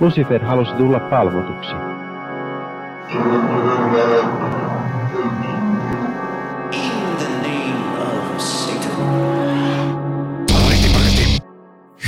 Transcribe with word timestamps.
Lucifer 0.00 0.44
halusi 0.44 0.72
tulla 0.72 1.00
palvotuksi. 1.00 1.72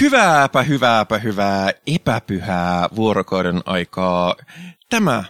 Hyvääpä, 0.00 0.62
hyvääpä, 0.62 1.18
hyvää, 1.18 1.70
epäpyhää 1.86 2.88
vuorokauden 2.96 3.62
aikaa. 3.66 4.36
Tämä 4.90 5.24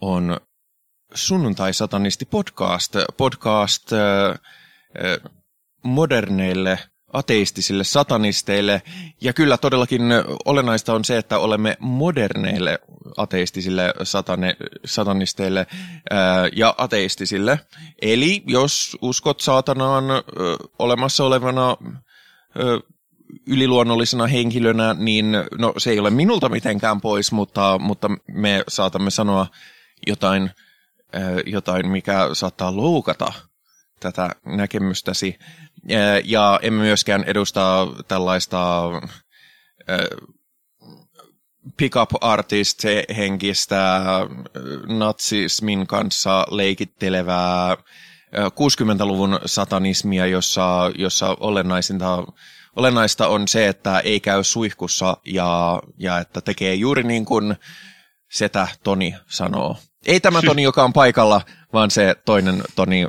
on 0.00 0.36
Sunnuntai-satanisti 1.14 2.24
podcast, 2.24 2.96
podcast 3.16 3.92
äh, 3.92 4.30
äh, 4.30 5.32
moderneille 5.82 6.78
ateistisille 7.12 7.84
satanisteille. 7.84 8.82
Ja 9.20 9.32
kyllä 9.32 9.58
todellakin 9.58 10.02
olennaista 10.44 10.94
on 10.94 11.04
se, 11.04 11.16
että 11.16 11.38
olemme 11.38 11.76
moderneille 11.80 12.78
ateistisille 13.16 13.94
satane, 14.02 14.56
satanisteille 14.84 15.66
ää, 16.10 16.48
ja 16.56 16.74
ateistisille. 16.78 17.60
Eli 18.02 18.42
jos 18.46 18.96
uskot 19.02 19.40
saatanaan 19.40 20.10
ö, 20.10 20.20
olemassa 20.78 21.24
olevana 21.24 21.76
ö, 22.60 22.80
yliluonnollisena 23.46 24.26
henkilönä, 24.26 24.94
niin 24.98 25.32
no 25.58 25.74
se 25.78 25.90
ei 25.90 25.98
ole 25.98 26.10
minulta 26.10 26.48
mitenkään 26.48 27.00
pois, 27.00 27.32
mutta, 27.32 27.78
mutta 27.78 28.08
me 28.32 28.64
saatamme 28.68 29.10
sanoa 29.10 29.46
jotain, 30.06 30.50
ö, 31.14 31.18
jotain, 31.46 31.88
mikä 31.88 32.28
saattaa 32.32 32.76
loukata 32.76 33.32
tätä 34.00 34.30
näkemystäsi. 34.46 35.38
Ja 36.24 36.60
emme 36.62 36.82
myöskään 36.82 37.24
edusta 37.24 37.86
tällaista 38.08 38.90
pick-up 41.76 42.10
artist-henkistä 42.20 44.00
natsismin 44.86 45.86
kanssa 45.86 46.46
leikittelevää 46.50 47.76
60-luvun 48.36 49.40
satanismia, 49.46 50.26
jossa, 50.26 50.90
jossa 50.98 51.36
olennaisinta, 51.40 52.24
olennaista 52.76 53.28
on 53.28 53.48
se, 53.48 53.68
että 53.68 53.98
ei 53.98 54.20
käy 54.20 54.44
suihkussa 54.44 55.16
ja, 55.26 55.82
ja 55.98 56.18
että 56.18 56.40
tekee 56.40 56.74
juuri 56.74 57.02
niin 57.02 57.24
kuin 57.24 57.56
setä 58.32 58.68
Toni 58.82 59.14
sanoo. 59.26 59.76
Ei 60.06 60.20
tämä 60.20 60.42
Toni, 60.42 60.62
joka 60.62 60.84
on 60.84 60.92
paikalla, 60.92 61.40
vaan 61.72 61.90
se 61.90 62.16
toinen 62.24 62.62
Toni, 62.76 63.06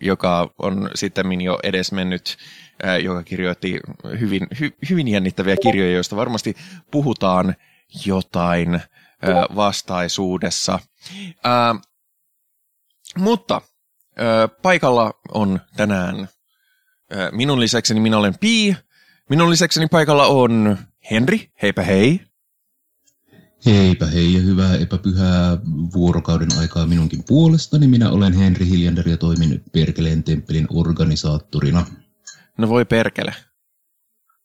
joka 0.00 0.50
on 0.58 0.90
sitten 0.94 1.40
jo 1.40 1.58
edesmennyt, 1.62 2.36
joka 3.02 3.22
kirjoitti 3.22 3.80
hyvin, 4.20 4.46
hy, 4.60 4.70
hyvin 4.90 5.08
jännittäviä 5.08 5.56
kirjoja, 5.62 5.92
joista 5.92 6.16
varmasti 6.16 6.56
puhutaan 6.90 7.54
jotain 8.06 8.80
vastaisuudessa. 9.56 10.78
mutta 13.16 13.60
paikalla 14.62 15.12
on 15.34 15.60
tänään 15.76 16.28
minun 17.32 17.60
lisäkseni 17.60 18.00
minä 18.00 18.18
olen 18.18 18.38
Pi, 18.40 18.76
minun 19.28 19.50
lisäkseni 19.50 19.86
paikalla 19.86 20.26
on 20.26 20.78
Henri, 21.10 21.50
heipä 21.62 21.82
hei. 21.82 22.20
Heipä 23.66 24.06
hei 24.06 24.34
ja 24.34 24.40
hyvää 24.40 24.76
epäpyhää 24.76 25.58
vuorokauden 25.94 26.58
aikaa 26.58 26.86
minunkin 26.86 27.24
puolestani. 27.24 27.86
Minä 27.86 28.10
olen 28.10 28.32
Henri 28.32 28.68
Hiljander 28.68 29.08
ja 29.08 29.16
toimin 29.16 29.62
Perkeleen 29.72 30.24
temppelin 30.24 30.66
organisaattorina. 30.70 31.86
No 32.58 32.68
voi 32.68 32.84
perkele. 32.84 33.34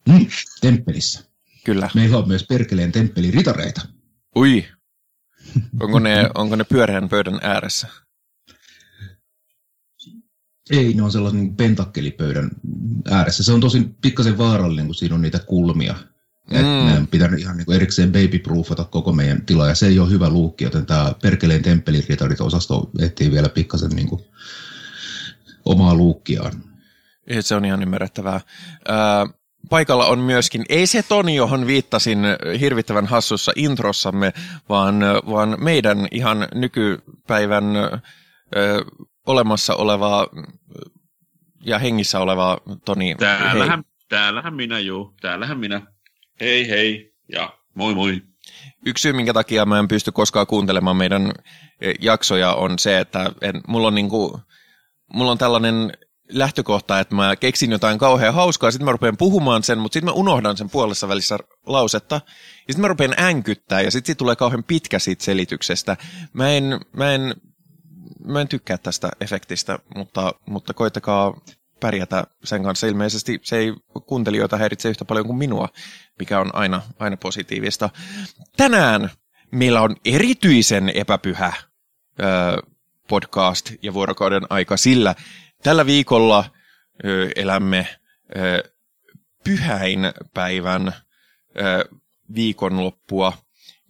Mm, 0.10 0.28
temppelissä. 0.62 1.24
Kyllä. 1.64 1.90
Meillä 1.96 2.18
on 2.18 2.28
myös 2.28 2.46
Perkeleen 2.50 2.92
temppelin 2.92 3.34
ritareita. 3.34 3.82
Ui. 4.36 4.66
Onko 5.80 6.00
ne, 6.00 6.30
onko 6.36 6.56
ne 6.56 6.64
pyöreän 6.64 7.10
pöydän 7.10 7.40
ääressä? 7.42 7.88
Ei, 10.70 10.94
ne 10.94 11.02
on 11.02 11.12
sellaisen 11.12 11.56
pentakkelipöydän 11.56 12.52
ääressä. 13.12 13.44
Se 13.44 13.54
on 13.54 13.62
tosi 13.62 13.90
pikkasen 14.02 14.38
vaarallinen, 14.38 14.86
kun 14.86 14.96
siinä 14.96 15.16
on 15.16 15.22
niitä 15.22 15.40
kulmia. 15.40 15.96
Mm. 16.52 16.68
meidän 16.68 17.08
pitää 17.08 17.30
ihan 17.38 17.58
niin 17.58 17.74
erikseen 17.74 18.12
babyproofata 18.12 18.84
koko 18.84 19.12
meidän 19.12 19.46
tila, 19.46 19.68
ja 19.68 19.76
se 19.76 19.88
ei 19.88 20.00
ole 20.00 20.10
hyvä 20.10 20.30
luukki, 20.30 20.64
joten 20.64 20.86
tämä 20.86 21.14
Perkeleen 21.22 21.62
temppeliritarit-osasto 21.62 22.90
etsii 23.00 23.32
vielä 23.32 23.50
pikkasen 23.50 23.92
niin 23.92 24.08
kuin 24.08 24.22
omaa 25.66 25.96
luukkiaan. 25.96 26.52
Se 27.40 27.56
on 27.56 27.66
ihan 27.66 27.82
ymmärrettävää. 27.82 28.36
Äh, 28.36 29.34
paikalla 29.70 30.06
on 30.06 30.20
myöskin, 30.20 30.66
ei 30.70 30.88
se 30.88 31.04
Toni, 31.04 31.36
johon 31.36 31.68
viittasin 31.68 32.20
hirvittävän 32.60 33.06
hassussa 33.06 33.52
introssamme, 33.56 34.34
vaan, 34.70 35.00
vaan 35.30 35.58
meidän 35.60 36.08
ihan 36.12 36.48
nykypäivän 36.56 37.76
äh, 37.76 38.02
olemassa 39.28 39.76
oleva 39.76 40.28
ja 41.66 41.80
hengissä 41.80 42.20
oleva 42.20 42.58
Toni. 42.86 43.16
Täällähän, 43.16 43.84
täällähän 44.10 44.54
minä, 44.54 44.80
juu, 44.80 45.14
täällähän 45.22 45.60
minä 45.60 45.93
hei 46.44 46.70
hei 46.70 47.14
ja 47.32 47.58
moi 47.74 47.96
moi. 47.96 48.22
Yksi 48.86 49.02
syy, 49.02 49.14
minkä 49.14 49.34
takia 49.34 49.66
mä 49.66 49.80
en 49.80 49.88
pysty 49.88 50.12
koskaan 50.12 50.48
kuuntelemaan 50.48 50.98
meidän 50.98 51.32
e, 51.82 51.92
jaksoja 52.02 52.54
on 52.54 52.80
se, 52.80 53.00
että 53.00 53.32
en, 53.42 53.62
mulla, 53.68 53.88
on 53.88 53.96
niinku, 53.96 54.40
mulla 55.14 55.32
on 55.32 55.38
tällainen 55.38 55.92
lähtökohta, 56.30 57.00
että 57.00 57.16
mä 57.16 57.36
keksin 57.36 57.72
jotain 57.72 58.00
kauhean 58.00 58.34
hauskaa, 58.34 58.72
sitten 58.72 58.86
mä 58.86 58.92
rupean 58.92 59.18
puhumaan 59.18 59.64
sen, 59.64 59.80
mutta 59.80 59.94
sitten 59.94 60.10
mä 60.10 60.20
unohdan 60.20 60.58
sen 60.58 60.70
puolessa 60.70 61.08
välissä 61.08 61.38
lausetta, 61.66 62.16
ja 62.16 62.74
sitten 62.74 62.82
mä 62.82 62.88
rupean 62.88 63.20
änkyttää, 63.20 63.82
ja 63.82 63.92
sitten 63.92 64.08
sit 64.08 64.18
tulee 64.18 64.36
kauhean 64.36 64.64
pitkä 64.64 65.00
siitä 65.00 65.24
selityksestä. 65.24 65.98
Mä 66.34 66.50
en, 66.50 66.80
mä 66.94 67.14
en, 67.14 67.36
mä 68.26 68.42
en 68.42 68.48
tykkää 68.48 68.78
tästä 68.78 69.10
efektistä, 69.22 69.80
mutta, 69.96 70.34
mutta 70.46 70.74
koitakaa 70.74 71.42
pärjätä 71.84 72.24
sen 72.44 72.64
kanssa. 72.64 72.88
Ilmeisesti 72.88 73.40
se 73.44 73.58
ei 73.58 73.74
kuuntelijoita 74.06 74.58
häiritse 74.58 74.90
yhtä 74.90 75.06
paljon 75.06 75.26
kuin 75.26 75.38
minua, 75.38 75.70
mikä 76.20 76.40
on 76.40 76.56
aina, 76.56 76.82
aina 77.00 77.18
positiivista. 77.18 77.90
Tänään 78.58 79.10
meillä 79.52 79.82
on 79.82 79.96
erityisen 80.06 80.92
epäpyhä 80.96 81.54
ö, 82.20 82.24
podcast 83.08 83.72
ja 83.82 83.94
vuorokauden 83.94 84.44
aika, 84.50 84.78
sillä 84.78 85.16
tällä 85.64 85.86
viikolla 85.86 86.46
ö, 87.06 87.30
elämme 87.36 87.88
ö, 88.36 88.72
pyhäin 89.44 90.00
päivän 90.34 90.88
ö, 90.88 90.94
viikonloppua, 92.36 93.34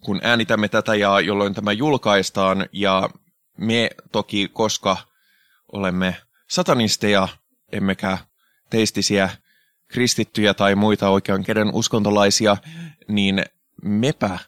kun 0.04 0.20
äänitämme 0.22 0.68
tätä 0.68 0.94
ja 0.94 1.20
jolloin 1.20 1.54
tämä 1.54 1.72
julkaistaan. 1.72 2.66
Ja 2.72 3.10
me 3.58 3.90
toki, 4.12 4.48
koska 4.52 4.96
olemme 5.72 6.16
satanisteja, 6.50 7.28
emmekä 7.74 8.18
teistisiä 8.70 9.30
kristittyjä 9.88 10.54
tai 10.54 10.74
muita 10.74 11.08
oikean 11.08 11.44
käden 11.44 11.70
uskontolaisia, 11.74 12.56
niin 13.08 13.44
mepä 13.82 14.38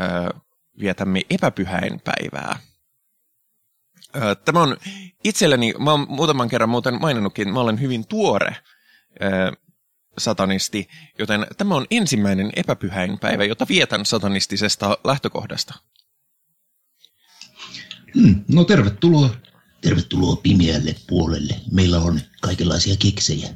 ö, 0.00 0.40
vietämme 0.80 1.20
epäpyhäin 1.30 2.00
päivää. 2.00 2.58
Ö, 4.16 4.34
tämä 4.34 4.62
on 4.62 4.76
itselleni, 5.24 5.74
mä 5.78 5.90
oon 5.90 6.06
muutaman 6.08 6.48
kerran 6.48 6.68
muuten 6.68 7.00
maininnutkin, 7.00 7.52
mä 7.52 7.60
olen 7.60 7.80
hyvin 7.80 8.06
tuore 8.06 8.56
ö, 9.22 9.56
satanisti, 10.18 10.88
joten 11.18 11.46
tämä 11.56 11.74
on 11.74 11.86
ensimmäinen 11.90 12.52
epäpyhäin 12.56 13.18
päivä, 13.18 13.44
jota 13.44 13.66
vietän 13.68 14.06
satanistisesta 14.06 14.98
lähtökohdasta. 15.04 15.74
Hmm, 18.14 18.44
no 18.48 18.64
tervetuloa 18.64 19.30
Tervetuloa 19.80 20.36
pimeälle 20.36 20.94
puolelle. 21.06 21.54
Meillä 21.72 21.98
on 21.98 22.20
kaikenlaisia 22.40 22.96
keksejä. 22.98 23.48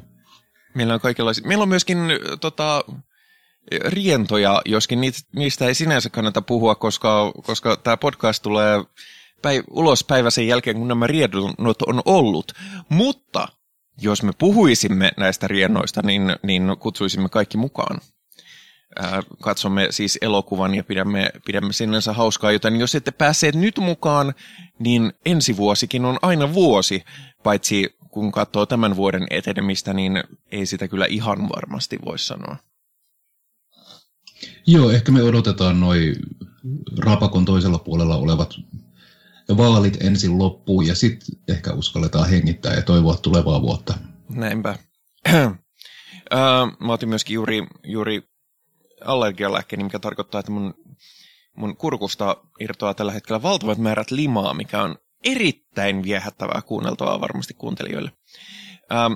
Meillä 0.75 0.93
on 0.93 0.99
kaikenlaisia. 0.99 1.47
Meillä 1.47 1.61
on 1.61 1.69
myöskin 1.69 1.97
tota, 2.41 2.83
rientoja, 3.71 4.61
joskin 4.65 5.01
niistä 5.35 5.67
ei 5.67 5.75
sinänsä 5.75 6.09
kannata 6.09 6.41
puhua, 6.41 6.75
koska, 6.75 7.31
koska 7.43 7.77
tämä 7.77 7.97
podcast 7.97 8.43
tulee 8.43 8.77
päiv- 9.47 9.63
ulos 9.71 10.03
päivä 10.03 10.29
sen 10.29 10.47
jälkeen, 10.47 10.77
kun 10.77 10.87
nämä 10.87 11.07
riennot 11.07 11.81
on 11.81 12.01
ollut. 12.05 12.51
Mutta 12.89 13.47
jos 14.01 14.23
me 14.23 14.31
puhuisimme 14.37 15.11
näistä 15.17 15.47
riennoista, 15.47 16.01
niin, 16.01 16.35
niin 16.43 16.63
kutsuisimme 16.79 17.29
kaikki 17.29 17.57
mukaan 17.57 17.97
katsomme 19.41 19.87
siis 19.89 20.17
elokuvan 20.21 20.75
ja 20.75 20.83
pidämme, 20.83 21.29
pidämme 21.45 21.73
sinänsä 21.73 22.13
hauskaa, 22.13 22.51
joten 22.51 22.75
jos 22.75 22.95
ette 22.95 23.11
päässeet 23.11 23.55
nyt 23.55 23.77
mukaan, 23.77 24.33
niin 24.79 25.13
ensi 25.25 25.57
vuosikin 25.57 26.05
on 26.05 26.19
aina 26.21 26.53
vuosi, 26.53 27.03
paitsi 27.43 27.95
kun 28.09 28.31
katsoo 28.31 28.65
tämän 28.65 28.95
vuoden 28.95 29.27
etenemistä, 29.29 29.93
niin 29.93 30.23
ei 30.51 30.65
sitä 30.65 30.87
kyllä 30.87 31.05
ihan 31.05 31.49
varmasti 31.49 31.99
voi 32.05 32.19
sanoa. 32.19 32.57
Joo, 34.67 34.91
ehkä 34.91 35.11
me 35.11 35.23
odotetaan 35.23 35.79
noin 35.79 36.15
rapakon 36.97 37.45
toisella 37.45 37.79
puolella 37.79 38.15
olevat 38.15 38.53
vaalit 39.57 39.97
ensin 40.01 40.37
loppuun 40.37 40.87
ja 40.87 40.95
sitten 40.95 41.39
ehkä 41.47 41.73
uskalletaan 41.73 42.29
hengittää 42.29 42.73
ja 42.73 42.81
toivoa 42.81 43.17
tulevaa 43.17 43.61
vuotta. 43.61 43.93
Näinpä. 44.29 44.75
Mä 46.79 46.93
otin 46.93 47.09
myöskin 47.09 47.33
juuri, 47.33 47.67
juuri 47.83 48.23
allergialääkkeeni, 49.05 49.83
mikä 49.83 49.99
tarkoittaa, 49.99 50.39
että 50.39 50.51
mun 50.51 50.73
mun 51.55 51.77
kurkusta 51.77 52.37
irtoaa 52.59 52.93
tällä 52.93 53.11
hetkellä 53.11 53.41
valtavat 53.41 53.77
määrät 53.77 54.11
limaa, 54.11 54.53
mikä 54.53 54.81
on 54.81 54.97
erittäin 55.23 56.03
viehättävää 56.03 56.61
kuunneltavaa 56.61 57.21
varmasti 57.21 57.53
kuuntelijoille. 57.53 58.11
Ähm, 58.91 59.13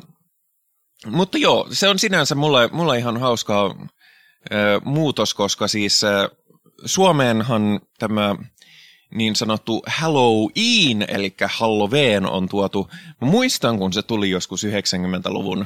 mutta 1.06 1.38
joo, 1.38 1.68
se 1.72 1.90
on 1.90 2.00
sinänsä 2.00 2.36
mulle, 2.36 2.70
mulle 2.72 2.98
ihan 2.98 3.18
hauskaa 3.18 3.66
äh, 3.66 4.82
muutos, 4.84 5.34
koska 5.34 5.68
siis 5.68 6.04
äh, 6.04 6.30
Suomeenhan 6.86 7.80
tämä 8.00 8.36
niin 9.16 9.36
sanottu 9.36 9.84
Halloween, 9.88 11.06
eli 11.08 11.36
Halloween 11.48 12.26
on 12.26 12.50
tuotu. 12.50 12.90
Mä 13.22 13.28
muistan, 13.28 13.78
kun 13.78 13.94
se 13.94 14.02
tuli 14.02 14.30
joskus 14.30 14.66
90-luvun 14.66 15.66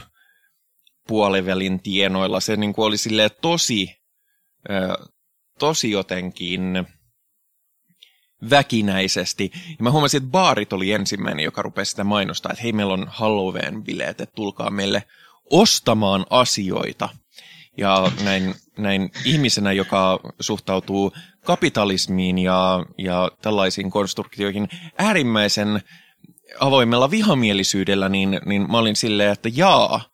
puolivälin 1.08 1.80
tienoilla. 1.80 2.40
Se 2.40 2.56
niin 2.56 2.74
kuin 2.74 2.86
oli 2.86 2.98
silleen 2.98 3.30
tosi, 3.42 4.01
tosi 5.60 5.92
jotenkin 5.92 6.88
väkinäisesti. 8.50 9.52
Ja 9.70 9.76
mä 9.80 9.92
huomasin, 9.92 10.18
että 10.18 10.32
baarit 10.32 10.74
oli 10.74 10.92
ensimmäinen, 10.92 11.44
joka 11.44 11.62
rupesi 11.62 11.90
sitä 11.90 12.04
mainostaa, 12.04 12.52
että 12.52 12.64
hei, 12.64 12.74
meillä 12.74 12.94
on 12.94 13.08
Halloween-bileet, 13.08 14.10
että 14.10 14.36
tulkaa 14.36 14.70
meille 14.70 15.04
ostamaan 15.50 16.26
asioita. 16.30 17.10
Ja 17.78 18.12
näin, 18.24 18.56
näin 18.78 19.12
ihmisenä, 19.26 19.72
joka 19.72 20.20
suhtautuu 20.40 21.14
kapitalismiin 21.46 22.38
ja, 22.38 22.86
ja 22.98 23.32
tällaisiin 23.42 23.92
konstruktioihin 23.92 24.70
äärimmäisen 24.98 25.82
avoimella 26.60 27.12
vihamielisyydellä, 27.12 28.10
niin, 28.10 28.40
niin 28.46 28.72
mä 28.72 28.78
olin 28.78 28.96
silleen, 28.96 29.32
että 29.32 29.50
jaa, 29.54 30.11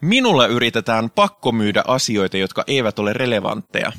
minulle 0.00 0.48
yritetään 0.48 1.10
pakkomyydä 1.10 1.84
asioita, 1.86 2.36
jotka 2.36 2.64
eivät 2.66 2.98
ole 2.98 3.12
relevantteja. 3.12 3.92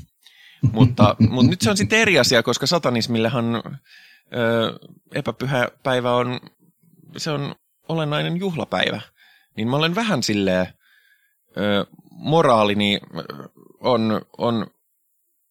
mutta, 0.72 1.16
mutta 1.30 1.50
nyt 1.50 1.62
se 1.62 1.70
on 1.70 1.78
sitten 1.78 2.00
eri 2.00 2.20
asia, 2.20 2.44
koska 2.44 2.68
satanismillehan 2.68 3.56
ö, 3.56 4.80
epäpyhä 5.16 5.68
päivä 5.84 6.16
on, 6.16 6.40
se 7.18 7.32
on 7.32 7.56
olennainen 7.90 8.38
juhlapäivä. 8.38 9.02
Niin 9.58 9.68
mä 9.68 9.76
olen 9.76 9.96
vähän 9.96 10.24
silleen, 10.24 10.68
ö, 11.58 11.86
moraalini 12.10 13.00
on, 13.80 14.22
on, 14.38 14.68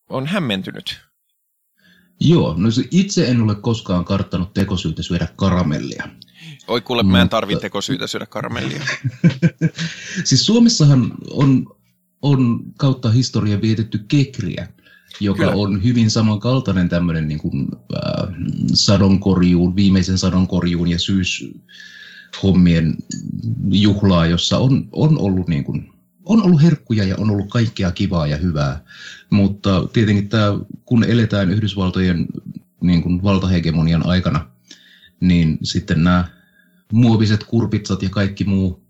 on 0.09 0.27
hämmentynyt. 0.27 1.01
Joo, 2.21 2.55
no 2.59 2.71
se 2.71 2.85
itse 2.91 3.29
en 3.29 3.41
ole 3.41 3.55
koskaan 3.55 4.05
karttanut 4.05 4.55
tekosyytä 4.55 5.03
syödä 5.03 5.29
karamellia. 5.37 6.09
Oi 6.71 6.81
kuule, 6.81 7.03
mä 7.03 7.23
en 7.23 7.29
tarvi 7.29 7.57
tekosyytä 7.57 8.07
syödä 8.07 8.27
karamellia. 8.27 8.83
siis 10.25 10.47
Suomessahan 10.47 11.13
on, 11.31 11.67
on 12.23 12.61
kautta 12.79 13.11
historia 13.11 13.61
vietetty 13.61 13.99
kekriä, 14.09 14.69
joka 15.21 15.43
Kyllä. 15.43 15.53
on 15.55 15.85
hyvin 15.85 16.11
samankaltainen 16.11 16.89
tämmöinen 16.89 17.29
niin 17.29 17.39
kuin, 17.39 17.69
äh, 17.95 18.29
sadonkorjuun, 18.73 19.77
viimeisen 19.77 20.19
sadonkorjuun 20.19 20.89
ja 20.89 20.99
syyshommien 20.99 22.97
juhlaa, 23.71 24.27
jossa 24.27 24.59
on, 24.59 24.89
on 24.93 25.19
ollut 25.19 25.49
niin 25.49 25.65
kuin, 25.65 25.93
on 26.25 26.43
ollut 26.43 26.63
herkkuja 26.63 27.05
ja 27.05 27.15
on 27.19 27.31
ollut 27.31 27.51
kaikkea 27.51 27.91
kivaa 27.91 28.27
ja 28.27 28.37
hyvää, 28.37 28.85
mutta 29.31 29.89
tietenkin 29.93 30.29
tämä, 30.29 30.59
kun 30.85 31.05
eletään 31.05 31.51
Yhdysvaltojen 31.51 32.27
niin 32.81 33.03
kuin 33.03 33.23
valtahegemonian 33.23 34.07
aikana, 34.07 34.51
niin 35.21 35.59
sitten 35.63 36.05
nämä 36.05 36.40
muoviset 36.93 37.45
kurpitsat 37.45 38.03
ja 38.03 38.09
kaikki 38.09 38.45
muu, 38.45 38.83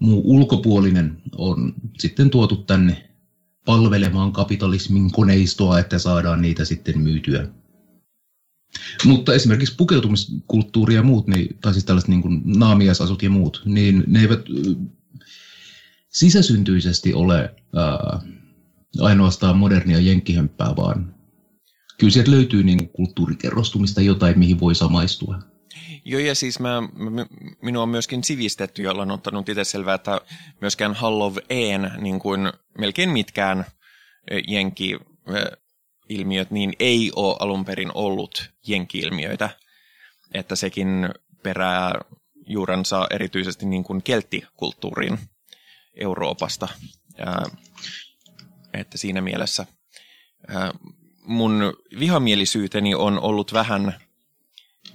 muu 0.00 0.22
ulkopuolinen 0.24 1.22
on 1.36 1.74
sitten 1.98 2.30
tuotu 2.30 2.56
tänne 2.56 3.10
palvelemaan 3.64 4.32
kapitalismin 4.32 5.10
koneistoa, 5.12 5.78
että 5.78 5.98
saadaan 5.98 6.42
niitä 6.42 6.64
sitten 6.64 6.98
myytyä. 6.98 7.48
Mutta 9.04 9.34
esimerkiksi 9.34 9.74
pukeutumiskulttuuri 9.76 10.94
ja 10.94 11.02
muut, 11.02 11.26
niin, 11.26 11.58
tai 11.60 11.72
siis 11.72 11.84
tällaiset 11.84 12.08
niin 12.08 12.22
kuin 12.22 12.42
naamiaisasut 12.44 13.22
ja 13.22 13.30
muut, 13.30 13.62
niin 13.64 14.04
ne 14.06 14.20
eivät 14.20 14.40
sisäsyntyisesti 16.08 17.14
ole 17.14 17.54
ää, 17.76 18.20
ainoastaan 19.00 19.56
modernia 19.56 20.00
jenkkihömppää, 20.00 20.76
vaan 20.76 21.14
kyllä 21.98 22.12
sieltä 22.12 22.30
löytyy 22.30 22.62
niin 22.62 22.88
kulttuurikerrostumista 22.88 24.00
jotain, 24.00 24.38
mihin 24.38 24.60
voi 24.60 24.74
samaistua. 24.74 25.53
Joo, 26.04 26.20
ja 26.20 26.34
siis 26.34 26.60
mä, 26.60 26.82
minua 27.62 27.82
on 27.82 27.88
myöskin 27.88 28.24
sivistetty, 28.24 28.82
jolla 28.82 29.02
on 29.02 29.10
ottanut 29.10 29.48
itse 29.48 29.64
selvää, 29.64 29.94
että 29.94 30.20
myöskään 30.60 30.94
Halloween, 30.94 31.92
niin 31.98 32.18
kuin 32.18 32.52
melkein 32.78 33.10
mitkään 33.10 33.64
jenki-ilmiöt, 34.48 36.50
niin 36.50 36.72
ei 36.78 37.12
ole 37.16 37.36
alun 37.40 37.64
perin 37.64 37.90
ollut 37.94 38.50
jenki-ilmiöitä. 38.66 39.50
Että 40.34 40.56
sekin 40.56 41.08
perää 41.42 41.92
juurensa 42.46 43.06
erityisesti 43.10 43.66
niin 43.66 43.84
kuin 43.84 44.02
kelttikulttuuriin. 44.02 45.18
Euroopasta. 46.00 46.68
Ää, 47.18 47.44
että 48.72 48.98
siinä 48.98 49.20
mielessä 49.20 49.66
ää, 50.48 50.70
mun 51.22 51.74
vihamielisyyteni 51.98 52.94
on 52.94 53.20
ollut 53.20 53.52
vähän 53.52 53.94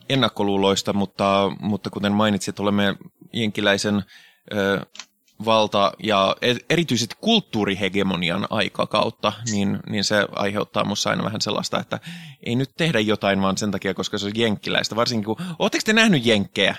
ennakkoluuloista, 0.09 0.93
mutta, 0.93 1.51
mutta 1.59 1.89
kuten 1.89 2.11
mainitsit, 2.11 2.59
olemme 2.59 2.95
jenkiläisen 3.33 3.95
ää, 3.95 4.85
valta- 5.45 5.91
ja 6.03 6.35
e-, 6.41 6.55
erityisesti 6.69 7.15
kulttuurihegemonian 7.21 8.47
aikakautta, 8.49 9.33
niin, 9.51 9.79
niin 9.89 10.03
se 10.03 10.27
aiheuttaa 10.31 10.83
minussa 10.83 11.09
aina 11.09 11.23
vähän 11.23 11.41
sellaista, 11.41 11.79
että 11.79 11.99
ei 12.43 12.55
nyt 12.55 12.69
tehdä 12.77 12.99
jotain 12.99 13.41
vaan 13.41 13.57
sen 13.57 13.71
takia, 13.71 13.93
koska 13.93 14.17
se 14.17 14.25
on 14.25 14.31
jenkkiläistä. 14.35 14.95
Varsinkin 14.95 15.25
kun, 15.25 15.45
ootteko 15.59 15.81
te 15.85 15.93
nähnyt 15.93 16.25
jenkkejä? 16.25 16.75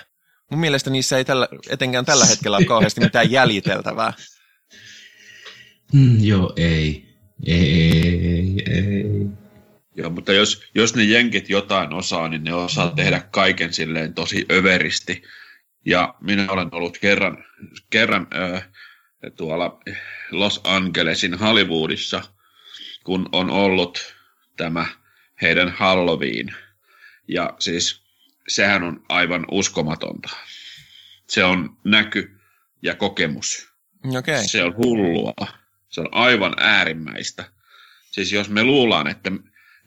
Mun 0.51 0.59
mielestä 0.59 0.89
niissä 0.89 1.17
ei 1.17 1.25
tällä, 1.25 1.47
etenkään 1.69 2.05
tällä 2.05 2.25
hetkellä 2.25 2.57
ole 2.57 2.65
kauheasti 2.65 3.01
mitään 3.01 3.31
jäljiteltävää. 3.31 4.13
Mm, 5.93 6.23
joo, 6.23 6.53
ei. 6.55 7.11
Ei, 7.45 8.63
ei. 8.69 9.40
Joo, 10.01 10.09
mutta 10.09 10.33
jos, 10.33 10.63
jos 10.75 10.95
ne 10.95 11.03
jenkit 11.03 11.49
jotain 11.49 11.93
osaa, 11.93 12.27
niin 12.27 12.43
ne 12.43 12.53
osaa 12.53 12.91
tehdä 12.95 13.19
kaiken 13.31 13.73
silleen 13.73 14.13
tosi 14.13 14.45
överisti. 14.51 15.23
Ja 15.85 16.15
minä 16.21 16.47
olen 16.49 16.69
ollut 16.71 16.97
kerran, 16.97 17.45
kerran 17.89 18.27
äh, 18.35 18.69
tuolla 19.35 19.79
Los 20.31 20.61
Angelesin 20.63 21.33
Hollywoodissa, 21.33 22.21
kun 23.03 23.29
on 23.31 23.49
ollut 23.49 24.15
tämä 24.57 24.85
heidän 25.41 25.69
Halloween. 25.69 26.55
Ja 27.27 27.53
siis 27.59 28.01
sehän 28.47 28.83
on 28.83 29.05
aivan 29.09 29.45
uskomatonta. 29.51 30.29
Se 31.27 31.43
on 31.43 31.77
näky 31.83 32.39
ja 32.81 32.95
kokemus. 32.95 33.69
Okay. 34.17 34.43
Se 34.45 34.63
on 34.63 34.75
hullua. 34.77 35.33
Se 35.89 36.01
on 36.01 36.09
aivan 36.11 36.53
äärimmäistä. 36.57 37.51
Siis 38.11 38.31
jos 38.31 38.49
me 38.49 38.63
luullaan, 38.63 39.07
että, 39.07 39.31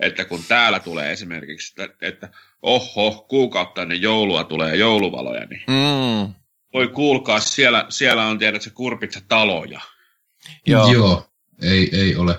että 0.00 0.24
kun 0.24 0.40
täällä 0.48 0.80
tulee 0.80 1.12
esimerkiksi, 1.12 1.82
että, 1.82 2.06
että 2.06 2.28
oho, 2.62 3.26
kuukautta 3.28 3.82
ennen 3.82 4.02
joulua 4.02 4.44
tulee 4.44 4.76
jouluvaloja, 4.76 5.46
niin 5.46 5.62
mm. 5.66 6.34
voi 6.74 6.88
kuulkaa, 6.88 7.40
siellä, 7.40 7.86
siellä 7.88 8.26
on 8.26 8.38
tiedät 8.38 8.62
se 8.62 8.70
kurpitsa 8.70 9.20
taloja. 9.28 9.80
Joo. 10.66 10.92
Joo, 10.92 11.30
ei, 11.62 11.88
ei 11.92 12.16
ole. 12.16 12.38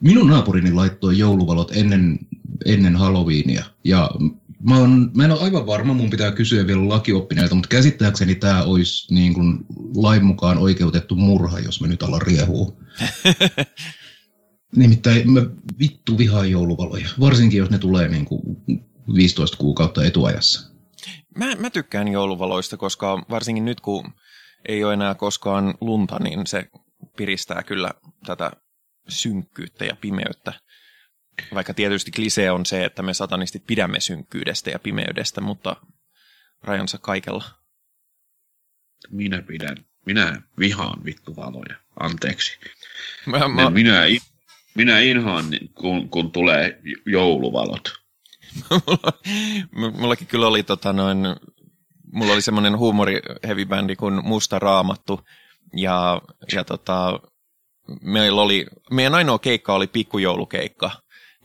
Minun 0.00 0.28
naapurini 0.28 0.72
laittoi 0.72 1.18
jouluvalot 1.18 1.76
ennen, 1.76 2.18
ennen 2.66 2.96
Halloweenia, 2.96 3.64
ja 3.84 4.10
Mä, 4.68 4.76
on, 4.76 5.10
mä 5.14 5.24
en 5.24 5.30
ole 5.30 5.40
aivan 5.40 5.66
varma, 5.66 5.94
mun 5.94 6.10
pitää 6.10 6.32
kysyä 6.32 6.66
vielä 6.66 6.88
lakioppineilta, 6.88 7.54
mutta 7.54 7.68
käsittääkseni 7.68 8.34
tämä 8.34 8.62
olisi 8.62 9.14
niin 9.14 9.34
kuin 9.34 9.58
lain 9.94 10.24
mukaan 10.24 10.58
oikeutettu 10.58 11.14
murha, 11.14 11.58
jos 11.58 11.80
me 11.80 11.88
nyt 11.88 12.02
alan 12.02 12.22
riehuu. 12.22 12.82
Nimittäin 14.76 15.30
mä 15.30 15.40
vittu 15.78 16.18
vihaan 16.18 16.50
jouluvaloja, 16.50 17.08
varsinkin 17.20 17.58
jos 17.58 17.70
ne 17.70 17.78
tulee 17.78 18.08
niin 18.08 18.24
kuin 18.24 18.40
15 19.14 19.56
kuukautta 19.56 20.04
etuajassa. 20.04 20.70
Mä, 21.38 21.54
mä 21.54 21.70
tykkään 21.70 22.08
jouluvaloista, 22.08 22.76
koska 22.76 23.24
varsinkin 23.30 23.64
nyt 23.64 23.80
kun 23.80 24.12
ei 24.68 24.84
ole 24.84 24.94
enää 24.94 25.14
koskaan 25.14 25.74
lunta, 25.80 26.18
niin 26.18 26.46
se 26.46 26.70
piristää 27.16 27.62
kyllä 27.62 27.90
tätä 28.26 28.52
synkkyyttä 29.08 29.84
ja 29.84 29.96
pimeyttä. 30.00 30.52
Vaikka 31.54 31.74
tietysti 31.74 32.10
klisee 32.10 32.50
on 32.50 32.66
se, 32.66 32.84
että 32.84 33.02
me 33.02 33.14
satanistit 33.14 33.66
pidämme 33.66 34.00
synkkyydestä 34.00 34.70
ja 34.70 34.78
pimeydestä, 34.78 35.40
mutta 35.40 35.76
rajansa 36.62 36.98
kaikella. 36.98 37.44
Minä 39.10 39.42
pidän, 39.42 39.76
minä 40.06 40.42
vihaan 40.58 41.04
vittu 41.04 41.36
valoja, 41.36 41.76
anteeksi. 42.00 42.58
Mä, 43.26 43.38
mä... 43.38 43.48
Minä, 43.48 43.70
minä 43.70 44.04
inhoan, 44.78 45.44
kun, 45.74 46.08
kun 46.08 46.32
tulee 46.32 46.80
jouluvalot. 47.06 47.92
Mullakin 50.00 50.26
kyllä 50.26 50.46
oli 50.46 50.62
tota 50.62 50.92
noin, 50.92 51.18
mulla 52.12 52.32
oli 52.32 52.42
semmoinen 52.42 52.78
huumori 52.78 53.20
heavy 53.46 53.64
bändi 53.64 53.96
kuin 53.96 54.24
Musta 54.24 54.58
Raamattu, 54.58 55.20
ja, 55.76 56.22
ja 56.52 56.64
tota, 56.64 57.20
meillä 58.02 58.42
oli, 58.42 58.66
meidän 58.90 59.14
ainoa 59.14 59.38
keikka 59.38 59.74
oli 59.74 59.86
pikkujoulukeikka, 59.86 60.90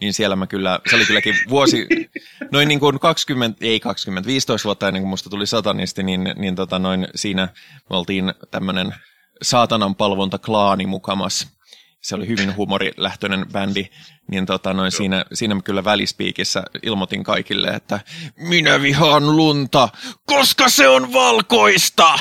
niin 0.01 0.13
siellä 0.13 0.35
mä 0.35 0.47
kyllä, 0.47 0.79
se 0.89 0.95
oli 0.95 1.05
kylläkin 1.05 1.35
vuosi, 1.49 1.87
noin 2.51 2.67
niin 2.67 2.79
kuin 2.79 2.99
20, 2.99 3.65
ei 3.65 3.79
20, 3.79 4.27
15 4.27 4.65
vuotta 4.65 4.87
ennen 4.87 5.01
kuin 5.01 5.09
musta 5.09 5.29
tuli 5.29 5.47
satanisti, 5.47 6.03
niin, 6.03 6.33
niin 6.35 6.55
tota 6.55 6.79
noin 6.79 7.07
siinä 7.15 7.47
me 7.89 7.97
oltiin 7.97 8.33
tämmöinen 8.51 8.95
saatanan 9.41 9.95
palvonta 9.95 10.37
klaani 10.37 10.85
mukamas. 10.85 11.60
Se 12.01 12.15
oli 12.15 12.27
hyvin 12.27 12.55
humorilähtöinen 12.55 13.45
bändi, 13.51 13.85
niin 14.31 14.45
tota 14.45 14.73
noin 14.73 14.91
siinä, 14.91 15.25
siinä 15.33 15.61
kyllä 15.63 15.83
välispiikissä 15.83 16.63
ilmoitin 16.83 17.23
kaikille, 17.23 17.67
että 17.67 17.99
minä 18.37 18.81
vihaan 18.81 19.37
lunta, 19.37 19.89
koska 20.25 20.69
se 20.69 20.87
on 20.87 21.13
valkoista! 21.13 22.19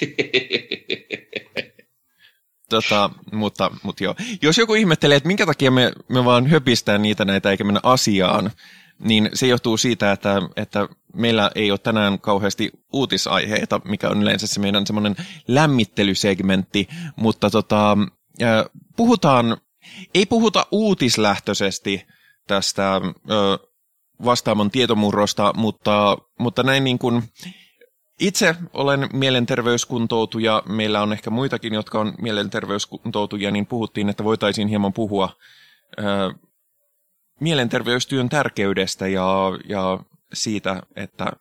Tota, 2.68 3.10
mutta, 3.32 3.70
mutta 3.82 4.04
joo. 4.04 4.14
Jos 4.42 4.58
joku 4.58 4.74
ihmettelee, 4.74 5.16
että 5.16 5.26
minkä 5.26 5.46
takia 5.46 5.70
me, 5.70 5.92
me 6.08 6.24
vaan 6.24 6.46
höpistään 6.46 7.02
niitä 7.02 7.24
näitä 7.24 7.50
eikä 7.50 7.64
mennä 7.64 7.80
asiaan, 7.82 8.50
niin 8.98 9.30
se 9.34 9.46
johtuu 9.46 9.76
siitä, 9.76 10.12
että, 10.12 10.42
että 10.56 10.88
meillä 11.14 11.50
ei 11.54 11.70
ole 11.70 11.78
tänään 11.78 12.20
kauheasti 12.20 12.70
uutisaiheita, 12.92 13.80
mikä 13.84 14.08
on 14.08 14.22
yleensä 14.22 14.46
se 14.46 14.60
meidän 14.60 14.86
semmoinen 14.86 15.16
lämmittelysegmentti, 15.48 16.88
mutta 17.16 17.50
tota, 17.50 17.98
puhutaan, 18.96 19.56
ei 20.14 20.26
puhuta 20.26 20.66
uutislähtöisesti 20.70 22.06
tästä 22.46 23.00
vastaamon 24.24 24.70
tietomurrosta, 24.70 25.52
mutta, 25.56 26.18
mutta 26.38 26.62
näin 26.62 26.84
niin 26.84 26.98
kuin 26.98 27.22
itse 28.20 28.54
olen 28.72 29.08
mielenterveyskuntoutuja, 29.12 30.62
meillä 30.68 31.02
on 31.02 31.12
ehkä 31.12 31.30
muitakin, 31.30 31.74
jotka 31.74 32.00
on 32.00 32.14
mielenterveyskuntoutuja, 32.20 33.50
niin 33.50 33.66
puhuttiin, 33.66 34.08
että 34.08 34.24
voitaisiin 34.24 34.68
hieman 34.68 34.92
puhua 34.92 35.36
ö, 35.98 36.34
mielenterveystyön 37.40 38.28
tärkeydestä 38.28 39.08
ja, 39.08 39.26
ja 39.68 39.98
siitä, 40.32 40.82
että, 40.96 41.32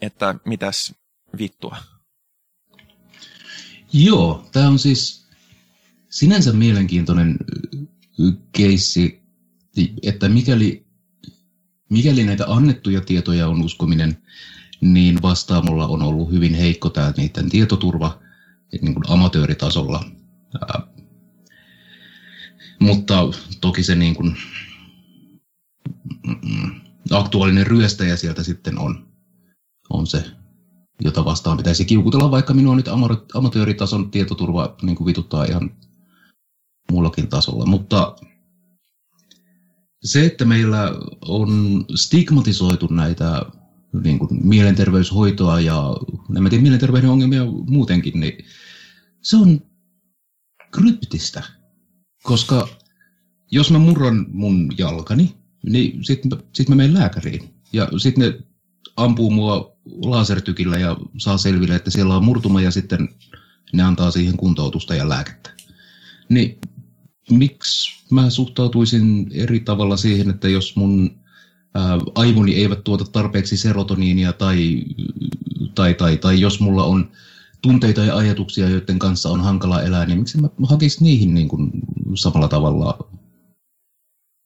että 0.00 0.34
mitäs 0.44 0.94
vittua. 1.38 1.76
Joo, 3.92 4.44
tämä 4.52 4.68
on 4.68 4.78
siis 4.78 5.23
sinänsä 6.14 6.52
mielenkiintoinen 6.52 7.36
keissi, 8.52 9.22
että 10.02 10.28
mikäli, 10.28 10.86
mikäli 11.90 12.24
näitä 12.24 12.44
annettuja 12.48 13.00
tietoja 13.00 13.48
on 13.48 13.62
uskominen, 13.62 14.18
niin 14.80 15.22
vastaamolla 15.22 15.86
on 15.86 16.02
ollut 16.02 16.32
hyvin 16.32 16.54
heikko 16.54 16.90
tämä 16.90 17.12
niiden 17.16 17.50
tietoturva 17.50 18.18
niin 18.82 18.94
kuin 18.94 19.04
amatööritasolla. 19.08 20.04
Ää, 20.60 20.86
mutta 22.80 23.28
toki 23.60 23.82
se 23.82 23.94
niin 23.94 24.14
kuin, 24.14 24.36
mm, 26.26 26.80
aktuaalinen 27.10 27.66
ryöstäjä 27.66 28.16
sieltä 28.16 28.42
sitten 28.42 28.78
on, 28.78 29.08
on 29.90 30.06
se, 30.06 30.24
jota 31.04 31.24
vastaan 31.24 31.56
pitäisi 31.56 31.84
kiukutella, 31.84 32.30
vaikka 32.30 32.54
minua 32.54 32.76
nyt 32.76 32.88
amatööritason 33.34 34.10
tietoturva 34.10 34.76
niin 34.82 34.96
kuin 34.96 35.06
vituttaa 35.06 35.44
ihan 35.44 35.70
muullakin 36.90 37.28
tasolla. 37.28 37.66
Mutta 37.66 38.16
se, 40.04 40.26
että 40.26 40.44
meillä 40.44 40.92
on 41.20 41.84
stigmatisoitu 41.94 42.86
näitä 42.86 43.42
niin 44.02 44.18
kuin 44.18 44.46
mielenterveyshoitoa 44.46 45.60
ja 45.60 45.96
nämä 46.28 46.48
tiedä, 46.50 46.62
mielenterveyden 46.62 47.10
ongelmia 47.10 47.44
muutenkin, 47.66 48.20
niin 48.20 48.44
se 49.22 49.36
on 49.36 49.60
kryptistä. 50.70 51.42
Koska 52.22 52.68
jos 53.50 53.70
mä 53.70 53.78
murran 53.78 54.26
mun 54.28 54.72
jalkani, 54.78 55.34
niin 55.62 56.04
sitten 56.04 56.30
sit 56.52 56.68
mä 56.68 56.74
menen 56.74 56.94
lääkäriin. 56.94 57.54
Ja 57.72 57.88
sitten 57.96 58.24
ne 58.24 58.38
ampuu 58.96 59.30
mua 59.30 59.76
lasertykillä 59.86 60.78
ja 60.78 60.96
saa 61.18 61.38
selville, 61.38 61.74
että 61.74 61.90
siellä 61.90 62.16
on 62.16 62.24
murtuma 62.24 62.60
ja 62.60 62.70
sitten 62.70 63.08
ne 63.72 63.82
antaa 63.82 64.10
siihen 64.10 64.36
kuntoutusta 64.36 64.94
ja 64.94 65.08
lääkettä. 65.08 65.50
Niin 66.28 66.58
miksi 67.30 68.04
mä 68.10 68.30
suhtautuisin 68.30 69.30
eri 69.34 69.60
tavalla 69.60 69.96
siihen, 69.96 70.30
että 70.30 70.48
jos 70.48 70.76
mun 70.76 71.10
ää, 71.74 71.98
aivoni 72.14 72.54
eivät 72.54 72.84
tuota 72.84 73.04
tarpeeksi 73.04 73.56
serotoniinia 73.56 74.32
tai, 74.32 74.84
tai, 75.74 75.94
tai, 75.94 76.16
tai 76.16 76.40
jos 76.40 76.60
mulla 76.60 76.84
on 76.84 77.10
tunteita 77.62 78.00
ja 78.00 78.16
ajatuksia, 78.16 78.68
joiden 78.68 78.98
kanssa 78.98 79.28
on 79.28 79.40
hankala 79.40 79.82
elää, 79.82 80.06
niin 80.06 80.18
miksi 80.18 80.40
mä 80.40 80.48
hakisin 80.68 81.04
niihin 81.04 81.34
niin 81.34 81.48
kuin 81.48 81.70
samalla 82.14 82.48
tavalla 82.48 82.98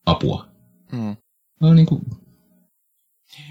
apua? 0.06 0.48
Hmm. 0.92 1.16
No, 1.60 1.74
niin 1.74 1.86
kuin... 1.86 2.00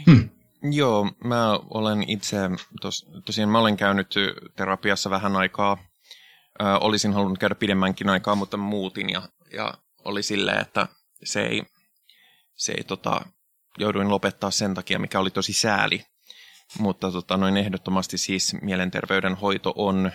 hmm. 0.06 0.30
Joo, 0.72 1.12
mä 1.24 1.60
olen 1.70 2.10
itse, 2.10 2.38
tos, 2.82 3.08
tosiaan 3.26 3.50
mä 3.50 3.60
olen 3.60 3.78
käynyt 3.78 4.16
terapiassa 4.56 5.10
vähän 5.10 5.36
aikaa. 5.36 5.78
Ö, 6.62 6.64
olisin 6.82 7.14
halunnut 7.14 7.40
käydä 7.40 7.56
pidemmänkin 7.56 8.10
aikaa, 8.10 8.36
mutta 8.36 8.58
muutin 8.58 9.10
ja, 9.10 9.22
ja 9.54 9.74
oli 10.06 10.24
silleen, 10.24 10.62
että 10.62 10.88
se 11.24 11.42
ei, 11.42 11.64
se 12.56 12.72
ei 12.72 12.84
tota, 12.84 13.22
jouduin 13.78 14.10
lopettaa 14.10 14.52
sen 14.52 14.74
takia, 14.74 15.00
mikä 15.00 15.20
oli 15.20 15.32
tosi 15.32 15.54
sääli. 15.54 16.06
Mutta 16.80 17.12
tota, 17.12 17.38
noin 17.38 17.58
ehdottomasti 17.58 18.18
siis 18.18 18.56
mielenterveyden 18.62 19.36
hoito 19.36 19.74
on 19.76 20.12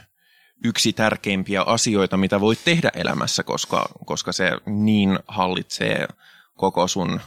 yksi 0.64 0.92
tärkeimpiä 0.92 1.62
asioita, 1.62 2.16
mitä 2.16 2.40
voit 2.40 2.64
tehdä 2.64 2.90
elämässä, 2.94 3.42
koska, 3.42 3.88
koska 4.04 4.32
se 4.32 4.50
niin 4.66 5.18
hallitsee 5.28 6.08
koko 6.56 6.88
sun 6.88 7.20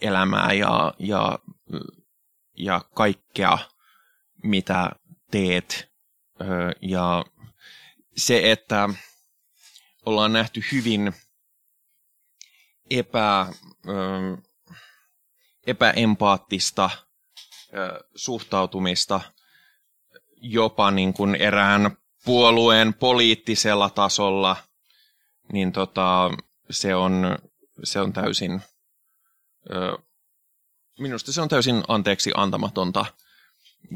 elämää 0.00 0.52
ja, 0.52 0.94
ja, 0.98 1.38
ja 2.58 2.80
kaikkea, 2.94 3.58
mitä 4.42 4.90
teet. 5.30 5.92
Ja 6.80 7.24
se, 8.16 8.52
että 8.52 8.88
ollaan 10.06 10.32
nähty 10.32 10.62
hyvin 10.72 11.12
epä, 12.90 13.46
epäempaattista 15.66 16.90
suhtautumista 18.14 19.20
jopa 20.42 20.90
niin 20.90 21.14
kuin 21.14 21.34
erään 21.34 21.96
puolueen 22.24 22.94
poliittisella 22.94 23.90
tasolla, 23.90 24.56
niin 25.52 25.72
tota, 25.72 26.30
se, 26.70 26.94
on, 26.94 27.38
se 27.84 28.00
on 28.00 28.12
täysin, 28.12 28.62
minusta 30.98 31.32
se 31.32 31.40
on 31.40 31.48
täysin 31.48 31.82
anteeksi 31.88 32.32
antamatonta. 32.36 33.04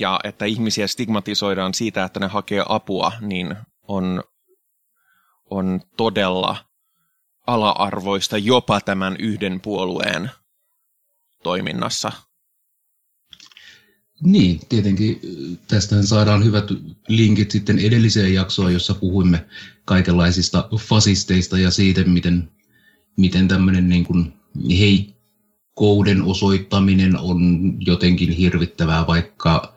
Ja 0.01 0.21
että 0.25 0.45
ihmisiä 0.45 0.87
stigmatisoidaan 0.87 1.75
siitä, 1.75 2.05
että 2.05 2.21
ne 2.21 2.27
hakee 2.27 2.63
apua, 2.69 3.13
niin 3.21 3.57
on, 3.89 4.23
on 5.51 5.81
todella 5.97 6.57
ala-arvoista 7.47 8.39
jopa 8.39 8.81
tämän 8.81 9.17
yhden 9.19 9.61
puolueen 9.61 10.31
toiminnassa. 11.43 12.13
Niin, 14.23 14.61
tietenkin 14.69 15.21
tästähän 15.69 16.07
saadaan 16.07 16.45
hyvät 16.45 16.65
linkit 17.09 17.51
sitten 17.51 17.79
edelliseen 17.79 18.35
jaksoon, 18.35 18.73
jossa 18.73 18.95
puhuimme 18.95 19.47
kaikenlaisista 19.85 20.69
fasisteista 20.77 21.59
ja 21.59 21.71
siitä, 21.71 22.05
miten, 22.05 22.51
miten 23.17 23.49
tämmöinen 23.49 23.89
niin 23.89 24.05
kuin 24.05 24.33
heikkouden 24.79 26.23
osoittaminen 26.23 27.19
on 27.19 27.73
jotenkin 27.81 28.31
hirvittävää, 28.31 29.07
vaikka 29.07 29.76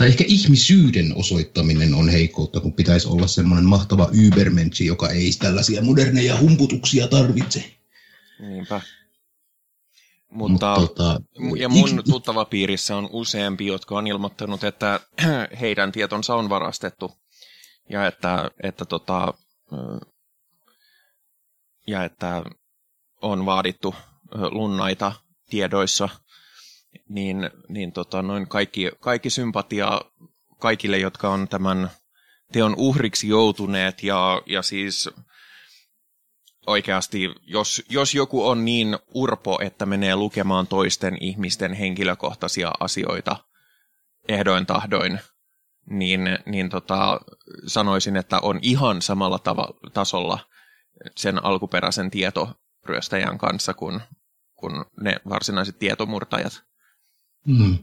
tai 0.00 0.08
ehkä 0.08 0.24
ihmisyyden 0.26 1.16
osoittaminen 1.16 1.94
on 1.94 2.08
heikkoutta, 2.08 2.60
kun 2.60 2.72
pitäisi 2.72 3.08
olla 3.08 3.26
semmoinen 3.26 3.64
mahtava 3.64 4.10
übermensch, 4.26 4.82
joka 4.82 5.10
ei 5.10 5.30
tällaisia 5.38 5.82
moderneja 5.82 6.38
humputuksia 6.38 7.08
tarvitse. 7.08 7.76
Niinpä. 8.38 8.80
Mutta, 10.30 10.80
Mut, 10.80 10.94
tota, 10.94 11.20
ja 11.58 11.68
mun 11.68 12.02
tuttava 12.10 12.44
piirissä 12.44 12.96
on 12.96 13.08
useampi, 13.12 13.66
jotka 13.66 13.98
on 13.98 14.06
ilmoittanut, 14.06 14.64
että 14.64 15.00
heidän 15.60 15.92
tietonsa 15.92 16.34
on 16.34 16.48
varastettu. 16.48 17.12
Ja 17.88 18.06
että, 18.06 18.50
että, 18.62 18.84
tota, 18.84 19.34
ja 21.86 22.04
että 22.04 22.42
on 23.22 23.46
vaadittu 23.46 23.94
lunnaita 24.50 25.12
tiedoissa, 25.50 26.08
niin, 27.08 27.50
niin 27.68 27.92
tota, 27.92 28.22
noin 28.22 28.48
kaikki, 28.48 28.90
kaikki 29.00 29.30
sympatia 29.30 30.00
kaikille, 30.58 30.98
jotka 30.98 31.28
on 31.28 31.48
tämän 31.48 31.90
teon 32.52 32.74
uhriksi 32.76 33.28
joutuneet 33.28 34.02
ja, 34.02 34.42
ja 34.46 34.62
siis 34.62 35.10
oikeasti, 36.66 37.34
jos, 37.42 37.82
jos 37.88 38.14
joku 38.14 38.48
on 38.48 38.64
niin 38.64 38.98
urpo, 39.14 39.58
että 39.62 39.86
menee 39.86 40.16
lukemaan 40.16 40.66
toisten 40.66 41.16
ihmisten 41.20 41.72
henkilökohtaisia 41.72 42.72
asioita 42.80 43.36
ehdoin 44.28 44.66
tahdoin, 44.66 45.20
niin, 45.86 46.38
niin 46.46 46.68
tota, 46.68 47.20
sanoisin, 47.66 48.16
että 48.16 48.38
on 48.42 48.58
ihan 48.62 49.02
samalla 49.02 49.38
tava- 49.38 49.90
tasolla 49.92 50.38
sen 51.16 51.44
alkuperäisen 51.44 52.10
tieto 52.10 52.54
ryöstäjän 52.84 53.38
kanssa 53.38 53.74
kuin, 53.74 54.00
kuin 54.54 54.84
ne 55.00 55.16
varsinaiset 55.28 55.78
tietomurtajat. 55.78 56.69
Mm. 57.46 57.78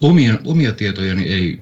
Omia, 0.00 0.38
omia 0.44 0.72
tietojani 0.72 1.22
ei, 1.22 1.60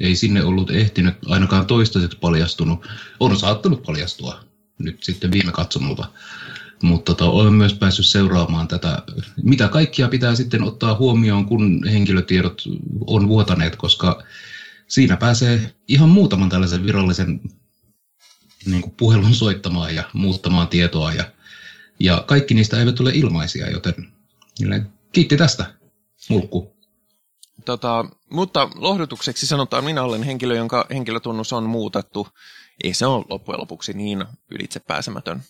ei 0.00 0.16
sinne 0.16 0.44
ollut 0.44 0.70
ehtinyt 0.70 1.14
ainakaan 1.26 1.66
toistaiseksi 1.66 2.18
paljastunut. 2.18 2.86
On 3.20 3.38
saattanut 3.38 3.82
paljastua 3.82 4.44
nyt 4.78 5.02
sitten 5.02 5.32
viime 5.32 5.52
katsomulta. 5.52 6.10
Mutta 6.82 7.14
tota, 7.14 7.30
olen 7.30 7.52
myös 7.52 7.74
päässyt 7.74 8.06
seuraamaan 8.06 8.68
tätä, 8.68 9.02
mitä 9.42 9.68
kaikkia 9.68 10.08
pitää 10.08 10.34
sitten 10.34 10.62
ottaa 10.62 10.94
huomioon, 10.94 11.46
kun 11.46 11.86
henkilötiedot 11.86 12.62
on 13.06 13.28
vuotaneet, 13.28 13.76
koska 13.76 14.22
siinä 14.88 15.16
pääsee 15.16 15.74
ihan 15.88 16.08
muutaman 16.08 16.48
tällaisen 16.48 16.86
virallisen 16.86 17.40
niin 18.66 18.82
kuin 18.82 18.94
puhelun 18.96 19.34
soittamaan 19.34 19.94
ja 19.94 20.04
muuttamaan 20.12 20.68
tietoa. 20.68 21.12
Ja, 21.12 21.24
ja 22.00 22.24
kaikki 22.26 22.54
niistä 22.54 22.78
eivät 22.78 23.00
ole 23.00 23.10
ilmaisia, 23.14 23.70
joten 23.70 23.94
kiitti 25.12 25.36
tästä, 25.36 25.74
mulkku. 26.28 26.73
Tota, 27.64 28.04
mutta 28.30 28.68
lohdutukseksi 28.74 29.46
sanotaan, 29.46 29.84
minä 29.84 30.02
olen 30.02 30.22
henkilö, 30.22 30.56
jonka 30.56 30.86
henkilötunnus 30.90 31.52
on 31.52 31.64
muutettu. 31.64 32.28
Ei 32.84 32.94
se 32.94 33.06
ole 33.06 33.24
loppujen 33.28 33.60
lopuksi 33.60 33.92
niin 33.92 34.24
ylitsepääsemätön 34.50 35.42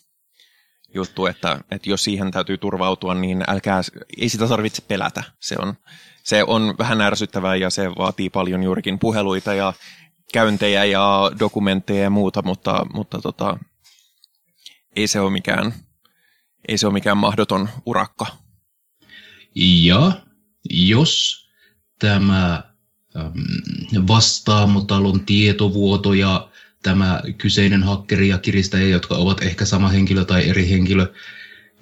juttu, 0.94 1.26
että, 1.26 1.60
että 1.70 1.90
jos 1.90 2.04
siihen 2.04 2.30
täytyy 2.30 2.58
turvautua, 2.58 3.14
niin 3.14 3.44
älkää, 3.48 3.82
ei 4.18 4.28
sitä 4.28 4.48
tarvitse 4.48 4.82
pelätä. 4.88 5.22
Se 5.40 5.56
on, 5.58 5.74
se 6.22 6.44
on 6.44 6.74
vähän 6.78 7.00
ärsyttävää 7.00 7.56
ja 7.56 7.70
se 7.70 7.90
vaatii 7.90 8.30
paljon 8.30 8.62
juurikin 8.62 8.98
puheluita 8.98 9.54
ja 9.54 9.72
käyntejä 10.32 10.84
ja 10.84 11.30
dokumentteja 11.38 12.02
ja 12.02 12.10
muuta, 12.10 12.42
mutta, 12.42 12.86
mutta 12.94 13.20
tota, 13.20 13.58
ei 14.96 15.06
se 15.06 15.20
ole 15.20 15.30
mikään, 15.30 15.74
ei 16.68 16.78
se 16.78 16.86
ole 16.86 16.92
mikään 16.92 17.16
mahdoton 17.16 17.68
urakka. 17.86 18.26
Ja 19.54 20.12
jos 20.70 21.43
tämä 21.98 22.62
vastaamotalon 24.08 25.20
tietovuoto 25.20 26.12
ja 26.12 26.50
tämä 26.82 27.20
kyseinen 27.38 27.82
hakkeri 27.82 28.28
ja 28.28 28.38
kiristäjä, 28.38 28.88
jotka 28.88 29.14
ovat 29.14 29.42
ehkä 29.42 29.64
sama 29.64 29.88
henkilö 29.88 30.24
tai 30.24 30.48
eri 30.48 30.70
henkilö, 30.70 31.12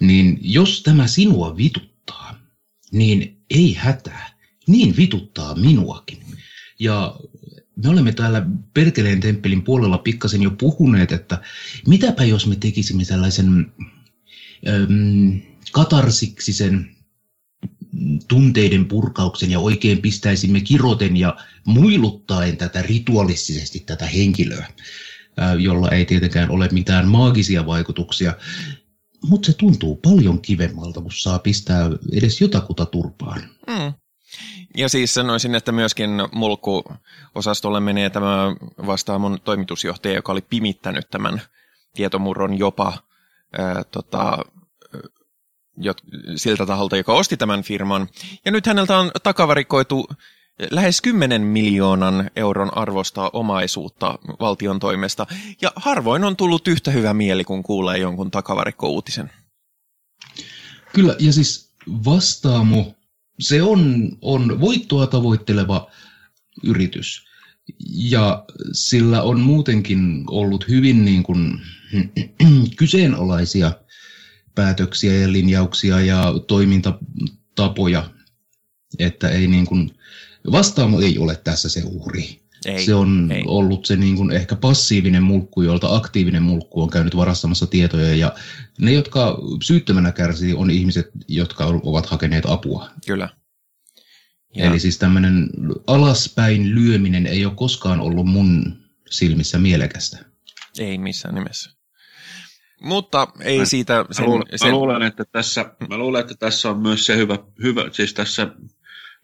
niin 0.00 0.38
jos 0.40 0.83
tämä 0.83 1.07
sinua 1.07 1.57
vituttaa, 1.57 2.35
niin 2.92 3.37
ei 3.50 3.75
hätää. 3.75 4.33
Niin 4.66 4.97
vituttaa 4.97 5.54
minuakin. 5.54 6.19
Ja 6.78 7.16
me 7.76 7.88
olemme 7.88 8.12
täällä 8.12 8.47
Perkeleen 8.75 9.21
temppelin 9.21 9.62
puolella 9.62 9.99
pikkasen 9.99 10.42
jo 10.42 10.50
puhuneet, 10.50 11.12
että 11.12 11.42
mitäpä 11.87 12.25
jos 12.25 12.47
me 12.47 12.57
tekisimme 12.57 13.04
sellaisen 13.04 13.73
äm, 14.69 15.40
katarsiksisen 15.73 16.97
tunteiden 18.29 18.85
purkauksen 18.85 19.51
ja 19.51 19.59
oikein 19.59 20.03
pistäisimme 20.03 20.61
kiroten 20.61 21.17
ja 21.17 21.37
muiluttaen 21.65 22.57
tätä 22.57 22.83
ritualistisesti 22.83 23.81
tätä 23.81 24.07
henkilöä, 24.07 24.67
jolla 25.59 25.89
ei 25.89 26.05
tietenkään 26.05 26.51
ole 26.51 26.69
mitään 26.73 27.09
maagisia 27.09 27.67
vaikutuksia. 27.67 28.35
Mutta 29.23 29.47
se 29.47 29.53
tuntuu 29.53 29.97
paljon 29.97 30.41
kivemmalta, 30.41 31.01
kun 31.01 31.13
saa 31.13 31.39
pistää 31.39 31.91
edes 32.13 32.41
jotakuta 32.41 32.87
turpaan. 32.87 33.43
Mm. 33.67 33.93
Ja 34.77 34.89
siis 34.89 35.15
sanoisin, 35.15 35.55
että 35.55 35.73
myöskin 35.73 36.11
mulkku-osastolle 36.33 37.81
menee 37.81 38.11
tämä 38.11 38.57
vastaamon 38.87 39.39
toimitusjohtaja, 39.45 40.15
joka 40.15 40.33
oli 40.33 40.43
pimittänyt 40.43 41.11
tämän 41.11 41.43
tietomurron 41.95 42.59
jopa 42.59 42.99
ää, 43.59 43.85
tota, 43.85 44.39
siltä 46.37 46.67
taholta, 46.67 46.97
joka 46.97 47.12
osti 47.12 47.37
tämän 47.37 47.62
firman. 47.62 48.09
Ja 48.44 48.53
nyt 48.53 48.66
häneltä 48.66 48.99
on 48.99 49.11
takavarikoitu 49.23 50.07
lähes 50.70 51.01
10 51.01 51.42
miljoonan 51.42 52.31
euron 52.37 52.77
arvosta 52.77 53.31
omaisuutta 53.33 54.18
valtion 54.40 54.79
toimesta. 54.79 55.27
Ja 55.62 55.73
harvoin 55.77 56.25
on 56.25 56.37
tullut 56.37 56.68
yhtä 56.68 56.90
hyvä 56.90 57.14
mieli, 57.14 57.44
kun 57.44 57.62
kuulee 57.62 57.99
jonkun 57.99 58.31
takavarikko-uutisen. 58.31 59.31
Kyllä, 60.92 61.16
ja 61.18 61.33
siis 61.33 61.73
vastaamo, 62.05 62.94
se 63.40 63.62
on, 63.62 64.11
on 64.20 64.61
voittoa 64.61 65.07
tavoitteleva 65.07 65.90
yritys. 66.64 67.27
Ja 67.94 68.44
sillä 68.73 69.23
on 69.23 69.40
muutenkin 69.40 70.25
ollut 70.31 70.68
hyvin 70.68 71.05
niin 71.05 71.23
kuin, 71.23 71.61
kyseenalaisia 72.77 73.73
päätöksiä 74.55 75.15
ja 75.15 75.33
linjauksia 75.33 76.01
ja 76.01 76.35
toimintatapoja, 76.47 78.11
että 78.99 79.29
ei 79.29 79.47
niin 79.47 79.67
kuin, 79.67 79.91
vastaamo 80.53 81.01
ei 81.01 81.19
ole 81.19 81.37
tässä 81.37 81.69
se 81.69 81.83
uhri. 81.85 82.43
Ei, 82.67 82.85
se 82.85 82.95
on 82.95 83.33
ei. 83.33 83.43
ollut 83.47 83.87
se 83.87 83.97
niin 83.97 84.17
kuin 84.17 84.31
ehkä 84.31 84.57
passiivinen 84.57 85.23
mulkku, 85.23 85.62
jolta 85.62 85.97
aktiivinen 85.97 86.43
mulkku 86.43 86.83
on 86.83 86.91
käynyt 86.91 87.17
varastamassa 87.17 87.67
tietoja. 87.67 88.15
Ja 88.15 88.35
ne, 88.79 88.93
jotka 88.93 89.38
syyttömänä 89.62 90.12
kärsii, 90.12 90.55
on 90.55 90.71
ihmiset, 90.71 91.11
jotka 91.29 91.67
ovat 91.67 92.07
hakeneet 92.07 92.45
apua. 92.47 92.91
Kyllä. 93.07 93.29
Ja. 94.57 94.65
Eli 94.65 94.81
siis 94.81 94.99
tämmöinen 94.99 95.51
alaspäin 95.87 96.75
lyöminen 96.75 97.27
ei 97.27 97.45
ole 97.47 97.55
koskaan 97.55 98.01
ollut 98.01 98.27
mun 98.27 98.77
silmissä 99.11 99.59
mielekästä. 99.59 100.25
Ei 100.79 100.99
missään 100.99 101.35
nimessä. 101.35 101.71
Mutta 102.83 103.29
ei 103.40 103.59
mä, 103.59 103.64
siitä... 103.64 104.05
Sen, 104.11 104.25
mä, 104.25 104.31
luulen, 104.31 104.47
sen... 104.57 104.68
Mä, 104.68 104.75
luulen, 104.75 105.03
että 105.03 105.25
tässä, 105.25 105.75
mä 105.88 105.99
luulen, 105.99 106.21
että 106.21 106.35
tässä 106.35 106.71
on 106.71 106.79
myös 106.79 107.07
se 107.07 107.16
hyvä, 107.16 107.38
hyvä 107.62 107.85
siis 107.90 108.14
tässä 108.14 108.47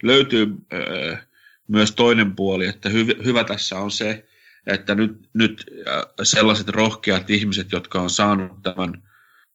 löytyy 0.03 0.47
äh, 0.73 1.27
myös 1.69 1.93
toinen 1.93 2.37
puoli, 2.37 2.67
että 2.67 2.89
hy, 2.89 3.07
hyvä 3.25 3.45
tässä 3.45 3.79
on 3.79 3.91
se, 3.91 4.29
että 4.67 4.95
nyt, 4.95 5.29
nyt 5.35 5.65
äh, 5.89 6.03
sellaiset 6.23 6.69
rohkeat 6.69 7.31
ihmiset, 7.31 7.73
jotka 7.73 8.01
on 8.01 8.11
saanut 8.11 8.63
tämän, 8.63 9.03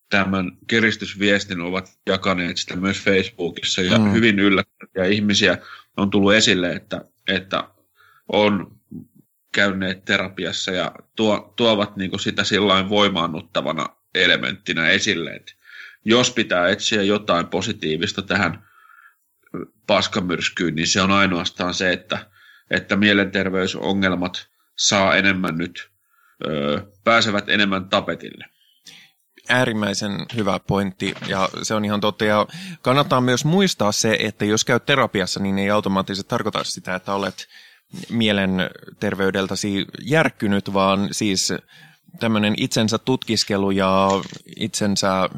tämän 0.10 0.52
kiristysviestin, 0.68 1.62
ovat 1.62 1.90
jakaneet 2.08 2.58
sitä 2.58 2.76
myös 2.76 2.98
Facebookissa 3.02 3.82
ja 3.82 3.98
mm. 3.98 4.14
hyvin 4.14 4.40
yllättäviä 4.40 5.06
ihmisiä 5.06 5.58
on 5.98 6.10
tullut 6.10 6.34
esille, 6.34 6.74
että, 6.74 7.02
että 7.28 7.64
on 8.28 8.80
käyneet 9.54 10.06
terapiassa 10.06 10.72
ja 10.72 10.92
tuo, 11.16 11.54
tuovat 11.56 11.98
niin 11.98 12.20
sitä 12.20 12.44
sillain 12.44 12.90
voimaannuttavana 12.90 13.86
elementtinä 14.16 14.90
esille, 14.90 15.32
että 15.32 15.52
jos 16.06 16.32
pitää 16.32 16.68
etsiä 16.68 17.02
jotain 17.02 17.48
positiivista 17.48 18.22
tähän 18.22 18.68
paskamyrskyyn, 19.88 20.76
niin 20.76 20.88
se 20.88 21.02
on 21.02 21.12
ainoastaan 21.12 21.74
se, 21.74 21.94
että, 21.94 22.26
että 22.70 22.96
mielenterveysongelmat 22.96 24.48
saa 24.78 25.16
enemmän 25.16 25.58
nyt, 25.58 25.92
ö, 26.46 26.82
pääsevät 27.04 27.50
enemmän 27.50 27.90
tapetille. 27.90 28.46
Äärimmäisen 29.50 30.26
hyvä 30.36 30.60
pointti 30.60 31.14
ja 31.28 31.50
se 31.62 31.74
on 31.74 31.86
ihan 31.86 32.02
totta. 32.02 32.26
Ja 32.26 32.48
kannattaa 32.82 33.22
myös 33.22 33.46
muistaa 33.46 33.92
se, 33.92 34.18
että 34.20 34.46
jos 34.46 34.66
käyt 34.66 34.86
terapiassa, 34.86 35.40
niin 35.40 35.60
ei 35.60 35.70
automaattisesti 35.70 36.30
tarkoita 36.30 36.64
sitä, 36.64 36.96
että 36.96 37.14
olet 37.14 37.48
mielenterveydeltäsi 38.10 39.86
järkkynyt, 40.02 40.74
vaan 40.74 41.08
siis 41.12 41.54
tämmöinen 42.20 42.54
itsensä 42.58 42.98
tutkiskelu 42.98 43.72
ja 43.72 44.08
itsensä 44.56 45.30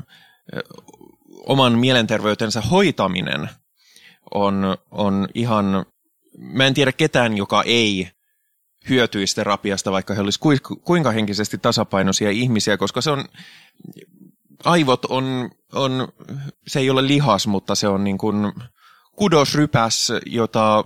oman 1.46 1.80
mielenterveytensä 1.80 2.62
hoitaminen 2.62 3.50
on, 4.34 4.78
on 4.92 5.28
ihan, 5.34 5.86
mä 6.38 6.66
en 6.66 6.74
tiedä 6.74 6.92
ketään, 6.92 7.38
joka 7.38 7.64
ei 7.64 8.10
hyötyisi 8.90 9.36
terapiasta, 9.36 9.92
vaikka 9.92 10.14
he 10.14 10.22
olisivat 10.22 10.62
kuinka 10.84 11.12
henkisesti 11.12 11.58
tasapainoisia 11.58 12.30
ihmisiä, 12.30 12.78
koska 12.78 13.02
se 13.02 13.12
on, 13.12 13.26
aivot 14.64 15.06
on, 15.06 15.50
on 15.74 16.08
se 16.68 16.80
ei 16.80 16.90
ole 16.90 17.08
lihas, 17.08 17.48
mutta 17.48 17.76
se 17.76 17.88
on 17.88 18.04
niin 18.04 18.18
kuin 18.18 18.54
kudosrypäs, 19.16 20.14
jota 20.26 20.84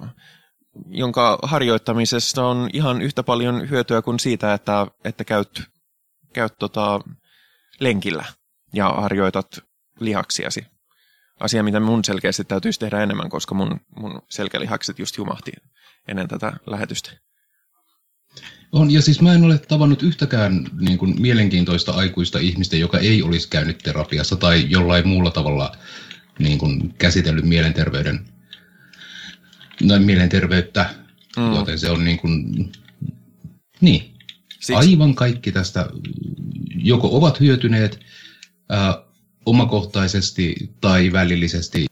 jonka 0.90 1.40
harjoittamisesta 1.44 2.46
on 2.46 2.70
ihan 2.74 3.02
yhtä 3.02 3.24
paljon 3.24 3.70
hyötyä 3.70 4.02
kuin 4.02 4.20
siitä, 4.20 4.54
että, 4.54 4.88
että 5.04 5.24
käyt, 5.24 5.62
käyt 6.34 6.54
tota 6.60 7.00
lenkillä 7.80 8.26
ja 8.74 8.90
harjoitat 8.90 9.60
lihaksiasi. 10.00 10.66
Asia, 11.40 11.64
mitä 11.64 11.80
mun 11.80 12.04
selkeästi 12.04 12.44
täytyisi 12.44 12.80
tehdä 12.80 13.04
enemmän, 13.04 13.30
koska 13.30 13.56
mun, 13.56 13.80
mun 14.00 14.22
selkälihakset 14.30 15.00
just 15.00 15.18
jumahti 15.18 15.52
ennen 16.08 16.28
tätä 16.28 16.54
lähetystä. 16.68 17.12
On, 18.72 18.92
ja 18.92 19.02
siis 19.02 19.22
mä 19.22 19.34
en 19.34 19.44
ole 19.44 19.58
tavannut 19.58 20.04
yhtäkään 20.04 20.66
niin 20.80 20.98
kuin, 20.98 21.22
mielenkiintoista 21.22 21.92
aikuista 21.92 22.40
ihmistä, 22.40 22.76
joka 22.76 22.98
ei 23.00 23.24
olisi 23.24 23.50
käynyt 23.50 23.78
terapiassa 23.78 24.36
tai 24.36 24.66
jollain 24.70 25.08
muulla 25.08 25.32
tavalla 25.32 25.76
niin 26.40 26.58
kuin, 26.58 26.94
käsitellyt 26.98 27.46
mielenterveyden 27.46 28.26
noin 29.82 30.04
mielenterveyttä, 30.04 30.96
mm. 31.38 31.56
joten 31.56 31.80
se 31.80 31.90
on 31.90 32.06
niin 32.06 32.20
kuin, 32.20 32.54
niin, 33.82 34.14
Siksi. 34.50 34.74
aivan 34.74 35.16
kaikki 35.16 35.52
tästä 35.52 35.90
joko 36.76 37.18
ovat 37.18 37.40
hyötyneet, 37.40 38.00
ää, 38.70 39.04
omakohtaisesti 39.46 40.56
tai 40.82 41.12
välillisesti 41.12 41.86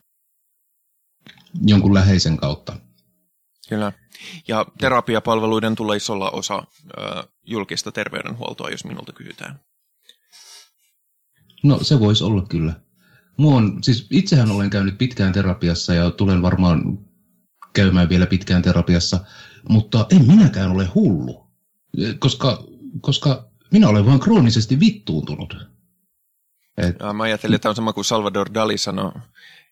jonkun 1.66 1.94
läheisen 1.94 2.38
kautta. 2.38 2.80
Kyllä. 3.70 3.92
Ja 4.48 4.66
terapiapalveluiden 4.78 5.76
tulisi 5.76 6.12
olla 6.12 6.30
osa 6.30 6.64
ö, 6.98 7.24
julkista 7.46 7.92
terveydenhuoltoa, 7.92 8.70
jos 8.70 8.86
minulta 8.86 9.14
kysytään. 9.14 9.60
No 11.64 11.80
se 11.84 12.00
voisi 12.00 12.24
olla 12.24 12.46
kyllä. 12.50 12.74
Mua 13.38 13.56
on, 13.56 13.84
siis 13.84 14.08
itsehän 14.12 14.52
olen 14.52 14.70
käynyt 14.70 14.98
pitkään 14.98 15.34
terapiassa 15.34 15.94
ja 15.94 16.12
tulen 16.12 16.42
varmaan 16.42 17.07
käymään 17.78 18.10
vielä 18.10 18.26
pitkään 18.26 18.62
terapiassa, 18.62 19.20
mutta 19.70 20.06
en 20.12 20.28
minäkään 20.28 20.72
ole 20.72 20.86
hullu, 20.86 21.48
koska, 22.20 22.64
koska 23.02 23.50
minä 23.72 23.88
olen 23.88 24.06
vain 24.06 24.20
kroonisesti 24.20 24.80
vittuuntunut. 24.80 25.58
Et... 26.78 26.96
Ja 27.00 27.14
mä 27.14 27.24
ajattelin, 27.24 27.56
että 27.56 27.70
on 27.70 27.76
sama 27.76 27.94
kuin 27.94 28.06
Salvador 28.06 28.54
Dali 28.54 28.78
sanoi, 28.78 29.12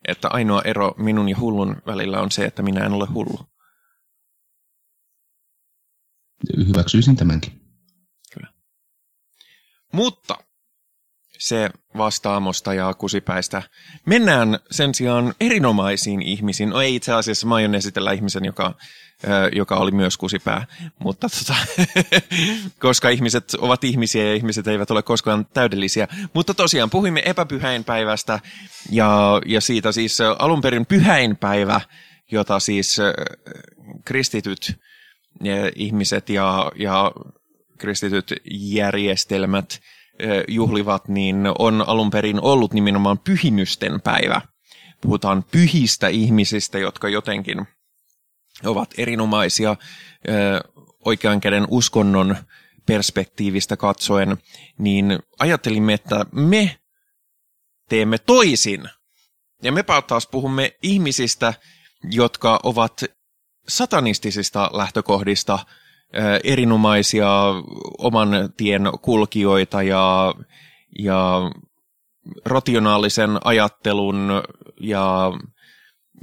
että 0.08 0.28
ainoa 0.28 0.62
ero 0.62 0.94
minun 0.98 1.28
ja 1.28 1.36
hullun 1.38 1.76
välillä 1.86 2.20
on 2.20 2.30
se, 2.30 2.44
että 2.44 2.62
minä 2.62 2.80
en 2.80 2.92
ole 2.92 3.06
hullu. 3.06 3.38
Hyväksyisin 6.66 7.16
tämänkin. 7.16 7.60
Kyllä. 8.34 8.52
Mutta 9.92 10.34
se 11.38 11.70
vastaamosta 11.96 12.74
ja 12.74 12.94
kusipäistä. 12.94 13.62
Mennään 14.06 14.58
sen 14.70 14.94
sijaan 14.94 15.34
erinomaisiin 15.40 16.22
ihmisiin. 16.22 16.68
No 16.68 16.80
ei 16.80 16.94
itse 16.94 17.12
asiassa, 17.12 17.46
mä 17.46 17.54
aion 17.54 17.74
esitellä 17.74 18.12
ihmisen, 18.12 18.44
joka, 18.44 18.74
joka 19.52 19.76
oli 19.76 19.90
myös 19.90 20.16
kusipää, 20.16 20.66
mutta 20.98 21.28
tota, 21.28 21.56
koska 22.86 23.08
ihmiset 23.08 23.54
ovat 23.54 23.84
ihmisiä 23.84 24.24
ja 24.24 24.34
ihmiset 24.34 24.66
eivät 24.66 24.90
ole 24.90 25.02
koskaan 25.02 25.46
täydellisiä. 25.54 26.08
Mutta 26.32 26.54
tosiaan 26.54 26.90
puhuimme 26.90 27.22
epäpyhäinpäivästä 27.24 28.40
ja, 28.90 29.40
ja 29.46 29.60
siitä 29.60 29.92
siis 29.92 30.18
alun 30.38 30.60
perin 30.60 30.86
pyhäinpäivä, 30.86 31.80
jota 32.32 32.60
siis 32.60 32.96
kristityt 34.04 34.80
ihmiset 35.74 36.28
ja, 36.28 36.72
ja 36.76 37.12
kristityt 37.78 38.32
järjestelmät– 38.50 39.78
juhlivat, 40.48 41.08
niin 41.08 41.36
on 41.58 41.84
alun 41.86 42.10
perin 42.10 42.40
ollut 42.40 42.72
nimenomaan 42.72 43.18
pyhimysten 43.18 44.00
päivä. 44.00 44.40
Puhutaan 45.00 45.44
pyhistä 45.50 46.08
ihmisistä, 46.08 46.78
jotka 46.78 47.08
jotenkin 47.08 47.66
ovat 48.64 48.94
erinomaisia 48.98 49.76
oikean 51.04 51.40
käden 51.40 51.66
uskonnon 51.70 52.36
perspektiivistä 52.86 53.76
katsoen, 53.76 54.36
niin 54.78 55.18
ajattelimme, 55.38 55.94
että 55.94 56.26
me 56.32 56.76
teemme 57.88 58.18
toisin. 58.18 58.88
Ja 59.62 59.72
me 59.72 59.84
taas 60.06 60.26
puhumme 60.26 60.76
ihmisistä, 60.82 61.54
jotka 62.10 62.60
ovat 62.62 63.04
satanistisista 63.68 64.70
lähtökohdista– 64.72 65.58
erinomaisia 66.44 67.28
oman 67.98 68.28
tien 68.56 68.82
kulkijoita 69.02 69.82
ja, 69.82 70.34
ja 70.98 71.50
rationaalisen 72.44 73.30
ajattelun 73.44 74.42
ja, 74.80 75.32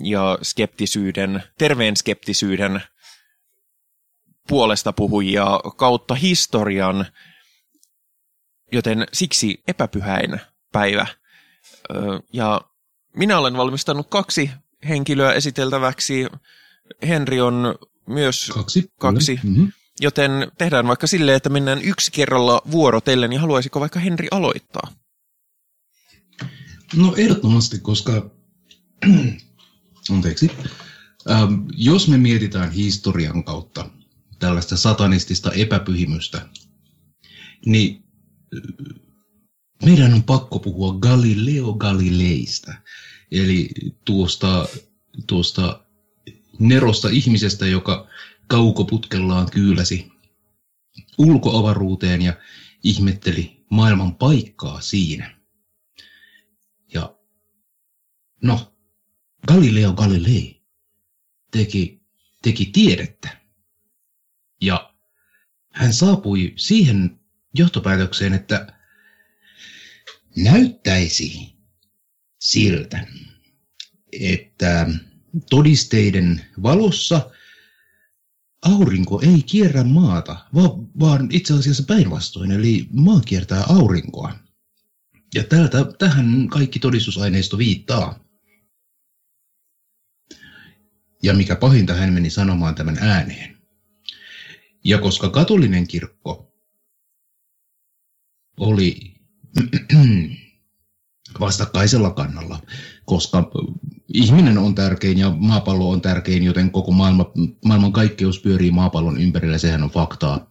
ja 0.04 0.38
skeptisyyden, 0.44 1.44
terveen 1.58 1.98
skeptisyyden 1.98 2.82
puolesta 4.48 4.94
puhujia 4.94 5.46
kautta 5.78 6.16
historian, 6.16 7.06
joten 8.72 9.08
siksi 9.14 9.64
epäpyhäin 9.68 10.42
päivä. 10.72 11.08
Ja 12.34 12.62
minä 13.16 13.38
olen 13.40 13.58
valmistanut 13.58 14.08
kaksi 14.10 14.52
henkilöä 14.90 15.34
esiteltäväksi. 15.34 16.28
Henri 17.08 17.42
on 17.42 17.76
myös 18.08 18.52
kaksi. 18.54 18.92
kaksi. 19.00 19.40
Mm-hmm. 19.44 19.72
Joten 20.02 20.32
tehdään 20.58 20.88
vaikka 20.88 21.08
silleen, 21.08 21.38
että 21.38 21.50
mennään 21.50 21.82
yksi 21.82 22.12
kerralla 22.12 22.62
vuorotellen, 22.72 23.30
niin 23.30 23.40
haluaisiko 23.42 23.80
vaikka 23.80 24.00
Henri 24.00 24.28
aloittaa? 24.32 24.94
No 26.96 27.14
ehdottomasti, 27.18 27.80
koska 27.80 28.30
anteeksi, 30.12 30.52
ähm, 31.32 31.54
jos 31.78 32.08
me 32.08 32.18
mietitään 32.18 32.72
historian 32.72 33.44
kautta 33.44 33.90
tällaista 34.40 34.78
satanistista 34.78 35.52
epäpyhimystä, 35.52 36.50
niin 37.66 38.04
äh, 38.56 39.02
meidän 39.86 40.14
on 40.14 40.24
pakko 40.24 40.60
puhua 40.60 40.94
Galileo 40.94 41.74
Galileista, 41.74 42.74
eli 43.32 43.70
tuosta, 44.06 44.68
tuosta 45.28 45.83
nerosta 46.68 47.10
ihmisestä, 47.10 47.66
joka 47.66 48.08
kaukoputkellaan 48.48 49.52
kyyläsi 49.52 50.12
ulkoavaruuteen 51.18 52.22
ja 52.22 52.34
ihmetteli 52.84 53.66
maailman 53.70 54.16
paikkaa 54.16 54.82
siinä. 54.82 55.38
Ja 56.94 57.18
no, 58.42 58.74
Galileo 59.48 59.94
Galilei 59.94 60.62
teki, 61.52 62.02
teki 62.42 62.66
tiedettä. 62.66 63.38
Ja 64.62 64.94
hän 65.74 65.94
saapui 65.94 66.54
siihen 66.56 67.20
johtopäätökseen, 67.54 68.34
että 68.34 68.74
näyttäisi 70.36 71.54
siltä, 72.40 73.08
että 74.12 74.88
todisteiden 75.50 76.42
valossa 76.64 77.32
aurinko 78.62 79.22
ei 79.22 79.44
kierrä 79.44 79.84
maata, 79.84 80.46
vaan 81.00 81.28
itse 81.32 81.54
asiassa 81.54 81.84
päinvastoin, 81.84 82.52
eli 82.52 82.88
maa 82.94 83.22
kiertää 83.22 83.64
aurinkoa. 83.70 84.34
Ja 85.36 85.44
tältä, 85.44 85.78
tähän 86.00 86.48
kaikki 86.50 86.80
todistusaineisto 86.80 87.58
viittaa. 87.58 88.20
Ja 91.24 91.34
mikä 91.34 91.56
pahinta, 91.56 91.94
hän 91.94 92.14
meni 92.14 92.30
sanomaan 92.30 92.76
tämän 92.76 92.98
ääneen. 92.98 93.58
Ja 94.84 94.98
koska 94.98 95.30
katolinen 95.30 95.88
kirkko 95.88 96.54
oli 98.58 99.14
vastakkaisella 101.40 102.12
kannalla, 102.12 102.62
koska 103.06 103.52
ihminen 104.14 104.58
on 104.58 104.76
tärkein 104.76 105.18
ja 105.18 105.30
maapallo 105.38 105.90
on 105.90 106.02
tärkein, 106.02 106.44
joten 106.44 106.72
koko 106.72 106.92
maailma, 106.92 107.32
maailman 107.66 107.94
kaikkeus 107.94 108.40
pyörii 108.40 108.72
maapallon 108.72 109.22
ympärillä, 109.22 109.58
sehän 109.58 109.84
on 109.84 109.90
faktaa. 109.90 110.50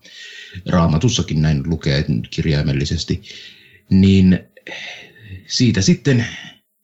Raamatussakin 0.68 1.42
näin 1.42 1.62
lukee 1.66 2.04
kirjaimellisesti. 2.30 3.22
Niin 3.90 4.38
siitä 5.46 5.82
sitten 5.82 6.26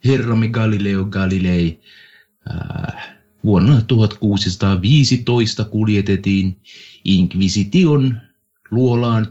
herramme 0.05 0.49
Galileo 0.49 1.05
Galilei 1.05 1.81
äh, 2.51 3.17
vuonna 3.45 3.83
1615 3.83 5.65
kuljetettiin 5.65 6.61
Inquisition 7.05 8.21
luolaan 8.71 9.27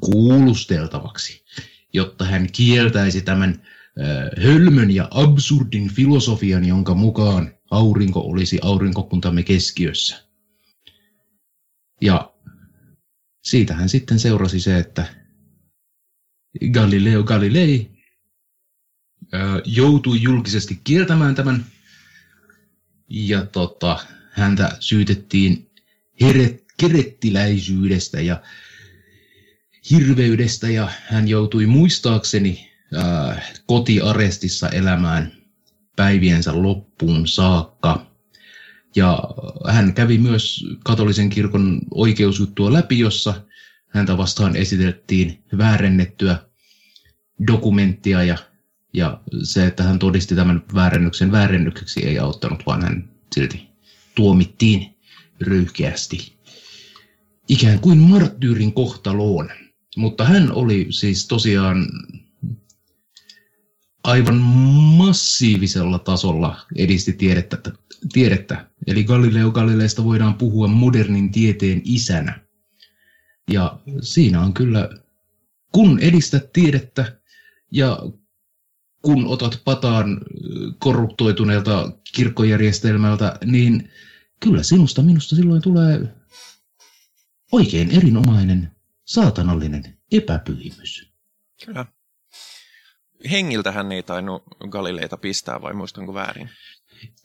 kuulusteltavaksi 0.00 1.44
jotta 1.92 2.24
hän 2.24 2.46
kieltäisi 2.52 3.22
tämän 3.22 3.62
hölmön 4.42 4.90
ja 4.90 5.08
absurdin 5.10 5.88
filosofian, 5.88 6.64
jonka 6.64 6.94
mukaan 6.94 7.54
aurinko 7.70 8.20
olisi 8.20 8.58
aurinkokuntamme 8.62 9.42
keskiössä. 9.42 10.24
Ja 12.00 12.32
siitähän 13.44 13.88
sitten 13.88 14.18
seurasi 14.18 14.60
se, 14.60 14.78
että 14.78 15.14
Galileo 16.72 17.22
Galilei 17.22 17.90
joutui 19.64 20.22
julkisesti 20.22 20.80
kieltämään 20.84 21.34
tämän 21.34 21.66
ja 23.08 23.46
tota, 23.46 23.98
häntä 24.30 24.76
syytettiin 24.80 25.70
heret, 26.20 26.64
kerettiläisyydestä 26.80 28.20
ja 28.20 28.42
hirveydestä 29.90 30.68
ja 30.68 30.90
hän 31.06 31.28
joutui 31.28 31.66
muistaakseni 31.66 32.67
kotiarestissa 33.66 34.68
elämään 34.68 35.32
päiviensä 35.96 36.62
loppuun 36.62 37.26
saakka. 37.26 38.06
Ja 38.96 39.18
hän 39.68 39.94
kävi 39.94 40.18
myös 40.18 40.66
katolisen 40.84 41.30
kirkon 41.30 41.80
oikeusjuttua 41.94 42.72
läpi, 42.72 42.98
jossa 42.98 43.34
häntä 43.88 44.16
vastaan 44.16 44.56
esitettiin 44.56 45.44
väärennettyä 45.58 46.38
dokumenttia 47.46 48.22
ja, 48.22 48.38
ja 48.92 49.20
se, 49.42 49.66
että 49.66 49.82
hän 49.82 49.98
todisti 49.98 50.34
tämän 50.34 50.62
väärennyksen 50.74 51.32
väärennykseksi 51.32 52.06
ei 52.06 52.18
auttanut, 52.18 52.62
vaan 52.66 52.82
hän 52.82 53.10
silti 53.34 53.68
tuomittiin 54.14 54.96
röyhkeästi 55.40 56.38
ikään 57.48 57.80
kuin 57.80 57.98
marttyyrin 57.98 58.72
kohtaloon. 58.72 59.50
Mutta 59.96 60.24
hän 60.24 60.52
oli 60.52 60.86
siis 60.90 61.26
tosiaan 61.26 61.86
aivan 64.08 64.36
massiivisella 64.96 65.98
tasolla 65.98 66.66
edisti 66.76 67.12
tiedettä, 67.12 67.58
tiedettä. 68.12 68.70
Eli 68.86 69.04
Galileo 69.04 69.50
Galileista 69.50 70.04
voidaan 70.04 70.34
puhua 70.34 70.68
modernin 70.68 71.32
tieteen 71.32 71.82
isänä. 71.84 72.40
Ja 73.50 73.80
siinä 74.00 74.40
on 74.40 74.54
kyllä, 74.54 74.88
kun 75.72 75.98
edistät 75.98 76.52
tiedettä 76.52 77.20
ja 77.72 77.98
kun 79.02 79.26
otat 79.26 79.62
pataan 79.64 80.20
korruptoituneelta 80.78 81.92
kirkkojärjestelmältä, 82.14 83.38
niin 83.44 83.90
kyllä 84.40 84.62
sinusta 84.62 85.02
minusta 85.02 85.36
silloin 85.36 85.62
tulee 85.62 86.14
oikein 87.52 87.90
erinomainen 87.90 88.70
saatanallinen 89.04 89.98
epäpyhimys. 90.12 91.12
Kyllä. 91.66 91.97
Hengiltähän 93.30 93.92
ei 93.92 94.02
tainnut 94.02 94.42
Galileita 94.68 95.16
pistää, 95.16 95.62
vai 95.62 95.74
muistanko 95.74 96.14
väärin? 96.14 96.50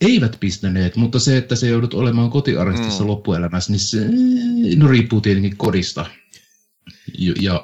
Eivät 0.02 0.38
pistäneet, 0.40 0.96
mutta 0.96 1.20
se, 1.20 1.38
että 1.38 1.56
se 1.56 1.68
joudut 1.68 1.94
olemaan 1.94 2.30
kotiarestissa 2.30 3.04
mm. 3.04 3.10
loppuelämässä, 3.10 3.72
niin 3.72 3.80
se 3.80 4.08
no, 4.78 4.88
riippuu 4.88 5.22
tietenkin 5.22 5.58
kodista. 5.58 6.06
Ja, 7.42 7.64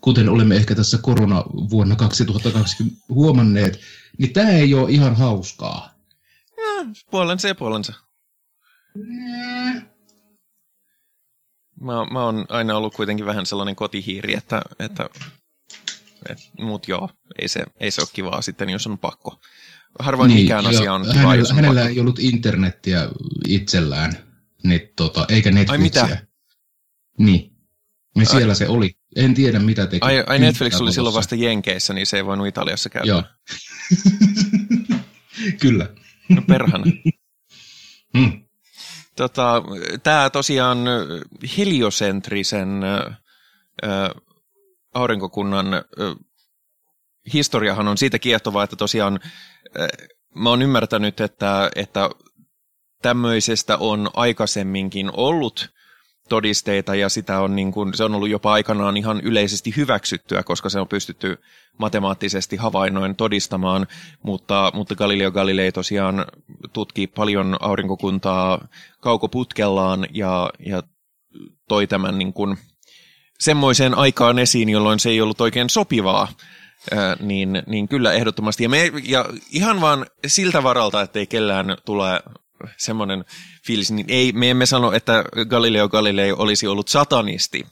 kuten 0.00 0.28
olemme 0.28 0.56
ehkä 0.56 0.74
tässä 0.74 0.98
korona 0.98 1.44
vuonna 1.46 1.96
2020 1.96 3.04
huomanneet, 3.08 3.80
niin 4.18 4.32
tämä 4.32 4.50
ei 4.50 4.74
ole 4.74 4.90
ihan 4.90 5.16
hauskaa. 5.16 5.94
Ja, 6.56 6.86
puolensa 7.10 7.48
ja 7.48 7.54
puolensa. 7.54 7.92
Mä, 11.80 11.92
mä 12.12 12.24
oon 12.24 12.44
aina 12.48 12.76
ollut 12.76 12.94
kuitenkin 12.94 13.26
vähän 13.26 13.46
sellainen 13.46 13.76
kotihiiri, 13.76 14.34
että, 14.34 14.62
että, 14.78 15.10
että 16.28 16.44
mut 16.60 16.88
joo, 16.88 17.10
ei 17.38 17.48
se, 17.48 17.64
ei 17.80 17.90
se 17.90 18.00
ole 18.00 18.08
kivaa 18.12 18.42
sitten, 18.42 18.70
jos 18.70 18.86
on 18.86 18.98
pakko. 18.98 19.40
Harvoin 19.98 20.28
niin, 20.28 20.42
mikään 20.42 20.66
asia 20.66 20.92
on 20.92 21.02
kivaa, 21.02 21.16
hänellä, 21.16 21.34
jos 21.34 21.50
on 21.50 21.56
hänellä 21.56 21.80
pakko. 21.80 21.92
ei 21.92 22.00
ollut 22.00 22.18
internettiä 22.18 23.08
itsellään, 23.48 24.12
niin 24.64 24.80
tota, 24.96 25.26
eikä 25.28 25.50
Netflixiä. 25.50 26.02
Ai 26.02 26.08
mitä? 26.08 26.26
Niin. 27.18 27.54
Niin 28.16 28.26
siellä 28.26 28.50
ai, 28.50 28.56
se 28.56 28.68
oli. 28.68 28.96
En 29.16 29.34
tiedä 29.34 29.58
mitä 29.58 29.86
teki. 29.86 29.98
Ai, 30.00 30.24
ai 30.26 30.38
Netflix 30.38 30.80
oli 30.80 30.92
silloin 30.92 31.14
vasta 31.14 31.34
Jenkeissä, 31.34 31.94
niin 31.94 32.06
se 32.06 32.16
ei 32.16 32.26
voinut 32.26 32.46
Italiassa 32.46 32.88
käydä. 32.88 33.06
Joo. 33.08 33.22
Kyllä. 35.60 35.88
No 36.28 36.42
perhana. 36.42 36.84
hmm. 38.18 38.44
Tota, 39.16 39.62
Tämä 40.02 40.30
tosiaan 40.30 40.78
heliosentrisen 41.56 42.80
äh, 42.84 44.10
aurinkokunnan 44.94 45.66
historiahan 47.34 47.88
on 47.88 47.98
siitä 47.98 48.18
kiehtovaa, 48.18 48.64
että 48.64 48.76
tosiaan 48.76 49.20
mä 50.34 50.50
oon 50.50 50.62
ymmärtänyt, 50.62 51.20
että, 51.20 51.70
että 51.76 52.10
tämmöisestä 53.02 53.76
on 53.76 54.10
aikaisemminkin 54.14 55.10
ollut 55.12 55.74
todisteita 56.28 56.94
ja 56.94 57.08
sitä 57.08 57.40
on 57.40 57.56
niin 57.56 57.72
kuin, 57.72 57.94
se 57.94 58.04
on 58.04 58.14
ollut 58.14 58.28
jopa 58.28 58.52
aikanaan 58.52 58.96
ihan 58.96 59.20
yleisesti 59.20 59.76
hyväksyttyä, 59.76 60.42
koska 60.42 60.68
se 60.68 60.80
on 60.80 60.88
pystytty 60.88 61.38
matemaattisesti 61.78 62.56
havainnoin 62.56 63.16
todistamaan, 63.16 63.86
mutta, 64.22 64.70
mutta 64.74 64.94
Galileo 64.94 65.30
Galilei 65.30 65.72
tosiaan 65.72 66.26
tutki 66.72 67.06
paljon 67.06 67.56
aurinkokuntaa 67.60 68.68
kaukoputkellaan 69.00 70.06
ja, 70.10 70.50
ja 70.66 70.82
toi 71.68 71.86
tämän 71.86 72.18
niin 72.18 72.32
kuin 72.32 72.58
semmoiseen 73.44 73.94
aikaan 73.94 74.38
esiin, 74.38 74.68
jolloin 74.68 75.00
se 75.00 75.10
ei 75.10 75.20
ollut 75.20 75.40
oikein 75.40 75.70
sopivaa, 75.70 76.28
ää, 76.90 77.16
niin, 77.20 77.62
niin 77.66 77.88
kyllä 77.88 78.12
ehdottomasti. 78.12 78.62
Ja, 78.62 78.68
me, 78.68 78.92
ja 79.04 79.24
ihan 79.50 79.80
vaan 79.80 80.06
siltä 80.26 80.62
varalta, 80.62 81.02
ettei 81.02 81.26
kellään 81.26 81.76
tule 81.84 82.22
semmoinen 82.76 83.24
fiilis, 83.66 83.90
niin 83.90 84.06
ei, 84.08 84.32
me 84.32 84.50
emme 84.50 84.66
sano, 84.66 84.92
että 84.92 85.24
Galileo 85.48 85.88
Galilei 85.88 86.32
olisi 86.32 86.66
ollut 86.66 86.88
satanisti, 86.88 87.66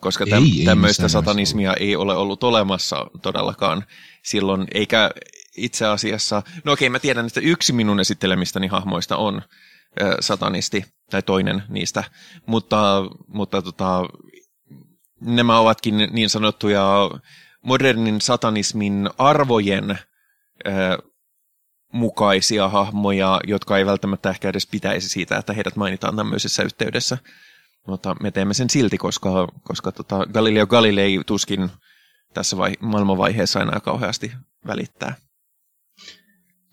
koska 0.00 0.26
täm, 0.26 0.44
ei, 0.44 0.64
tämmöistä 0.64 1.02
ei 1.02 1.08
satanismia 1.08 1.74
ei 1.74 1.96
ole 1.96 2.16
ollut 2.16 2.44
olemassa 2.44 3.06
todellakaan 3.22 3.84
silloin, 4.24 4.66
eikä 4.74 5.10
itse 5.56 5.86
asiassa, 5.86 6.42
no 6.64 6.72
okei, 6.72 6.88
mä 6.88 6.98
tiedän, 6.98 7.26
että 7.26 7.40
yksi 7.40 7.72
minun 7.72 8.00
esittelemistäni 8.00 8.66
hahmoista 8.66 9.16
on 9.16 9.42
äh, 10.02 10.10
satanisti, 10.20 10.84
tai 11.10 11.22
toinen 11.22 11.62
niistä, 11.68 12.04
mutta, 12.46 13.02
mutta 13.26 13.62
tota, 13.62 14.02
nämä 15.20 15.58
ovatkin 15.58 16.08
niin 16.12 16.30
sanottuja 16.30 17.10
modernin 17.62 18.20
satanismin 18.20 19.10
arvojen 19.18 19.90
äh, 19.90 19.98
mukaisia 21.92 22.68
hahmoja, 22.68 23.40
jotka 23.46 23.78
ei 23.78 23.86
välttämättä 23.86 24.30
ehkä 24.30 24.48
edes 24.48 24.66
pitäisi 24.66 25.08
siitä, 25.08 25.36
että 25.38 25.52
heidät 25.52 25.76
mainitaan 25.76 26.16
tämmöisessä 26.16 26.62
yhteydessä. 26.62 27.18
Mutta 27.86 28.16
me 28.22 28.30
teemme 28.30 28.54
sen 28.54 28.70
silti, 28.70 28.98
koska, 28.98 29.48
koska 29.62 29.92
tota 29.92 30.26
Galileo 30.26 30.66
Galilei 30.66 31.20
tuskin 31.26 31.70
tässä 32.34 32.56
vai, 32.56 32.72
maailmanvaiheessa 32.80 33.62
enää 33.62 33.80
kauheasti 33.80 34.32
välittää. 34.66 35.14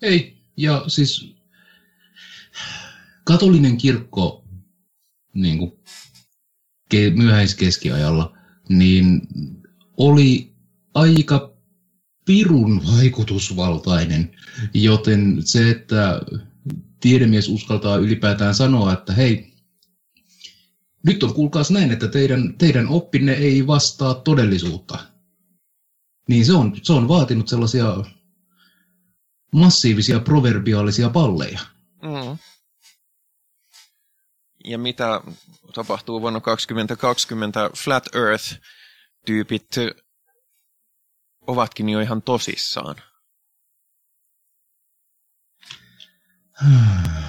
Ei, 0.02 0.44
ja 0.56 0.84
siis 0.86 1.36
katolinen 3.24 3.76
kirkko 3.76 4.44
niin 5.34 5.58
kuin 5.58 5.72
myöhäiskeskiajalla, 7.14 8.35
niin 8.68 9.20
oli 9.96 10.52
aika 10.94 11.56
pirun 12.24 12.82
vaikutusvaltainen, 12.96 14.36
joten 14.74 15.36
se, 15.44 15.70
että 15.70 16.20
tiedemies 17.00 17.48
uskaltaa 17.48 17.96
ylipäätään 17.96 18.54
sanoa, 18.54 18.92
että 18.92 19.12
hei, 19.12 19.52
nyt 21.02 21.22
on 21.22 21.34
kuulkaas 21.34 21.70
näin, 21.70 21.92
että 21.92 22.08
teidän, 22.08 22.54
teidän 22.58 22.88
oppinne 22.88 23.32
ei 23.32 23.66
vastaa 23.66 24.14
todellisuutta. 24.14 24.98
Niin 26.28 26.46
se 26.46 26.52
on, 26.52 26.76
se 26.82 26.92
on 26.92 27.08
vaatinut 27.08 27.48
sellaisia 27.48 27.96
massiivisia 29.52 30.20
proverbiaalisia 30.20 31.10
palleja. 31.10 31.60
Mm. 32.02 32.38
Ja 34.66 34.78
mitä 34.78 35.20
tapahtuu 35.74 36.20
vuonna 36.20 36.40
2020 36.40 37.70
Flat 37.76 38.04
Earth-tyypit 38.14 39.76
ovatkin 41.46 41.88
jo 41.88 42.00
ihan 42.00 42.22
tosissaan. 42.22 42.96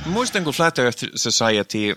Muistan, 0.05 0.43
kun 0.43 0.53
Flat 0.53 0.79
Earth 0.79 1.03
Society 1.15 1.95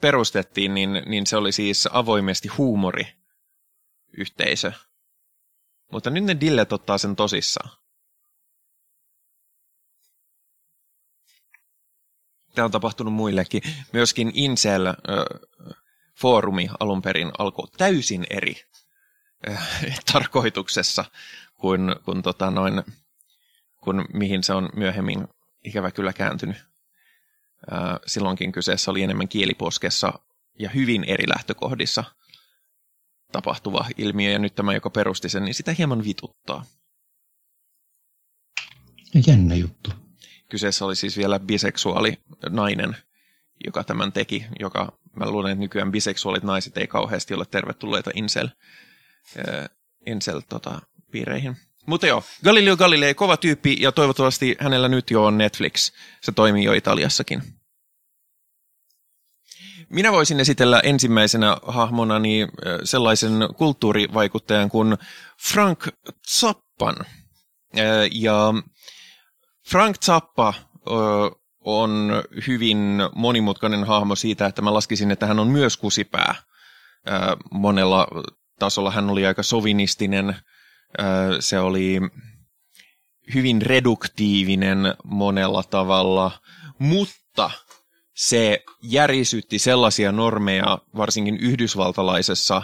perustettiin, 0.00 0.74
niin, 0.74 1.02
niin 1.06 1.26
se 1.26 1.36
oli 1.36 1.52
siis 1.52 1.88
avoimesti 1.92 2.48
huumori-yhteisö. 2.48 4.72
Mutta 5.92 6.10
nyt 6.10 6.24
ne 6.24 6.40
dillet 6.40 6.72
ottaa 6.72 6.98
sen 6.98 7.16
tosissaan. 7.16 7.79
Tämä 12.60 12.64
on 12.64 12.70
tapahtunut 12.70 13.14
muillekin. 13.14 13.62
Myöskin 13.92 14.32
Incel-foorumi 14.34 16.70
alun 16.80 17.02
perin 17.02 17.30
alkoi 17.38 17.68
täysin 17.76 18.26
eri 18.30 18.54
tarkoituksessa 20.12 21.04
kuin, 21.54 21.96
kuin, 22.04 22.22
tota 22.22 22.50
noin, 22.50 22.82
kuin 23.84 24.04
mihin 24.12 24.42
se 24.42 24.52
on 24.52 24.68
myöhemmin 24.76 25.28
ikävä 25.64 25.90
kyllä 25.90 26.12
kääntynyt. 26.12 26.56
silloinkin 28.06 28.52
kyseessä 28.52 28.90
oli 28.90 29.02
enemmän 29.02 29.28
kieliposkessa 29.28 30.18
ja 30.58 30.68
hyvin 30.68 31.04
eri 31.04 31.28
lähtökohdissa 31.28 32.04
tapahtuva 33.32 33.86
ilmiö, 33.96 34.30
ja 34.30 34.38
nyt 34.38 34.54
tämä, 34.54 34.74
joka 34.74 34.90
perusti 34.90 35.28
sen, 35.28 35.44
niin 35.44 35.54
sitä 35.54 35.72
hieman 35.72 36.04
vituttaa. 36.04 36.64
Jännä 39.26 39.54
juttu. 39.54 40.09
Kyseessä 40.50 40.84
oli 40.84 40.96
siis 40.96 41.16
vielä 41.16 41.38
biseksuaali 41.38 42.18
nainen, 42.48 42.96
joka 43.64 43.84
tämän 43.84 44.12
teki, 44.12 44.46
joka 44.60 44.92
mä 45.16 45.30
luulen, 45.30 45.52
että 45.52 45.60
nykyään 45.60 45.92
biseksuaalit 45.92 46.42
naiset 46.42 46.76
ei 46.76 46.86
kauheasti 46.86 47.34
ole 47.34 47.44
tervetulleita 47.50 48.10
incel, 48.14 48.48
äh, 49.38 49.68
incel 50.06 50.40
tota, 50.48 50.82
piireihin. 51.10 51.56
Mutta 51.86 52.06
joo, 52.06 52.22
Galileo 52.44 52.76
Galilei, 52.76 53.14
kova 53.14 53.36
tyyppi 53.36 53.76
ja 53.80 53.92
toivottavasti 53.92 54.56
hänellä 54.60 54.88
nyt 54.88 55.10
jo 55.10 55.24
on 55.24 55.38
Netflix. 55.38 55.92
Se 56.20 56.32
toimii 56.32 56.64
jo 56.64 56.72
Italiassakin. 56.72 57.42
Minä 59.88 60.12
voisin 60.12 60.40
esitellä 60.40 60.80
ensimmäisenä 60.80 61.56
hahmonani 61.62 62.48
sellaisen 62.84 63.32
kulttuurivaikuttajan 63.56 64.68
kuin 64.70 64.98
Frank 65.48 65.88
Zappan. 66.28 66.96
Ja 68.12 68.54
Frank 69.68 69.96
Zappa 70.04 70.54
on 71.60 72.12
hyvin 72.46 72.78
monimutkainen 73.14 73.84
hahmo 73.84 74.16
siitä, 74.16 74.46
että 74.46 74.62
mä 74.62 74.74
laskisin, 74.74 75.10
että 75.10 75.26
hän 75.26 75.38
on 75.38 75.46
myös 75.48 75.76
kusipää. 75.76 76.34
Monella 77.50 78.08
tasolla 78.58 78.90
hän 78.90 79.10
oli 79.10 79.26
aika 79.26 79.42
sovinistinen, 79.42 80.36
se 81.40 81.60
oli 81.60 82.00
hyvin 83.34 83.62
reduktiivinen 83.62 84.94
monella 85.04 85.62
tavalla, 85.62 86.30
mutta 86.78 87.50
se 88.14 88.62
järisytti 88.82 89.58
sellaisia 89.58 90.12
normeja, 90.12 90.78
varsinkin 90.96 91.36
yhdysvaltalaisessa 91.36 92.62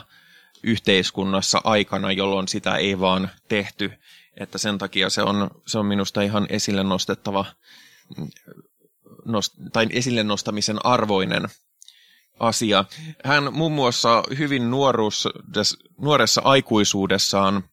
yhteiskunnassa 0.62 1.60
aikana, 1.64 2.12
jolloin 2.12 2.48
sitä 2.48 2.76
ei 2.76 3.00
vaan 3.00 3.30
tehty. 3.48 3.92
Että 4.40 4.58
sen 4.58 4.78
takia 4.78 5.10
se 5.10 5.22
on, 5.22 5.50
se 5.66 5.78
on 5.78 5.86
minusta 5.86 6.22
ihan 6.22 6.46
esille 6.48 6.82
nostettava 6.82 7.44
nost, 9.24 9.54
tai 9.72 9.86
esille 9.90 10.22
nostamisen 10.22 10.86
arvoinen 10.86 11.42
asia. 12.40 12.84
Hän 13.24 13.54
muun 13.54 13.72
muassa 13.72 14.22
hyvin 14.38 14.70
nuoruus, 14.70 15.28
nuoressa 16.00 16.40
aikuisuudessaan, 16.44 17.64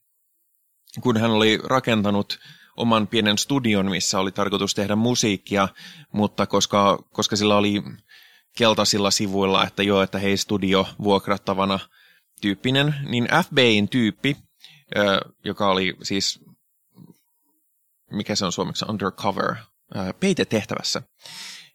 kun 1.02 1.17
hän 1.17 1.32
oli 1.32 1.60
rakentanut 1.63 2.39
oman 2.78 3.08
pienen 3.08 3.38
studion, 3.38 3.89
missä 3.89 4.19
oli 4.19 4.32
tarkoitus 4.32 4.76
tehdä 4.76 4.95
musiikkia, 4.95 5.67
mutta 6.12 6.45
koska, 6.45 7.04
koska 7.12 7.36
sillä 7.36 7.58
oli 7.58 7.84
keltaisilla 8.58 9.12
sivuilla, 9.12 9.67
että 9.67 9.84
joo, 9.84 10.02
että 10.02 10.19
hei 10.19 10.38
studio 10.38 10.88
vuokrattavana 11.04 11.80
tyyppinen, 12.41 12.95
niin 13.10 13.28
FBIin 13.45 13.89
tyyppi, 13.89 14.38
joka 15.43 15.71
oli 15.71 15.97
siis, 16.04 16.39
mikä 18.13 18.36
se 18.36 18.45
on 18.45 18.52
suomeksi, 18.52 18.86
undercover, 18.89 19.56
peitetehtävässä, 20.19 21.02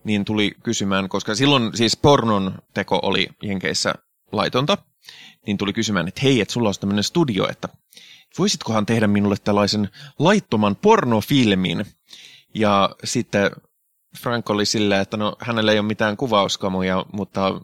niin 0.04 0.24
tuli 0.24 0.52
kysymään, 0.62 1.08
koska 1.08 1.34
silloin 1.34 1.76
siis 1.76 1.96
pornon 1.96 2.58
teko 2.74 2.98
oli 3.02 3.28
Jenkeissä 3.42 3.94
laitonta, 4.32 4.78
niin 5.46 5.58
tuli 5.58 5.72
kysymään, 5.72 6.08
että 6.08 6.20
hei, 6.22 6.40
että 6.40 6.52
sulla 6.52 6.68
on 6.68 6.74
tämmöinen 6.80 7.04
studio, 7.04 7.48
että 7.50 7.68
voisitkohan 8.38 8.86
tehdä 8.86 9.06
minulle 9.06 9.36
tällaisen 9.44 9.88
laittoman 10.18 10.76
pornofilmin? 10.76 11.86
Ja 12.54 12.90
sitten 13.04 13.50
Frank 14.18 14.50
oli 14.50 14.66
silleen, 14.66 15.00
että 15.00 15.16
no 15.16 15.36
hänellä 15.40 15.72
ei 15.72 15.78
ole 15.78 15.86
mitään 15.86 16.16
kuvauskamoja, 16.16 17.04
mutta, 17.12 17.60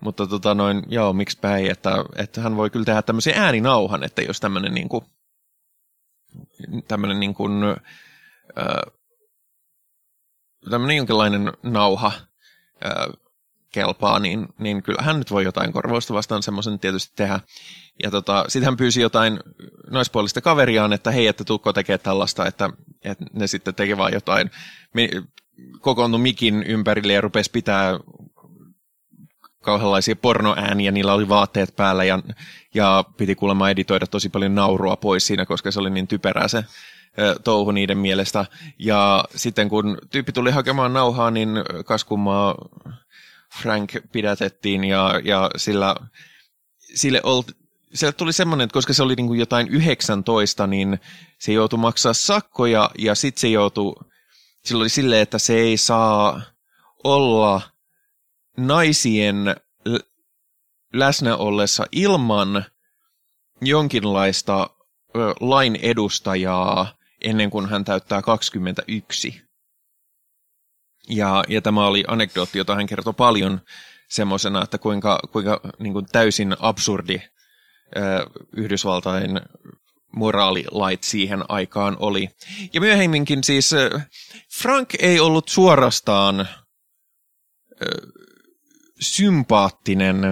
mutta 0.00 0.26
tota 0.26 0.54
noin, 0.54 0.82
joo, 0.88 1.12
miksi 1.12 1.38
päin, 1.40 1.70
että, 1.70 2.04
että 2.16 2.40
hän 2.40 2.56
voi 2.56 2.70
kyllä 2.70 2.84
tehdä 2.84 3.02
tämmöisen 3.02 3.34
ääninauhan, 3.36 4.04
että 4.04 4.22
jos 4.22 4.40
tämmöinen 4.40 4.74
niin 4.74 4.88
kuin, 4.88 5.04
tämmöinen 6.88 7.20
niin 7.20 7.34
kuin, 7.34 7.52
äh, 8.58 8.92
tämmöinen 10.70 10.96
jonkinlainen 10.96 11.52
nauha 11.62 12.12
ää, 12.84 13.06
kelpaa, 13.72 14.18
niin, 14.18 14.48
niin 14.58 14.82
kyllä 14.82 15.02
hän 15.02 15.18
nyt 15.18 15.30
voi 15.30 15.44
jotain 15.44 15.72
korvausta 15.72 16.14
vastaan 16.14 16.42
semmoisen 16.42 16.78
tietysti 16.78 17.12
tehdä. 17.16 17.40
Ja 18.02 18.10
tota, 18.10 18.44
sitten 18.48 18.64
hän 18.64 18.76
pyysi 18.76 19.00
jotain 19.00 19.40
naispuolista 19.90 20.40
kaveriaan, 20.40 20.92
että 20.92 21.10
hei, 21.10 21.26
että 21.26 21.44
tuukko 21.44 21.72
tekee 21.72 21.98
tällaista, 21.98 22.46
että, 22.46 22.70
että 23.04 23.24
ne 23.32 23.46
sitten 23.46 23.74
teki 23.74 23.96
vaan 23.96 24.12
jotain, 24.12 24.50
kokoontui 25.80 26.20
mikin 26.20 26.62
ympärille 26.62 27.12
ja 27.12 27.20
rupesi 27.20 27.50
pitää 27.50 27.98
kauheanlaisia 29.62 30.16
pornoääniä, 30.16 30.90
niillä 30.90 31.12
oli 31.12 31.28
vaatteet 31.28 31.76
päällä 31.76 32.04
ja, 32.04 32.18
ja 32.74 33.04
piti 33.16 33.34
kuulemma 33.34 33.70
editoida 33.70 34.06
tosi 34.06 34.28
paljon 34.28 34.54
naurua 34.54 34.96
pois 34.96 35.26
siinä, 35.26 35.46
koska 35.46 35.70
se 35.70 35.80
oli 35.80 35.90
niin 35.90 36.06
typerää 36.08 36.48
se 36.48 36.64
touhu 37.44 37.70
niiden 37.70 37.98
mielestä. 37.98 38.46
Ja 38.78 39.24
sitten 39.34 39.68
kun 39.68 39.98
tyyppi 40.10 40.32
tuli 40.32 40.50
hakemaan 40.50 40.92
nauhaa, 40.92 41.30
niin 41.30 41.50
kaskumaa 41.84 42.54
Frank 43.62 43.92
pidätettiin 44.12 44.84
ja, 44.84 45.20
ja 45.24 45.50
sillä, 45.56 45.96
sille 46.94 47.20
olti, 47.22 47.52
se 47.94 48.12
tuli 48.12 48.32
semmoinen, 48.32 48.64
että 48.64 48.74
koska 48.74 48.92
se 48.92 49.02
oli 49.02 49.14
niin 49.14 49.26
kuin 49.26 49.40
jotain 49.40 49.68
19, 49.68 50.66
niin 50.66 51.00
se 51.38 51.52
joutui 51.52 51.78
maksaa 51.78 52.12
sakkoja 52.12 52.90
ja 52.98 53.14
sitten 53.14 53.40
se 53.40 53.48
joutui, 53.48 53.94
sillä 54.64 54.80
oli 54.80 54.88
silleen, 54.88 55.22
että 55.22 55.38
se 55.38 55.54
ei 55.54 55.76
saa 55.76 56.40
olla 57.04 57.60
naisien 58.56 59.56
läsnä 60.92 61.36
ollessa 61.36 61.86
ilman 61.92 62.64
jonkinlaista 63.60 64.70
lain 65.40 65.76
edustajaa 65.82 66.95
ennen 67.24 67.50
kuin 67.50 67.68
hän 67.68 67.84
täyttää 67.84 68.22
21. 68.22 69.42
Ja, 71.08 71.44
ja 71.48 71.62
tämä 71.62 71.86
oli 71.86 72.04
anekdootti, 72.08 72.58
jota 72.58 72.74
hän 72.74 72.86
kertoi 72.86 73.14
paljon 73.14 73.60
semmoisena, 74.08 74.62
että 74.62 74.78
kuinka, 74.78 75.20
kuinka 75.32 75.60
niin 75.78 75.92
kuin 75.92 76.06
täysin 76.06 76.56
absurdi 76.60 77.22
Yhdysvaltain 78.56 79.40
moraalilait 80.12 81.02
siihen 81.02 81.44
aikaan 81.48 81.96
oli. 82.00 82.28
Ja 82.72 82.80
myöhemminkin 82.80 83.44
siis 83.44 83.70
Frank 84.60 84.94
ei 84.98 85.20
ollut 85.20 85.48
suorastaan 85.48 86.48
sympaattinen 89.00 90.22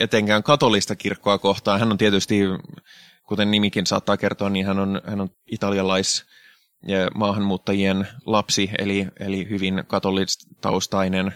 etenkään 0.00 0.42
katolista 0.42 0.96
kirkkoa 0.96 1.38
kohtaan. 1.38 1.80
Hän 1.80 1.92
on 1.92 1.98
tietysti 1.98 2.40
kuten 3.32 3.50
nimikin 3.50 3.86
saattaa 3.86 4.16
kertoa, 4.16 4.50
niin 4.50 4.66
hän 4.66 4.78
on, 4.78 5.00
hän 5.04 5.20
on 5.20 5.28
italialais 5.50 6.24
maahanmuuttajien 7.14 8.08
lapsi, 8.26 8.70
eli, 8.78 9.08
eli 9.20 9.48
hyvin 9.50 9.84
katolistaustainen. 9.86 11.34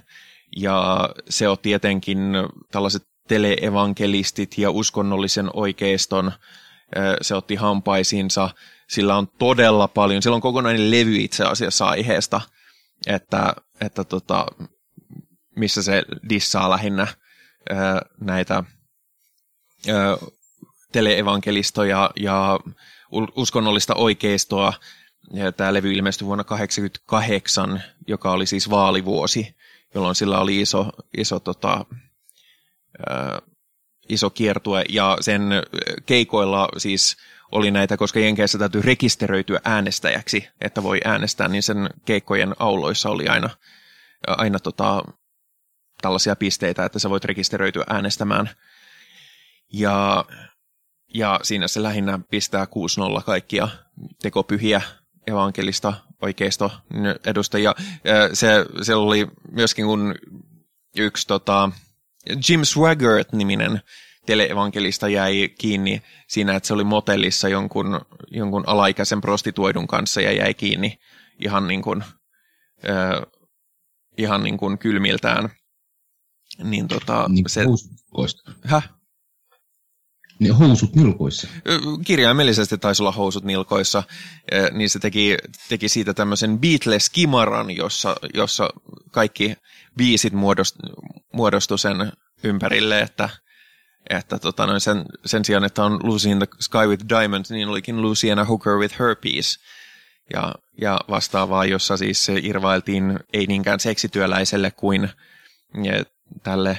Ja 0.57 1.09
se 1.29 1.49
on 1.49 1.59
tietenkin 1.59 2.19
tällaiset 2.73 3.03
teleevankelistit 3.29 4.59
ja 4.59 4.71
uskonnollisen 4.71 5.51
oikeiston, 5.53 6.33
se 7.21 7.35
otti 7.35 7.55
hampaisinsa. 7.55 8.51
Sillä 8.89 9.17
on 9.17 9.29
todella 9.39 9.89
paljon, 9.89 10.23
sillä 10.23 10.35
on 10.35 10.41
kokonainen 10.41 10.91
levy 10.91 11.17
itse 11.17 11.45
asiassa 11.45 11.87
aiheesta, 11.87 12.41
että, 13.07 13.55
että 13.81 14.05
tota, 14.05 14.47
missä 15.55 15.83
se 15.83 16.03
dissaa 16.29 16.71
lähinnä 16.71 17.07
näitä 18.21 18.65
teleevankelistoja 20.97 22.11
ja 22.17 22.61
uskonnollista 23.37 23.95
oikeistoa. 23.95 24.73
Ja 25.33 25.53
tämä 25.53 25.75
levy 25.75 25.93
ilmestyi 25.93 26.27
vuonna 26.27 26.45
1988, 26.45 27.83
joka 28.07 28.33
oli 28.33 28.47
siis 28.47 28.71
vaalivuosi, 28.71 29.57
jolloin 29.95 30.15
sillä 30.15 30.39
oli 30.39 30.61
iso, 30.61 30.91
iso, 31.17 31.41
tota, 31.41 31.85
ää, 33.09 33.39
iso 34.09 34.31
kiertue. 34.31 34.85
Ja 34.89 35.19
sen 35.21 35.43
keikoilla 36.07 36.69
siis 36.79 37.17
oli 37.53 37.71
näitä, 37.71 37.97
koska 37.97 38.21
Jenkeissä 38.21 38.59
täytyy 38.59 38.83
rekisteröityä 38.83 39.61
äänestäjäksi, 39.65 40.49
että 40.61 40.83
voi 40.83 41.01
äänestää, 41.05 41.49
niin 41.49 41.63
sen 41.63 41.91
keikkojen 42.05 42.55
auloissa 42.59 43.11
oli 43.11 43.29
aina, 43.29 43.51
aina 44.27 44.59
tota, 44.59 45.03
tällaisia 46.03 46.37
pisteitä, 46.37 46.85
että 46.85 46.99
sä 46.99 47.11
voit 47.11 47.25
rekisteröityä 47.25 47.85
äänestämään. 47.89 48.51
Ja 49.73 50.25
ja 51.17 51.41
siinä 51.43 51.69
se 51.69 51.83
lähinnä 51.83 52.19
pistää 52.31 52.65
6-0 52.65 53.23
kaikkia 53.23 53.69
tekopyhiä 54.23 54.83
evankelista 55.27 55.95
oikeisto 56.23 56.73
edustajia. 57.27 57.75
Se, 58.33 58.67
se 58.83 58.95
oli 58.95 59.27
myöskin 59.53 59.87
kun 59.87 60.15
yksi 60.97 61.27
tota, 61.27 61.71
Jim 62.49 62.61
Swaggart-niminen 62.65 63.81
teleevankelista 64.27 65.09
jäi 65.09 65.49
kiinni 65.59 66.03
siinä, 66.29 66.57
että 66.57 66.67
se 66.67 66.75
oli 66.75 66.85
motellissa 66.85 67.49
jonkun, 67.49 68.01
jonkun 68.31 68.65
alaikäisen 68.67 69.21
prostituoidun 69.21 69.87
kanssa 69.87 70.21
ja 70.21 70.33
jäi 70.33 70.55
kiinni 70.55 70.99
ihan 71.39 71.69
niin 71.69 71.83
kuin, 71.83 72.03
äh, 72.89 73.23
ihan 74.19 74.43
niin 74.43 74.57
kuin 74.57 74.79
kylmiltään. 74.79 75.51
Niin 76.63 76.89
tota, 76.89 77.29
niin 77.29 77.45
se... 77.49 77.65
Häh? 78.65 78.96
Niin 80.39 80.55
housut 80.55 80.95
nilkoissa. 80.97 81.49
Kirjaimellisesti 82.05 82.79
taisi 82.79 83.03
olla 83.03 83.13
housut 83.13 83.45
nilkoissa, 83.45 84.03
niin 84.73 84.91
se 84.91 84.99
teki, 84.99 85.37
teki 85.69 85.89
siitä 85.89 86.15
tämmöisen 86.15 86.59
Beatles-kimaran, 86.59 87.77
jossa, 87.77 88.17
jossa 88.35 88.71
kaikki 89.11 89.57
biisit 89.97 90.33
muodostu, 90.33 90.79
muodostu 91.33 91.79
sen 91.79 92.13
ympärille, 92.45 93.01
että, 93.01 93.29
että 94.11 94.39
tota, 94.39 94.67
noin 94.67 94.81
sen, 94.81 95.05
sen 95.25 95.45
sijaan, 95.45 95.65
että 95.65 95.85
on 95.85 96.01
Lucy 96.03 96.31
in 96.31 96.39
the 96.39 96.49
Sky 96.61 96.87
with 96.87 97.05
Diamonds, 97.09 97.51
niin 97.51 97.69
olikin 97.69 98.03
Lucy 98.03 98.31
and 98.31 98.39
a 98.39 98.45
Hooker 98.45 98.73
with 98.73 98.99
Herpes. 98.99 99.59
Ja, 100.33 100.55
ja 100.81 101.01
vastaavaa, 101.11 101.65
jossa 101.65 101.97
siis 101.97 102.29
irvailtiin 102.43 103.19
ei 103.33 103.47
niinkään 103.47 103.81
seksityöläiselle 103.81 104.71
kuin 104.71 105.09
tälle, 106.43 106.79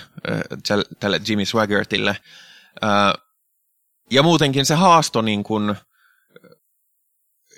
tälle 0.99 1.21
Jimmy 1.27 1.45
Swaggertille. 1.45 2.17
Ja 4.11 4.23
muutenkin 4.23 4.65
se 4.65 4.75
haasto 4.75 5.21
niin 5.21 5.43
kuin 5.43 5.75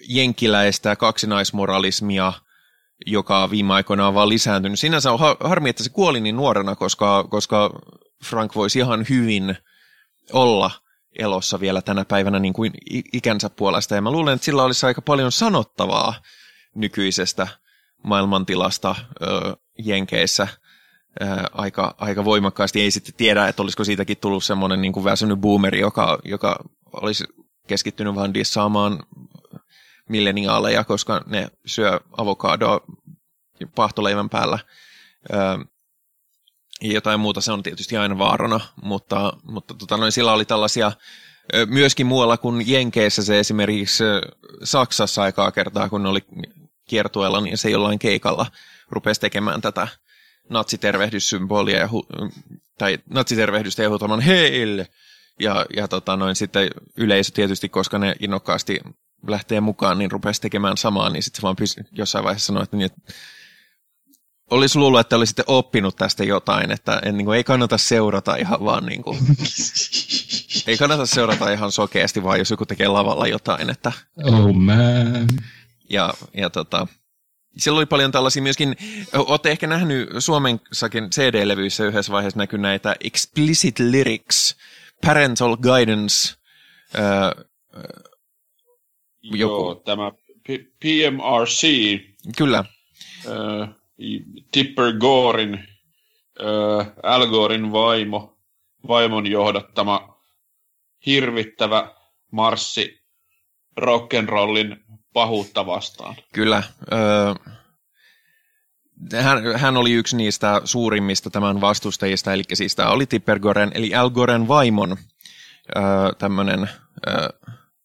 jenkkiläistä 0.09 0.95
kaksinaismoralismia, 0.95 2.33
joka 3.05 3.49
viime 3.49 3.73
aikoina 3.73 4.07
on 4.07 4.13
vaan 4.13 4.29
lisääntynyt. 4.29 4.79
Sinänsä 4.79 5.11
on 5.11 5.19
harmi, 5.39 5.69
että 5.69 5.83
se 5.83 5.89
kuoli 5.89 6.21
niin 6.21 6.35
nuorena, 6.35 6.75
koska, 6.75 7.23
koska 7.23 7.69
Frank 8.25 8.55
voisi 8.55 8.79
ihan 8.79 9.05
hyvin 9.09 9.57
olla 10.33 10.71
elossa 11.19 11.59
vielä 11.59 11.81
tänä 11.81 12.05
päivänä 12.05 12.39
niin 12.39 12.53
kuin 12.53 12.73
ikänsä 13.13 13.49
puolesta. 13.49 13.95
Ja 13.95 14.01
mä 14.01 14.11
luulen, 14.11 14.35
että 14.35 14.45
sillä 14.45 14.63
olisi 14.63 14.85
aika 14.85 15.01
paljon 15.01 15.31
sanottavaa 15.31 16.13
nykyisestä 16.75 17.47
maailmantilasta 18.03 18.95
ö, 19.21 19.55
Jenkeissä 19.79 20.47
aika, 21.51 21.95
aika 21.97 22.25
voimakkaasti. 22.25 22.81
Ei 22.81 22.91
sitten 22.91 23.13
tiedä, 23.17 23.47
että 23.47 23.61
olisiko 23.61 23.83
siitäkin 23.83 24.17
tullut 24.17 24.43
semmoinen 24.43 24.81
niin 24.81 24.93
kuin 24.93 25.03
väsynyt 25.03 25.39
boomeri, 25.39 25.79
joka, 25.79 26.19
joka 26.25 26.59
olisi 26.93 27.23
keskittynyt 27.67 28.15
vaan 28.15 28.33
dissaamaan 28.33 28.99
milleniaaleja, 30.09 30.83
koska 30.83 31.21
ne 31.25 31.47
syö 31.65 31.99
avokadoa 32.17 32.81
pahtoleivän 33.75 34.29
päällä. 34.29 34.59
Ö, 35.33 35.35
ja 36.81 36.93
jotain 36.93 37.19
muuta 37.19 37.41
se 37.41 37.51
on 37.51 37.63
tietysti 37.63 37.97
aina 37.97 38.17
vaarana, 38.17 38.59
mutta, 38.81 39.33
mutta 39.43 39.73
tota, 39.73 39.97
noin, 39.97 40.11
sillä 40.11 40.33
oli 40.33 40.45
tällaisia 40.45 40.91
myöskin 41.65 42.07
muualla 42.07 42.37
kuin 42.37 42.69
Jenkeissä 42.71 43.23
se 43.23 43.39
esimerkiksi 43.39 44.03
Saksassa 44.63 45.21
aikaa 45.21 45.51
kertaa, 45.51 45.89
kun 45.89 46.03
ne 46.03 46.09
oli 46.09 46.19
kiertueella, 46.85 47.41
niin 47.41 47.57
se 47.57 47.69
jollain 47.69 47.99
keikalla 47.99 48.45
rupesi 48.89 49.21
tekemään 49.21 49.61
tätä 49.61 49.87
natsitervehdyssymbolia 50.49 51.77
ja 51.77 51.87
hu- 51.87 52.31
tai 52.77 52.97
natsitervehdystä 53.09 53.83
ja 53.83 53.89
huutamaan 53.89 54.21
heille. 54.21 54.87
Ja, 55.39 55.65
ja 55.75 55.87
tota 55.87 56.15
noin, 56.17 56.35
sitten 56.35 56.69
yleisö 56.97 57.31
tietysti, 57.31 57.69
koska 57.69 57.99
ne 57.99 58.15
innokkaasti 58.19 58.79
lähtee 59.27 59.61
mukaan, 59.61 59.97
niin 59.97 60.11
rupesi 60.11 60.41
tekemään 60.41 60.77
samaa, 60.77 61.09
niin 61.09 61.23
sitten 61.23 61.41
se 61.41 61.41
vaan 61.41 61.55
pysy, 61.55 61.85
jossain 61.91 62.23
vaiheessa 62.23 62.47
sanoi, 62.47 62.63
että, 62.63 62.77
niin, 62.77 62.85
että 62.85 63.13
olisi 64.49 64.79
luullut, 64.79 64.99
että 64.99 65.15
olisitte 65.15 65.43
oppinut 65.47 65.95
tästä 65.95 66.23
jotain, 66.23 66.71
että 66.71 67.01
en, 67.05 67.17
niin 67.17 67.25
kuin, 67.25 67.37
ei 67.37 67.43
kannata 67.43 67.77
seurata 67.77 68.35
ihan 68.35 68.65
vaan 68.65 68.85
niin 68.85 69.03
kuin, 69.03 69.17
ei 70.67 70.77
kannata 70.77 71.05
seurata 71.05 71.51
ihan 71.51 71.71
sokeasti, 71.71 72.23
vaan 72.23 72.39
jos 72.39 72.51
joku 72.51 72.65
tekee 72.65 72.87
lavalla 72.87 73.27
jotain. 73.27 73.69
Että, 73.69 73.91
oh 74.23 74.53
man. 74.53 75.27
Ja, 75.89 76.13
ja 76.33 76.49
tota, 76.49 76.87
siellä 77.57 77.77
oli 77.77 77.85
paljon 77.85 78.11
tällaisia 78.11 78.43
myöskin, 78.43 78.75
olette 79.13 79.51
ehkä 79.51 79.67
nähnyt 79.67 80.09
Suomensakin 80.19 81.09
CD-levyissä 81.09 81.85
yhdessä 81.85 82.11
vaiheessa 82.11 82.39
näkyy 82.39 82.59
näitä 82.59 82.95
explicit 83.03 83.79
lyrics, 83.79 84.55
parental 85.05 85.57
guidance, 85.57 86.35
öö, 86.95 87.45
joku. 89.23 89.37
Joo, 89.37 89.75
tämä 89.75 90.11
P- 90.11 90.79
PMRC. 90.79 91.67
Kyllä. 92.37 92.63
Öö, 93.25 93.67
Tipper 94.51 94.93
Gorein, 94.99 95.67
öö, 96.41 96.83
Al 97.03 97.27
Gorein 97.27 97.71
vaimo, 97.71 98.37
vaimon 98.87 99.27
johdattama 99.27 100.19
hirvittävä 101.05 101.95
marssi 102.31 102.99
rock'n'rollin 103.79 104.88
pahuutta 105.13 105.65
vastaan. 105.65 106.15
Kyllä. 106.33 106.63
Öö, 106.93 107.33
hän, 109.21 109.59
hän 109.59 109.77
oli 109.77 109.91
yksi 109.91 110.15
niistä 110.17 110.61
suurimmista 110.63 111.29
tämän 111.29 111.61
vastustajista, 111.61 112.33
eli 112.33 112.43
siis 112.53 112.75
tämä 112.75 112.89
oli 112.89 113.05
Tipper 113.05 113.39
Goren, 113.39 113.71
eli 113.75 113.95
Al 113.95 114.09
Goren 114.09 114.47
vaimon 114.47 114.97
öö, 115.77 115.83
tämmöinen, 116.17 116.69
öö, 117.07 117.29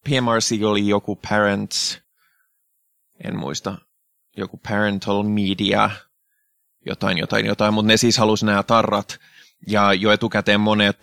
PMRC 0.05 0.63
oli 0.65 0.89
joku 0.89 1.17
Parents, 1.17 2.01
en 3.25 3.39
muista, 3.39 3.79
joku 4.37 4.61
Parental 4.69 5.23
Media, 5.23 5.91
jotain, 6.87 7.19
jotain, 7.19 7.47
jotain, 7.47 7.75
mutta 7.75 7.87
ne 7.87 7.97
siis 7.97 8.19
halusi 8.19 8.47
nämä 8.47 8.63
tarrat, 8.63 9.19
ja 9.67 9.93
jo 9.93 10.13
etukäteen 10.13 10.61
monet 10.61 10.99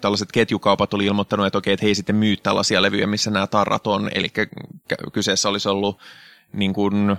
tällaiset 0.00 0.32
ketjukaupat 0.32 0.94
oli 0.94 1.06
ilmoittanut, 1.06 1.46
että 1.46 1.58
okei, 1.58 1.72
että 1.72 1.84
he 1.84 1.88
ei 1.88 1.94
sitten 1.94 2.16
myy 2.16 2.36
tällaisia 2.36 2.82
levyjä, 2.82 3.06
missä 3.06 3.30
nämä 3.30 3.46
tarrat 3.46 3.86
on. 3.86 4.10
Eli 4.14 4.28
kyseessä 5.12 5.48
olisi 5.48 5.68
ollut 5.68 6.00
niin 6.52 6.74
kuin 6.74 7.16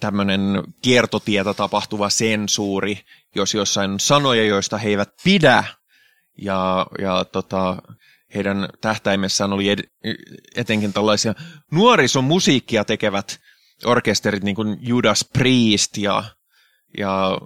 tämmöinen 0.00 0.62
kiertotietä 0.82 1.54
tapahtuva 1.54 2.10
sensuuri, 2.10 2.98
jos 3.34 3.54
jossain 3.54 4.00
sanoja, 4.00 4.44
joista 4.44 4.78
he 4.78 4.88
eivät 4.88 5.14
pidä. 5.24 5.64
Ja, 6.38 6.86
ja 6.98 7.24
tota, 7.24 7.76
heidän 8.34 8.68
tähtäimessään 8.80 9.52
oli 9.52 9.68
ed- 9.74 10.14
etenkin 10.56 10.92
tällaisia 10.92 11.34
nuorisomusiikkia 11.70 12.84
tekevät 12.84 13.40
orkesterit, 13.84 14.42
niin 14.42 14.56
kuin 14.56 14.78
Judas 14.80 15.28
Priest 15.32 15.96
ja, 15.96 16.24
ja 16.98 17.38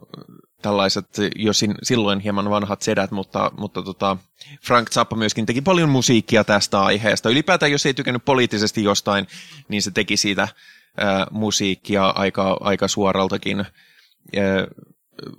tällaiset 0.62 1.06
jo 1.36 1.52
silloin 1.82 2.20
hieman 2.20 2.50
vanhat 2.50 2.82
sedät, 2.82 3.10
mutta, 3.10 3.50
mutta 3.58 3.82
tota, 3.82 4.16
Frank 4.62 4.90
Zappa 4.90 5.16
myöskin 5.16 5.46
teki 5.46 5.60
paljon 5.60 5.88
musiikkia 5.88 6.44
tästä 6.44 6.80
aiheesta. 6.80 7.30
Ylipäätään, 7.30 7.72
jos 7.72 7.86
ei 7.86 7.94
tykännyt 7.94 8.24
poliittisesti 8.24 8.84
jostain, 8.84 9.26
niin 9.68 9.82
se 9.82 9.90
teki 9.90 10.16
siitä 10.16 10.48
ää, 10.96 11.26
musiikkia 11.30 12.06
aika, 12.06 12.56
aika 12.60 12.88
suoraltakin. 12.88 13.58
Ää, 13.58 13.66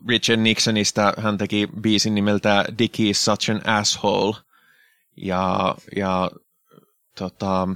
Richard 0.07 0.41
Nixonista 0.41 1.13
hän 1.17 1.37
teki 1.37 1.67
biisin 1.81 2.15
nimeltä 2.15 2.65
Dickie 2.77 3.09
is 3.09 3.25
such 3.25 3.51
an 3.51 3.61
asshole. 3.67 4.35
Ja, 5.17 5.75
ja 5.95 6.31
tota, 7.17 7.67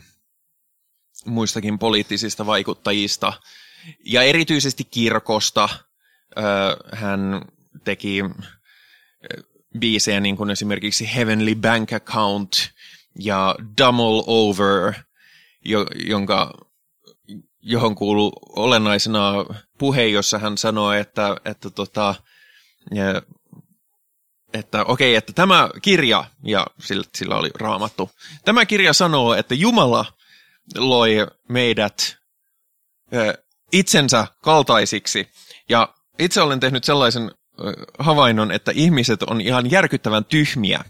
muistakin 1.26 1.80
poliittisista 1.80 2.46
vaikuttajista. 2.46 3.34
Ja 4.06 4.22
erityisesti 4.22 4.84
kirkosta– 4.84 5.70
hän 6.94 7.42
teki 7.84 8.24
biisejä 9.80 10.20
niin 10.20 10.38
kuin 10.38 10.50
esimerkiksi 10.50 11.16
Heavenly 11.16 11.56
Bank 11.56 11.94
Account 11.94 12.52
ja 13.20 13.56
Dumb 13.78 14.00
All 14.00 14.24
Over, 14.28 14.94
jo, 15.66 15.86
jonka, 16.06 16.54
johon 17.62 17.96
kuuluu 17.96 18.34
olennaisena 18.50 19.34
puhe, 19.78 20.06
jossa 20.06 20.40
hän 20.40 20.58
sanoi, 20.58 21.00
että, 21.00 21.38
että, 21.46 21.70
tota, 21.70 22.16
että 24.54 24.82
okei, 24.86 25.12
okay, 25.12 25.16
että 25.16 25.34
tämä 25.34 25.70
kirja, 25.82 26.26
ja 26.44 26.68
sillä, 26.80 27.04
sillä 27.16 27.36
oli 27.36 27.50
raamattu, 27.60 28.10
tämä 28.46 28.66
kirja 28.66 28.94
sanoo, 28.94 29.34
että 29.34 29.56
Jumala 29.56 30.06
loi 30.78 31.28
meidät 31.50 32.18
itsensä 33.72 34.28
kaltaisiksi, 34.42 35.28
ja 35.70 35.94
itse 36.22 36.42
olen 36.42 36.60
tehnyt 36.60 36.84
sellaisen 36.84 37.32
havainnon, 38.00 38.52
että 38.52 38.72
ihmiset 38.76 39.24
on 39.24 39.42
ihan 39.42 39.72
järkyttävän 39.72 40.26
tyhmiä, 40.26 40.84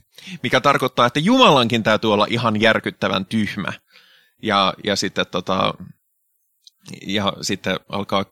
mikä 0.44 0.62
tarkoittaa, 0.62 1.06
että 1.06 1.20
Jumalankin 1.20 1.84
täytyy 1.84 2.14
olla 2.14 2.28
ihan 2.30 2.62
järkyttävän 2.62 3.26
tyhmä. 3.26 3.74
Ja, 4.44 4.74
ja 4.84 4.96
sitten 4.96 5.26
tota, 5.32 5.74
ja 7.08 7.34
sitten 7.42 7.80
alkaa 7.90 8.26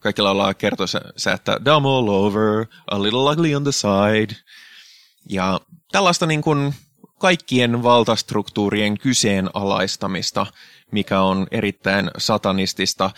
kaikilla 0.00 0.30
olla 0.30 0.54
kertoa 0.54 0.86
se, 1.16 1.32
että 1.32 1.60
dumb 1.64 1.86
all 1.86 2.08
over, 2.08 2.66
a 2.90 3.02
little 3.02 3.32
ugly 3.32 3.54
on 3.54 3.62
the 3.62 3.72
side. 3.72 4.36
Ja 5.28 5.60
tällaista 5.92 6.26
niin 6.26 6.42
kuin 6.42 6.74
kaikkien 7.18 7.82
valtastruktuurien 7.82 8.98
kyseenalaistamista, 8.98 10.46
mikä 10.90 11.20
on 11.20 11.46
erittäin 11.50 12.10
satanistista. 12.18 13.10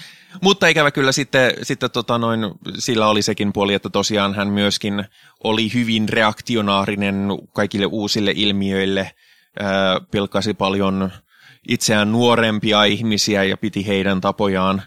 Mutta 0.42 0.66
ikävä 0.66 0.90
kyllä 0.90 1.12
sitten, 1.12 1.52
sitten 1.62 1.90
tota 1.90 2.18
noin, 2.18 2.40
sillä 2.78 3.08
oli 3.08 3.22
sekin 3.22 3.52
puoli, 3.52 3.74
että 3.74 3.90
tosiaan 3.90 4.34
hän 4.34 4.48
myöskin 4.48 5.04
oli 5.44 5.74
hyvin 5.74 6.08
reaktionaarinen 6.08 7.28
kaikille 7.52 7.86
uusille 7.86 8.32
ilmiöille, 8.36 9.10
pilkkasi 10.10 10.54
paljon 10.54 11.10
itseään 11.68 12.12
nuorempia 12.12 12.84
ihmisiä 12.84 13.44
ja 13.44 13.56
piti 13.56 13.86
heidän 13.86 14.20
tapojaan 14.20 14.82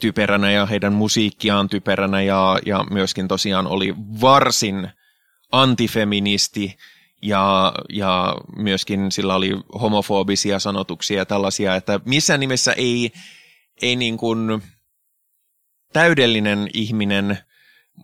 typeränä 0.00 0.50
ja 0.50 0.66
heidän 0.66 0.92
musiikkiaan 0.92 1.68
typeränä 1.68 2.22
ja, 2.22 2.58
ja 2.66 2.84
myöskin 2.90 3.28
tosiaan 3.28 3.66
oli 3.66 3.94
varsin 4.20 4.90
antifeministi 5.52 6.76
ja, 7.22 7.72
ja 7.88 8.36
myöskin 8.56 9.12
sillä 9.12 9.34
oli 9.34 9.52
homofobisia 9.80 10.58
sanotuksia 10.58 11.18
ja 11.18 11.26
tällaisia, 11.26 11.76
että 11.76 12.00
missään 12.04 12.40
nimessä 12.40 12.72
ei, 12.72 13.12
ei 13.82 13.96
niin 13.96 14.16
kuin 14.16 14.62
täydellinen 15.92 16.68
ihminen, 16.74 17.38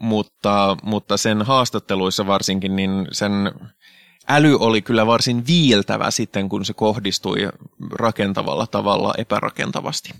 mutta, 0.00 0.76
mutta 0.82 1.16
sen 1.16 1.42
haastatteluissa 1.42 2.26
varsinkin, 2.26 2.76
niin 2.76 3.08
sen 3.12 3.30
äly 4.28 4.56
oli 4.60 4.82
kyllä 4.82 5.06
varsin 5.06 5.46
viiltävä 5.46 6.10
sitten, 6.10 6.48
kun 6.48 6.64
se 6.64 6.72
kohdistui 6.72 7.48
rakentavalla 7.90 8.66
tavalla 8.66 9.14
epärakentavasti. 9.18 10.10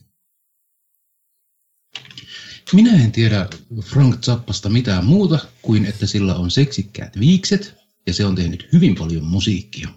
Minä 2.73 3.05
en 3.05 3.13
tiedä 3.13 3.47
Frank 3.85 4.21
Zappasta 4.21 4.69
mitään 4.69 5.05
muuta 5.05 5.39
kuin, 5.63 5.87
että 5.87 6.07
sillä 6.07 6.35
on 6.35 6.51
seksikkäät 6.51 7.19
viikset 7.19 7.86
ja 8.07 8.15
se 8.15 8.25
on 8.25 8.35
tehnyt 8.35 8.69
hyvin 8.73 8.95
paljon 8.95 9.25
musiikkia. 9.25 9.89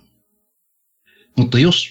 Mutta 1.37 1.59
jos 1.59 1.89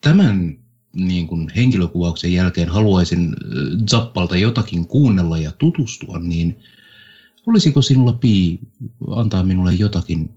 tämän 0.00 0.58
niin 0.92 1.26
kuin 1.26 1.50
henkilökuvauksen 1.56 2.32
jälkeen 2.32 2.68
haluaisin 2.68 3.28
äh, 3.28 3.86
Zappalta 3.90 4.36
jotakin 4.36 4.86
kuunnella 4.86 5.38
ja 5.38 5.52
tutustua, 5.52 6.18
niin 6.18 6.60
olisiko 7.46 7.82
sinulla 7.82 8.12
Pi 8.12 8.58
antaa 9.16 9.42
minulle 9.42 9.72
jotakin 9.72 10.30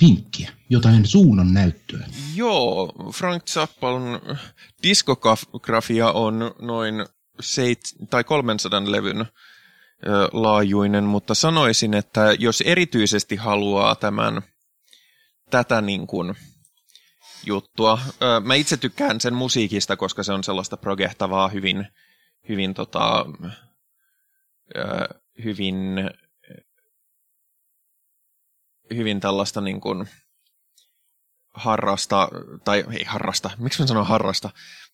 vinkkiä, 0.00 0.52
jotain 0.70 1.06
suunnan 1.06 1.54
näyttöä? 1.54 2.06
Joo, 2.34 2.92
Frank 3.12 3.46
Zappalon 3.48 4.20
diskografia 4.82 6.12
on 6.12 6.54
noin 6.58 6.94
seit, 7.40 7.80
tai 8.10 8.24
300 8.24 8.92
levyn 8.92 9.26
laajuinen, 10.32 11.04
mutta 11.04 11.34
sanoisin, 11.34 11.94
että 11.94 12.32
jos 12.38 12.60
erityisesti 12.60 13.36
haluaa 13.36 13.94
tämän, 13.94 14.42
tätä 15.50 15.80
niin 15.80 16.06
kuin 16.06 16.34
juttua, 17.46 17.98
mä 18.44 18.54
itse 18.54 18.76
tykkään 18.76 19.20
sen 19.20 19.34
musiikista, 19.34 19.96
koska 19.96 20.22
se 20.22 20.32
on 20.32 20.44
sellaista 20.44 20.76
progehtavaa, 20.76 21.48
hyvin, 21.48 21.88
hyvin, 22.48 22.74
tota, 22.74 23.26
hyvin, 25.44 26.10
hyvin 28.94 29.20
tällaista 29.20 29.60
niin 29.60 29.80
kuin 29.80 30.08
harrasta, 31.54 32.28
tai 32.64 32.84
ei 32.92 33.04
harrasta, 33.04 33.50
miksi 33.58 33.82
mä 33.82 33.86
sanon 33.86 34.06
harrasta? 34.06 34.50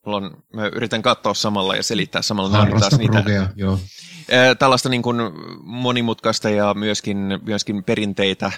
Mulla 0.07 0.17
on, 0.17 0.45
mä 0.53 0.67
yritän 0.67 1.03
katsoa 1.03 1.35
samalla 1.35 1.77
ja 1.77 1.83
selittää 1.83 2.23
samalla. 2.23 2.51
Harrasta 2.51 2.97
niitä, 2.97 3.13
progea, 3.13 3.49
joo. 3.57 3.79
Tällaista 4.59 4.89
niin 4.89 5.03
kuin 5.03 5.17
monimutkaista 5.63 6.51
ja 6.51 6.75
myöskin, 6.75 7.41
myöskin 7.43 7.85
perinteitä 7.85 8.53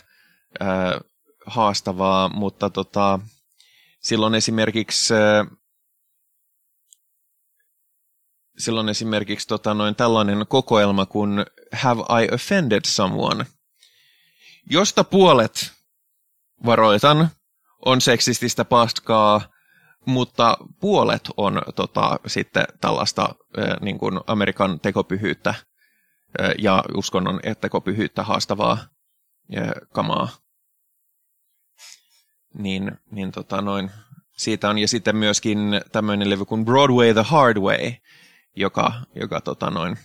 ää, 0.60 1.00
haastavaa, 1.46 2.28
mutta 2.28 2.70
tota, 2.70 3.18
silloin 4.00 4.34
esimerkiksi 4.34 5.14
silloin 8.58 8.88
esimerkiksi 8.88 9.48
tota, 9.48 9.74
noin 9.74 9.94
tällainen 9.94 10.44
kokoelma 10.48 11.06
kuin 11.06 11.46
Have 11.72 12.02
I 12.22 12.34
Offended 12.34 12.80
Someone, 12.86 13.46
josta 14.70 15.04
puolet, 15.04 15.72
varoitan, 16.66 17.28
on 17.84 18.00
seksististä 18.00 18.64
paskaa, 18.64 19.55
mutta 20.06 20.56
puolet 20.80 21.30
on 21.36 21.62
tota, 21.74 22.20
sitten 22.26 22.64
tällaista 22.80 23.34
niin 23.80 23.98
kuin 23.98 24.20
Amerikan 24.26 24.80
tekopyhyyttä 24.80 25.54
ja 26.58 26.84
uskonnon 26.94 27.40
tekopyhyyttä 27.60 28.22
haastavaa 28.22 28.78
kamaa. 29.92 30.28
Niin, 32.58 32.92
niin 33.10 33.32
tota 33.32 33.62
noin, 33.62 33.90
siitä 34.36 34.68
on. 34.68 34.78
Ja 34.78 34.88
sitten 34.88 35.16
myöskin 35.16 35.58
tämmöinen 35.92 36.30
levy 36.30 36.44
kuin 36.44 36.64
Broadway 36.64 37.12
the 37.14 37.22
Hard 37.22 37.56
Way, 37.58 37.92
joka, 38.56 38.92
joka 39.14 39.40
tota 39.40 39.70
noin, 39.70 39.98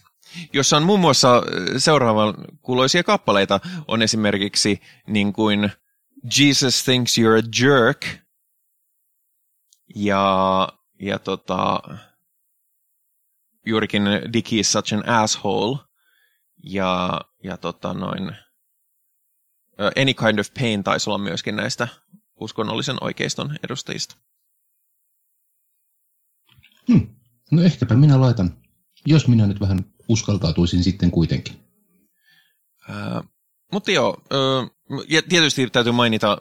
jossa 0.54 0.78
on 0.78 0.84
muun 0.84 1.00
muassa 1.00 1.44
seuraavan 1.78 2.34
kuuloisia 2.62 3.04
kappaleita, 3.04 3.60
on 3.88 4.02
esimerkiksi 4.02 4.82
niin 5.08 5.34
kuin 5.34 5.72
Jesus 6.40 6.84
thinks 6.84 7.18
you're 7.18 7.40
a 7.40 7.66
jerk– 7.66 8.06
ja, 9.96 10.68
ja 11.00 11.20
tota, 11.20 11.80
juurikin 13.66 14.04
Dicky 14.34 14.60
is 14.60 14.72
such 14.72 14.94
an 14.94 15.10
asshole. 15.10 15.78
Ja, 16.64 17.22
ja 17.44 17.58
tota 17.58 17.94
noin, 17.94 18.36
Any 20.02 20.14
Kind 20.14 20.40
of 20.40 20.48
Pain 20.60 20.84
taisi 20.84 21.10
olla 21.10 21.18
myöskin 21.18 21.56
näistä 21.56 21.88
uskonnollisen 22.40 22.98
oikeiston 23.02 23.58
edustajista. 23.64 24.16
Hmm. 26.88 27.16
No 27.52 27.62
ehkäpä 27.62 27.96
minä 27.96 28.22
laitan, 28.22 28.58
jos 29.06 29.28
minä 29.28 29.48
nyt 29.48 29.60
vähän 29.60 29.86
uskaltautuisin 30.08 30.84
sitten 30.84 31.12
kuitenkin. 31.12 31.60
Äh, 32.90 33.24
mutta 33.72 33.92
joo, 33.92 34.18
äh, 34.34 34.72
ja 35.10 35.22
tietysti 35.22 35.70
täytyy 35.70 35.94
mainita 35.94 36.38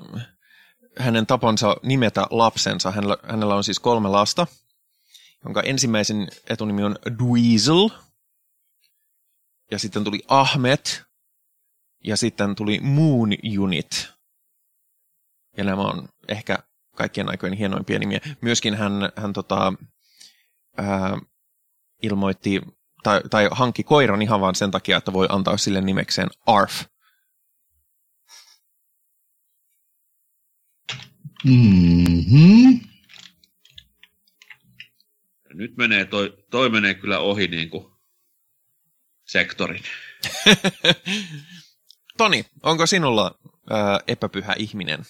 hänen 0.99 1.26
tapansa 1.26 1.76
nimetä 1.82 2.26
lapsensa. 2.30 2.91
Hänellä, 2.91 3.16
hänellä 3.22 3.55
on 3.55 3.64
siis 3.64 3.80
kolme 3.80 4.09
lasta, 4.09 4.47
jonka 5.45 5.62
ensimmäisen 5.62 6.28
etunimi 6.49 6.82
on 6.82 6.97
Dweezil, 7.18 7.88
ja 9.70 9.78
sitten 9.78 10.05
tuli 10.05 10.20
Ahmed, 10.28 10.86
ja 12.05 12.16
sitten 12.16 12.55
tuli 12.55 12.80
Moon 12.80 13.30
Unit. 13.59 14.09
Ja 15.57 15.64
nämä 15.64 15.82
on 15.82 16.09
ehkä 16.28 16.59
kaikkien 16.97 17.28
aikojen 17.28 17.57
hienoimpia 17.57 17.99
nimiä. 17.99 18.20
Myöskin 18.41 18.74
hän, 18.74 18.93
hän 19.16 19.32
tota, 19.32 19.72
ää, 20.76 21.18
ilmoitti 22.03 22.61
tai, 23.03 23.20
tai 23.30 23.49
hankki 23.53 23.82
koiran 23.82 24.22
ihan 24.22 24.41
vain 24.41 24.55
sen 24.55 24.70
takia, 24.70 24.97
että 24.97 25.12
voi 25.12 25.26
antaa 25.30 25.57
sille 25.57 25.80
nimekseen 25.80 26.28
Arf. 26.47 26.84
Mm-hmm. 31.45 32.80
Nyt 35.55 35.76
menee, 35.76 36.05
toi, 36.05 36.45
toi 36.51 36.70
menee 36.70 36.95
kyllä 36.95 37.18
ohi 37.18 37.49
niin 37.49 37.70
kuin 37.70 37.93
sektorin. 39.24 39.82
Toni, 42.18 42.45
onko 42.62 42.86
sinulla 42.86 43.38
ää, 43.70 44.01
epäpyhä 44.09 44.55
ihminen? 44.59 45.01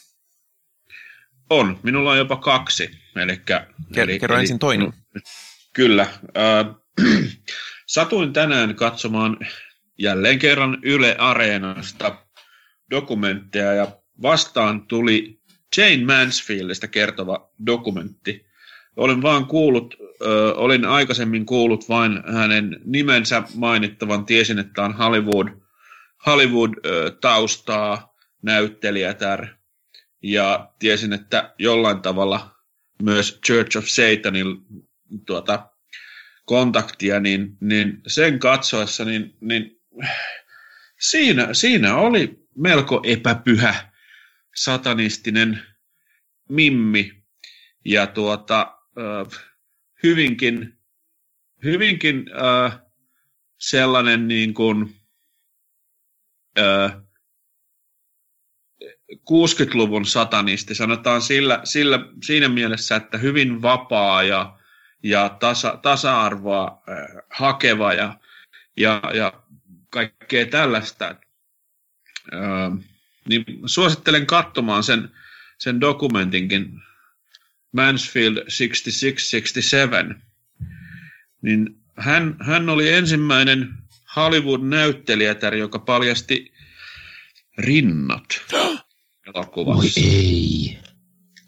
On, 1.51 1.81
minulla 1.83 2.11
on 2.11 2.19
jopa 2.19 2.37
kaksi. 2.37 2.91
Elikkä, 3.17 3.67
Ker- 3.95 4.01
eli, 4.01 4.19
kerro 4.19 4.37
eli, 4.37 4.43
ensin 4.43 4.59
toinen. 4.59 4.93
Kyllä. 5.73 6.03
Äh, 6.03 6.77
satuin 7.87 8.33
tänään 8.33 8.75
katsomaan 8.75 9.39
jälleen 9.99 10.39
kerran 10.39 10.79
Yle 10.83 11.17
Areenasta 11.19 12.27
dokumentteja 12.91 13.73
ja 13.73 13.97
vastaan 14.23 14.87
tuli 14.87 15.40
Jane 15.81 16.05
Mansfieldista 16.05 16.89
kertova 16.89 17.51
dokumentti. 17.67 18.47
Olen 18.97 19.23
vaan 19.23 19.47
kuullut, 19.47 19.95
ö, 20.23 20.55
olin 20.55 20.85
aikaisemmin 20.85 21.47
kuullut 21.47 21.89
vain 21.89 22.23
hänen 22.33 22.81
nimensä 22.85 23.43
mainittavan, 23.55 24.27
tiesin, 24.27 24.59
että 24.59 24.85
on 24.85 24.95
Hollywood, 24.95 25.49
Hollywood-taustaa, 26.27 28.17
näyttelijätär, 28.43 29.47
ja 30.23 30.71
tiesin, 30.79 31.13
että 31.13 31.55
jollain 31.59 32.03
tavalla 32.03 32.57
myös 33.03 33.41
Church 33.47 33.79
of 33.79 33.85
Satanin 33.85 34.47
tuota, 35.27 35.71
kontaktia, 36.45 37.21
niin, 37.21 37.57
niin 37.61 38.01
sen 38.07 38.39
katsoessa, 38.39 39.05
niin, 39.05 39.37
niin 39.41 39.81
siinä, 41.01 41.55
siinä 41.55 41.97
oli 41.97 42.47
melko 42.57 43.03
epäpyhä 43.05 43.75
satanistinen 44.55 45.63
mimmi. 46.51 47.23
Ja 47.85 48.07
tuota, 48.07 48.79
hyvinkin, 50.03 50.79
hyvinkin 51.65 52.25
sellainen 53.59 54.29
niin 54.29 54.55
kuin, 54.55 54.95
60-luvun 59.13 60.07
satanisti, 60.07 60.75
sanotaan 60.75 61.23
sillä, 61.23 61.61
sillä, 61.65 61.99
siinä 62.25 62.49
mielessä, 62.49 62.97
että 62.97 63.19
hyvin 63.19 63.63
vapaa 63.63 64.23
ja, 64.23 64.59
ja 65.03 65.29
tasa, 65.29 65.79
tasa-arvoa 65.83 66.83
hakeva 67.31 67.93
ja, 67.93 68.21
ja, 68.77 69.03
ja 69.15 69.43
kaikkea 69.91 70.47
tällaista. 70.47 71.17
Niin 73.29 73.45
suosittelen 73.67 74.27
katsomaan 74.27 74.83
sen, 74.83 75.11
sen 75.61 75.81
dokumentinkin 75.81 76.81
Mansfield 77.73 78.37
6667. 78.37 80.23
Niin 81.43 81.81
hän, 81.97 82.37
hän 82.41 82.69
oli 82.69 82.93
ensimmäinen 82.93 83.75
Hollywood-näyttelijätär, 84.17 85.55
joka 85.55 85.79
paljasti 85.79 86.53
rinnat 87.59 88.25
elokuvassa. 89.35 90.01
Oi 90.01 90.07
ei. 90.07 90.79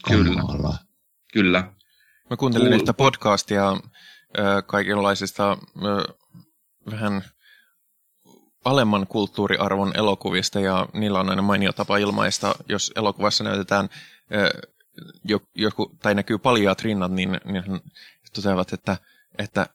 Kamala. 0.03 0.33
Kyllä. 0.33 0.79
Kyllä. 1.33 1.73
Mä 2.31 2.37
kuuntelin 2.37 2.69
Kuul... 2.69 2.81
yhtä 2.81 2.93
podcastia 2.93 3.71
äh, 3.71 3.79
kaikenlaisista 4.67 5.53
äh, 5.53 6.15
vähän 6.91 7.25
alemman 8.65 9.07
kulttuuriarvon 9.07 9.93
elokuvista 9.97 10.61
ja 10.61 10.87
niillä 10.93 11.21
on 11.21 11.31
aina 11.31 11.43
mainio 11.43 11.73
tapa 11.73 11.97
ilmaista, 11.97 12.55
jos 12.69 12.93
elokuvassa 12.97 13.45
näytetään 13.45 13.89
joku, 15.55 15.97
tai 16.03 16.15
näkyy 16.15 16.39
paljaat 16.39 16.83
rinnat, 16.83 17.13
niin, 17.13 17.41
niin 17.45 17.65
toteavat, 18.33 18.73
että, 18.73 18.97
että 19.39 19.67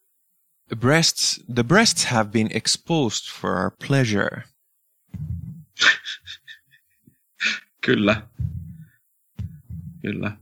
breasts, 0.76 1.44
the 1.54 1.62
breasts 1.62 2.06
have 2.06 2.30
been 2.30 2.48
exposed 2.50 3.40
for 3.40 3.50
our 3.50 3.70
pleasure. 3.86 4.42
Kyllä. 7.86 8.22
Kyllä. 10.02 10.36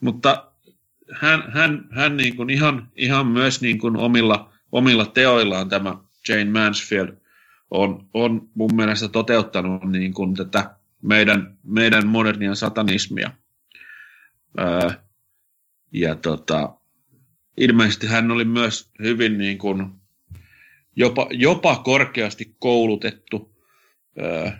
Mutta 0.00 0.52
hän, 1.12 1.52
hän, 1.52 1.88
hän 1.90 2.16
niin 2.16 2.36
kuin 2.36 2.50
ihan, 2.50 2.92
ihan 2.96 3.26
myös 3.26 3.60
niin 3.60 3.78
kuin 3.78 3.96
omilla, 3.96 4.52
omilla 4.72 5.06
teoillaan 5.06 5.68
tämä 5.68 5.96
Jane 6.28 6.44
Mansfield 6.44 7.19
on, 7.70 8.08
on 8.14 8.48
mun 8.54 8.74
mielestä 8.74 9.08
toteuttanut 9.08 9.84
niin 9.84 10.14
kuin 10.14 10.34
tätä 10.34 10.76
meidän, 11.02 11.58
meidän 11.62 12.06
modernia 12.06 12.54
satanismia. 12.54 13.30
Öö, 14.58 14.90
ja 15.92 16.14
tota, 16.14 16.74
ilmeisesti 17.56 18.06
hän 18.06 18.30
oli 18.30 18.44
myös 18.44 18.90
hyvin 19.02 19.38
niin 19.38 19.58
kuin, 19.58 19.90
jopa, 20.96 21.26
jopa 21.30 21.76
korkeasti 21.76 22.56
koulutettu 22.58 23.56
öö, 24.18 24.50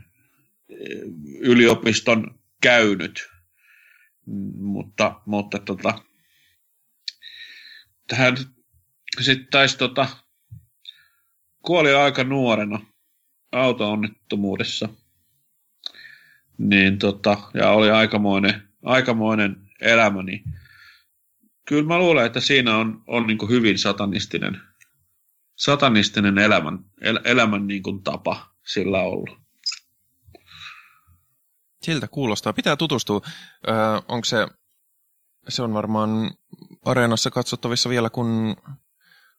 yliopiston 1.40 2.38
käynyt, 2.62 3.28
mutta, 4.56 5.20
mutta 5.26 5.58
tota, 5.58 5.98
hän 8.12 8.36
sitten 9.20 9.48
taisi 9.50 9.78
tota, 9.78 10.08
kuoli 11.62 11.94
aika 11.94 12.24
nuorena 12.24 12.89
auto-onnettomuudessa. 13.52 14.88
Niin 16.58 16.98
tota, 16.98 17.38
ja 17.54 17.70
oli 17.70 17.90
aikamoinen, 17.90 18.62
aikamoinen 18.84 19.56
elämä, 19.80 20.22
niin 20.22 20.44
kyllä 21.68 21.88
mä 21.88 21.98
luulen, 21.98 22.26
että 22.26 22.40
siinä 22.40 22.76
on, 22.76 23.04
on 23.06 23.26
niin 23.26 23.38
hyvin 23.48 23.78
satanistinen, 23.78 24.60
satanistinen 25.56 26.38
elämän, 26.38 26.78
el, 27.00 27.20
elämän 27.24 27.66
niin 27.66 27.82
kuin 27.82 28.02
tapa 28.02 28.54
sillä 28.66 29.02
ollut. 29.02 29.40
Siltä 31.82 32.08
kuulostaa. 32.08 32.52
Pitää 32.52 32.76
tutustua. 32.76 33.20
Öö, 33.68 33.74
onko 34.08 34.24
se, 34.24 34.46
se 35.48 35.62
on 35.62 35.74
varmaan 35.74 36.30
areenassa 36.84 37.30
katsottavissa 37.30 37.88
vielä, 37.88 38.10
kun 38.10 38.56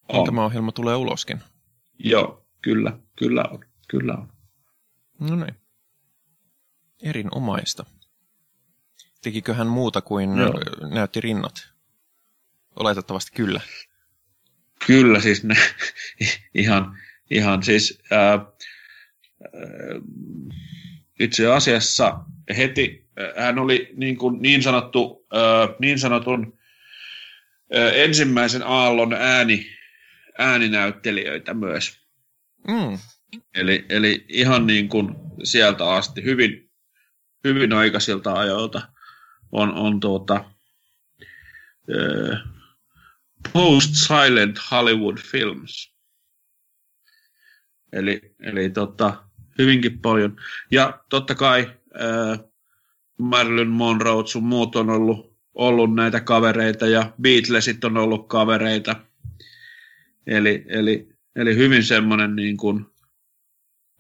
on. 0.10 0.26
tämä 0.26 0.46
ohjelma 0.46 0.72
tulee 0.72 0.96
uloskin. 0.96 1.40
Joo, 2.00 2.46
kyllä, 2.62 3.00
kyllä 3.16 3.44
on, 3.52 3.66
kyllä 3.92 4.14
on. 4.14 4.30
No 5.20 5.36
niin. 5.36 5.56
Erinomaista. 7.04 7.86
Tekikö 9.22 9.54
hän 9.54 9.68
muuta 9.68 10.02
kuin 10.02 10.38
Joo. 10.38 10.54
näytti 10.90 11.22
rinnat? 11.22 11.70
Oletettavasti 12.76 13.32
kyllä. 13.36 13.62
Kyllä, 14.88 15.20
siis 15.20 15.44
ne, 15.44 15.56
ihan, 16.56 16.98
ihan 17.30 17.64
siis 17.64 18.02
ää, 18.12 18.46
itse 21.20 21.48
asiassa 21.48 22.20
heti 22.58 23.10
hän 23.38 23.60
oli 23.60 23.94
niin, 23.98 24.18
kuin 24.18 24.42
niin, 24.42 24.64
sanottu, 24.64 25.28
ää, 25.34 25.68
niin 25.80 26.00
sanotun 26.00 26.60
ää, 27.74 27.92
ensimmäisen 27.92 28.64
aallon 28.64 29.14
ääni, 29.14 29.66
ääninäyttelijöitä 30.38 31.54
myös. 31.54 32.00
Mm. 32.68 32.98
Eli, 33.56 33.86
eli 33.90 34.26
ihan 34.30 34.68
niin 34.68 34.90
kuin 34.90 35.16
sieltä 35.44 35.90
asti, 35.90 36.24
hyvin, 36.24 36.72
hyvin 37.44 37.74
aikaisilta 37.74 38.34
ajoilta 38.34 38.82
on, 39.52 39.74
on 39.74 40.00
tuota, 40.00 40.46
post-silent 43.54 44.60
Hollywood 44.72 45.18
films. 45.18 45.94
Eli, 47.94 48.22
eli 48.40 48.70
tota, 48.70 49.24
hyvinkin 49.58 50.00
paljon. 50.00 50.36
Ja 50.72 51.00
totta 51.10 51.36
kai 51.36 51.72
äh, 52.02 52.40
Marilyn 53.18 53.70
Monroe 53.70 54.28
sun 54.28 54.44
muut 54.44 54.76
on 54.76 54.90
ollut, 54.90 55.38
ollut 55.54 55.96
näitä 55.96 56.20
kavereita 56.20 56.88
ja 56.88 57.14
Beatlesit 57.22 57.84
on 57.84 57.98
ollut 57.98 58.28
kavereita. 58.28 58.96
Eli, 60.28 60.66
eli, 60.68 61.10
eli 61.36 61.56
hyvin 61.56 61.84
semmoinen 61.84 62.36
niin 62.36 62.58
kuin, 62.58 62.86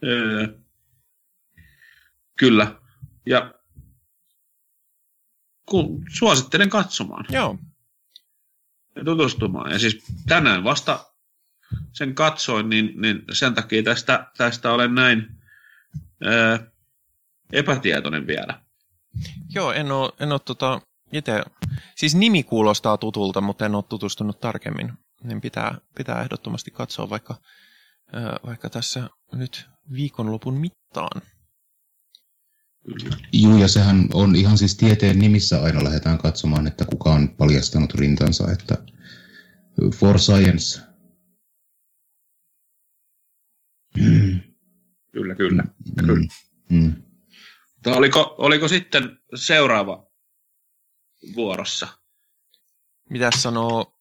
äh, 0.03 0.49
kyllä. 2.37 2.75
Ja 3.25 3.53
kun, 5.65 6.05
suosittelen 6.09 6.69
katsomaan. 6.69 7.25
Joo, 7.29 7.57
ja 8.95 9.03
tutustumaan. 9.03 9.71
Ja 9.71 9.79
siis 9.79 10.03
tänään 10.27 10.63
vasta 10.63 11.05
sen 11.93 12.15
katsoin, 12.15 12.69
niin, 12.69 13.01
niin 13.01 13.23
sen 13.33 13.53
takia 13.53 13.83
tästä, 13.83 14.31
tästä 14.37 14.71
olen 14.71 14.95
näin 14.95 15.27
ää, 16.23 16.59
epätietoinen 17.53 18.27
vielä. 18.27 18.61
Joo, 19.49 19.71
en 19.71 19.91
ole, 19.91 20.11
en 20.19 20.31
ole 20.31 20.39
tota, 20.39 20.81
itse, 21.13 21.43
siis 21.95 22.15
nimi 22.15 22.43
kuulostaa 22.43 22.97
tutulta, 22.97 23.41
mutta 23.41 23.65
en 23.65 23.75
ole 23.75 23.83
tutustunut 23.89 24.39
tarkemmin. 24.39 24.93
Niin 25.23 25.41
pitää, 25.41 25.77
pitää 25.95 26.21
ehdottomasti 26.21 26.71
katsoa 26.71 27.09
vaikka, 27.09 27.35
vaikka 28.45 28.69
tässä 28.69 29.09
nyt 29.33 29.69
viikonlopun 29.93 30.53
mittaan. 30.53 31.21
Joo, 33.33 33.57
ja 33.57 33.67
sehän 33.67 34.07
on 34.13 34.35
ihan 34.35 34.57
siis 34.57 34.77
tieteen 34.77 35.19
nimissä 35.19 35.61
aina 35.61 35.83
lähdetään 35.83 36.17
katsomaan, 36.17 36.67
että 36.67 36.85
kuka 36.85 37.09
on 37.09 37.29
paljastanut 37.29 37.93
rintansa, 37.93 38.51
että 38.51 38.77
for 39.95 40.19
science. 40.19 40.81
Kyllä, 45.11 45.35
kyllä. 45.35 45.63
Mm. 45.63 46.05
kyllä. 46.05 46.27
Mm. 46.69 47.03
Oliko, 47.85 48.35
oliko 48.37 48.67
sitten 48.67 49.17
seuraava 49.35 50.07
vuorossa? 51.35 51.87
Mitäs 53.09 53.43
sanoo, 53.43 53.97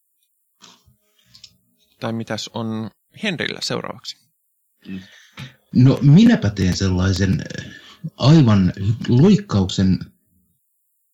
tai 1.99 2.13
mitäs 2.13 2.49
on 2.53 2.89
Henrillä 3.23 3.59
seuraavaksi? 3.63 4.17
No 5.75 5.99
minäpä 6.01 6.49
teen 6.49 6.77
sellaisen 6.77 7.43
aivan 8.17 8.73
loikkauksen 9.07 9.99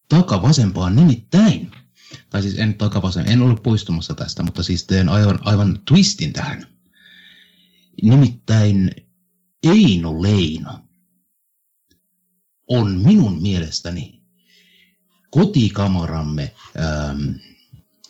takavasempaan 0.10 0.96
nimittäin. 0.96 1.72
Tai 2.30 2.42
siis 2.42 2.60
en 2.60 2.74
takavasen, 2.74 3.32
en 3.32 3.42
ole 3.42 3.60
poistumassa 3.64 4.14
tästä, 4.14 4.44
mutta 4.44 4.64
siis 4.64 4.84
teen 4.84 5.10
aivan, 5.10 5.40
aivan 5.42 5.80
twistin 5.86 6.34
tähän. 6.34 6.68
Nimittäin 8.02 8.92
Eino 9.64 10.22
Leino 10.22 10.80
on 12.68 13.02
minun 13.02 13.42
mielestäni 13.42 14.22
kotikamaramme 15.30 16.54
ähm, 16.80 17.32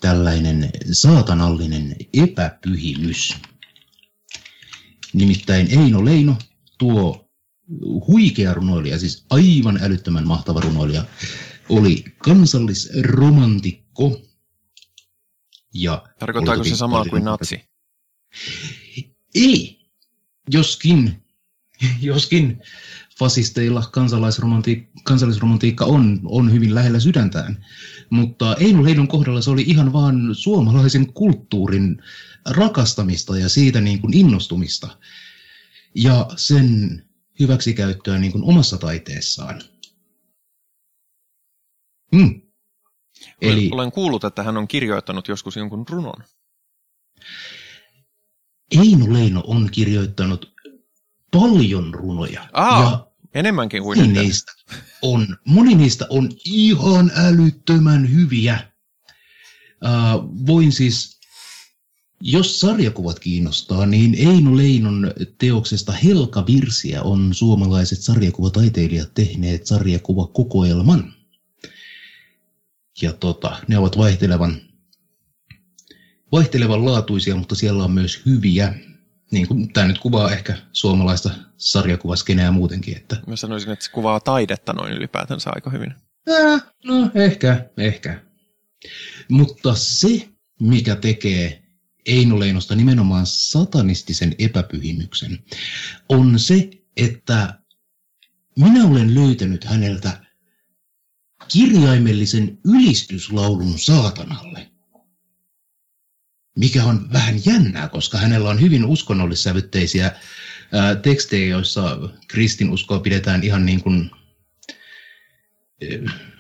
tällainen 0.01 0.69
saatanallinen 0.91 1.95
epäpyhimys. 2.13 3.35
Nimittäin 5.18 5.80
Eino 5.80 6.05
Leino, 6.05 6.36
tuo 6.78 7.30
huikea 8.07 8.53
runoilija, 8.53 8.99
siis 8.99 9.26
aivan 9.30 9.80
älyttömän 9.82 10.28
mahtava 10.28 10.61
runoilija, 10.61 11.05
oli 11.70 12.05
kansallisromantikko. 12.18 14.22
Ja 15.74 16.03
Tarkoittaako 16.20 16.63
se 16.63 16.76
samaa 16.76 17.05
kuin 17.05 17.24
natsi? 17.24 17.61
Ei, 19.36 19.80
joskin, 20.49 21.24
joskin 22.01 22.61
fasisteilla 23.20 23.84
kansallisromantiikka 25.03 25.86
on, 25.86 26.20
on 26.26 26.51
hyvin 26.51 26.76
lähellä 26.76 26.99
sydäntään. 26.99 27.65
Mutta 28.09 28.55
Eino 28.55 28.84
Leidon 28.84 29.07
kohdalla 29.07 29.41
se 29.41 29.49
oli 29.49 29.63
ihan 29.68 29.93
vaan 29.93 30.36
suomalaisen 30.36 31.13
kulttuurin 31.13 32.01
rakastamista 32.49 33.37
ja 33.37 33.49
siitä 33.49 33.81
niin 33.81 34.01
kuin 34.01 34.13
innostumista. 34.13 34.97
Ja 35.95 36.27
sen 36.35 37.01
hyväksikäyttöä 37.39 38.17
niin 38.17 38.31
kuin 38.31 38.43
omassa 38.43 38.77
taiteessaan. 38.77 39.61
Mm. 42.11 42.41
Eli, 43.41 43.69
olen 43.73 43.91
kuullut, 43.91 44.23
että 44.23 44.43
hän 44.43 44.57
on 44.57 44.67
kirjoittanut 44.67 45.27
joskus 45.27 45.55
jonkun 45.55 45.85
runon. 45.89 46.23
Eino 48.71 49.13
Leino 49.13 49.43
on 49.47 49.69
kirjoittanut 49.71 50.53
paljon 51.31 51.93
runoja. 51.93 52.49
Aa, 52.53 52.81
ja 52.81 53.07
enemmänkin 53.33 53.83
kuin 53.83 53.99
moni 53.99 54.13
niistä 54.13 54.51
on, 55.01 55.37
moni 55.45 55.75
niistä 55.75 56.05
on 56.09 56.29
ihan 56.45 57.11
älyttömän 57.15 58.11
hyviä. 58.11 58.71
Uh, 59.83 60.45
voin 60.47 60.71
siis 60.71 61.16
jos 62.22 62.59
sarjakuvat 62.59 63.20
kiinnostaa, 63.20 63.86
niin 63.86 64.15
Eino 64.15 64.57
Leinon 64.57 65.11
teoksesta 65.38 65.91
Helka 65.91 66.45
Virsiä 66.45 67.01
on 67.01 67.34
suomalaiset 67.34 68.01
sarjakuvataiteilijat 68.01 69.13
tehneet 69.13 69.65
sarjakuvakokoelman. 69.65 71.13
Ja 73.01 73.13
tota, 73.13 73.57
ne 73.68 73.78
ovat 73.78 73.97
vaihtelevan, 73.97 74.61
vaihtelevan 76.32 76.86
laatuisia, 76.86 77.36
mutta 77.36 77.55
siellä 77.55 77.84
on 77.84 77.91
myös 77.91 78.22
hyviä. 78.26 78.74
Niin 79.32 79.47
kuin, 79.47 79.74
tämä 79.74 79.88
nyt 79.88 79.99
kuvaa 79.99 80.32
ehkä 80.32 80.57
suomalaista 80.74 81.30
sarjakuvaskeneä 81.57 82.51
muutenkin. 82.51 82.97
Että... 82.97 83.18
Mä 83.28 83.36
sanoisin, 83.36 83.72
että 83.72 83.86
se 83.86 83.91
kuvaa 83.91 84.20
taidetta 84.20 84.74
noin 84.74 84.93
ylipäätänsä 84.93 85.49
aika 85.55 85.70
hyvin. 85.70 85.93
Äh, 86.30 86.63
no 86.86 87.11
ehkä, 87.15 87.70
ehkä. 87.78 88.22
Mutta 89.30 89.76
se, 89.76 90.30
mikä 90.59 90.95
tekee 90.95 91.66
Eino 92.07 92.39
Leinosta 92.39 92.75
nimenomaan 92.75 93.25
satanistisen 93.25 94.35
epäpyhimyksen, 94.39 95.39
on 96.09 96.39
se, 96.39 96.69
että 96.97 97.59
minä 98.59 98.85
olen 98.85 99.15
löytänyt 99.15 99.63
häneltä 99.63 100.21
kirjaimellisen 101.47 102.57
ylistyslaulun 102.65 103.79
saatanalle. 103.79 104.71
Mikä 106.57 106.83
on 106.83 107.13
vähän 107.13 107.45
jännää, 107.45 107.87
koska 107.87 108.17
hänellä 108.17 108.49
on 108.49 108.61
hyvin 108.61 108.85
uskonnollissävytteisiä 108.85 110.11
ää, 110.73 110.95
tekstejä, 110.95 111.47
joissa 111.47 111.97
kristinuskoa 112.27 112.99
pidetään 112.99 113.43
ihan 113.43 113.65
niin 113.65 113.83
kuin, 113.83 114.11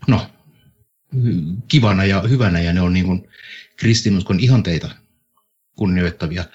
no, 0.07 0.29
kivana 1.67 2.05
ja 2.05 2.21
hyvänä, 2.21 2.61
ja 2.61 2.73
ne 2.73 2.81
on 2.81 2.93
niin 2.93 3.05
kuin 3.05 3.27
kristinuskon 3.75 4.39
ihanteita 4.39 5.06
kunnioittavia. 5.77 6.45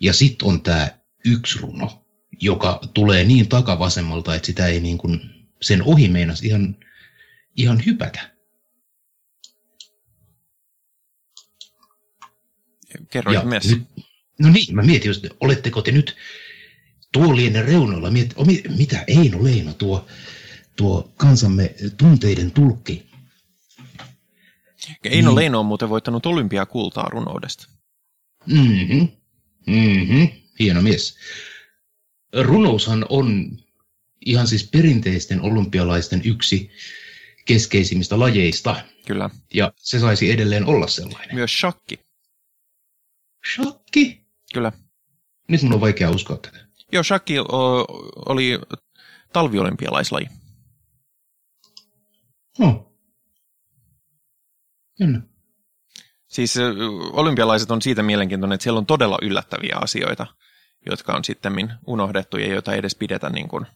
Ja 0.00 0.12
sitten 0.12 0.48
on 0.48 0.62
tämä 0.62 0.88
yksi 1.24 1.58
runo, 1.58 2.04
joka 2.40 2.80
tulee 2.94 3.24
niin 3.24 3.48
takavasemmalta, 3.48 4.34
että 4.34 4.46
sitä 4.46 4.66
ei 4.66 4.80
niin 4.80 4.98
kuin, 4.98 5.20
sen 5.60 5.82
ohi 5.82 6.08
meinas 6.08 6.42
ihan, 6.42 6.76
ihan 7.56 7.82
hypätä. 7.86 8.32
Kerro 13.10 13.32
nyt, 13.32 13.82
no 14.38 14.48
niin, 14.48 14.74
mä 14.74 14.82
mietin 14.82 15.08
just, 15.08 15.26
oletteko 15.40 15.82
te 15.82 15.92
nyt 15.92 16.16
tuolien 17.12 17.64
reunoilla, 17.64 18.10
miet, 18.10 18.34
o, 18.36 18.44
mitä 18.76 19.04
Eino 19.06 19.44
Leino, 19.44 19.72
tuo, 19.72 20.06
tuo 20.76 21.12
kansamme 21.16 21.74
tunteiden 21.96 22.50
tulkki. 22.50 23.10
Eino 25.04 25.30
niin. 25.30 25.36
Leino 25.36 25.60
on 25.60 25.66
muuten 25.66 25.88
voittanut 25.88 26.26
olympiakultaa 26.26 27.08
runoudesta. 27.08 27.71
Mhm, 28.46 29.08
mhm, 29.66 30.24
hieno 30.58 30.82
mies. 30.82 31.16
Runoushan 32.42 33.06
on 33.08 33.58
ihan 34.26 34.46
siis 34.46 34.68
perinteisten 34.68 35.40
olympialaisten 35.40 36.22
yksi 36.24 36.70
keskeisimmistä 37.44 38.18
lajeista. 38.18 38.84
Kyllä. 39.06 39.30
Ja 39.54 39.72
se 39.76 39.98
saisi 40.00 40.30
edelleen 40.30 40.66
olla 40.66 40.86
sellainen. 40.86 41.34
Myös 41.34 41.58
shakki. 41.58 42.00
Shakki? 43.54 44.26
Kyllä. 44.54 44.72
Nyt 45.48 45.62
mun 45.62 45.72
on 45.72 45.80
vaikea 45.80 46.10
uskoa 46.10 46.36
tätä. 46.36 46.66
Joo, 46.92 47.02
shakki 47.02 47.34
oli 48.26 48.58
talviolympialaislaji. 49.32 50.26
No. 52.58 52.92
Jännä. 55.00 55.31
Siis 56.32 56.54
olympialaiset 57.12 57.70
on 57.70 57.82
siitä 57.82 58.02
mielenkiintoinen, 58.02 58.54
että 58.54 58.62
siellä 58.62 58.78
on 58.78 58.86
todella 58.86 59.18
yllättäviä 59.22 59.76
asioita, 59.80 60.26
jotka 60.90 61.12
on 61.12 61.24
sitten 61.24 61.72
unohdettu 61.86 62.36
ja 62.36 62.46
joita 62.46 62.72
ei 62.72 62.78
edes 62.78 62.94
pidetä 62.94 63.30
niin 63.30 63.48
kuin 63.48 63.66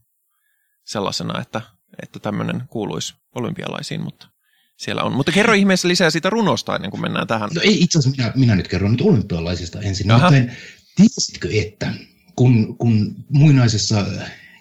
sellaisena, 0.84 1.40
että, 1.40 1.60
että 2.02 2.18
tämmöinen 2.18 2.62
kuuluisi 2.68 3.14
olympialaisiin, 3.34 4.00
mutta 4.00 4.28
siellä 4.76 5.02
on. 5.02 5.12
Mutta 5.12 5.32
kerro 5.32 5.54
ihmeessä 5.54 5.88
lisää 5.88 6.10
siitä 6.10 6.30
runosta 6.30 6.74
ennen 6.76 6.90
kuin 6.90 7.00
mennään 7.00 7.26
tähän. 7.26 7.50
No 7.54 7.60
ei 7.64 7.82
itse 7.82 7.98
asiassa, 7.98 8.22
minä, 8.22 8.32
minä 8.36 8.54
nyt 8.54 8.68
kerron 8.68 8.92
nyt 8.92 9.00
olympialaisista 9.00 9.80
ensin. 9.80 10.08
Nimittäin, 10.08 10.52
tiesitkö, 10.96 11.48
että 11.52 11.92
kun, 12.36 12.76
kun 12.78 13.14
muinaisessa 13.28 14.06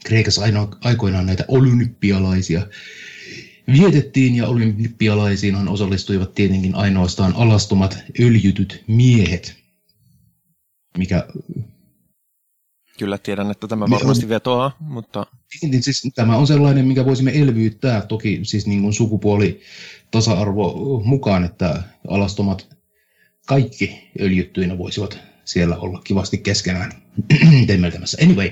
Kreikassa 0.05 0.41
aino, 0.41 0.69
aikoinaan 0.83 1.25
näitä 1.25 1.45
olympialaisia 1.47 2.67
vietettiin 3.73 4.35
ja 4.35 4.47
olympialaisiinhan 4.47 5.67
osallistuivat 5.67 6.35
tietenkin 6.35 6.75
ainoastaan 6.75 7.33
alastomat 7.35 7.97
öljytyt 8.19 8.83
miehet, 8.87 9.55
mikä 10.97 11.27
Kyllä 12.99 13.17
tiedän, 13.17 13.51
että 13.51 13.67
tämä 13.67 13.89
varmasti 13.89 14.29
vetoaa, 14.29 14.77
mutta... 14.79 15.25
Niin, 15.61 15.83
siis 15.83 16.11
tämä 16.15 16.37
on 16.37 16.47
sellainen, 16.47 16.85
mikä 16.85 17.05
voisimme 17.05 17.31
elvyyttää 17.41 18.01
toki 18.01 18.39
siis 18.43 18.67
niin 18.67 18.81
kuin 18.81 18.93
sukupuoli 18.93 19.61
tasa-arvo 20.11 21.01
mukaan, 21.05 21.43
että 21.43 21.83
alastomat 22.07 22.67
kaikki 23.47 24.09
öljyttyinä 24.21 24.77
voisivat 24.77 25.19
siellä 25.45 25.77
olla 25.77 26.01
kivasti 26.03 26.37
keskenään 26.37 26.91
temmeltämässä. 27.67 28.17
Anyway, 28.23 28.51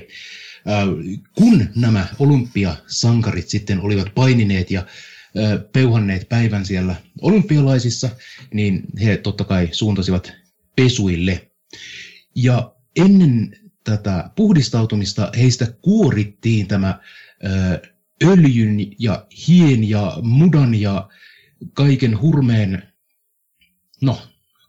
kun 1.34 1.68
nämä 1.76 2.06
olympiasankarit 2.18 3.48
sitten 3.48 3.80
olivat 3.80 4.14
painineet 4.14 4.70
ja 4.70 4.80
äh, 4.80 5.60
peuhanneet 5.72 6.28
päivän 6.28 6.66
siellä 6.66 6.94
olympialaisissa, 7.20 8.10
niin 8.54 8.82
he 9.04 9.16
totta 9.16 9.44
kai 9.44 9.68
suuntasivat 9.72 10.32
pesuille. 10.76 11.50
Ja 12.34 12.74
ennen 12.96 13.56
tätä 13.84 14.30
puhdistautumista 14.36 15.30
heistä 15.36 15.66
kuorittiin 15.82 16.66
tämä 16.66 16.88
äh, 16.88 17.90
öljyn 18.24 18.92
ja 18.98 19.26
hien 19.48 19.88
ja 19.88 20.18
mudan 20.22 20.74
ja 20.74 21.08
kaiken 21.74 22.20
hurmeen, 22.20 22.82
no, 24.00 24.22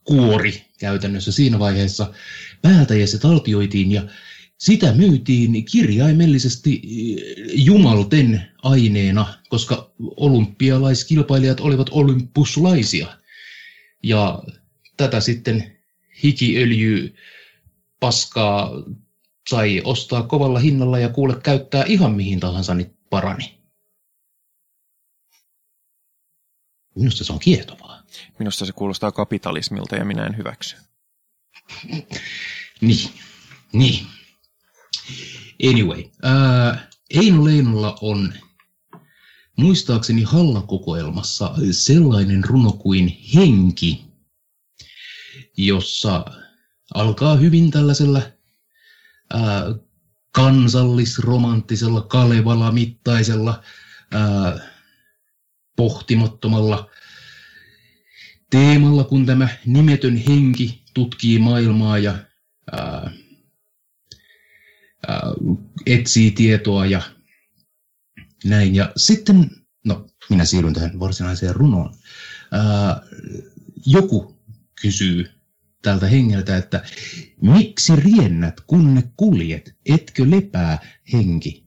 kuori 0.03 0.65
käytännössä 0.79 1.31
siinä 1.31 1.59
vaiheessa 1.59 2.13
päältä 2.61 2.95
ja 2.95 3.07
se 3.07 3.17
taltioitiin 3.17 3.91
ja 3.91 4.03
sitä 4.57 4.93
myytiin 4.93 5.65
kirjaimellisesti 5.65 6.81
eh, 6.83 7.35
jumalten 7.53 8.51
aineena, 8.63 9.33
koska 9.49 9.91
olympialaiskilpailijat 10.17 11.59
olivat 11.59 11.89
olympuslaisia. 11.91 13.17
Ja 14.03 14.43
tätä 14.97 15.19
sitten 15.19 15.77
hikiöljy 16.23 17.15
paskaa 17.99 18.71
sai 19.49 19.81
ostaa 19.83 20.23
kovalla 20.23 20.59
hinnalla 20.59 20.99
ja 20.99 21.09
kuule 21.09 21.35
käyttää 21.43 21.83
ihan 21.87 22.11
mihin 22.11 22.39
tahansa, 22.39 22.73
niin 22.73 22.97
parani. 23.09 23.59
Minusta 26.95 27.23
se 27.23 27.33
on 27.33 27.39
kiehtovaa. 27.39 28.03
Minusta 28.39 28.65
se 28.65 28.73
kuulostaa 28.73 29.11
kapitalismilta 29.11 29.95
ja 29.95 30.05
minä 30.05 30.25
en 30.25 30.37
hyväksy. 30.37 30.75
niin, 32.81 33.09
niin. 33.73 34.07
Anyway, 35.69 36.03
äh, 36.25 36.87
Eino 37.09 37.45
Leinolla 37.45 37.97
on 38.01 38.33
muistaakseni 39.57 40.23
Halla-kokoelmassa 40.23 41.51
sellainen 41.71 42.43
runo 42.43 42.71
kuin 42.71 43.17
Henki, 43.35 44.05
jossa 45.57 46.25
alkaa 46.93 47.35
hyvin 47.35 47.71
tällaisella 47.71 48.21
äh, 49.35 49.41
kansallisromanttisella 50.31 52.01
Kalevala-mittaisella 52.01 53.63
äh, 54.15 54.61
pohtimattomalla 55.75 56.89
teemalla, 58.49 59.03
kun 59.03 59.25
tämä 59.25 59.47
nimetön 59.65 60.17
henki 60.17 60.83
tutkii 60.93 61.39
maailmaa 61.39 61.97
ja 61.97 62.17
ää, 62.71 63.11
ää, 65.07 65.21
etsii 65.85 66.31
tietoa 66.31 66.85
ja 66.85 67.01
näin. 68.45 68.75
Ja 68.75 68.91
sitten, 68.97 69.51
no 69.85 70.07
minä 70.29 70.45
siirryn 70.45 70.73
tähän 70.73 70.99
varsinaiseen 70.99 71.55
runoon. 71.55 71.95
Ää, 72.51 73.01
joku 73.85 74.39
kysyy 74.81 75.31
tältä 75.81 76.07
hengeltä, 76.07 76.57
että 76.57 76.83
miksi 77.41 77.95
riennät, 77.95 78.61
kun 78.67 78.95
ne 78.95 79.03
kuljet, 79.17 79.75
etkö 79.85 80.29
lepää 80.29 80.79
henki? 81.13 81.65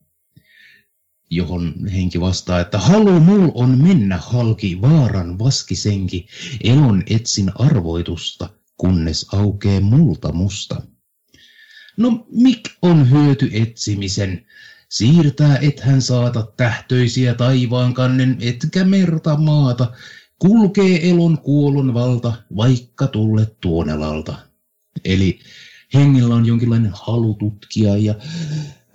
johon 1.31 1.75
henki 1.93 2.21
vastaa, 2.21 2.61
että 2.61 2.79
halu 2.79 3.21
mul 3.21 3.51
on 3.55 3.79
mennä 3.83 4.17
halki 4.17 4.81
vaaran 4.81 5.39
vaskisenki, 5.39 6.27
elon 6.65 7.03
etsin 7.11 7.53
arvoitusta, 7.55 8.51
kunnes 8.77 9.27
aukee 9.33 9.81
multa 9.81 10.33
musta. 10.33 10.83
No 11.99 12.27
mik 12.33 12.71
on 12.83 13.11
hyöty 13.11 13.51
etsimisen, 13.53 14.47
siirtää 14.89 15.57
et 15.57 15.81
hän 15.81 16.03
saata 16.03 16.53
tähtöisiä 16.57 17.35
taivaan 17.35 17.95
kannen, 17.95 18.37
etkä 18.41 18.85
merta 18.85 19.37
maata, 19.37 19.93
kulkee 20.39 21.11
elon 21.11 21.39
kuolon 21.39 21.95
valta, 21.95 22.33
vaikka 22.57 23.07
tulle 23.07 23.47
tuonelalta. 23.61 24.39
Eli 25.05 25.39
hengellä 25.95 26.35
on 26.35 26.47
jonkinlainen 26.47 26.93
halu 26.95 27.35
tutkia 27.35 27.97
ja 27.97 28.15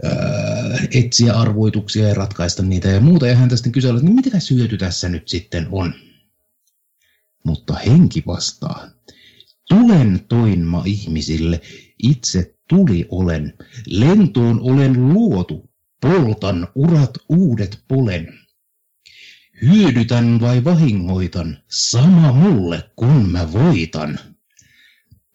Äh, 0.06 0.88
etsiä 0.92 1.34
arvoituksia 1.34 2.08
ja 2.08 2.14
ratkaista 2.14 2.64
niitä 2.64 2.88
ja 2.88 3.00
muuta. 3.00 3.28
Ja 3.28 3.36
hän 3.36 3.58
sitten 3.58 3.72
kysellä, 3.72 3.98
että 3.98 4.10
no 4.10 4.16
mitä 4.16 4.40
syöty 4.40 4.78
tässä 4.78 5.10
nyt 5.10 5.28
sitten 5.28 5.68
on? 5.72 5.94
Mutta 7.44 7.74
henki 7.74 8.24
vastaa, 8.28 8.88
tulen 9.70 10.26
toinma 10.28 10.84
ihmisille, 10.86 11.62
itse 12.04 12.56
tuli 12.70 13.06
olen, 13.10 13.54
lentoon 13.88 14.60
olen 14.62 15.14
luotu, 15.14 15.70
poltan 16.02 16.68
urat 16.76 17.12
uudet 17.30 17.84
polen. 17.88 18.40
Hyödytän 19.62 20.40
vai 20.42 20.64
vahingoitan, 20.64 21.58
sama 21.68 22.34
mulle 22.34 22.92
kun 22.96 23.30
mä 23.30 23.52
voitan. 23.52 24.20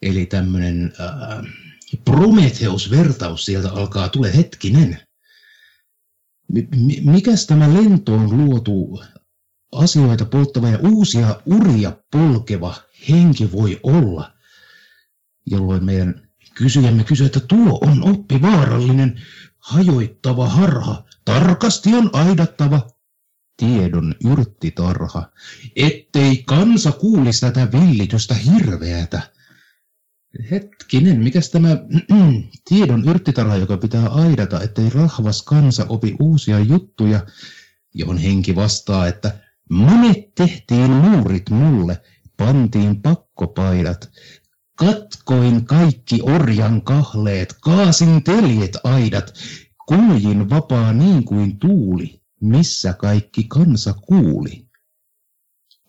Eli 0.02 0.26
tämmöinen 0.26 0.92
äh, 1.00 1.52
Prometheus-vertaus 2.04 3.44
sieltä 3.44 3.72
alkaa, 3.72 4.08
tule 4.08 4.36
hetkinen. 4.36 4.98
mikäs 7.04 7.46
tämä 7.46 7.74
lentoon 7.74 8.36
luotu 8.36 9.02
asioita 9.72 10.24
polttava 10.24 10.68
ja 10.68 10.78
uusia 10.78 11.40
uria 11.46 11.92
polkeva 12.12 12.74
henki 13.08 13.52
voi 13.52 13.80
olla, 13.82 14.32
jolloin 15.46 15.84
meidän 15.84 16.27
kysyjämme 16.58 17.04
kysyy, 17.04 17.26
että 17.26 17.40
tuo 17.40 17.78
on 17.82 18.10
oppivaarallinen, 18.10 19.20
hajoittava 19.58 20.48
harha, 20.48 21.04
tarkasti 21.24 21.94
on 21.94 22.10
aidattava 22.12 22.86
tiedon 23.56 24.14
yrttitarha, 24.24 25.30
ettei 25.76 26.42
kansa 26.46 26.92
kuulisi 26.92 27.40
tätä 27.40 27.68
villitystä 27.72 28.34
hirveätä. 28.34 29.22
Hetkinen, 30.50 31.22
mikäs 31.22 31.50
tämä 31.50 31.68
tiedon 32.68 33.08
yrttitarha, 33.08 33.56
joka 33.56 33.76
pitää 33.76 34.08
aidata, 34.08 34.62
ettei 34.62 34.90
rahvas 34.90 35.42
kansa 35.42 35.86
opi 35.88 36.16
uusia 36.20 36.58
juttuja, 36.58 37.26
johon 37.94 38.18
henki 38.18 38.56
vastaa, 38.56 39.06
että 39.06 39.38
monet 39.70 40.34
tehtiin 40.34 40.90
muurit 40.90 41.50
mulle, 41.50 42.02
pantiin 42.36 43.02
pakkopaidat, 43.02 44.10
katkoin 44.78 45.64
kaikki 45.64 46.20
orjan 46.22 46.82
kahleet, 46.82 47.54
kaasin 47.60 48.22
teljet 48.22 48.76
aidat, 48.84 49.34
kuljin 49.86 50.50
vapaa 50.50 50.92
niin 50.92 51.24
kuin 51.24 51.58
tuuli, 51.58 52.20
missä 52.40 52.92
kaikki 52.92 53.44
kansa 53.44 53.92
kuuli. 53.92 54.68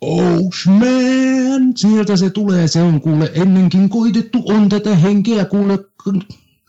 Oh 0.02 0.52
man, 0.68 1.78
sieltä 1.78 2.18
se 2.18 2.30
tulee, 2.30 2.68
se 2.68 2.82
on 2.82 3.02
kuule 3.02 3.32
ennenkin 3.34 3.90
koitettu, 3.90 4.44
on 4.46 4.70
tätä 4.70 4.96
henkeä 4.96 5.46
kuule 5.46 5.80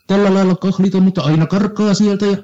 tällä 0.06 0.34
lailla 0.34 0.54
kahlita, 0.54 1.00
mutta 1.00 1.22
aina 1.22 1.46
karkaa 1.46 1.94
sieltä 1.94 2.26
ja 2.26 2.36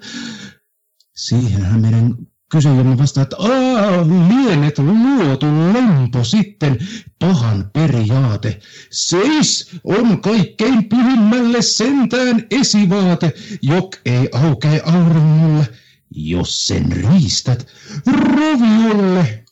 siihenhän 1.16 1.80
meidän 1.80 2.16
kysyjämme 2.50 2.98
vastaa, 2.98 3.22
että 3.22 3.36
aah, 3.38 4.06
lienet 4.08 4.78
luotu 4.78 5.46
lempo 5.46 6.24
sitten, 6.24 6.78
pahan 7.18 7.70
periaate. 7.72 8.60
Seis 8.90 9.70
on 9.84 10.20
kaikkein 10.20 10.88
pyhimmälle 10.88 11.62
sentään 11.62 12.46
esivaate, 12.50 13.32
jok 13.62 13.96
ei 14.04 14.28
aukee 14.32 14.80
auringolle, 14.84 15.66
jos 16.10 16.66
sen 16.66 16.92
riistät 16.92 17.66
roviolle. 18.06 19.44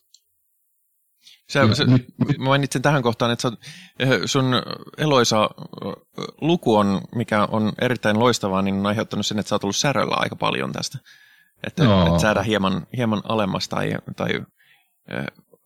Sä, 1.52 1.74
sä, 1.74 1.84
nyt, 1.84 2.06
mä 2.18 2.44
mainitsin 2.44 2.82
tähän 2.82 3.02
kohtaan, 3.02 3.30
että 3.32 3.52
eh, 3.98 4.08
sun 4.24 4.44
eloisa 4.98 5.50
eh, 5.86 5.92
luku 6.40 6.76
on, 6.76 7.00
mikä 7.14 7.48
on 7.50 7.72
erittäin 7.80 8.18
loistavaa, 8.18 8.62
niin 8.62 8.74
on 8.74 8.86
aiheuttanut 8.86 9.26
sen, 9.26 9.38
että 9.38 9.48
sä 9.48 9.54
oot 9.54 9.64
ollut 9.64 9.76
säröllä 9.76 10.14
aika 10.18 10.36
paljon 10.36 10.72
tästä. 10.72 10.98
Että, 11.66 11.84
no. 11.84 12.06
että 12.06 12.18
saada 12.18 12.42
hieman, 12.42 12.86
hieman 12.96 13.22
alemmas 13.24 13.68
tai, 13.68 13.92
tai, 14.16 14.28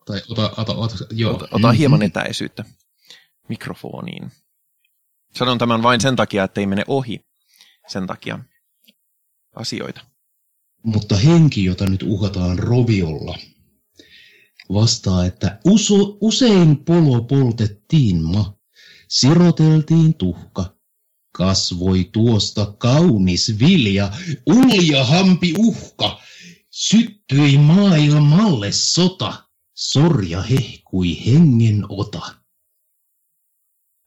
tai 0.05 0.21
ota, 0.29 0.51
ota, 0.57 0.73
ota, 0.73 0.95
joo. 1.11 1.33
ota, 1.33 1.47
ota 1.51 1.71
hieman 1.71 2.01
etäisyyttä 2.01 2.65
mikrofoniin. 3.49 4.31
Sanon 5.35 5.57
tämän 5.57 5.83
vain 5.83 6.01
sen 6.01 6.15
takia, 6.15 6.43
että 6.43 6.61
ei 6.61 6.67
mene 6.67 6.83
ohi 6.87 7.25
sen 7.87 8.07
takia 8.07 8.39
asioita. 9.55 10.01
Mutta 10.83 11.15
henki, 11.15 11.65
jota 11.65 11.85
nyt 11.85 12.03
uhataan 12.03 12.59
roviolla, 12.59 13.37
vastaa, 14.73 15.25
että 15.25 15.59
uso, 15.65 16.17
usein 16.21 16.83
polo 16.85 17.21
poltettiin 17.21 18.23
ma, 18.23 18.53
siroteltiin 19.07 20.13
tuhka, 20.13 20.78
kasvoi 21.31 22.09
tuosta 22.11 22.65
kaunis 22.77 23.59
vilja, 23.59 24.11
ulja 24.45 25.03
hampi 25.05 25.53
uhka, 25.57 26.21
syttyi 26.69 27.57
maailmalle 27.57 28.71
sota, 28.71 29.43
sorja 29.73 30.41
hehkui 30.41 31.25
hengen 31.25 31.85
ota. 31.89 32.35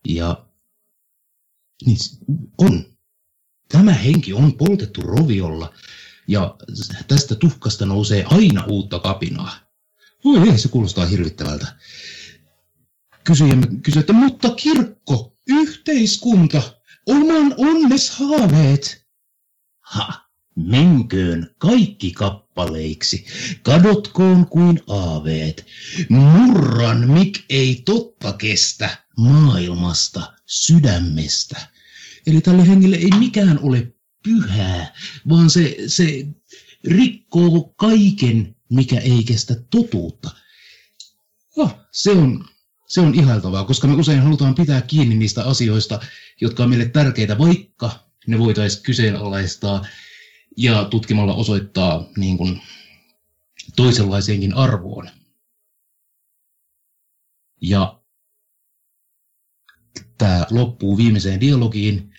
Ja 0.09 0.47
niin 1.87 1.99
on. 2.59 2.93
Tämä 3.69 3.93
henki 3.93 4.33
on 4.33 4.57
poltettu 4.57 5.01
roviolla 5.01 5.75
ja 6.29 6.57
tästä 7.09 7.35
tuhkasta 7.35 7.87
nousee 7.87 8.25
aina 8.25 8.65
uutta 8.65 8.99
kapinaa. 8.99 9.57
Voi 10.25 10.49
ei, 10.49 10.59
se 10.59 10.69
kuulostaa 10.69 11.07
hirvittävältä. 11.07 11.77
Kysyjämme 13.25 13.67
kysyi, 13.83 14.01
että 14.01 14.13
mutta 14.13 14.55
kirkko, 14.55 15.37
yhteiskunta, 15.49 16.82
oman 17.07 17.55
onnes 17.59 18.11
haaveet. 18.11 19.07
Ha, 19.81 20.31
menköön 20.57 21.55
kaikki 21.59 22.13
kappaleiksi, 22.13 23.27
kadotkoon 23.63 24.47
kuin 24.47 24.81
aaveet. 24.89 25.67
Murran, 26.09 27.11
mik 27.11 27.45
ei 27.49 27.83
totta 27.85 28.33
kestä 28.33 28.99
maailmasta, 29.17 30.33
sydämestä. 30.47 31.69
Eli 32.27 32.41
tälle 32.41 32.69
hengelle 32.69 32.97
ei 32.97 33.11
mikään 33.19 33.59
ole 33.63 33.93
pyhää, 34.23 34.95
vaan 35.29 35.51
se, 35.51 35.77
se 35.87 36.27
rikkoo 36.85 37.75
kaiken, 37.77 38.57
mikä 38.71 39.01
ei 39.01 39.25
kestä 39.25 39.55
totuutta. 39.71 40.31
Oh, 41.57 41.75
se 41.91 42.11
on 42.11 42.45
se 42.93 43.01
on 43.01 43.15
ihailtavaa, 43.15 43.65
koska 43.65 43.87
me 43.87 43.95
usein 43.95 44.23
halutaan 44.23 44.55
pitää 44.55 44.81
kiinni 44.83 45.15
niistä 45.15 45.45
asioista, 45.45 46.01
jotka 46.41 46.63
on 46.63 46.69
meille 46.69 46.89
tärkeitä, 46.89 47.39
vaikka 47.39 48.09
ne 48.27 48.39
voitaisiin 48.39 48.83
kyseenalaistaa 48.83 49.87
ja 50.57 50.85
tutkimalla 50.85 51.35
osoittaa 51.35 52.09
niin 52.17 52.39
kuin 52.39 52.61
toisenlaiseenkin 53.77 54.55
arvoon. 54.55 55.11
Ja 57.63 58.01
tämä 60.19 60.47
loppuu 60.51 60.97
viimeiseen 60.97 61.41
dialogiin. 61.41 62.13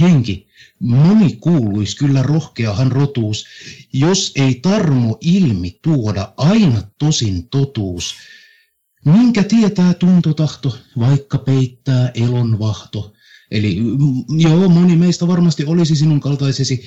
Henki, 0.00 0.48
moni 0.78 1.36
kuuluisi 1.36 1.96
kyllä 1.96 2.22
rohkeahan 2.22 2.92
rotuus, 2.92 3.46
jos 3.92 4.32
ei 4.36 4.54
tarmo 4.54 5.18
ilmi 5.20 5.78
tuoda 5.82 6.32
aina 6.36 6.82
tosin 6.98 7.48
totuus, 7.48 8.14
Minkä 9.04 9.44
tietää 9.44 9.94
tuntotahto, 9.94 10.78
vaikka 10.98 11.38
peittää 11.38 12.10
elonvahto? 12.14 13.12
Eli 13.50 13.80
mm, 13.80 14.40
joo, 14.40 14.68
moni 14.68 14.96
meistä 14.96 15.28
varmasti 15.28 15.64
olisi 15.64 15.96
sinun 15.96 16.20
kaltaisesi 16.20 16.84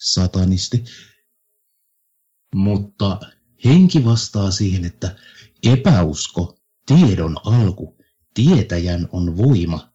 satanisti. 0.00 0.84
Mutta 2.54 3.20
henki 3.64 4.04
vastaa 4.04 4.50
siihen, 4.50 4.84
että 4.84 5.16
epäusko, 5.62 6.58
tiedon 6.86 7.36
alku, 7.44 7.98
tietäjän 8.34 9.08
on 9.12 9.36
voima. 9.36 9.92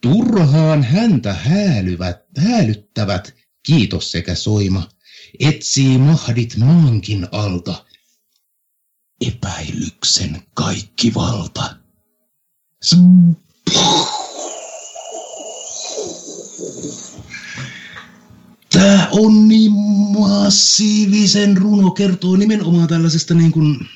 Turhaan 0.00 0.82
häntä 0.82 1.34
häälyvät, 1.34 2.24
häälyttävät, 2.38 3.34
kiitos 3.66 4.12
sekä 4.12 4.34
soima, 4.34 4.88
etsii 5.40 5.98
mahdit 5.98 6.56
maankin 6.56 7.28
alta– 7.32 7.84
epäilyksen 9.20 10.42
kaikki 10.54 11.14
valta. 11.14 11.76
Tämä 18.72 19.08
on 19.12 19.48
niin 19.48 19.72
massiivisen 20.18 21.56
runo, 21.56 21.90
kertoo 21.90 22.36
nimenomaan 22.36 22.88
tällaisesta 22.88 23.34
niin 23.34 23.52
kuin... 23.52 23.88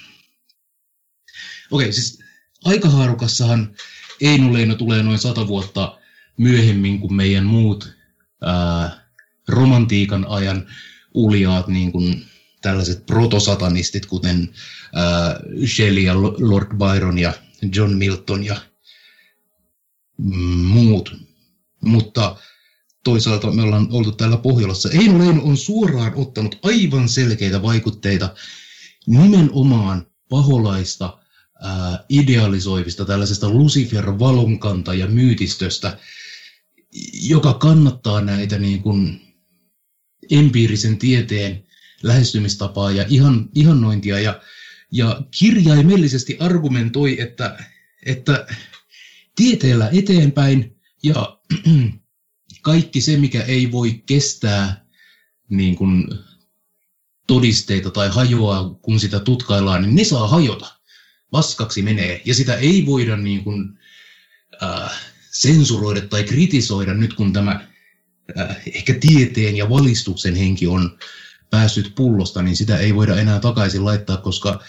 Okei, 1.70 1.92
siis 1.92 2.18
aikahaarukassahan 2.64 3.74
Eino 4.20 4.52
Leino 4.52 4.74
tulee 4.74 5.02
noin 5.02 5.18
sata 5.18 5.46
vuotta 5.46 5.98
myöhemmin 6.36 7.00
kuin 7.00 7.14
meidän 7.14 7.44
muut 7.44 7.96
ää, 8.42 9.04
romantiikan 9.48 10.26
ajan 10.28 10.66
uljaat 11.14 11.68
niin 11.68 11.92
kuin 11.92 12.26
tällaiset 12.64 13.06
protosatanistit, 13.06 14.06
kuten 14.06 14.48
äh, 14.96 15.66
Shelley 15.66 16.02
ja 16.02 16.14
Lord 16.38 16.68
Byron 16.76 17.18
ja 17.18 17.32
John 17.74 17.92
Milton 17.92 18.44
ja 18.44 18.56
muut. 20.62 21.16
Mutta 21.80 22.36
toisaalta 23.04 23.50
me 23.50 23.62
ollaan 23.62 23.88
oltu 23.90 24.12
täällä 24.12 24.36
Pohjolassa. 24.36 24.90
Eino 24.90 25.18
Leino 25.18 25.42
on 25.42 25.56
suoraan 25.56 26.12
ottanut 26.14 26.58
aivan 26.62 27.08
selkeitä 27.08 27.62
vaikutteita 27.62 28.34
nimenomaan 29.06 30.06
paholaista 30.28 31.18
äh, 31.64 31.98
idealisoivista 32.08 33.04
tällaisesta 33.04 33.48
Lucifer-valonkanta 33.48 34.94
ja 34.94 35.06
myytistöstä, 35.06 35.98
joka 37.22 37.54
kannattaa 37.54 38.20
näitä 38.20 38.58
niin 38.58 38.82
kuin 38.82 39.20
empiirisen 40.30 40.98
tieteen 40.98 41.63
lähestymistapaa 42.04 42.90
ja 42.90 43.04
ihan, 43.08 43.48
ihannointia 43.54 44.20
ja, 44.20 44.40
ja 44.92 45.22
kirjaimellisesti 45.38 46.36
argumentoi, 46.40 47.20
että, 47.20 47.58
että 48.06 48.46
tieteellä 49.36 49.88
eteenpäin 49.92 50.76
ja 51.02 51.38
kaikki 52.62 53.00
se, 53.00 53.16
mikä 53.16 53.42
ei 53.42 53.72
voi 53.72 54.02
kestää 54.06 54.84
niin 55.48 55.76
kuin 55.76 56.08
todisteita 57.26 57.90
tai 57.90 58.08
hajoaa, 58.08 58.74
kun 58.82 59.00
sitä 59.00 59.20
tutkaillaan, 59.20 59.82
niin 59.82 59.94
ne 59.94 60.04
saa 60.04 60.28
hajota. 60.28 60.74
Vaskaksi 61.32 61.82
menee. 61.82 62.22
Ja 62.24 62.34
sitä 62.34 62.54
ei 62.54 62.86
voida 62.86 63.16
niin 63.16 63.44
kuin, 63.44 63.78
äh, 64.62 65.00
sensuroida 65.30 66.00
tai 66.00 66.24
kritisoida 66.24 66.94
nyt, 66.94 67.14
kun 67.14 67.32
tämä 67.32 67.68
äh, 68.38 68.56
ehkä 68.74 68.94
tieteen 68.94 69.56
ja 69.56 69.70
valistuksen 69.70 70.34
henki 70.34 70.66
on 70.66 70.98
päässyt 71.54 71.94
pullosta, 71.94 72.42
niin 72.42 72.56
sitä 72.56 72.78
ei 72.78 72.94
voida 72.94 73.16
enää 73.16 73.40
takaisin 73.40 73.84
laittaa, 73.84 74.16
koska, 74.16 74.62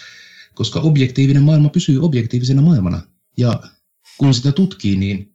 koska 0.54 0.80
objektiivinen 0.80 1.42
maailma 1.42 1.68
pysyy 1.68 2.04
objektiivisena 2.04 2.62
maailmana. 2.62 3.02
Ja 3.36 3.62
kun 4.18 4.34
sitä 4.34 4.52
tutkii, 4.52 4.96
niin 4.96 5.34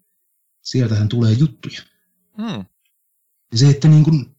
sieltähän 0.61 1.09
tulee 1.09 1.33
juttuja. 1.33 1.81
Hmm. 2.37 2.65
Se, 3.55 3.69
että 3.69 3.87
niin 3.87 4.03
kuin, 4.03 4.35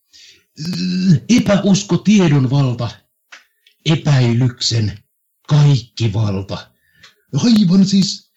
epäusko 1.29 1.97
tiedon 1.97 2.51
valta, 2.51 2.91
epäilyksen 3.87 4.99
kaikki 5.49 6.13
valta. 6.13 6.71
Aivan 7.45 7.85
siis... 7.85 8.33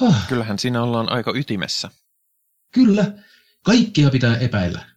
Huh. 0.00 0.14
Kyllähän 0.28 0.58
siinä 0.58 0.82
ollaan 0.82 1.12
aika 1.12 1.32
ytimessä. 1.34 1.90
Kyllä, 2.72 3.12
kaikkea 3.62 4.10
pitää 4.10 4.36
epäillä. 4.36 4.95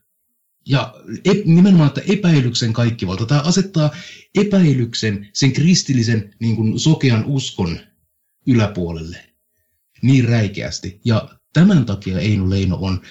Ja 0.69 0.93
e- 1.25 1.43
nimenomaan, 1.45 1.87
että 1.87 2.01
epäilyksen 2.13 2.73
kaikki 2.73 3.07
valta. 3.07 3.25
Tämä 3.25 3.41
asettaa 3.41 3.95
epäilyksen, 4.35 5.29
sen 5.33 5.53
kristillisen 5.53 6.35
niin 6.39 6.55
kuin 6.55 6.79
sokean 6.79 7.25
uskon 7.25 7.79
yläpuolelle 8.47 9.25
niin 10.01 10.25
räikeästi. 10.25 11.01
Ja 11.05 11.29
tämän 11.53 11.85
takia 11.85 12.19
Eino 12.19 12.49
Leino 12.49 12.77
on 12.81 13.01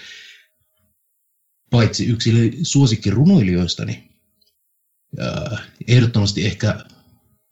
paitsi 1.71 2.07
yksi 2.07 2.59
suosikki 2.63 3.11
runoilijoistani, 3.11 4.11
ehdottomasti 5.87 6.47
ehkä 6.47 6.85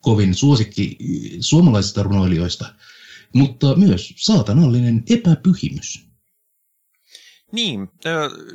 kovin 0.01 0.35
suosikki 0.35 0.97
suomalaisista 1.39 2.03
runoilijoista, 2.03 2.75
mutta 3.33 3.75
myös 3.75 4.13
saatanallinen 4.17 5.03
epäpyhimys. 5.09 6.07
Niin, 7.51 7.87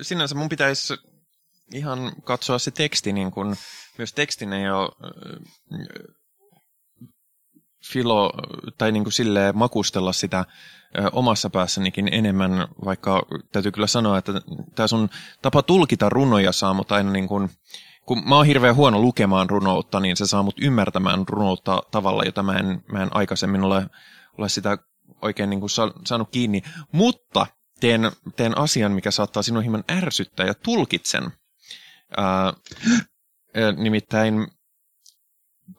sinänsä 0.03 0.35
mun 0.35 0.49
pitäisi 0.49 0.95
ihan 1.75 2.13
katsoa 2.25 2.59
se 2.59 2.71
teksti 2.71 3.13
niin 3.13 3.31
kuin, 3.31 3.57
myös 3.99 4.13
tekstin 4.13 4.53
ei 4.53 4.71
ole 4.71 4.89
filo, 7.93 8.33
tai 8.79 8.93
niin 8.93 9.05
kuin 9.05 9.13
silleen 9.13 9.59
makustella 9.59 10.13
sitä 10.13 10.45
omassa 11.13 11.51
päässänikin 11.51 12.09
enemmän, 12.13 12.69
vaikka 12.85 13.23
täytyy 13.53 13.73
kyllä 13.73 13.87
sanoa, 13.87 14.19
että 14.19 14.33
tämä 14.75 14.87
sun 14.87 15.11
tapa 15.43 15.63
tulkita 15.63 16.09
runoja 16.09 16.53
saa 16.53 16.75
mut 16.75 16.93
aina 16.93 17.11
niin 17.11 17.29
kuin, 17.29 17.51
kun 18.07 18.29
mä 18.29 18.37
oon 18.37 18.47
hirveän 18.47 18.77
huono 18.77 19.01
lukemaan 19.01 19.51
runoutta, 19.51 20.01
niin 20.01 20.17
se 20.17 20.27
saa 20.27 20.43
mut 20.43 20.61
ymmärtämään 20.61 21.25
runoutta 21.29 21.83
tavalla, 21.91 22.23
jota 22.25 22.43
mä 22.43 22.57
en, 22.57 22.85
mä 22.93 23.03
en 23.03 23.17
aikaisemmin 23.17 23.65
ole, 23.65 23.87
ole 24.39 24.49
sitä 24.49 24.79
oikein 25.23 25.51
niin 25.51 25.61
kuin 25.61 25.71
saanut 26.05 26.31
kiinni. 26.31 26.63
Mutta 26.93 27.47
teen, 27.81 28.13
teen 28.37 28.59
asian, 28.59 28.93
mikä 28.93 29.11
saattaa 29.11 29.43
sinua 29.43 29.63
hieman 29.63 29.85
ärsyttää 29.91 30.47
ja 30.47 30.55
tulkitsen. 30.55 31.33
Ää, 32.17 32.53
nimittäin 33.77 34.47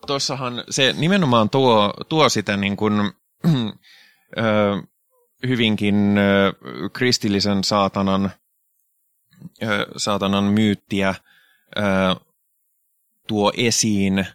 tuossahan 0.07 0.63
se 0.69 0.93
nimenomaan 0.97 1.49
tuo, 1.49 1.93
tuo 2.09 2.29
sitä 2.29 2.57
niin 2.57 2.77
kuin, 2.77 2.93
ö, 4.38 4.41
hyvinkin 5.47 6.17
ö, 6.17 6.53
kristillisen 6.93 7.63
saatanan, 7.63 8.31
ö, 9.63 9.88
saatanan 9.97 10.43
myyttiä 10.43 11.15
ö, 11.77 11.81
tuo 13.27 13.51
esiin 13.57 14.19
ö, 14.19 14.25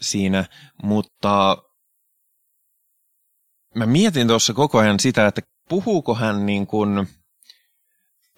siinä, 0.00 0.44
mutta 0.82 1.56
mä 3.74 3.86
mietin 3.86 4.28
tuossa 4.28 4.54
koko 4.54 4.78
ajan 4.78 5.00
sitä, 5.00 5.26
että 5.26 5.42
puhuuko 5.68 6.14
hän 6.14 6.46
niin 6.46 6.66
kuin, 6.66 7.08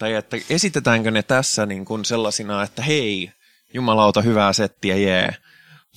tai 0.02 0.14
että 0.14 0.36
esitetäänkö 0.50 1.10
ne 1.10 1.22
tässä 1.22 1.66
niin 1.66 1.84
kuin 1.84 2.04
sellaisina, 2.04 2.62
että 2.62 2.82
hei, 2.82 3.32
jumalauta 3.74 4.22
hyvää 4.22 4.52
settiä, 4.52 4.96
jee, 4.96 5.36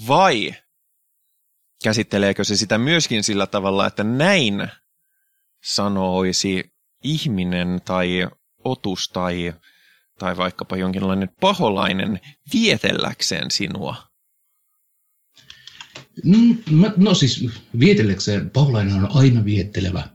vai 0.07 0.55
käsitteleekö 1.83 2.43
se 2.43 2.57
sitä 2.57 2.77
myöskin 2.77 3.23
sillä 3.23 3.47
tavalla, 3.47 3.87
että 3.87 4.03
näin 4.03 4.67
sanoisi 5.63 6.73
ihminen 7.03 7.81
tai 7.85 8.27
otus 8.63 9.09
tai, 9.09 9.53
tai 10.19 10.37
vaikkapa 10.37 10.77
jonkinlainen 10.77 11.29
paholainen 11.41 12.19
vietelläkseen 12.53 13.51
sinua? 13.51 13.95
Mm, 16.23 16.57
no 16.97 17.13
siis 17.13 17.49
vietelläkseen 17.79 18.49
paholainen 18.49 18.95
on 18.95 19.09
aina 19.15 19.45
viettelevä 19.45 20.14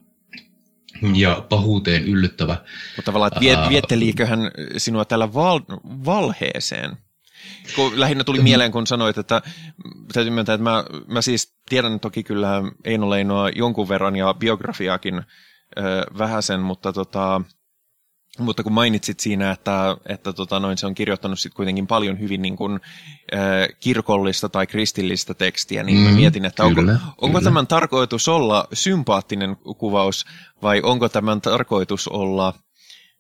ja 1.15 1.47
pahuuteen 1.49 2.05
yllyttävä. 2.05 2.57
Mutta 2.97 3.03
tavallaan, 3.05 3.33
että 3.43 3.69
vietteliikö 3.69 4.27
hän 4.27 4.51
sinua 4.77 5.05
tällä 5.05 5.35
val- 5.35 5.61
valheeseen? 5.85 6.97
Kun 7.77 8.01
lähinnä 8.01 8.25
tuli 8.25 8.43
mieleen, 8.43 8.73
kun 8.73 8.87
sanoit, 8.87 9.19
että 9.19 9.43
täytyy 10.13 10.31
myöntää, 10.31 10.55
että 10.55 10.65
mä, 10.65 10.85
mä 11.07 11.23
siis 11.23 11.55
tiedän 11.69 12.01
toki 12.01 12.23
kyllä 12.23 12.63
Eino 12.85 13.11
Leinoa 13.11 13.49
jonkun 13.49 13.89
verran 13.89 14.17
ja 14.17 14.35
biografiaakin 14.35 15.15
ö, 15.15 15.23
vähäsen, 16.19 16.61
mutta 16.61 16.93
tota, 16.93 17.41
mutta 18.39 18.63
kun 18.63 18.73
mainitsit 18.73 19.21
siinä, 19.21 19.51
että, 19.51 19.97
että 20.07 20.33
tota 20.33 20.61
noin, 20.61 20.79
se 20.79 20.87
on 20.87 20.95
kirjoittanut 20.95 21.39
sit 21.39 21.55
kuitenkin 21.55 21.87
paljon 21.87 22.21
hyvin 22.21 22.43
niin 22.43 22.57
kuin, 22.57 22.81
äh, 23.35 23.41
kirkollista 23.81 24.49
tai 24.49 24.67
kristillistä 24.67 25.35
tekstiä, 25.35 25.83
niin 25.83 25.99
mm, 25.99 26.15
mietin, 26.15 26.45
että 26.45 26.65
onko, 26.65 26.81
kyllä, 26.81 26.93
onko 26.93 27.39
kyllä. 27.39 27.41
tämän 27.41 27.67
tarkoitus 27.67 28.29
olla 28.29 28.69
sympaattinen 28.73 29.57
kuvaus 29.57 30.25
vai 30.63 30.81
onko 30.83 31.09
tämän 31.09 31.41
tarkoitus 31.41 32.09
olla 32.09 32.55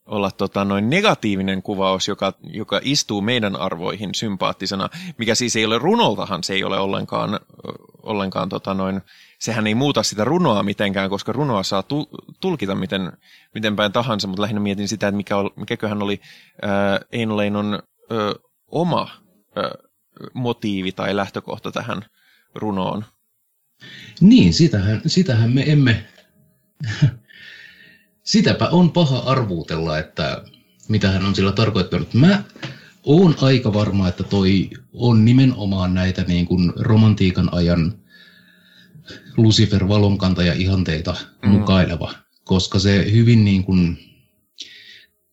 olla 0.06 0.30
tota, 0.30 0.64
noin 0.64 0.90
negatiivinen 0.90 1.62
kuvaus, 1.62 2.08
joka, 2.08 2.32
joka 2.42 2.80
istuu 2.82 3.20
meidän 3.20 3.56
arvoihin 3.56 4.10
sympaattisena, 4.14 4.88
mikä 5.18 5.34
siis 5.34 5.56
ei 5.56 5.64
ole 5.64 5.78
runoltahan, 5.78 6.44
se 6.44 6.54
ei 6.54 6.64
ole 6.64 6.78
ollenkaan, 6.78 7.40
ollenkaan 8.02 8.48
tota, 8.48 8.74
noin, 8.74 9.00
sehän 9.40 9.66
ei 9.66 9.74
muuta 9.74 10.02
sitä 10.02 10.24
runoa 10.24 10.62
mitenkään, 10.62 11.10
koska 11.10 11.32
runoa 11.32 11.62
saa 11.62 11.82
tu, 11.82 12.08
tulkita 12.40 12.74
miten, 12.74 13.12
miten 13.54 13.76
päin 13.76 13.92
tahansa, 13.92 14.28
mutta 14.28 14.42
lähinnä 14.42 14.60
mietin 14.60 14.88
sitä, 14.88 15.08
että 15.08 15.16
mikä, 15.16 15.34
mikäköhän 15.56 16.02
oli 16.02 16.20
äh, 16.64 17.00
Eino 17.12 17.36
Leinon 17.36 17.74
äh, 17.74 18.18
oma 18.66 19.02
äh, 19.58 19.90
motiivi 20.34 20.92
tai 20.92 21.16
lähtökohta 21.16 21.72
tähän 21.72 22.02
runoon. 22.54 23.04
Niin, 24.20 24.54
sitähän, 24.54 25.02
sitähän 25.06 25.52
me 25.52 25.64
emme 25.66 26.04
sitäpä 28.22 28.68
on 28.68 28.92
paha 28.92 29.18
arvuutella, 29.18 29.98
että 29.98 30.44
mitä 30.88 31.10
hän 31.10 31.26
on 31.26 31.34
sillä 31.34 31.52
tarkoittanut. 31.52 32.14
Mä 32.14 32.42
oon 33.04 33.34
aika 33.40 33.72
varma, 33.72 34.08
että 34.08 34.24
toi 34.24 34.70
on 34.92 35.24
nimenomaan 35.24 35.94
näitä 35.94 36.22
niin 36.22 36.46
kuin 36.46 36.72
romantiikan 36.76 37.54
ajan 37.54 37.99
Lucifer 39.42 39.88
valonkantaja 39.88 40.52
ihanteita 40.52 41.16
mm. 41.42 41.48
mukaileva, 41.48 42.14
koska 42.44 42.78
se 42.78 43.12
hyvin 43.12 43.44
niin 43.44 43.64
kuin 43.64 43.98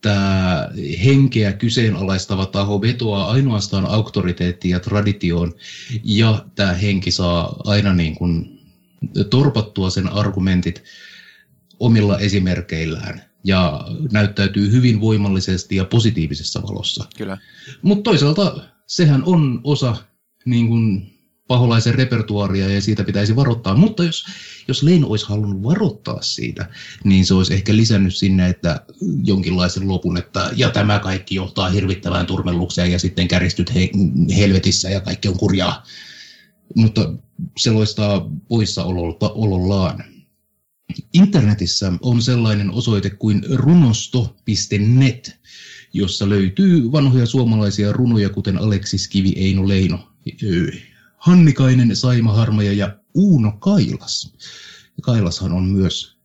tämä 0.01 0.70
henkeä 1.05 1.53
kyseenalaistava 1.53 2.45
taho 2.45 2.82
vetoaa 2.82 3.32
ainoastaan 3.32 3.86
auktoriteettiin 3.86 4.72
ja 4.72 4.80
traditioon, 4.80 5.53
ja 6.03 6.45
tämä 6.55 6.74
henki 6.74 7.12
saa 7.12 7.62
aina 7.66 7.93
niin 7.93 8.16
kuin 8.16 8.60
torpattua 9.30 9.89
sen 9.89 10.08
argumentit 10.14 10.84
omilla 11.80 12.20
esimerkkeillään 12.20 13.22
ja 13.43 13.88
näyttäytyy 14.12 14.72
hyvin 14.72 15.01
voimallisesti 15.01 15.76
ja 15.76 15.86
positiivisessa 15.86 16.64
valossa. 16.64 17.05
Kyllä. 17.18 17.38
Mutta 17.82 18.03
toisaalta 18.03 18.64
sehän 18.88 19.24
on 19.24 19.62
osa 19.64 19.95
niin 20.45 20.68
kuin, 20.68 21.14
paholaisen 21.48 21.95
repertuaaria 21.95 22.70
ja 22.70 22.82
siitä 22.82 23.04
pitäisi 23.04 23.36
varoittaa. 23.36 23.76
Mutta 23.76 24.04
jos, 24.04 24.26
jos 24.68 24.84
Leino 24.84 25.08
olisi 25.08 25.26
halunnut 25.26 25.64
varoittaa 25.64 26.22
siitä, 26.22 26.70
niin 27.04 27.26
se 27.26 27.34
olisi 27.34 27.54
ehkä 27.54 27.76
lisännyt 27.76 28.16
sinne, 28.16 28.50
että 28.50 28.86
jonkinlaisen 29.24 29.88
lopun, 29.88 30.18
että 30.18 30.52
ja 30.56 30.70
tämä 30.70 31.00
kaikki 31.00 31.36
johtaa 31.36 31.70
hirvittävään 31.70 32.26
turmellukseen 32.26 32.91
ja 32.91 33.00
sitten 33.00 33.28
käristyt 33.28 33.76
he, 33.76 33.89
helvetissä 34.38 34.89
ja 34.89 35.02
kaikki 35.02 35.28
on 35.28 35.38
kurjaa. 35.38 35.84
Mutta 36.76 37.14
se 37.58 37.72
loistaa 37.72 38.30
poissaolollaan. 38.48 40.04
Internetissä 41.14 41.93
on 42.02 42.22
sellainen 42.22 42.72
osoite 42.72 43.10
kuin 43.10 43.43
runosto.net, 43.54 45.39
jossa 45.93 46.30
löytyy 46.30 46.91
vanhoja 46.91 47.26
suomalaisia 47.26 47.91
runoja, 47.91 48.30
kuten 48.30 48.58
Aleksis 48.58 49.08
Kivi, 49.08 49.34
Eino 49.38 49.68
Leino, 49.68 50.00
Hannikainen, 51.28 51.95
Saima 51.95 52.34
Harmaja 52.34 52.73
ja 52.73 52.99
Uuno 53.13 53.51
Kailas. 53.59 54.34
Ja 54.84 55.01
Kailashan 55.01 55.51
on 55.51 55.63
myös 55.63 56.17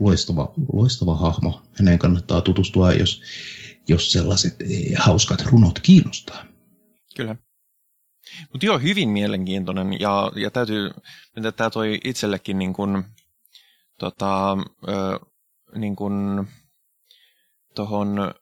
loistava, 0.00 0.52
loistava 0.72 1.14
hahmo. 1.14 1.62
Hänen 1.72 1.98
kannattaa 1.98 2.40
tutustua, 2.40 2.92
jos, 2.92 3.22
jos 3.88 4.12
sellaiset 4.12 4.60
eh, 4.60 4.94
hauskat 4.98 5.42
runot 5.42 5.80
kiinnostaa. 5.80 6.44
Kyllä. 7.16 7.36
Mutta 8.52 8.66
joo, 8.66 8.78
hyvin 8.78 9.08
mielenkiintoinen 9.08 10.00
ja, 10.00 10.32
ja 10.36 10.50
täytyy, 10.50 10.90
että 11.36 11.52
tämä 11.52 11.70
toi 11.70 12.00
itsellekin 12.04 12.58
niin 12.58 12.72
kuin, 12.72 13.04
tota, 13.98 14.52
ö, 14.88 15.20
niin 15.74 15.96
kuin, 15.96 16.48
tohon 17.74 18.34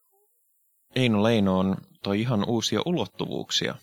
Eino 0.94 1.22
Leinoon 1.22 1.76
toi 2.02 2.20
ihan 2.20 2.48
uusia 2.48 2.80
ulottuvuuksia. 2.86 3.74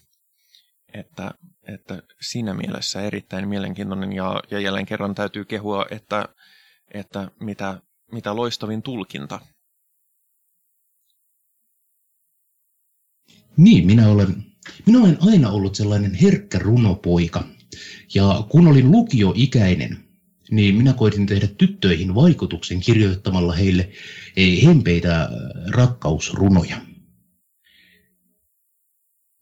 Että, 0.93 1.31
että 1.63 2.03
siinä 2.21 2.53
mielessä 2.53 3.01
erittäin 3.01 3.47
mielenkiintoinen 3.47 4.13
ja, 4.13 4.43
ja 4.51 4.59
jälleen 4.59 4.85
kerran 4.85 5.15
täytyy 5.15 5.45
kehua, 5.45 5.85
että, 5.91 6.29
että 6.93 7.31
mitä, 7.39 7.81
mitä 8.11 8.35
loistavin 8.35 8.81
tulkinta. 8.81 9.39
Niin, 13.57 13.85
minä 13.85 14.09
olen, 14.09 14.45
minä 14.85 14.99
olen 14.99 15.17
aina 15.21 15.49
ollut 15.49 15.75
sellainen 15.75 16.13
herkkä 16.13 16.59
runopoika. 16.59 17.43
Ja 18.15 18.43
kun 18.49 18.67
olin 18.67 18.91
lukioikäinen, 18.91 19.97
niin 20.51 20.75
minä 20.75 20.93
koitin 20.93 21.25
tehdä 21.25 21.47
tyttöihin 21.47 22.15
vaikutuksen 22.15 22.79
kirjoittamalla 22.79 23.53
heille 23.53 23.89
eh, 24.35 24.63
hempeitä 24.65 25.29
rakkausrunoja. 25.69 26.81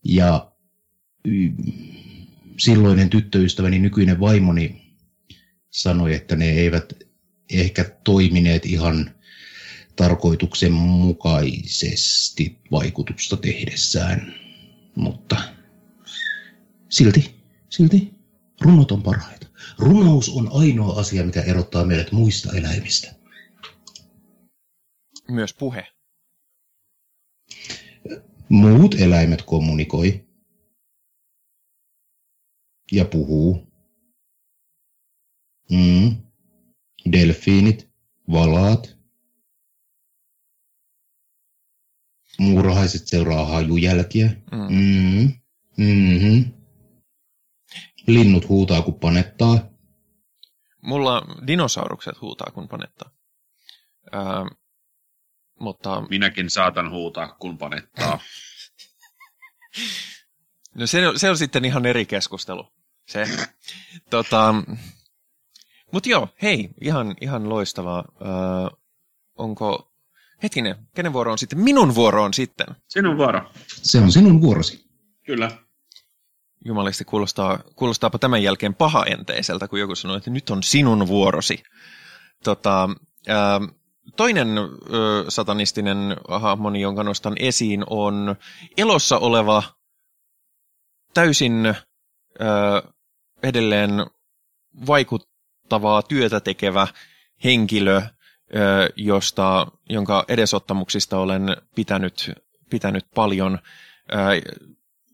Ja 0.03 0.51
silloinen 2.59 3.09
tyttöystäväni, 3.09 3.79
nykyinen 3.79 4.19
vaimoni, 4.19 4.81
sanoi, 5.69 6.13
että 6.13 6.35
ne 6.35 6.49
eivät 6.49 6.93
ehkä 7.53 7.83
toimineet 8.03 8.65
ihan 8.65 9.11
tarkoituksenmukaisesti 9.95 12.57
vaikutusta 12.71 13.37
tehdessään. 13.37 14.33
Mutta 14.95 15.37
silti, 16.89 17.35
silti 17.69 18.13
runot 18.61 18.91
on 18.91 19.03
parhaita. 19.03 19.47
Runous 19.79 20.29
on 20.29 20.49
ainoa 20.51 20.99
asia, 20.99 21.23
mikä 21.23 21.41
erottaa 21.41 21.85
meidät 21.85 22.11
muista 22.11 22.57
eläimistä. 22.57 23.15
Myös 25.31 25.53
puhe. 25.53 25.87
Muut 28.49 28.95
eläimet 28.95 29.41
kommunikoi 29.41 30.26
ja 32.91 33.05
puhuu. 33.05 33.67
Mm. 35.71 36.15
Delfiinit, 37.11 37.89
valaat. 38.31 38.97
Muurahaiset 42.39 43.07
seuraa 43.07 43.45
hajujälkiä. 43.45 44.27
Mm. 44.51 44.67
Mm. 44.69 45.33
Mm-hmm. 45.77 46.53
Linnut 48.07 48.49
huutaa, 48.49 48.81
kun 48.81 48.99
panettaa. 48.99 49.69
Mulla 50.81 51.21
dinosaurukset 51.47 52.21
huutaa, 52.21 52.51
kun 52.53 52.67
panettaa. 52.67 53.11
Öö, 54.15 54.21
mutta 55.59 56.01
Minäkin 56.09 56.49
saatan 56.49 56.91
huutaa, 56.91 57.27
kun 57.39 57.57
panettaa. 57.57 58.19
no 60.75 60.87
se, 60.87 61.07
on- 61.07 61.19
se 61.19 61.29
on 61.29 61.37
sitten 61.37 61.65
ihan 61.65 61.85
eri 61.85 62.05
keskustelu. 62.05 62.67
Se. 63.07 63.27
Tota, 64.09 64.55
Mutta 65.91 66.09
joo, 66.09 66.29
hei, 66.41 66.69
ihan, 66.81 67.15
ihan 67.21 67.49
loistavaa. 67.49 68.03
Öö, 68.21 68.77
onko, 69.35 69.91
hetkinen, 70.43 70.75
kenen 70.95 71.13
vuoro 71.13 71.31
on 71.31 71.37
sitten? 71.37 71.59
Minun 71.59 71.95
vuoro 71.95 72.23
on 72.23 72.33
sitten. 72.33 72.67
Sinun 72.87 73.17
vuoro. 73.17 73.51
Se 73.67 73.99
on 73.99 74.11
sinun 74.11 74.41
vuorosi. 74.41 74.85
Kyllä. 75.25 75.51
Jumalisti 76.65 77.05
kuulostaa, 77.05 77.59
kuulostaapa 77.75 78.19
tämän 78.19 78.43
jälkeen 78.43 78.75
pahaenteiseltä, 78.75 79.67
kun 79.67 79.79
joku 79.79 79.95
sanoo, 79.95 80.17
että 80.17 80.29
nyt 80.29 80.49
on 80.49 80.63
sinun 80.63 81.07
vuorosi. 81.07 81.63
Tota, 82.43 82.89
ää, 83.27 83.61
toinen 84.15 84.47
ö, 84.57 85.25
satanistinen 85.29 85.97
hahmoni, 86.27 86.81
jonka 86.81 87.03
nostan 87.03 87.33
esiin, 87.39 87.83
on 87.89 88.35
elossa 88.77 89.17
oleva, 89.17 89.63
täysin 91.13 91.65
ö, 91.65 91.73
edelleen 93.43 93.91
vaikuttavaa 94.87 96.01
työtä 96.01 96.39
tekevä 96.39 96.87
henkilö, 97.43 98.01
josta, 98.95 99.67
jonka 99.89 100.25
edesottamuksista 100.27 101.17
olen 101.17 101.57
pitänyt, 101.75 102.31
pitänyt 102.69 103.05
paljon. 103.15 103.59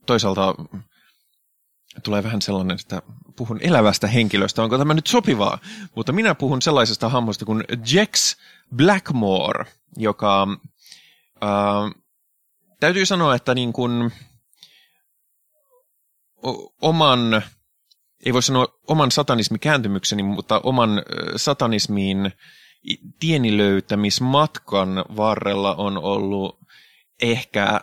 Toisaalta 0.06 0.56
tulee 2.04 2.24
vähän 2.24 2.42
sellainen, 2.42 2.78
että 2.82 3.02
puhun 3.36 3.60
elävästä 3.62 4.08
henkilöstä, 4.08 4.64
onko 4.64 4.78
tämä 4.78 4.94
nyt 4.94 5.08
sopivaa? 5.08 5.58
Mutta 5.96 6.12
minä 6.12 6.36
puhun 6.36 6.62
sellaisesta 6.62 7.10
hahmosta 7.10 7.46
kuin 7.46 7.64
Jex 7.94 8.38
Blackmore, 8.76 9.66
joka 9.98 10.48
ää, 11.42 11.52
täytyy 12.80 13.06
sanoa, 13.06 13.36
että 13.36 13.56
niin 13.56 13.74
kuin, 13.74 14.12
oman, 16.82 17.42
ei 18.26 18.34
voi 18.34 18.44
sanoa 18.44 18.68
oman 18.88 19.12
satanismikääntymykseni, 19.12 20.24
mutta 20.24 20.60
oman 20.64 21.04
satanismiin 21.36 22.32
tieni 23.20 23.58
löytämismatkan 23.58 25.06
varrella 25.18 25.76
on 25.76 25.98
ollut 25.98 26.60
ehkä 27.22 27.64
ää, 27.64 27.82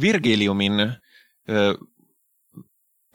Virgiliumin 0.00 0.80
ö, 0.80 1.74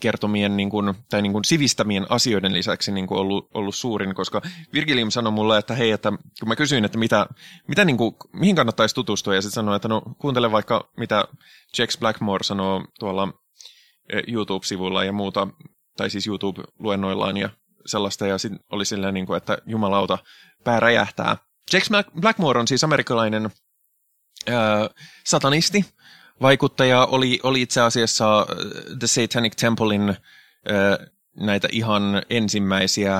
kertomien 0.01 0.57
niin 0.57 0.69
kuin, 0.69 0.93
tai 1.09 1.21
niin 1.21 1.31
kuin 1.31 1.45
sivistämien 1.45 2.05
asioiden 2.09 2.53
lisäksi 2.53 2.91
niin 2.91 3.07
kuin 3.07 3.19
ollut, 3.19 3.49
ollut 3.53 3.75
suurin, 3.75 4.15
koska 4.15 4.41
Virgilium 4.73 5.09
sanoi 5.11 5.31
mulle, 5.31 5.57
että 5.57 5.75
hei, 5.75 5.91
että 5.91 6.11
kun 6.39 6.47
mä 6.47 6.55
kysyin, 6.55 6.85
että 6.85 6.97
mitä, 6.97 7.27
mitä 7.67 7.85
niin 7.85 7.97
kuin, 7.97 8.15
mihin 8.33 8.55
kannattaisi 8.55 8.95
tutustua, 8.95 9.35
ja 9.35 9.41
sitten 9.41 9.53
sanoi, 9.53 9.75
että 9.75 9.87
no 9.87 10.01
kuuntele 10.17 10.51
vaikka 10.51 10.89
mitä 10.97 11.25
Jax 11.77 11.99
Blackmore 11.99 12.43
sanoo 12.43 12.85
tuolla 12.99 13.33
YouTube-sivulla 14.27 15.03
ja 15.03 15.13
muuta, 15.13 15.47
tai 15.97 16.09
siis 16.09 16.27
YouTube-luennoillaan 16.27 17.37
ja 17.37 17.49
sellaista, 17.85 18.27
ja 18.27 18.37
sitten 18.37 18.59
oli 18.71 18.85
silleen, 18.85 19.13
niin 19.13 19.25
kuin, 19.25 19.37
että 19.37 19.57
jumalauta, 19.65 20.17
pää 20.63 20.79
räjähtää. 20.79 21.37
Jax 21.73 21.89
Blackmore 22.21 22.59
on 22.59 22.67
siis 22.67 22.83
amerikkalainen 22.83 23.49
ää, 24.47 24.89
satanisti, 25.25 25.85
vaikuttaja 26.41 27.05
oli, 27.05 27.39
oli 27.43 27.61
itse 27.61 27.81
asiassa 27.81 28.39
äh, 28.39 28.45
The 28.99 29.07
Satanic 29.07 29.55
Templein 29.55 30.09
äh, 30.09 30.17
näitä 31.35 31.67
ihan 31.71 32.21
ensimmäisiä, 32.29 33.19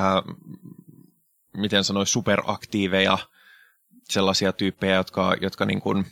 miten 1.56 1.84
sanoisi, 1.84 2.12
superaktiiveja, 2.12 3.18
sellaisia 4.04 4.52
tyyppejä, 4.52 4.94
jotka, 4.94 5.36
jotka, 5.40 5.64
niin 5.64 5.80
kuin, 5.80 6.06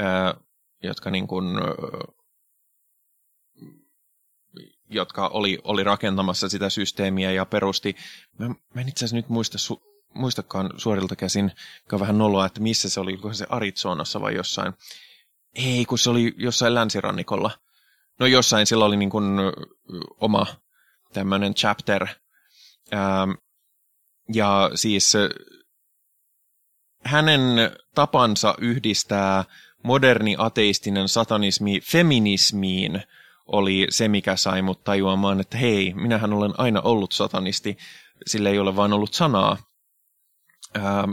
äh, 0.00 0.34
jotka 0.82 1.10
niin 1.10 1.26
kuin, 1.26 1.56
äh, 1.56 2.17
jotka 4.90 5.28
oli, 5.28 5.58
oli 5.64 5.84
rakentamassa 5.84 6.48
sitä 6.48 6.70
systeemiä 6.70 7.32
ja 7.32 7.46
perusti. 7.46 7.96
Mä, 8.38 8.48
mä 8.48 8.80
en 8.80 8.88
itse 8.88 9.04
asiassa 9.04 9.16
nyt 9.16 9.28
muista, 9.28 9.58
su, 9.58 9.82
muistakaan 10.14 10.70
suorilta 10.76 11.16
käsin, 11.16 11.44
mikä 11.44 11.96
on 11.96 12.00
vähän 12.00 12.18
noloa, 12.18 12.46
että 12.46 12.60
missä 12.60 12.88
se 12.90 13.00
oli, 13.00 13.12
onko 13.12 13.32
se 13.32 13.46
Arizonassa 13.48 14.20
vai 14.20 14.34
jossain. 14.34 14.72
Ei, 15.54 15.84
kun 15.84 15.98
se 15.98 16.10
oli 16.10 16.34
jossain 16.36 16.74
länsirannikolla. 16.74 17.50
No 18.20 18.26
jossain 18.26 18.66
sillä 18.66 18.84
oli 18.84 18.96
niin 18.96 19.10
kuin 19.10 19.24
oma 20.20 20.46
tämmöinen 21.12 21.54
chapter. 21.54 22.06
Ähm, 22.92 23.30
ja 24.34 24.70
siis 24.74 25.12
hänen 27.04 27.40
tapansa 27.94 28.54
yhdistää 28.58 29.44
moderni 29.82 30.34
ateistinen 30.38 31.08
satanismi 31.08 31.80
feminismiin 31.80 33.02
oli 33.48 33.86
se, 33.90 34.08
mikä 34.08 34.36
sai 34.36 34.62
mut 34.62 34.84
tajuamaan, 34.84 35.40
että 35.40 35.58
hei, 35.58 35.94
minähän 35.94 36.32
olen 36.32 36.54
aina 36.58 36.80
ollut 36.80 37.12
satanisti, 37.12 37.78
sillä 38.26 38.50
ei 38.50 38.58
ole 38.58 38.76
vain 38.76 38.92
ollut 38.92 39.14
sanaa. 39.14 39.56
Ähm, 40.76 41.10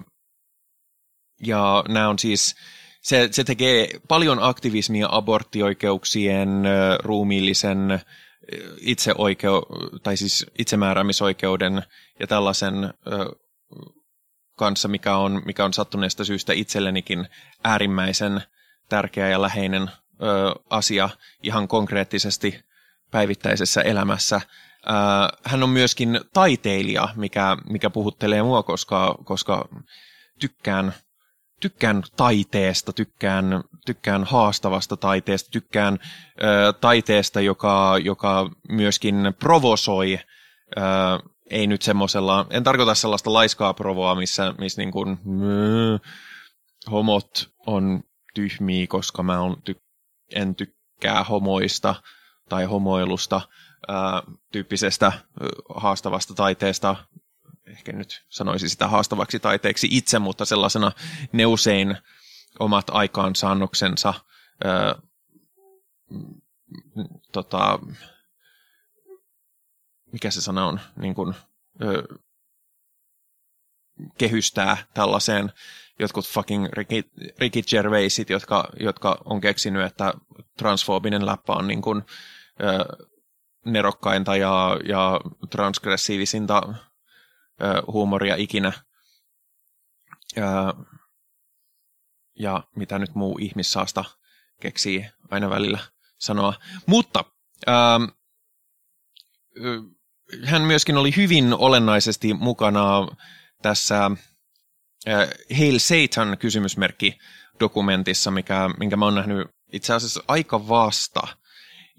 ja 1.45 1.84
nämä 1.88 2.10
on 2.10 2.20
siis 2.20 2.56
se, 3.02 3.30
se 3.32 3.44
tekee 3.44 3.90
paljon 4.07 4.38
aktivismia 4.41 5.07
aborttioikeuksien, 5.12 6.66
ö, 6.66 6.98
ruumiillisen 7.03 7.91
ö, 7.91 7.99
itseoikeu- 8.80 9.99
tai 10.03 10.18
siis 10.18 10.45
itsemääräämisoikeuden 10.60 11.84
ja 12.20 12.28
tällaisen 12.28 12.84
ö, 12.84 13.36
kanssa, 14.57 14.88
mikä 14.88 15.18
on, 15.18 15.41
mikä 15.45 15.66
on 15.66 15.74
sattuneesta 15.74 16.26
syystä 16.26 16.53
itsellenikin 16.53 17.28
äärimmäisen 17.64 18.41
tärkeä 18.90 19.30
ja 19.30 19.41
läheinen 19.41 19.91
ö, 20.22 20.56
asia 20.70 21.10
ihan 21.44 21.68
konkreettisesti 21.68 22.60
päivittäisessä 23.12 23.82
elämässä. 23.82 24.36
Ö, 24.36 24.90
hän 25.44 25.64
on 25.64 25.70
myöskin 25.70 26.20
taiteilija, 26.34 27.10
mikä, 27.16 27.58
mikä 27.70 27.90
puhuttelee 27.90 28.44
mua, 28.44 28.64
koska, 28.64 29.16
koska 29.24 29.70
tykkään 30.40 30.94
tykkään 31.62 32.04
taiteesta, 32.18 32.94
tykkään, 32.94 33.64
tykkään 33.86 34.24
haastavasta 34.24 34.98
taiteesta, 34.98 35.52
tykkään 35.52 36.00
ö, 36.44 36.74
taiteesta, 36.74 37.42
joka, 37.42 37.98
joka 38.04 38.50
myöskin 38.70 39.34
provosoi, 39.40 40.20
ö, 40.78 40.82
ei 41.50 41.68
nyt 41.68 41.82
semmoisella, 41.82 42.48
en 42.50 42.64
tarkoita 42.64 42.96
sellaista 42.96 43.34
laiskaa 43.34 43.74
provoa, 43.74 44.16
missä, 44.16 44.54
missä 44.58 44.82
niin 44.82 44.92
kuin, 44.92 45.20
mö, 45.24 46.00
homot 46.92 47.50
on 47.68 48.04
tyhmiä, 48.34 48.88
koska 48.88 49.24
mä 49.24 49.40
on 49.42 49.58
ty- 49.70 49.85
en 50.36 50.56
tykkää 50.56 51.24
homoista 51.24 51.96
tai 52.50 52.66
homoilusta 52.66 53.42
ää, 53.88 54.24
tyyppisestä 54.52 55.12
haastavasta 55.76 56.34
taiteesta, 56.34 56.96
ehkä 57.68 57.92
nyt 57.92 58.26
sanoisin 58.30 58.70
sitä 58.70 58.88
haastavaksi 58.88 59.40
taiteeksi 59.40 59.88
itse, 59.92 60.20
mutta 60.20 60.46
sellaisena 60.46 60.92
neusein 61.32 61.98
omat 62.60 62.86
aikaansaannoksensa 62.90 64.14
ää, 64.64 64.96
tota, 67.32 67.80
mikä 70.12 70.32
se 70.32 70.42
sana 70.42 70.66
on, 70.66 70.80
niin 70.96 71.16
kuin, 71.16 71.36
ö, 71.84 72.04
kehystää 74.18 74.78
tällaiseen 74.94 75.52
jotkut 76.00 76.28
fucking 76.28 76.68
Ricky, 76.74 77.10
Ricky 77.40 77.62
Gervaisit, 77.62 78.30
jotka, 78.30 78.70
jotka 78.80 79.22
on 79.26 79.42
keksinyt, 79.42 79.86
että 79.86 80.14
transfoobinen 80.58 81.26
läppä 81.26 81.54
on 81.54 81.68
niin 81.68 81.82
kuin, 81.82 82.04
ö, 82.62 83.06
nerokkainta 83.66 84.36
ja, 84.36 84.80
ja 84.88 85.20
transgressiivisinta 85.50 86.62
ö, 87.62 87.82
huumoria 87.88 88.36
ikinä. 88.36 88.72
Ö, 90.38 90.42
ja 92.40 92.64
mitä 92.76 93.00
nyt 93.00 93.16
muu 93.16 93.38
ihmissaasta 93.42 94.06
keksii 94.62 95.06
aina 95.32 95.50
välillä 95.50 95.80
sanoa. 96.18 96.54
Mutta 96.86 97.24
ö, 97.68 97.72
hän 100.46 100.62
myöskin 100.62 100.98
oli 100.98 101.16
hyvin 101.16 101.54
olennaisesti 101.54 102.34
mukana 102.34 103.08
tässä 103.62 104.12
Hail 105.57 105.80
Satan 105.80 106.38
kysymysmerkki 106.38 107.18
dokumentissa, 107.60 108.32
mikä, 108.32 108.69
minkä 108.80 108.98
mä 108.98 109.06
oon 109.06 109.15
nähnyt 109.15 109.48
itse 109.73 109.94
asiassa 109.94 110.23
aika 110.27 110.68
vasta. 110.68 111.27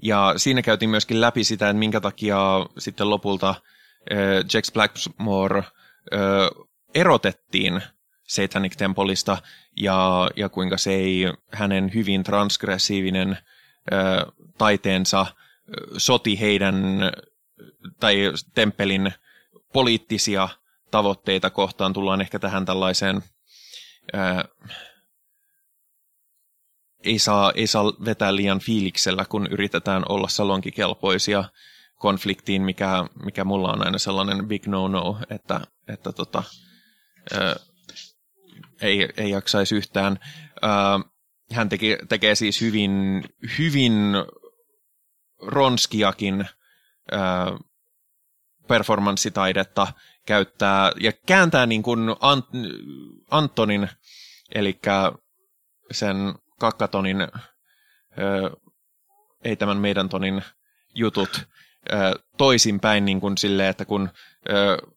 Ja 0.03 0.35
siinä 0.37 0.63
käytiin 0.63 0.91
myöskin 0.91 1.21
läpi 1.21 1.45
sitä, 1.45 1.69
että 1.69 1.79
minkä 1.79 2.01
takia 2.01 2.39
sitten 2.79 3.11
lopulta 3.11 3.49
äh, 3.49 4.19
Jax 4.55 4.73
Blackmore 4.73 5.59
äh, 5.59 5.67
erotettiin 6.95 7.83
Satanic 8.27 8.77
Templeista 8.77 9.39
ja, 9.77 10.31
ja 10.37 10.49
kuinka 10.49 10.77
se 10.79 10.95
ei 10.95 11.33
hänen 11.53 11.95
hyvin 11.95 12.23
transgressiivinen 12.23 13.31
äh, 13.31 14.33
taiteensa 14.59 15.21
äh, 15.21 15.29
soti 15.97 16.41
heidän 16.41 17.01
tai 18.01 18.33
temppelin 18.55 19.13
poliittisia 19.73 20.49
tavoitteita 20.91 21.51
kohtaan. 21.51 21.93
Tullaan 21.93 22.21
ehkä 22.21 22.39
tähän 22.39 22.65
tällaiseen 22.65 23.23
ää, 24.13 24.45
ei 27.05 27.19
saa, 27.19 27.53
ei 27.55 27.67
saa 27.67 27.85
vetää 28.05 28.37
liian 28.37 28.61
fiiliksellä, 28.61 29.25
kun 29.25 29.47
yritetään 29.51 30.03
olla 30.09 30.29
salonkikelpoisia 30.29 31.45
konfliktiin, 31.97 32.63
mikä, 32.63 33.05
mikä 33.25 33.45
mulla 33.45 33.73
on 33.73 33.85
aina 33.85 33.99
sellainen 33.99 34.49
big 34.49 34.67
no-no, 34.67 35.19
että, 35.31 35.61
että 35.89 36.13
tota, 36.13 36.43
ää, 37.33 37.57
ei, 38.81 39.09
ei 39.17 39.31
jaksaisi 39.31 39.77
yhtään. 39.77 40.19
Ää, 40.63 41.01
hän 41.53 41.69
teki, 41.69 41.99
tekee 42.09 42.35
siis 42.35 42.61
hyvin, 42.61 43.25
hyvin 43.59 43.93
ronskiakin 45.43 46.49
ää, 47.13 47.47
performanssitaidetta 48.69 49.87
käyttää 50.27 50.93
ja 51.01 51.13
kääntää 51.27 51.67
niin 51.67 51.83
kuin 51.83 52.09
Ant- 52.09 53.25
Antonin, 53.31 53.89
eli 54.55 54.79
sen 55.91 56.17
kakkatonin, 56.59 57.21
ö, 57.21 58.57
ei 59.45 59.57
tämän 59.57 59.77
meidän 59.77 60.09
tonin 60.09 60.43
jutut 60.95 61.47
toisinpäin 62.39 63.05
niin 63.05 63.21
kuin 63.21 63.39
silleen, 63.39 63.69
että 63.69 63.85
kun 63.85 64.11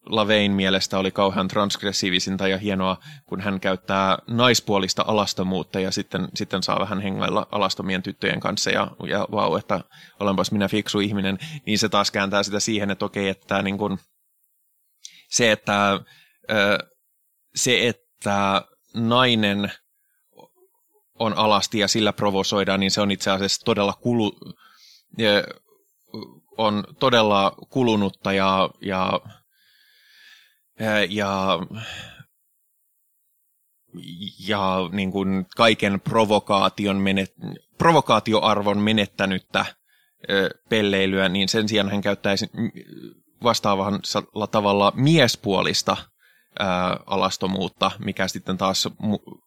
Lavein 0.06 0.52
mielestä 0.52 0.98
oli 0.98 1.10
kauhean 1.10 1.48
transgressiivisinta 1.48 2.48
ja 2.48 2.58
hienoa, 2.58 2.96
kun 3.26 3.40
hän 3.40 3.60
käyttää 3.60 4.18
naispuolista 4.26 5.04
alastomuutta 5.06 5.80
ja 5.80 5.90
sitten, 5.90 6.28
sitten 6.34 6.62
saa 6.62 6.80
vähän 6.80 7.00
hengailla 7.00 7.46
alastomien 7.52 8.02
tyttöjen 8.02 8.40
kanssa 8.40 8.70
ja, 8.70 8.90
ja 9.08 9.28
vau, 9.32 9.56
että 9.56 9.80
olenpas 10.20 10.52
minä 10.52 10.68
fiksu 10.68 11.00
ihminen, 11.00 11.38
niin 11.66 11.78
se 11.78 11.88
taas 11.88 12.10
kääntää 12.10 12.42
sitä 12.42 12.60
siihen, 12.60 12.90
että 12.90 13.04
okei, 13.04 13.28
että 13.28 13.62
niin 13.62 13.78
kuin, 13.78 13.98
se, 15.28 15.52
että, 15.52 16.00
se, 17.54 17.88
että 17.88 18.62
nainen 18.94 19.72
on 21.18 21.38
alasti 21.38 21.78
ja 21.78 21.88
sillä 21.88 22.12
provosoidaan, 22.12 22.80
niin 22.80 22.90
se 22.90 23.00
on 23.00 23.10
itse 23.10 23.30
asiassa 23.30 23.64
todella 23.64 23.92
kulu, 23.92 24.32
on 26.60 26.84
todella 26.98 27.52
kulunutta 27.70 28.32
ja, 28.32 28.70
ja, 28.80 29.20
ja, 31.08 31.58
ja 34.48 34.88
niin 34.92 35.12
kuin 35.12 35.46
kaiken 35.56 36.00
provokaation 36.00 36.96
menet, 36.96 37.32
provokaatioarvon 37.78 38.78
menettänyttä 38.78 39.64
pelleilyä, 40.68 41.28
niin 41.28 41.48
sen 41.48 41.68
sijaan 41.68 41.90
hän 41.90 42.00
käyttäisi 42.00 42.50
vastaavalla 43.42 44.46
tavalla 44.46 44.92
miespuolista 44.96 45.96
alastomuutta, 47.06 47.90
mikä 47.98 48.28
sitten 48.28 48.58
taas 48.58 48.88
mu- 48.88 49.40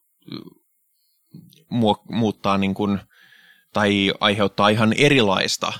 mu- 1.73 2.15
muuttaa 2.15 2.57
niin 2.57 2.73
kuin, 2.73 2.99
tai 3.73 4.13
aiheuttaa 4.19 4.69
ihan 4.69 4.93
erilaista 4.97 5.73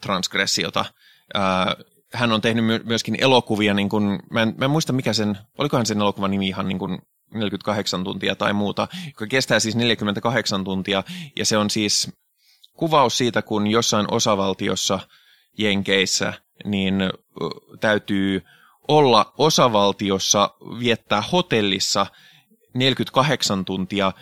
transgressiota. 0.00 0.84
Hän 2.12 2.32
on 2.32 2.40
tehnyt 2.40 2.64
my- 2.64 2.82
myöskin 2.84 3.16
elokuvia, 3.18 3.74
niin 3.74 3.88
kuin, 3.88 4.18
mä, 4.30 4.42
en, 4.42 4.54
mä 4.58 4.64
en 4.64 4.70
muista 4.70 4.92
mikä 4.92 5.12
sen, 5.12 5.38
olikohan 5.58 5.86
sen 5.86 6.00
elokuvan 6.00 6.30
nimi 6.30 6.48
ihan 6.48 6.68
niin 6.68 6.78
kuin 6.78 6.98
48 7.34 8.04
tuntia 8.04 8.34
tai 8.34 8.52
muuta, 8.52 8.88
joka 9.06 9.26
kestää 9.26 9.60
siis 9.60 9.76
48 9.76 10.64
tuntia, 10.64 11.04
ja 11.36 11.44
se 11.44 11.58
on 11.58 11.70
siis 11.70 12.12
kuvaus 12.72 13.18
siitä, 13.18 13.42
kun 13.42 13.66
jossain 13.66 14.06
osavaltiossa 14.10 14.98
Jenkeissä 15.58 16.32
niin 16.64 16.94
täytyy 17.80 18.42
olla 18.88 19.32
osavaltiossa, 19.38 20.50
viettää 20.80 21.22
hotellissa 21.32 22.06
48 22.74 23.64
tuntia 23.64 24.12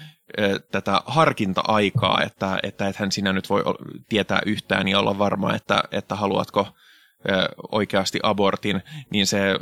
tätä 0.73 1.03
harkinta-aikaa, 1.07 2.23
että, 2.23 2.59
että 2.63 2.89
et 2.89 2.97
hän 2.97 3.13
sinä 3.13 3.33
nyt 3.33 3.51
voi 3.51 3.63
tietää 4.09 4.41
yhtään 4.47 4.89
ja 4.89 4.99
olla 4.99 5.19
varma, 5.19 5.55
että, 5.55 5.85
että 5.91 6.15
haluatko 6.15 6.69
oikeasti 7.73 8.21
abortin, 8.23 8.83
niin 9.11 9.27
se 9.27 9.59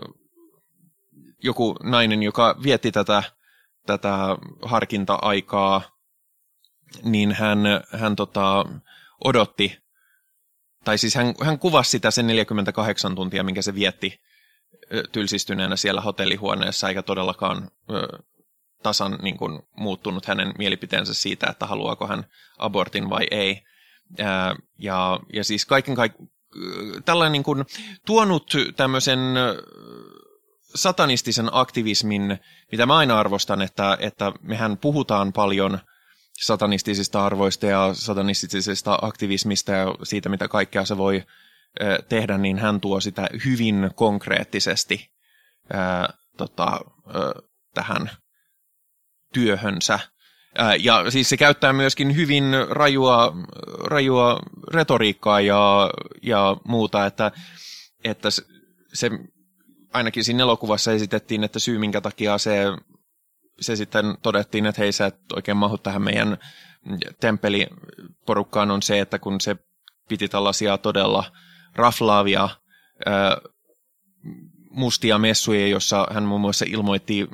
joku 1.42 1.76
nainen, 1.82 2.22
joka 2.22 2.56
vietti 2.62 2.92
tätä, 2.92 3.22
tätä 3.86 4.16
harkinta-aikaa, 4.62 5.82
niin 7.02 7.32
hän, 7.32 7.58
hän 7.98 8.16
tota, 8.16 8.64
odotti 9.24 9.84
tai 10.84 10.98
siis 10.98 11.14
hän, 11.14 11.34
hän 11.42 11.58
kuvasi 11.58 11.90
sitä 11.90 12.10
sen 12.10 12.26
48 12.26 13.14
tuntia, 13.14 13.44
minkä 13.44 13.62
se 13.62 13.74
vietti 13.74 14.20
tylsistyneenä 15.12 15.76
siellä 15.76 16.00
hotellihuoneessa, 16.00 16.88
eikä 16.88 17.02
todellakaan 17.02 17.70
tasan 18.84 19.18
niin 19.22 19.36
kuin, 19.36 19.62
muuttunut 19.76 20.26
hänen 20.26 20.54
mielipiteensä 20.58 21.14
siitä, 21.14 21.46
että 21.50 21.66
haluaako 21.66 22.06
hän 22.06 22.24
abortin 22.58 23.10
vai 23.10 23.26
ei. 23.30 23.62
Ää, 24.18 24.56
ja, 24.78 25.20
ja 25.32 25.44
siis 25.44 25.66
kaiken 25.66 25.94
kaikkiaan 25.94 26.34
tällainen 27.04 27.32
niin 27.32 27.42
kuin, 27.42 27.64
tuonut 28.06 28.52
tämmöisen 28.76 29.18
satanistisen 30.74 31.48
aktivismin, 31.52 32.38
mitä 32.72 32.86
mä 32.86 32.96
aina 32.96 33.18
arvostan, 33.18 33.62
että, 33.62 33.96
että 34.00 34.32
mehän 34.42 34.78
puhutaan 34.78 35.32
paljon– 35.32 35.78
satanistisista 36.40 37.26
arvoista 37.26 37.66
ja 37.66 37.90
satanistisesta 37.92 38.98
aktivismista 39.02 39.72
ja 39.72 39.94
siitä, 40.02 40.28
mitä 40.28 40.48
kaikkea 40.48 40.84
se 40.84 40.96
voi 40.96 41.22
tehdä, 42.08 42.38
niin 42.38 42.58
hän 42.58 42.80
tuo 42.80 43.00
sitä 43.00 43.28
hyvin 43.44 43.90
konkreettisesti 43.94 45.10
ää, 45.72 46.08
tota, 46.36 46.64
ää, 46.66 46.82
tähän 47.74 48.10
työhönsä. 49.34 49.98
Ää, 50.58 50.76
ja 50.76 51.10
siis 51.10 51.28
se 51.28 51.36
käyttää 51.36 51.72
myöskin 51.72 52.16
hyvin 52.16 52.44
rajua, 52.70 53.36
rajua 53.84 54.40
retoriikkaa 54.74 55.40
ja, 55.40 55.90
ja 56.22 56.56
muuta, 56.64 57.06
että, 57.06 57.30
että 58.04 58.28
se 58.92 59.10
ainakin 59.92 60.24
siinä 60.24 60.42
elokuvassa 60.42 60.92
esitettiin, 60.92 61.44
että 61.44 61.58
syy 61.58 61.78
minkä 61.78 62.00
takia 62.00 62.38
se 62.38 62.64
se 63.60 63.76
sitten 63.76 64.18
todettiin, 64.22 64.66
että 64.66 64.82
hei 64.82 64.92
sä 64.92 65.06
et 65.06 65.16
oikein 65.36 65.56
mahu 65.56 65.78
tähän 65.78 66.02
meidän 66.02 66.38
temppeliporukkaan 67.20 68.70
on 68.70 68.82
se, 68.82 69.00
että 69.00 69.18
kun 69.18 69.40
se 69.40 69.56
piti 70.08 70.28
tällaisia 70.28 70.78
todella 70.78 71.24
raflaavia 71.74 72.48
mustia 74.70 75.18
messuja, 75.18 75.66
jossa 75.68 76.06
hän 76.10 76.22
muun 76.24 76.40
muassa 76.40 76.64
ilmoitti 76.68 77.28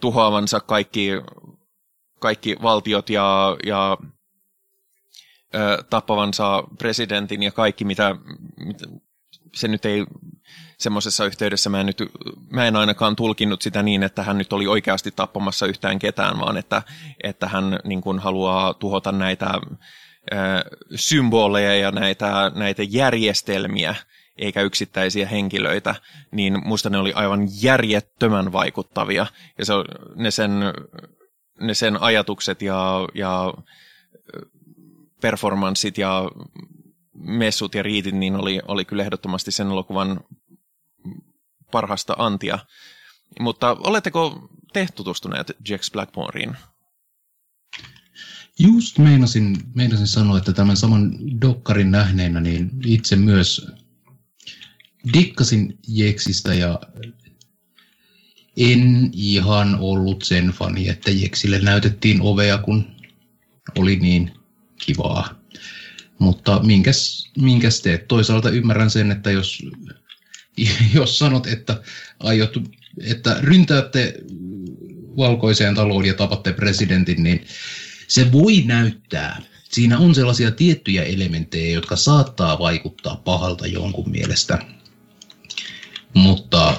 tuhoavansa 0.00 0.60
kaikki, 0.60 1.10
kaikki 2.20 2.56
valtiot 2.62 3.10
ja, 3.10 3.56
ja 3.66 3.98
ö, 5.54 5.84
tappavansa 5.90 6.62
presidentin 6.78 7.42
ja 7.42 7.52
kaikki, 7.52 7.84
mitä, 7.84 8.14
mitä 8.56 8.86
se 9.54 9.68
nyt 9.68 9.84
ei 9.84 10.04
semmoisessa 10.78 11.24
yhteydessä, 11.24 11.70
mä 11.70 11.80
en, 11.80 11.86
nyt, 11.86 12.02
mä 12.50 12.66
en 12.66 12.76
ainakaan 12.76 13.16
tulkinnut 13.16 13.62
sitä 13.62 13.82
niin, 13.82 14.02
että 14.02 14.22
hän 14.22 14.38
nyt 14.38 14.52
oli 14.52 14.66
oikeasti 14.66 15.10
tappamassa 15.10 15.66
yhtään 15.66 15.98
ketään, 15.98 16.38
vaan 16.38 16.56
että, 16.56 16.82
että 17.22 17.48
hän 17.48 17.78
niin 17.84 18.00
kuin 18.00 18.18
haluaa 18.18 18.74
tuhota 18.74 19.12
näitä 19.12 19.60
ö, 20.32 20.36
symboleja 20.94 21.76
ja 21.76 21.90
näitä, 21.90 22.52
näitä 22.54 22.82
järjestelmiä, 22.82 23.94
eikä 24.40 24.62
yksittäisiä 24.62 25.28
henkilöitä, 25.28 25.94
niin 26.30 26.66
musta 26.66 26.90
ne 26.90 26.98
oli 26.98 27.12
aivan 27.12 27.48
järjettömän 27.62 28.52
vaikuttavia. 28.52 29.26
Ja 29.58 29.64
se, 29.64 29.72
ne, 30.16 30.30
sen, 30.30 30.52
ne 31.60 31.74
sen 31.74 32.02
ajatukset 32.02 32.62
ja, 32.62 33.08
ja 33.14 33.54
performanssit 35.20 35.98
ja 35.98 36.30
messut 37.14 37.74
ja 37.74 37.82
riitit, 37.82 38.14
niin 38.14 38.36
oli, 38.36 38.60
oli 38.68 38.84
kyllä 38.84 39.02
ehdottomasti 39.02 39.52
sen 39.52 39.66
elokuvan 39.66 40.20
parhasta 41.72 42.14
antia. 42.18 42.58
Mutta 43.40 43.76
oletteko 43.80 44.48
te 44.72 44.88
tutustuneet 44.94 45.52
Jax 45.68 45.92
Blackmoreen? 45.92 46.56
Just 48.58 48.98
meinasin, 48.98 49.56
meinasin 49.74 50.06
sanoa, 50.06 50.38
että 50.38 50.52
tämän 50.52 50.76
saman 50.76 51.12
dokkarin 51.40 51.90
nähneenä, 51.90 52.40
niin 52.40 52.70
itse 52.84 53.16
myös 53.16 53.66
dikkasin 55.12 55.78
Jeksistä 55.88 56.54
ja 56.54 56.80
en 58.56 59.10
ihan 59.12 59.76
ollut 59.80 60.22
sen 60.22 60.48
fani, 60.48 60.88
että 60.88 61.10
Jeksille 61.10 61.58
näytettiin 61.58 62.22
ovea, 62.22 62.58
kun 62.58 62.84
oli 63.78 63.96
niin 63.96 64.30
kivaa. 64.78 65.40
Mutta 66.18 66.60
minkäs, 66.62 67.30
minkäs 67.38 67.80
teet? 67.80 68.08
Toisaalta 68.08 68.50
ymmärrän 68.50 68.90
sen, 68.90 69.10
että 69.10 69.30
jos, 69.30 69.62
jos 70.94 71.18
sanot, 71.18 71.46
että 71.46 71.82
aiot, 72.20 72.52
että 73.02 73.36
ryntäätte 73.40 74.14
valkoiseen 75.16 75.74
taloon 75.74 76.06
ja 76.06 76.14
tapatte 76.14 76.52
presidentin, 76.52 77.22
niin 77.22 77.44
se 78.08 78.32
voi 78.32 78.62
näyttää. 78.66 79.42
Siinä 79.70 79.98
on 79.98 80.14
sellaisia 80.14 80.50
tiettyjä 80.50 81.02
elementtejä, 81.02 81.74
jotka 81.74 81.96
saattaa 81.96 82.58
vaikuttaa 82.58 83.16
pahalta 83.16 83.66
jonkun 83.66 84.10
mielestä. 84.10 84.58
Mutta 86.14 86.74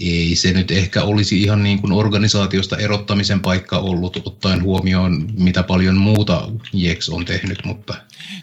ei 0.00 0.36
se 0.36 0.52
nyt 0.52 0.70
ehkä 0.70 1.02
olisi 1.02 1.42
ihan 1.42 1.62
niin 1.62 1.80
kuin 1.80 1.92
organisaatiosta 1.92 2.76
erottamisen 2.76 3.40
paikka 3.40 3.78
ollut, 3.78 4.26
ottaen 4.26 4.62
huomioon, 4.62 5.28
mitä 5.38 5.62
paljon 5.62 5.96
muuta 5.96 6.48
JEX 6.72 7.08
on 7.08 7.24
tehnyt, 7.24 7.64
mutta... 7.64 7.94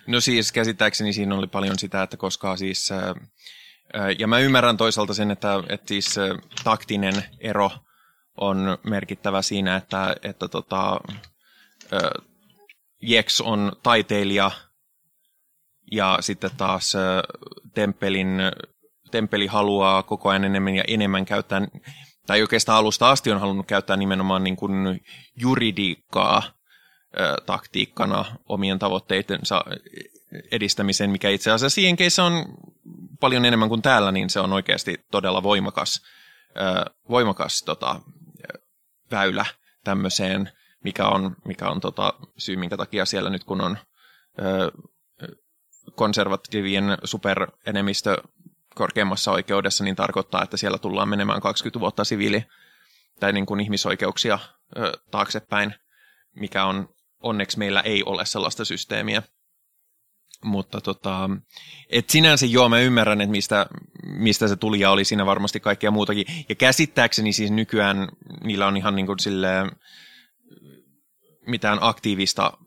No 0.08 0.20
siis 0.20 0.52
käsittääkseni 0.52 1.14
siinä 1.14 1.36
oli 1.36 1.48
paljon 1.48 1.80
sitä, 1.80 2.04
että 2.04 2.18
koska 2.18 2.58
siis... 2.58 2.90
Ja 4.20 4.28
mä 4.28 4.40
ymmärrän 4.40 4.78
toisaalta 4.78 5.14
sen, 5.14 5.32
että, 5.32 5.64
että 5.70 5.88
siis 5.88 6.16
taktinen 6.64 7.26
ero 7.40 7.72
on 8.38 8.78
merkittävä 8.84 9.42
siinä, 9.42 9.76
että, 9.76 10.16
että 10.24 10.48
tota, 10.48 11.00
Jex 13.02 13.42
on 13.42 13.72
taiteilija 13.84 14.52
ja 15.94 16.18
sitten 16.22 16.52
taas 16.58 16.94
temppelin 17.74 18.42
temppeli 19.12 19.48
haluaa 19.48 20.04
koko 20.04 20.30
ajan 20.30 20.44
enemmän 20.44 20.76
ja 20.76 20.84
enemmän 20.88 21.26
käyttää, 21.26 21.68
tai 22.28 22.42
oikeastaan 22.42 22.80
alusta 22.80 23.10
asti 23.10 23.32
on 23.32 23.40
halunnut 23.40 23.68
käyttää 23.68 23.98
nimenomaan 23.98 24.44
niin 24.44 24.56
kuin 24.56 25.02
juridiikkaa 25.36 26.44
taktiikkana 27.46 28.26
omien 28.50 28.80
tavoitteitensa 28.80 29.64
edistämiseen, 30.52 31.10
mikä 31.10 31.30
itse 31.30 31.52
asiassa 31.52 31.82
Jenkeissä 31.82 32.24
on 32.24 32.46
paljon 33.20 33.46
enemmän 33.46 33.70
kuin 33.70 33.82
täällä, 33.82 34.12
niin 34.12 34.30
se 34.30 34.40
on 34.40 34.54
oikeasti 34.54 34.98
todella 35.12 35.44
voimakas, 35.44 36.02
voimakas 37.10 37.64
tota, 37.66 38.02
väylä 39.12 39.46
tämmöiseen, 39.84 40.52
mikä 40.84 41.08
on, 41.08 41.36
mikä 41.46 41.70
on 41.70 41.82
tota, 41.82 42.14
syy, 42.38 42.56
minkä 42.56 42.78
takia 42.78 43.06
siellä 43.06 43.30
nyt 43.30 43.44
kun 43.44 43.62
on 43.62 43.78
konservatiivien 45.96 46.98
superenemmistö 47.04 48.18
korkeimmassa 48.76 49.32
oikeudessa, 49.32 49.84
niin 49.84 49.96
tarkoittaa, 49.96 50.44
että 50.44 50.58
siellä 50.58 50.78
tullaan 50.78 51.10
menemään 51.10 51.42
20 51.42 51.80
vuotta 51.80 52.04
siviili- 52.04 52.46
tai 53.20 53.34
niin 53.34 53.46
kuin 53.46 53.60
ihmisoikeuksia 53.60 54.40
ö, 54.78 54.92
taaksepäin, 55.12 55.76
mikä 56.36 56.66
on 56.66 56.90
onneksi 57.20 57.60
meillä 57.60 57.82
ei 57.82 58.04
ole 58.04 58.26
sellaista 58.26 58.66
systeemiä. 58.66 59.24
Mutta 60.44 60.82
tota, 60.82 61.30
et 61.90 62.10
sinänsä 62.10 62.46
joo, 62.46 62.70
mä 62.70 62.80
ymmärrän, 62.80 63.22
että 63.22 63.32
mistä, 63.32 63.66
mistä 64.06 64.48
se 64.48 64.56
tuli 64.56 64.80
ja 64.80 64.92
oli 64.92 65.06
siinä 65.06 65.26
varmasti 65.26 65.60
kaikkea 65.60 65.92
muutakin. 65.92 66.26
Ja 66.50 66.56
käsittääkseni 66.56 67.34
siis 67.34 67.52
nykyään 67.52 68.10
niillä 68.44 68.68
on 68.68 68.78
ihan 68.78 68.96
niin 68.96 69.06
kuin 69.06 69.20
silleen, 69.20 69.72
mitään 71.48 71.78
aktiivista, 71.82 72.58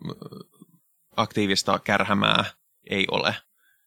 aktiivista 1.17 1.79
kärhämää 1.79 2.45
ei 2.91 3.07
ole 3.11 3.35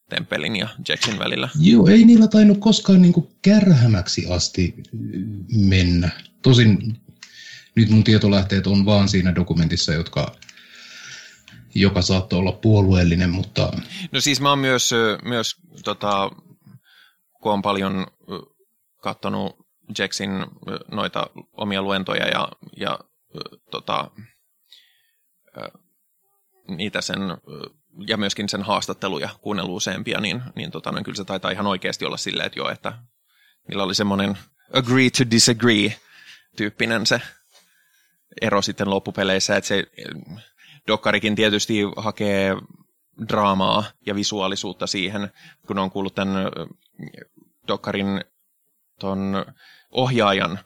Temppelin 0.09 0.55
ja 0.55 0.67
Jacksin 0.87 1.19
välillä. 1.19 1.49
Joo, 1.59 1.87
ei 1.87 2.05
niillä 2.05 2.27
tainnut 2.27 2.57
koskaan 2.57 3.01
niin 3.01 3.13
kärhämäksi 3.41 4.25
asti 4.29 4.75
mennä. 5.55 6.09
Tosin 6.41 6.97
nyt 7.75 7.89
mun 7.89 8.03
tietolähteet 8.03 8.67
on 8.67 8.85
vaan 8.85 9.09
siinä 9.09 9.35
dokumentissa, 9.35 9.93
jotka, 9.93 10.35
joka 11.75 12.01
saattoi 12.01 12.39
olla 12.39 12.51
puolueellinen, 12.51 13.29
mutta... 13.29 13.71
No 14.11 14.21
siis 14.21 14.41
mä 14.41 14.49
oon 14.49 14.59
myös, 14.59 14.91
myös 15.23 15.55
tota, 15.83 16.31
kun 17.41 17.53
on 17.53 17.61
paljon 17.61 18.07
katsonut 19.01 19.55
Jacksin 19.97 20.29
noita 20.91 21.29
omia 21.53 21.81
luentoja 21.81 22.27
ja, 22.27 22.49
ja 22.77 22.99
tota, 23.71 24.11
niitä 26.67 27.01
sen 27.01 27.19
ja 28.07 28.17
myöskin 28.17 28.49
sen 28.49 28.63
haastatteluja 28.63 29.29
kuunnellut 29.41 29.75
useampia, 29.75 30.19
niin, 30.19 30.41
niin 30.55 30.71
tota, 30.71 30.91
niin 30.91 31.03
kyllä 31.03 31.15
se 31.15 31.25
taitaa 31.25 31.51
ihan 31.51 31.67
oikeasti 31.67 32.05
olla 32.05 32.17
silleen, 32.17 32.47
että 32.47 32.59
joo, 32.59 32.69
että 32.69 32.93
niillä 33.67 33.83
oli 33.83 33.95
semmoinen 33.95 34.37
agree 34.73 35.09
to 35.09 35.31
disagree 35.31 35.95
tyyppinen 36.57 37.05
se 37.05 37.21
ero 38.41 38.61
sitten 38.61 38.89
loppupeleissä, 38.89 39.55
että 39.55 39.67
se 39.67 39.83
Dokkarikin 40.87 41.35
tietysti 41.35 41.81
hakee 41.97 42.55
draamaa 43.29 43.83
ja 44.05 44.15
visuaalisuutta 44.15 44.87
siihen, 44.87 45.31
kun 45.67 45.79
on 45.79 45.91
kuullut 45.91 46.15
tämän 46.15 46.45
Dokkarin 47.67 48.23
ton 48.99 49.45
ohjaajan 49.91 50.59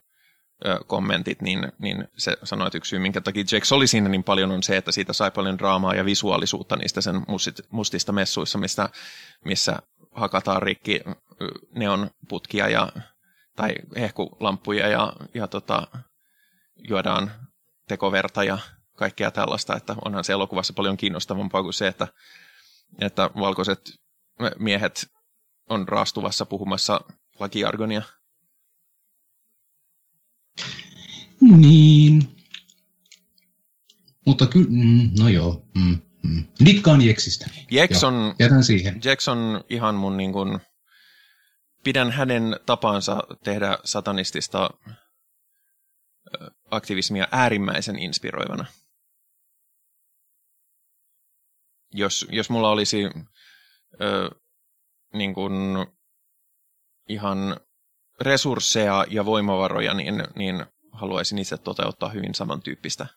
kommentit, 0.87 1.41
niin, 1.41 1.71
niin 1.79 2.07
se 2.17 2.37
sanoi, 2.43 2.67
että 2.67 2.77
yksi 2.77 2.89
syy, 2.89 2.99
minkä 2.99 3.21
takia 3.21 3.43
Jax 3.51 3.71
oli 3.71 3.87
siinä 3.87 4.09
niin 4.09 4.23
paljon, 4.23 4.51
on 4.51 4.63
se, 4.63 4.77
että 4.77 4.91
siitä 4.91 5.13
sai 5.13 5.31
paljon 5.31 5.57
draamaa 5.57 5.95
ja 5.95 6.05
visuaalisuutta 6.05 6.75
niistä 6.75 7.01
sen 7.01 7.21
mustit, 7.27 7.55
mustista 7.71 8.11
messuissa, 8.11 8.57
mistä, 8.57 8.89
missä 9.45 9.79
hakataan 10.11 10.61
rikki 10.61 11.01
neon 11.75 12.09
putkia 12.29 12.69
ja, 12.69 12.89
tai 13.55 13.75
hehkulamppuja 13.95 14.87
ja, 14.87 15.13
ja 15.33 15.47
tota, 15.47 15.87
juodaan 16.89 17.31
tekoverta 17.87 18.43
ja 18.43 18.57
kaikkea 18.95 19.31
tällaista, 19.31 19.75
että 19.75 19.95
onhan 20.05 20.23
se 20.23 20.33
elokuvassa 20.33 20.73
paljon 20.73 20.97
kiinnostavampaa 20.97 21.63
kuin 21.63 21.73
se, 21.73 21.87
että, 21.87 22.07
että 23.01 23.29
valkoiset 23.39 23.79
miehet 24.59 25.07
on 25.69 25.87
raastuvassa 25.87 26.45
puhumassa 26.45 27.01
lakiargonia. 27.39 28.01
Niin. 31.43 32.35
Mutta 34.25 34.47
kyllä, 34.47 34.67
mm, 34.69 35.11
no 35.19 35.29
joo. 35.29 35.65
Mm, 35.75 35.97
mm. 36.23 36.43
Dikkaan 36.65 37.01
Jeksistä. 37.01 37.49
Jeks 37.71 38.03
on, 38.03 38.35
jätän 38.39 38.63
siihen. 38.63 39.01
Jeks 39.03 39.27
on 39.27 39.63
ihan 39.69 39.95
mun 39.95 40.17
niin 40.17 40.33
kuin, 40.33 40.59
pidän 41.83 42.11
hänen 42.11 42.59
tapansa 42.65 43.23
tehdä 43.43 43.77
satanistista 43.83 44.69
aktivismia 46.71 47.27
äärimmäisen 47.31 47.99
inspiroivana. 47.99 48.65
Jos, 51.93 52.27
jos 52.29 52.49
mulla 52.49 52.69
olisi 52.69 53.03
ö, 54.01 54.29
niin 55.13 55.33
kuin, 55.33 55.53
ihan 57.09 57.57
resursseja 58.21 59.05
ja 59.09 59.25
voimavaroja, 59.25 59.93
niin, 59.93 60.23
niin 60.35 60.65
haluaisin 60.93 61.37
itse 61.37 61.57
toteuttaa 61.57 62.09
hyvin 62.09 62.35
samantyyppistä 62.35 63.07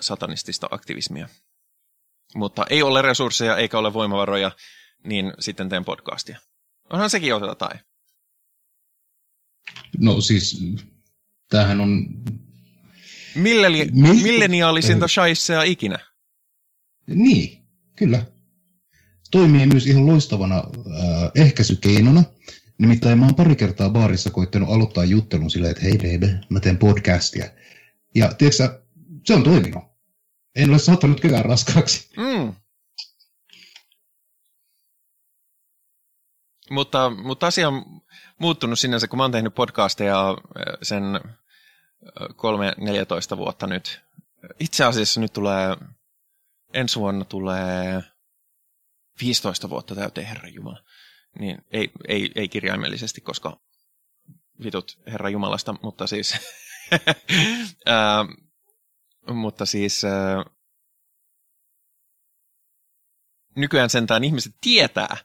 satanistista 0.00 0.68
aktivismia. 0.70 1.28
Mutta 2.34 2.66
ei 2.70 2.82
ole 2.82 3.02
resursseja 3.02 3.56
eikä 3.56 3.78
ole 3.78 3.92
voimavaroja, 3.92 4.50
niin 5.04 5.32
sitten 5.38 5.68
teen 5.68 5.84
podcastia. 5.84 6.38
Onhan 6.90 7.10
sekin 7.10 7.28
jotain. 7.28 7.80
No 9.98 10.20
siis, 10.20 10.60
tämähän 11.48 11.80
on... 11.80 12.06
Milleli, 13.34 13.84
Mil- 13.84 14.22
milleniaalisinta 14.22 15.08
shaisseja 15.08 15.62
ikinä. 15.62 15.98
Niin, 17.06 17.64
kyllä. 17.96 18.26
Toimii 19.30 19.66
myös 19.66 19.86
ihan 19.86 20.06
loistavana 20.06 20.56
äh, 20.56 21.30
ehkäisykeinona. 21.34 22.24
Nimittäin 22.80 23.18
mä 23.18 23.24
oon 23.24 23.34
pari 23.34 23.56
kertaa 23.56 23.90
baarissa 23.90 24.30
koittanut 24.30 24.68
aloittaa 24.70 25.04
juttelun 25.04 25.50
silleen, 25.50 25.70
että 25.70 25.82
hei 25.82 25.98
baby, 25.98 26.38
mä 26.48 26.60
teen 26.60 26.78
podcastia. 26.78 27.50
Ja 28.14 28.32
tiedätkö 28.34 28.82
se 29.26 29.34
on 29.34 29.42
toiminut. 29.42 29.84
En 30.56 30.70
ole 30.70 30.78
saattanut 30.78 31.20
ketään 31.20 31.44
raskaaksi. 31.44 32.10
Mm. 32.16 32.54
Mutta, 36.70 37.10
mutta 37.10 37.46
asia 37.46 37.68
on 37.68 38.02
muuttunut 38.38 38.78
sinänsä, 38.78 39.08
kun 39.08 39.16
mä 39.16 39.22
oon 39.22 39.32
tehnyt 39.32 39.54
podcasteja 39.54 40.36
sen 40.82 41.02
3-14 43.34 43.36
vuotta 43.36 43.66
nyt. 43.66 44.00
Itse 44.60 44.84
asiassa 44.84 45.20
nyt 45.20 45.32
tulee, 45.32 45.76
ensi 46.74 46.98
vuonna 46.98 47.24
tulee 47.24 48.02
15 49.20 49.70
vuotta 49.70 49.94
täyteen 49.94 50.26
Herra 50.26 50.48
Jumala. 50.48 50.82
Niin 51.38 51.58
ei, 51.70 51.90
ei, 52.08 52.30
ei 52.34 52.48
kirjaimellisesti, 52.48 53.20
koska 53.20 53.60
vitut 54.64 54.98
Herra 55.06 55.28
Jumalasta, 55.28 55.74
mutta 55.82 56.06
siis... 56.06 56.34
ää, 57.86 58.24
mutta 59.32 59.66
siis 59.66 60.04
ää, 60.04 60.44
nykyään 63.56 63.90
sentään 63.90 64.24
ihmiset 64.24 64.54
tietää, 64.60 65.16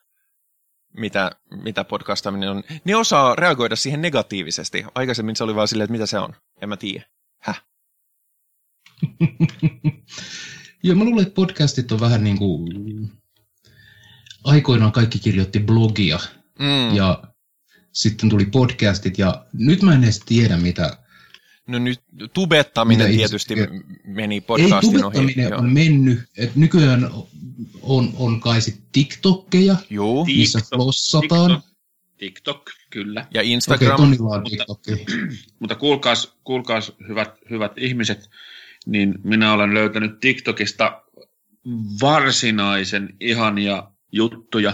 mitä, 0.98 1.32
mitä 1.64 1.84
podcastaminen 1.84 2.50
on. 2.50 2.64
Ne 2.84 2.96
osaa 2.96 3.36
reagoida 3.36 3.76
siihen 3.76 4.02
negatiivisesti. 4.02 4.86
Aikaisemmin 4.96 5.36
se 5.36 5.44
oli 5.44 5.56
vaan 5.56 5.68
silleen, 5.68 5.86
että 5.86 5.92
mitä 5.92 6.06
se 6.06 6.20
on. 6.20 6.34
En 6.62 6.70
mä 6.70 6.78
tiedä. 6.78 7.06
Häh? 7.42 7.66
Joo, 10.84 10.96
mä 10.96 11.04
luulen, 11.04 11.24
että 11.28 11.36
podcastit 11.36 11.92
on 11.92 12.00
vähän 12.00 12.24
niin 12.24 12.38
kuin... 12.38 13.12
Aikoinaan 14.46 14.92
kaikki 14.92 15.20
kirjoitti 15.20 15.60
blogia 15.60 16.20
Mm. 16.60 16.96
ja 16.96 17.24
sitten 17.92 18.30
tuli 18.30 18.46
podcastit 18.46 19.18
ja 19.18 19.46
nyt 19.54 19.82
mä 19.82 19.94
en 19.94 20.04
edes 20.04 20.20
tiedä, 20.20 20.58
mitä... 20.58 20.98
No 21.68 21.80
nyt 21.80 22.02
tubettaminen 22.34 23.08
Mitä 23.08 23.18
tietysti 23.18 23.54
ihmiset- 23.54 23.86
meni 24.06 24.36
Ei 24.36 24.42
podcastin 24.42 24.74
ohi. 24.90 25.02
tubettaminen 25.02 25.50
Joo. 25.50 25.60
on 25.60 25.74
mennyt, 25.74 26.20
että 26.38 26.60
nykyään 26.60 27.10
on, 27.82 28.14
on 28.18 28.40
kai 28.42 28.62
sit 28.62 28.82
TikTokkeja, 28.92 29.76
Juu. 29.90 30.26
missä 30.26 30.60
TikTok, 30.60 30.78
flossataan. 30.80 31.52
TikTok, 31.52 31.66
TikTok, 32.18 32.70
kyllä. 32.90 33.28
Ja 33.34 33.42
Okei, 33.42 33.52
Instagram. 33.52 33.98
Tonilla 33.98 34.30
on 34.36 34.44
Mutta-. 34.68 34.92
Mutta 35.60 35.76
kuulkaas, 35.76 36.34
kuulkaas 36.44 36.92
hyvät, 37.08 37.30
hyvät 37.50 37.78
ihmiset, 37.78 38.30
niin 38.86 39.16
minä 39.24 39.54
olen 39.54 39.74
löytänyt 39.74 40.20
TikTokista 40.20 41.02
varsinaisen 42.02 43.10
ihania 43.20 43.92
juttuja. 44.12 44.74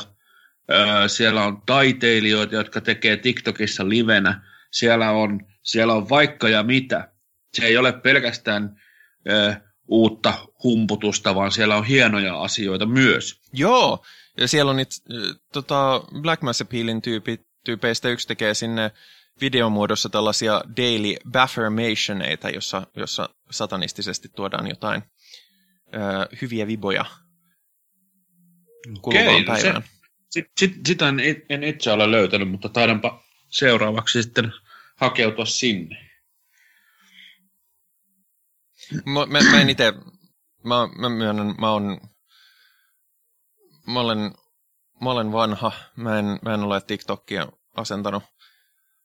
Siellä 1.08 1.44
on 1.44 1.62
taiteilijoita, 1.66 2.56
jotka 2.56 2.82
tekee 2.82 3.18
TikTokissa 3.18 3.90
livenä. 3.90 4.42
Siellä 4.72 5.12
on, 5.12 5.40
siellä 5.64 5.94
on 5.94 6.10
vaikka 6.10 6.50
ja 6.50 6.64
mitä. 6.64 7.12
Se 7.54 7.66
ei 7.66 7.78
ole 7.78 7.94
pelkästään 7.94 8.82
uutta 9.88 10.48
humputusta, 10.64 11.36
vaan 11.36 11.52
siellä 11.52 11.76
on 11.76 11.86
hienoja 11.86 12.42
asioita 12.42 12.86
myös. 12.86 13.42
Joo. 13.54 14.06
Ja 14.38 14.48
siellä 14.48 14.72
on 14.72 14.80
äh, 14.80 14.86
tota, 15.54 16.04
Black 16.22 16.42
Mass 16.42 16.62
Appealin 16.62 17.02
tyypi, 17.02 17.40
tyypeistä 17.66 18.10
yksi 18.10 18.28
tekee 18.28 18.54
sinne 18.54 18.92
videomuodossa 19.42 20.10
tällaisia 20.10 20.62
daily 20.78 21.16
baffirmationeita, 21.32 22.50
jossa, 22.50 22.88
jossa 22.96 23.30
satanistisesti 23.52 24.30
tuodaan 24.36 24.68
jotain 24.68 25.04
ö, 25.94 25.98
hyviä 26.42 26.68
viboja 26.68 27.06
Okei, 29.04 29.44
no 29.44 29.58
se-. 29.58 29.74
Sit, 30.30 30.46
sit, 30.60 30.74
sitä 30.88 31.10
en, 31.10 31.20
en 31.50 31.64
itse 31.64 31.92
ole 31.92 32.12
löytänyt, 32.12 32.52
mutta 32.52 32.70
taidanpa 32.70 33.24
seuraavaksi 33.50 34.24
sitten 34.24 34.54
hakeutua 34.96 35.46
sinne. 35.46 36.12
Mä, 39.06 39.26
mä, 39.26 39.40
mä 39.52 39.62
en 39.62 39.70
itse, 39.70 39.94
mä, 40.64 40.76
mä 40.98 41.10
myönnän, 41.10 41.56
mä 41.60 41.72
on, 41.72 42.02
mä 43.88 44.00
olen, 44.00 44.32
mä 45.02 45.12
olen 45.12 45.32
vanha, 45.32 45.72
mä 45.96 46.20
en, 46.20 46.26
mä 46.26 46.54
en 46.54 46.64
ole 46.64 46.82
TikTokia 46.82 47.48
asentanut, 47.76 48.24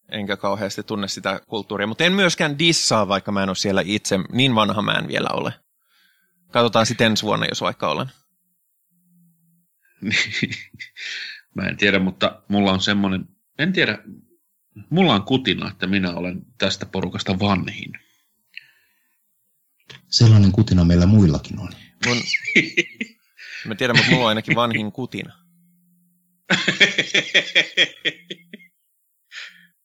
enkä 0.08 0.36
kauheasti 0.36 0.82
tunne 0.82 1.08
sitä 1.08 1.40
kulttuuria, 1.46 1.86
mutta 1.86 2.04
en 2.04 2.12
myöskään 2.12 2.58
dissaa, 2.58 3.08
vaikka 3.08 3.32
mä 3.32 3.42
en 3.42 3.48
ole 3.48 3.56
siellä 3.56 3.82
itse, 3.84 4.18
niin 4.32 4.54
vanha 4.54 4.82
mä 4.82 4.92
en 4.92 5.08
vielä 5.08 5.28
ole. 5.32 5.52
Katsotaan 6.52 6.86
sitten 6.86 7.06
ensi 7.06 7.22
vuonna, 7.22 7.46
jos 7.46 7.60
vaikka 7.60 7.88
olen. 7.88 8.06
Mä 11.54 11.68
en 11.68 11.76
tiedä, 11.76 11.98
mutta 11.98 12.42
mulla 12.48 12.72
on 12.72 12.80
semmoinen, 12.80 13.28
en 13.58 13.72
tiedä, 13.72 13.98
mulla 14.90 15.14
on 15.14 15.22
kutina, 15.22 15.70
että 15.70 15.86
minä 15.86 16.14
olen 16.14 16.42
tästä 16.58 16.86
porukasta 16.86 17.38
vanhin. 17.38 17.92
Sellainen 20.08 20.52
kutina 20.52 20.84
meillä 20.84 21.06
muillakin 21.06 21.58
on. 21.58 21.68
Mun, 22.06 22.16
mä 23.66 23.74
tiedän, 23.74 23.96
mutta 23.96 24.10
mulla 24.10 24.24
on 24.24 24.28
ainakin 24.28 24.56
vanhin 24.56 24.92
kutina. 24.92 25.46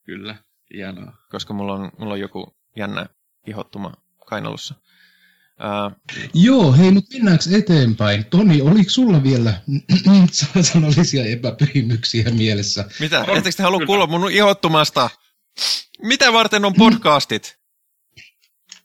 Kyllä, 0.06 0.36
hienoa. 0.74 1.14
koska 1.30 1.54
mulla 1.54 1.74
on, 1.74 1.92
mulla 2.00 2.14
on 2.14 2.20
joku 2.20 2.58
jännä 2.78 3.06
ihottuma 3.48 3.94
kainalossa. 4.26 4.76
Ää, 5.62 5.92
Joo, 6.34 6.74
hei, 6.74 6.92
mutta 6.92 7.16
mennäänkö 7.18 7.44
eteenpäin? 7.58 8.26
Toni, 8.26 8.62
oliko 8.62 8.90
sulla 8.90 9.24
vielä 9.24 9.62
sanallisia 10.72 11.26
epäpyhimyksiä 11.26 12.32
mielessä? 12.32 12.86
mitä? 13.00 13.20
On, 13.20 13.38
Ettekö 13.38 13.56
te 13.58 13.64
halua 13.64 13.80
kyllä. 13.80 13.88
kuulla 13.88 14.08
mun 14.08 14.32
ihottumasta? 14.32 15.10
Mitä 16.02 16.34
varten 16.34 16.66
on 16.66 16.74
podcastit? 16.74 17.60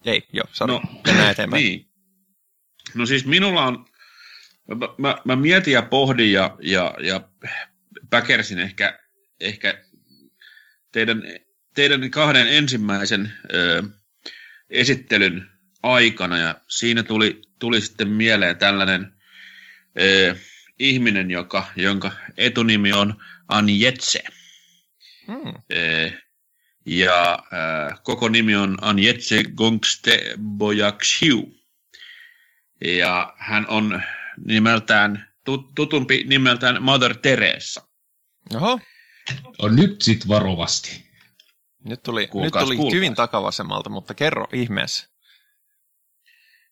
Ei, 0.04 0.22
joo, 0.32 0.44
sano. 0.52 0.72
No, 0.72 0.80
No, 0.80 1.00
Mennään 1.06 1.30
eteenpäin. 1.30 1.64
Niin. 1.64 1.86
No 2.94 3.06
siis 3.06 3.26
minulla 3.26 3.64
on, 3.64 3.86
mä, 4.68 4.88
mä, 4.98 5.16
mä 5.24 5.36
mietin 5.36 5.72
ja 5.72 5.82
pohdin 5.82 6.32
ja, 6.32 6.56
ja, 6.62 6.94
ja 7.02 7.28
päkersin 8.10 8.58
ehkä, 8.58 8.98
ehkä 9.40 9.84
teidän, 10.92 11.22
teidän 11.74 12.10
kahden 12.10 12.48
ensimmäisen 12.48 13.32
ö, 13.54 13.82
esittelyn 14.70 15.55
aikana 15.94 16.38
ja 16.38 16.54
siinä 16.68 17.02
tuli, 17.02 17.42
tuli 17.58 17.80
sitten 17.80 18.08
mieleen 18.08 18.56
tällainen 18.58 19.12
ö, 20.00 20.36
ihminen, 20.78 21.30
joka, 21.30 21.66
jonka 21.76 22.12
etunimi 22.36 22.92
on 22.92 23.14
Anjetse. 23.48 24.22
Hmm. 25.26 25.54
Eh, 25.70 26.14
ja 26.86 27.32
äh, 27.32 28.00
koko 28.02 28.28
nimi 28.28 28.56
on 28.56 28.78
Anjetse 28.80 29.44
Gongste 29.56 30.34
Boyakshiu. 30.40 31.54
Ja 32.84 33.34
hän 33.38 33.66
on 33.68 34.02
nimeltään, 34.46 35.28
tut- 35.50 35.72
tutumpi 35.74 36.24
nimeltään 36.26 36.82
Mother 36.82 37.16
Teresa. 37.16 37.88
Oho, 38.54 38.80
On 39.58 39.76
nyt 39.76 40.02
sit 40.02 40.28
varovasti. 40.28 41.06
nyt 41.84 42.02
tuli, 42.02 42.26
Kuulkaas, 42.26 42.62
nyt 42.62 42.66
tuli 42.66 42.76
kuulkaas. 42.76 42.94
hyvin 42.94 43.14
takavasemmalta, 43.14 43.90
mutta 43.90 44.14
kerro 44.14 44.46
ihmeessä. 44.52 45.08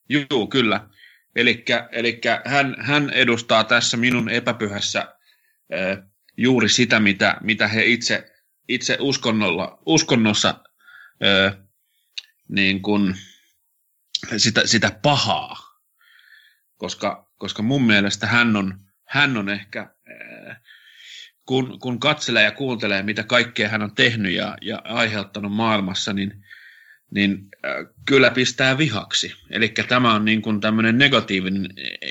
Juu, 0.08 0.46
kyllä. 0.46 0.88
Eli 1.36 1.64
hän, 2.44 2.76
hän 2.78 3.10
edustaa 3.10 3.64
tässä 3.64 3.96
minun 3.96 4.28
epäpyhässä 4.28 5.00
äh, 5.00 5.98
juuri 6.36 6.68
sitä, 6.68 7.00
mitä, 7.00 7.36
mitä 7.40 7.68
he 7.68 7.84
itse, 7.84 8.32
itse 8.68 8.96
uskonnolla, 9.00 9.78
uskonnossa 9.86 10.64
äh, 11.24 11.56
niin 12.48 12.82
kuin, 12.82 13.14
sitä, 14.36 14.66
sitä 14.66 14.98
pahaa. 15.02 15.56
Koska, 16.76 17.30
koska 17.38 17.62
mun 17.62 17.86
mielestä 17.86 18.26
hän 18.26 18.56
on, 18.56 18.80
hän 19.08 19.36
on 19.36 19.48
ehkä, 19.48 19.80
äh, 19.80 20.60
kun, 21.46 21.78
kun 21.80 22.00
katselee 22.00 22.44
ja 22.44 22.52
kuuntelee, 22.52 23.02
mitä 23.02 23.22
kaikkea 23.22 23.68
hän 23.68 23.82
on 23.82 23.94
tehnyt 23.94 24.32
ja, 24.32 24.56
ja 24.62 24.82
aiheuttanut 24.84 25.52
maailmassa, 25.52 26.12
niin 26.12 26.43
niin 27.14 27.48
äh, 27.64 27.86
kyllä 28.06 28.30
pistää 28.30 28.78
vihaksi. 28.78 29.32
Eli 29.50 29.68
tämä 29.68 30.14
on 30.14 30.24
niin 30.24 30.42
kuin 30.42 30.60
tämmöinen 30.60 30.98
negatiivinen 30.98 31.70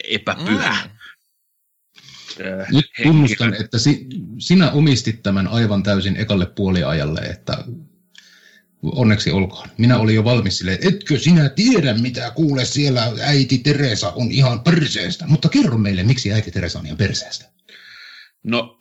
epäpyhä. 0.09 0.77
Mm. 0.84 0.89
äh, 2.45 2.71
Nyt 2.71 2.85
tunnustan, 3.03 3.53
että 3.53 3.80
si, 3.80 4.07
sinä 4.39 4.71
omistit 4.71 5.23
tämän 5.23 5.47
aivan 5.47 5.84
täysin 5.84 6.17
ekalle 6.17 6.45
puoliajalle, 6.45 7.21
että 7.21 7.63
onneksi 8.84 9.31
olkoon. 9.31 9.69
Minä 9.77 9.97
olin 9.97 10.15
jo 10.15 10.23
valmis 10.23 10.57
silleen, 10.57 10.88
etkö 10.88 11.19
sinä 11.19 11.49
tiedä 11.49 11.93
mitä 11.93 12.31
kuule 12.31 12.65
siellä 12.65 13.11
äiti 13.21 13.57
Teresa 13.57 14.11
on 14.11 14.31
ihan 14.31 14.59
perseestä. 14.59 15.27
Mutta 15.27 15.49
kerro 15.49 15.77
meille, 15.77 16.03
miksi 16.03 16.34
äiti 16.34 16.51
Teresa 16.51 16.80
on 16.80 16.85
ihan 16.85 16.97
perseestä. 16.97 17.45
No, 18.43 18.80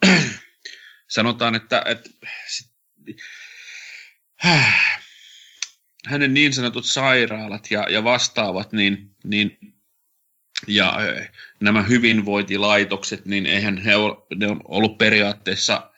sanotaan, 1.09 1.55
että, 1.55 1.83
että 1.87 2.11
hänen 6.07 6.35
niin 6.35 6.53
sanotut 6.53 6.87
sairaalat 6.87 7.71
ja, 7.71 7.87
ja 7.91 8.05
vastaavat, 8.05 8.73
niin, 8.73 9.11
niin 9.25 9.59
ja 10.67 10.99
nämä 11.61 11.83
hyvinvointilaitokset, 11.83 13.27
niin 13.27 13.47
eihän 13.47 13.79
he 13.79 13.97
ole, 13.97 14.17
ne 14.35 14.47
on 14.47 14.61
ollut 14.65 14.99
periaatteessa 14.99 15.91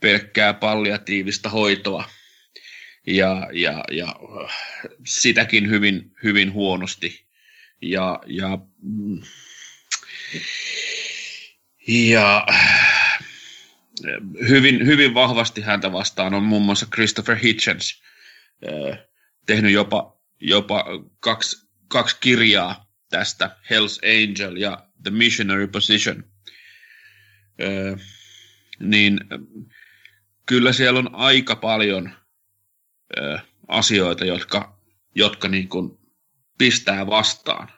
pelkkää 0.00 0.54
palliatiivista 0.54 1.48
hoitoa 1.48 2.10
ja, 3.06 3.48
ja, 3.52 3.84
ja 3.90 4.16
sitäkin 5.06 5.70
hyvin, 5.70 6.12
hyvin 6.22 6.52
huonosti. 6.52 7.24
Ja, 7.82 8.20
ja, 8.26 8.58
ja 11.88 12.46
hyvin, 14.48 14.86
hyvin 14.86 15.14
vahvasti 15.14 15.60
häntä 15.60 15.92
vastaan 15.92 16.34
on 16.34 16.42
muun 16.42 16.62
muassa 16.62 16.86
Christopher 16.86 17.36
Hitchens 17.36 18.02
tehnyt 19.46 19.72
jopa, 19.72 20.20
jopa 20.40 20.84
kaksi, 21.20 21.68
kaksi 21.88 22.16
kirjaa 22.20 22.90
tästä, 23.10 23.56
Hell's 23.70 24.00
Angel 24.04 24.56
ja 24.56 24.88
The 25.02 25.10
Missionary 25.10 25.66
Position. 25.66 26.24
Niin 28.80 29.20
kyllä 30.46 30.72
siellä 30.72 30.98
on 30.98 31.14
aika 31.14 31.56
paljon 31.56 32.10
asioita, 33.68 34.24
jotka, 34.24 34.80
jotka 35.14 35.48
niin 35.48 35.68
kuin 35.68 35.98
pistää 36.58 37.06
vastaan. 37.06 37.68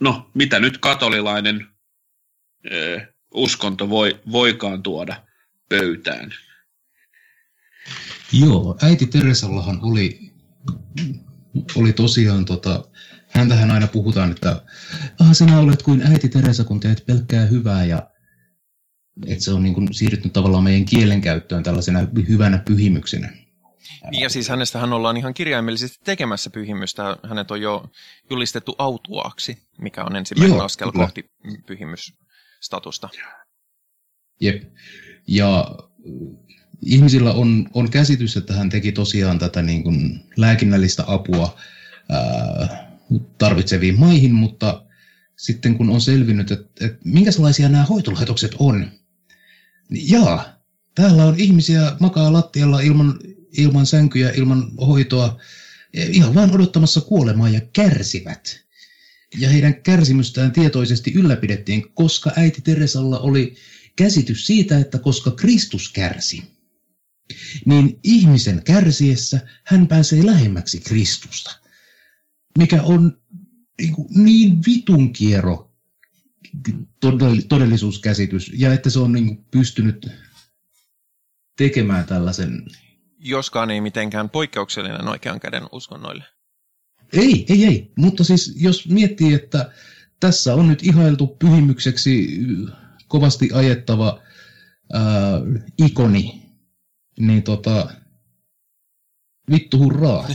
No, 0.00 0.30
mitä 0.34 0.60
nyt 0.60 0.78
katolilainen 0.78 1.68
uskonto 3.30 3.90
voi, 3.90 4.20
voikaan 4.32 4.82
tuoda 4.82 5.26
pöytään? 5.68 6.34
Joo, 8.40 8.78
äiti 8.82 9.06
Teresallahan 9.06 9.78
oli, 9.82 10.32
oli 11.76 11.92
tosiaan, 11.92 12.44
tota, 12.44 12.84
häntähän 13.28 13.70
aina 13.70 13.86
puhutaan, 13.86 14.30
että 14.30 14.62
ah, 15.20 15.32
sinä 15.32 15.58
olet 15.58 15.82
kuin 15.82 16.02
äiti 16.02 16.28
Teresa, 16.28 16.64
kun 16.64 16.80
teet 16.80 17.06
pelkkää 17.06 17.46
hyvää 17.46 17.84
ja 17.84 18.10
että 19.26 19.44
se 19.44 19.52
on 19.52 19.62
niin 19.62 19.74
kuin 19.74 19.94
siirrytty 19.94 20.28
tavallaan 20.28 20.64
meidän 20.64 20.84
kielenkäyttöön 20.84 21.62
tällaisena 21.62 22.00
hyvänä 22.28 22.58
pyhimyksenä. 22.58 23.32
Niin 24.10 24.22
ja 24.22 24.28
siis 24.28 24.48
hänestähän 24.48 24.92
ollaan 24.92 25.16
ihan 25.16 25.34
kirjaimellisesti 25.34 25.98
tekemässä 26.04 26.50
pyhimystä. 26.50 27.16
Hänet 27.28 27.50
on 27.50 27.60
jo 27.60 27.84
julistettu 28.30 28.74
autuaaksi, 28.78 29.58
mikä 29.78 30.04
on 30.04 30.16
ensimmäinen 30.16 30.56
Joo, 30.56 30.64
askel 30.64 30.92
kyllä. 30.92 31.04
kohti 31.04 31.30
pyhimysstatusta. 31.66 33.08
Jep. 34.40 34.62
Ja 35.28 35.74
ihmisillä 36.82 37.32
on, 37.32 37.68
on 37.74 37.90
käsitys, 37.90 38.36
että 38.36 38.54
hän 38.54 38.70
teki 38.70 38.92
tosiaan 38.92 39.38
tätä 39.38 39.62
niin 39.62 39.82
kuin 39.82 40.20
lääkinnällistä 40.36 41.04
apua 41.06 41.58
ää, 42.08 42.88
tarvitseviin 43.38 43.98
maihin, 43.98 44.34
mutta 44.34 44.84
sitten 45.36 45.76
kun 45.76 45.90
on 45.90 46.00
selvinnyt, 46.00 46.50
että, 46.50 46.86
että 46.86 46.98
minkälaisia 47.04 47.68
nämä 47.68 47.84
hoitolaitokset 47.84 48.54
on, 48.58 48.90
niin 49.88 50.10
jaa, 50.10 50.62
täällä 50.94 51.24
on 51.24 51.34
ihmisiä 51.38 51.96
makaa 52.00 52.32
lattialla 52.32 52.80
ilman, 52.80 53.18
ilman 53.58 53.86
sänkyjä, 53.86 54.30
ilman 54.30 54.70
hoitoa, 54.76 55.40
ihan 55.94 56.34
vain 56.34 56.54
odottamassa 56.54 57.00
kuolemaa 57.00 57.48
ja 57.48 57.60
kärsivät. 57.72 58.64
Ja 59.38 59.48
heidän 59.48 59.74
kärsimystään 59.74 60.52
tietoisesti 60.52 61.12
ylläpidettiin, 61.14 61.94
koska 61.94 62.32
äiti 62.36 62.60
Teresalla 62.60 63.18
oli 63.18 63.54
käsitys 63.96 64.46
siitä, 64.46 64.78
että 64.78 64.98
koska 64.98 65.30
Kristus 65.30 65.92
kärsi, 65.92 66.42
niin 67.66 68.00
ihmisen 68.02 68.62
kärsiessä 68.64 69.40
hän 69.64 69.86
pääsee 69.86 70.26
lähemmäksi 70.26 70.80
Kristusta, 70.80 71.58
mikä 72.58 72.82
on 72.82 73.18
niin, 73.80 73.94
niin 74.14 74.58
vitun 74.66 75.12
kiero 75.12 75.74
todellisuuskäsitys, 77.48 78.50
ja 78.54 78.72
että 78.72 78.90
se 78.90 78.98
on 78.98 79.12
niin 79.12 79.44
pystynyt 79.50 80.10
tekemään 81.56 82.04
tällaisen... 82.04 82.66
Joskaan 83.18 83.70
ei 83.70 83.80
mitenkään 83.80 84.30
poikkeuksellinen 84.30 85.08
oikean 85.08 85.40
käden 85.40 85.62
uskonnoille. 85.72 86.24
Ei, 87.12 87.46
ei, 87.48 87.64
ei. 87.64 87.92
Mutta 87.96 88.24
siis 88.24 88.54
jos 88.56 88.88
miettii, 88.88 89.34
että 89.34 89.70
tässä 90.20 90.54
on 90.54 90.68
nyt 90.68 90.82
ihailtu 90.82 91.26
pyhimykseksi 91.26 92.40
kovasti 93.08 93.50
ajettava 93.52 94.22
ää, 94.92 95.02
ikoni, 95.78 96.43
niin 97.18 97.42
tota, 97.42 97.88
vittu 99.50 99.78
hurraa. 99.78 100.22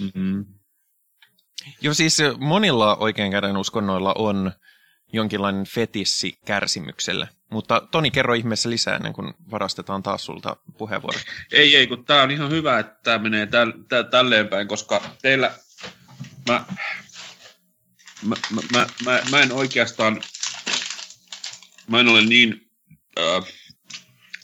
mm-hmm. 0.00 0.44
Joo, 1.80 1.94
siis 1.94 2.18
monilla 2.38 2.96
oikean 2.96 3.30
käden 3.30 3.56
uskonnoilla 3.56 4.14
on 4.18 4.52
jonkinlainen 5.12 5.64
fetissi 5.66 6.38
kärsimykselle. 6.46 7.28
Mutta 7.50 7.80
Toni, 7.90 8.10
kerro 8.10 8.34
ihmeessä 8.34 8.70
lisää 8.70 8.96
ennen 8.96 9.12
kuin 9.12 9.34
varastetaan 9.50 10.02
taas 10.02 10.24
sulta 10.24 10.56
puheenvuoro. 10.78 11.18
Ei, 11.52 11.76
ei, 11.76 11.86
kun 11.86 12.04
tämä 12.04 12.22
on 12.22 12.30
ihan 12.30 12.50
hyvä, 12.50 12.78
että 12.78 13.00
tämä 13.02 13.18
menee 13.18 13.46
täl, 13.46 13.72
täl, 13.88 14.02
tälleen 14.02 14.48
päin, 14.48 14.68
koska 14.68 15.02
teillä, 15.22 15.54
mä, 16.48 16.64
mä, 18.22 18.36
mä, 18.50 18.60
mä, 18.72 18.86
mä, 19.04 19.20
mä 19.30 19.40
en 19.40 19.52
oikeastaan, 19.52 20.22
mä 21.86 22.00
en 22.00 22.08
ole 22.08 22.24
niin 22.24 22.70
äh, 23.18 23.44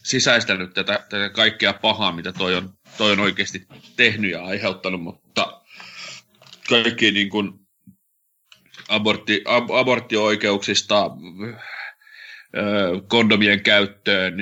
sisäistänyt 0.04 0.74
tätä, 0.74 1.06
tätä 1.08 1.28
kaikkea 1.28 1.72
pahaa, 1.72 2.12
mitä 2.12 2.32
toi 2.32 2.54
on, 2.54 2.78
toi 2.98 3.12
on 3.12 3.20
oikeasti 3.20 3.66
tehnyt 3.96 4.30
ja 4.30 4.44
aiheuttanut, 4.44 5.02
mutta 5.02 5.62
kaikki 6.68 7.10
niin 7.10 7.30
kuin 7.30 7.52
abortti, 8.88 9.42
ab, 9.44 9.70
aborttioikeuksista 9.70 11.10
kondomien 13.08 13.62
käyttöön, 13.62 14.34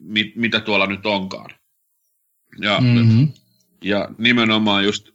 mit, 0.00 0.36
mitä 0.36 0.60
tuolla 0.60 0.86
nyt 0.86 1.06
onkaan. 1.06 1.50
Ja, 2.60 2.80
mm-hmm. 2.80 3.32
ja 3.84 4.08
nimenomaan 4.18 4.84
just 4.84 5.08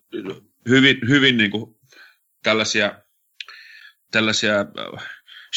hyvin, 0.70 0.98
hyvin 1.08 1.38
niin 1.38 1.52
kuin 1.52 1.76
tällaisia, 2.44 3.00
tällaisia, 4.12 4.54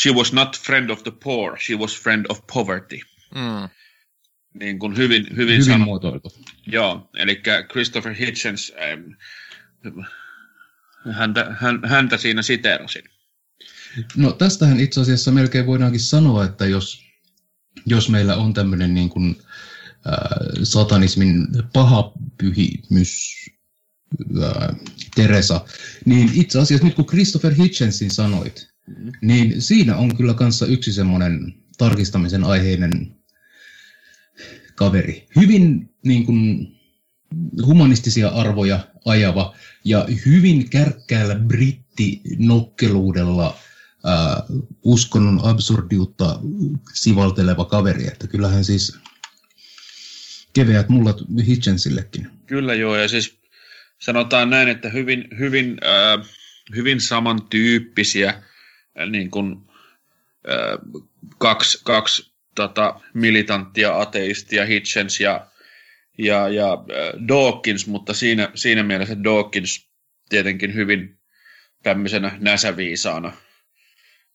she 0.02 0.10
was 0.10 0.32
not 0.32 0.58
friend 0.58 0.90
of 0.90 1.02
the 1.02 1.12
poor, 1.24 1.58
she 1.58 1.74
was 1.74 2.02
friend 2.02 2.26
of 2.28 2.40
poverty. 2.52 3.00
Mm. 3.34 3.68
Niin 4.58 4.78
kuin 4.78 4.96
hyvin, 4.96 5.26
hyvin, 5.36 5.64
hyvin 5.66 5.80
muotoiltu. 5.80 6.32
Joo, 6.66 7.10
eli 7.14 7.42
Christopher 7.70 8.14
Hitchens, 8.14 8.72
häntä, 11.12 11.56
häntä 11.86 12.16
siinä 12.16 12.42
siteerasin. 12.42 13.04
No 14.16 14.32
tästähän 14.32 14.80
itse 14.80 15.00
asiassa 15.00 15.32
melkein 15.32 15.66
voidaankin 15.66 16.00
sanoa, 16.00 16.44
että 16.44 16.66
jos, 16.66 17.02
jos 17.86 18.08
meillä 18.08 18.36
on 18.36 18.54
tämmöinen 18.54 18.94
niin 18.94 19.10
kuin, 19.10 19.36
äh, 20.06 20.62
satanismin 20.62 21.46
paha 21.72 22.12
pyhimys 22.38 23.34
äh, 24.42 24.76
Teresa, 25.14 25.64
niin 26.04 26.30
itse 26.34 26.58
asiassa 26.58 26.86
nyt 26.86 26.94
kun 26.94 27.06
Christopher 27.06 27.54
Hitchensin 27.54 28.10
sanoit, 28.10 28.68
mm-hmm. 28.86 29.12
niin 29.22 29.62
siinä 29.62 29.96
on 29.96 30.16
kyllä 30.16 30.34
kanssa 30.34 30.66
yksi 30.66 30.92
semmoinen 30.92 31.54
tarkistamisen 31.78 32.44
aiheinen 32.44 33.17
kaveri. 34.78 35.26
Hyvin 35.36 35.90
niin 36.04 36.26
kuin, 36.26 36.68
humanistisia 37.66 38.28
arvoja 38.28 38.80
ajava 39.04 39.54
ja 39.84 40.06
hyvin 40.26 40.70
kärkkäällä 40.70 41.34
brittinokkeluudella 41.34 43.46
äh, 43.46 43.52
uskonnon 44.82 45.40
absurdiutta 45.42 46.40
sivalteleva 46.94 47.64
kaveri, 47.64 48.06
että 48.06 48.26
kyllähän 48.26 48.64
siis 48.64 48.98
keveät 50.52 50.88
mullat 50.88 51.18
Hitchensillekin. 51.46 52.30
Kyllä 52.46 52.74
joo, 52.74 52.96
ja 52.96 53.08
siis 53.08 53.38
sanotaan 53.98 54.50
näin, 54.50 54.68
että 54.68 54.88
hyvin, 54.88 55.28
hyvin, 55.38 55.78
äh, 55.84 56.26
hyvin 56.76 57.00
samantyyppisiä 57.00 58.28
äh, 58.28 58.42
niin 59.10 59.30
kuin, 59.30 59.56
äh, 60.48 60.78
kaksi, 61.38 61.80
kaksi 61.84 62.37
tota, 62.62 63.00
militanttia 63.14 64.00
ateistia, 64.00 64.66
Hitchens 64.66 65.20
ja 65.20 65.46
ja, 66.18 66.48
ja 66.48 66.72
äh, 66.72 67.28
Dawkins, 67.28 67.86
mutta 67.86 68.14
siinä, 68.14 68.48
siinä 68.54 68.82
mielessä 68.82 69.24
Dawkins 69.24 69.88
tietenkin 70.28 70.74
hyvin 70.74 71.18
tämmöisenä 71.82 72.36
näsäviisaana 72.40 73.32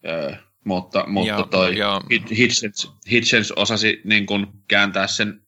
äh, 0.07 0.39
mutta, 0.65 1.03
mutta 1.07 1.27
Ja- 1.33 1.47
toi 1.51 1.77
ja- 1.77 2.01
Hitchens, 2.37 2.91
Hitchens 3.11 3.51
osasi 3.51 4.01
niin 4.03 4.25
kuin 4.25 4.47
kääntää 4.67 5.07
sen, 5.07 5.41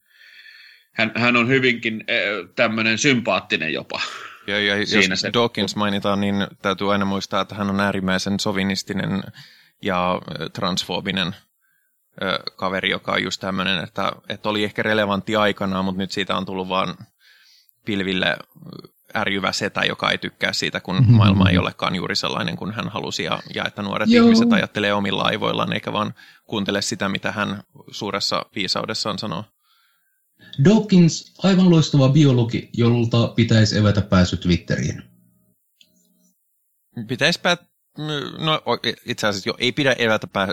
hän, 0.91 1.11
hän 1.15 1.35
on 1.35 1.47
hyvinkin 1.47 2.03
tämmöinen 2.55 2.97
sympaattinen 2.97 3.73
jopa. 3.73 4.01
Ja, 4.47 4.59
ja 4.59 4.75
jos 4.77 4.89
Siinä 4.89 5.15
se- 5.15 5.33
Dawkins 5.33 5.75
mainitaan, 5.75 6.21
niin 6.21 6.35
täytyy 6.61 6.91
aina 6.91 7.05
muistaa, 7.05 7.41
että 7.41 7.55
hän 7.55 7.69
on 7.69 7.79
äärimmäisen 7.79 8.39
sovinistinen 8.39 9.23
ja 9.81 10.21
ö, 10.39 10.49
transfoobinen 10.49 11.35
ö, 12.21 12.39
kaveri, 12.55 12.89
joka 12.89 13.11
on 13.11 13.23
just 13.23 13.41
tämmöinen, 13.41 13.83
että, 13.83 14.11
että 14.29 14.49
oli 14.49 14.63
ehkä 14.63 14.83
relevantti 14.83 15.35
aikanaan, 15.35 15.85
mutta 15.85 16.01
nyt 16.01 16.11
siitä 16.11 16.37
on 16.37 16.45
tullut 16.45 16.69
vaan 16.69 16.95
pilville 17.85 18.37
ärjyvä 19.15 19.51
setä, 19.51 19.81
joka 19.81 20.11
ei 20.11 20.17
tykkää 20.17 20.53
siitä, 20.53 20.79
kun 20.79 20.95
Mhm. 20.95 21.13
maailma 21.13 21.49
ei 21.49 21.57
olekaan 21.57 21.95
juuri 21.95 22.15
sellainen 22.15 22.55
kuin 22.57 22.71
hän 22.73 22.89
halusi, 22.89 23.23
ja, 23.23 23.39
ja 23.55 23.65
että 23.65 23.81
nuoret 23.81 24.09
Joo. 24.09 24.25
ihmiset 24.25 24.53
ajattelee 24.53 24.93
omilla 24.93 25.23
aivoillaan, 25.23 25.73
eikä 25.73 25.93
vaan 25.93 26.13
kuuntele 26.45 26.81
sitä, 26.81 27.09
mitä 27.09 27.31
hän 27.31 27.63
suuressa 27.91 28.45
viisaudessaan 28.55 29.19
sanoo. 29.19 29.43
Dawkins, 30.63 31.33
aivan 31.43 31.69
loistava 31.69 32.09
biologi, 32.09 32.69
jolta 32.73 33.27
pitäisi 33.27 33.77
evätä 33.77 34.01
pääsy 34.01 34.37
Twitteriin. 34.37 35.03
Pitäisi 37.07 37.39
pää... 37.41 37.57
No 38.39 38.61
itse 39.05 39.27
asiassa 39.27 39.49
jo, 39.49 39.55
ei 39.57 39.71
pidä 39.71 39.95
evätä 39.97 40.27
pää... 40.27 40.47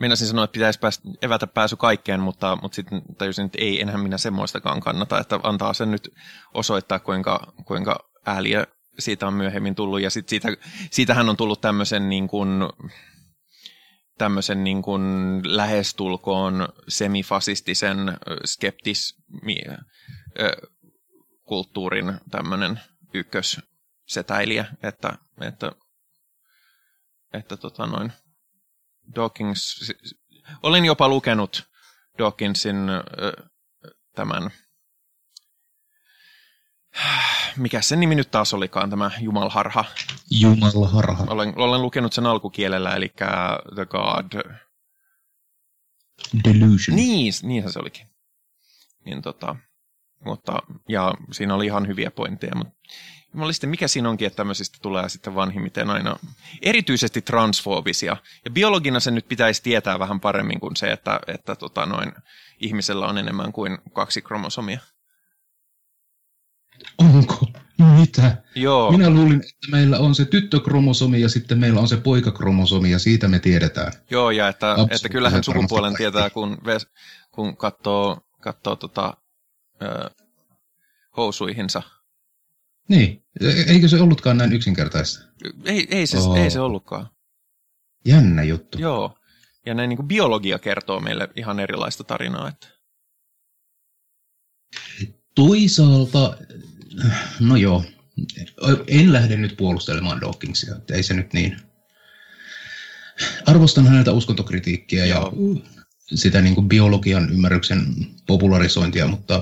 Meinasin 0.00 0.28
sanoa, 0.28 0.44
että 0.44 0.52
pitäisi 0.52 0.78
päästä, 0.78 1.08
evätä 1.22 1.46
pääsy 1.46 1.76
kaikkeen, 1.76 2.20
mutta, 2.20 2.58
mutta 2.62 2.76
sitten 2.76 3.02
tajusin, 3.18 3.46
että 3.46 3.58
ei, 3.60 3.80
enhän 3.80 4.00
minä 4.00 4.18
semmoistakaan 4.18 4.80
kannata, 4.80 5.20
että 5.20 5.40
antaa 5.42 5.74
sen 5.74 5.90
nyt 5.90 6.14
osoittaa, 6.54 6.98
kuinka, 6.98 7.52
kuinka 7.64 8.10
ääliö 8.26 8.66
siitä 8.98 9.26
on 9.26 9.34
myöhemmin 9.34 9.74
tullut. 9.74 10.00
Ja 10.00 10.10
sitten 10.10 10.30
siitä, 10.30 10.48
siitähän 10.90 11.28
on 11.28 11.36
tullut 11.36 11.60
tämmöisen 11.60 12.08
niin 12.08 12.28
kuin, 12.28 12.48
tämmöisen 14.18 14.64
niin 14.64 14.82
kuin 14.82 15.02
lähestulkoon 15.44 16.68
semifasistisen 16.88 17.98
skeptismi, 18.44 19.56
kulttuurin 21.42 22.20
tämmöinen 22.30 22.80
ykkössetäilijä, 23.14 24.64
että, 24.82 25.18
että, 25.40 25.72
että 27.32 27.56
tota 27.56 27.86
noin, 27.86 28.12
Dawkins, 29.14 29.92
olin 30.62 30.84
jopa 30.84 31.08
lukenut 31.08 31.68
Dawkinsin 32.18 32.76
tämän, 34.14 34.50
mikä 37.56 37.82
sen 37.82 38.00
nimi 38.00 38.14
nyt 38.14 38.30
taas 38.30 38.54
olikaan, 38.54 38.90
tämä 38.90 39.10
Jumalharha. 39.20 39.84
Jumala 40.30 40.88
harha. 40.88 41.24
Olen, 41.28 41.52
olen 41.56 41.82
lukenut 41.82 42.12
sen 42.12 42.26
alkukielellä, 42.26 42.94
eli 42.94 43.12
The 43.74 43.86
God. 43.86 44.32
Delusion. 46.44 46.96
Niin, 46.96 47.32
niinhän 47.42 47.72
se 47.72 47.78
olikin. 47.78 48.06
Niin 49.04 49.22
tota, 49.22 49.56
mutta, 50.24 50.58
ja 50.88 51.14
siinä 51.32 51.54
oli 51.54 51.66
ihan 51.66 51.86
hyviä 51.86 52.10
pointteja, 52.10 52.54
mutta 52.56 52.74
jumaliste, 53.36 53.66
mikä 53.66 53.88
siinä 53.88 54.10
onkin, 54.10 54.26
että 54.26 54.36
tämmöisistä 54.36 54.78
tulee 54.82 55.08
sitten 55.08 55.34
vanhimmiten 55.34 55.90
aina 55.90 56.16
erityisesti 56.62 57.22
transfoobisia. 57.22 58.16
Ja 58.44 58.50
biologina 58.50 59.00
se 59.00 59.10
nyt 59.10 59.28
pitäisi 59.28 59.62
tietää 59.62 59.98
vähän 59.98 60.20
paremmin 60.20 60.60
kuin 60.60 60.76
se, 60.76 60.92
että, 60.92 61.20
että 61.26 61.56
tota 61.56 61.86
noin, 61.86 62.12
ihmisellä 62.60 63.06
on 63.06 63.18
enemmän 63.18 63.52
kuin 63.52 63.78
kaksi 63.92 64.22
kromosomia. 64.22 64.80
Onko? 66.98 67.46
Mitä? 67.98 68.36
Joo, 68.54 68.92
Minä 68.92 69.10
luulin, 69.10 69.40
että 69.40 69.70
meillä 69.70 69.98
on 69.98 70.14
se 70.14 70.24
tyttökromosomi 70.24 71.20
ja 71.20 71.28
sitten 71.28 71.58
meillä 71.58 71.80
on 71.80 71.88
se 71.88 71.96
poikakromosomi 71.96 72.90
ja 72.90 72.98
siitä 72.98 73.28
me 73.28 73.38
tiedetään. 73.38 73.92
joo 74.10 74.30
ja 74.30 74.48
että, 74.48 74.76
että 74.90 75.08
kyllähän 75.08 75.44
sukupuolen 75.44 75.96
tietää, 75.96 76.30
kun, 76.30 76.58
ves, 76.64 76.86
kun 77.32 77.56
katsoo, 77.56 78.20
katsoo 78.40 78.76
tota, 78.76 79.16
ö, 79.82 80.10
housuihinsa. 81.16 81.82
Niin, 82.88 83.22
E- 83.40 83.72
eikö 83.72 83.88
se 83.88 83.96
ollutkaan 83.96 84.36
näin 84.36 84.52
yksinkertaista? 84.52 85.24
Ei, 85.64 85.86
ei, 85.90 86.06
se, 86.06 86.18
Oo. 86.18 86.36
ei 86.36 86.50
se 86.50 86.60
ollutkaan. 86.60 87.10
Jännä 88.04 88.42
juttu. 88.42 88.78
Joo. 88.78 89.18
Ja 89.66 89.74
näin 89.74 89.88
niin 89.88 89.96
kuin 89.96 90.08
biologia 90.08 90.58
kertoo 90.58 91.00
meille 91.00 91.28
ihan 91.36 91.60
erilaista 91.60 92.04
tarinaa. 92.04 92.48
Että... 92.48 92.68
Toisaalta, 95.34 96.36
no 97.40 97.56
joo, 97.56 97.84
en 98.86 99.12
lähde 99.12 99.36
nyt 99.36 99.56
puolustelemaan 99.56 100.20
Dawkinsia, 100.20 100.76
että 100.76 100.94
ei 100.94 101.02
se 101.02 101.14
nyt 101.14 101.32
niin. 101.32 101.56
Arvostan 103.46 103.86
häneltä 103.86 104.12
uskontokritiikkiä 104.12 105.06
ja 105.06 105.16
Joo. 105.16 105.32
sitä 106.14 106.40
niin 106.40 106.54
kuin 106.54 106.68
biologian 106.68 107.30
ymmärryksen 107.30 107.86
popularisointia, 108.26 109.06
mutta 109.06 109.40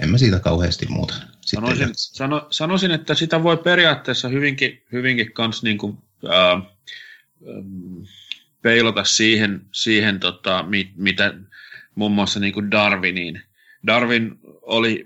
en 0.00 0.10
mä 0.10 0.18
siitä 0.18 0.40
kauheasti 0.40 0.86
muuta. 0.86 1.14
Sitten 1.48 1.64
Sanoisin, 1.64 1.88
sano, 1.94 2.46
sanoisin, 2.50 2.90
että 2.90 3.14
sitä 3.14 3.42
voi 3.42 3.56
periaatteessa 3.56 4.28
hyvinkin, 4.28 4.82
hyvinkin 4.92 5.32
kans 5.32 5.62
niin 5.62 5.78
kuin, 5.78 5.98
ää, 6.28 6.60
peilata 8.62 9.04
siihen, 9.04 9.60
siihen 9.72 10.20
tota, 10.20 10.62
mit, 10.62 10.90
mitä 10.96 11.34
muun 11.94 12.12
muassa 12.12 12.40
niin 12.40 12.52
kuin 12.52 12.70
Darwiniin. 12.70 13.42
Darwin 13.86 14.38
oli 14.62 15.04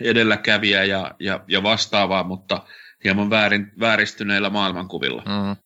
edelläkävijä 0.00 0.84
ja, 0.84 1.14
ja, 1.18 1.44
ja 1.48 1.62
vastaavaa, 1.62 2.24
mutta 2.24 2.64
hieman 3.04 3.30
väärin, 3.30 3.72
vääristyneillä 3.80 4.50
maailmankuvilla. 4.50 5.22
Mm. 5.22 5.56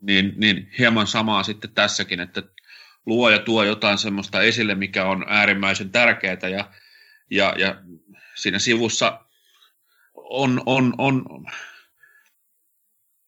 Niin, 0.00 0.32
niin 0.36 0.70
hieman 0.78 1.06
samaa 1.06 1.42
sitten 1.42 1.70
tässäkin, 1.70 2.20
että 2.20 2.42
luo 3.06 3.30
ja 3.30 3.38
tuo 3.38 3.64
jotain 3.64 3.98
semmoista 3.98 4.42
esille, 4.42 4.74
mikä 4.74 5.04
on 5.04 5.24
äärimmäisen 5.28 5.90
tärkeää 5.90 6.48
ja, 6.50 6.70
ja, 7.30 7.54
ja 7.58 7.76
siinä 8.34 8.58
sivussa 8.58 9.20
on, 10.30 10.62
on, 10.66 10.94
on 10.98 11.24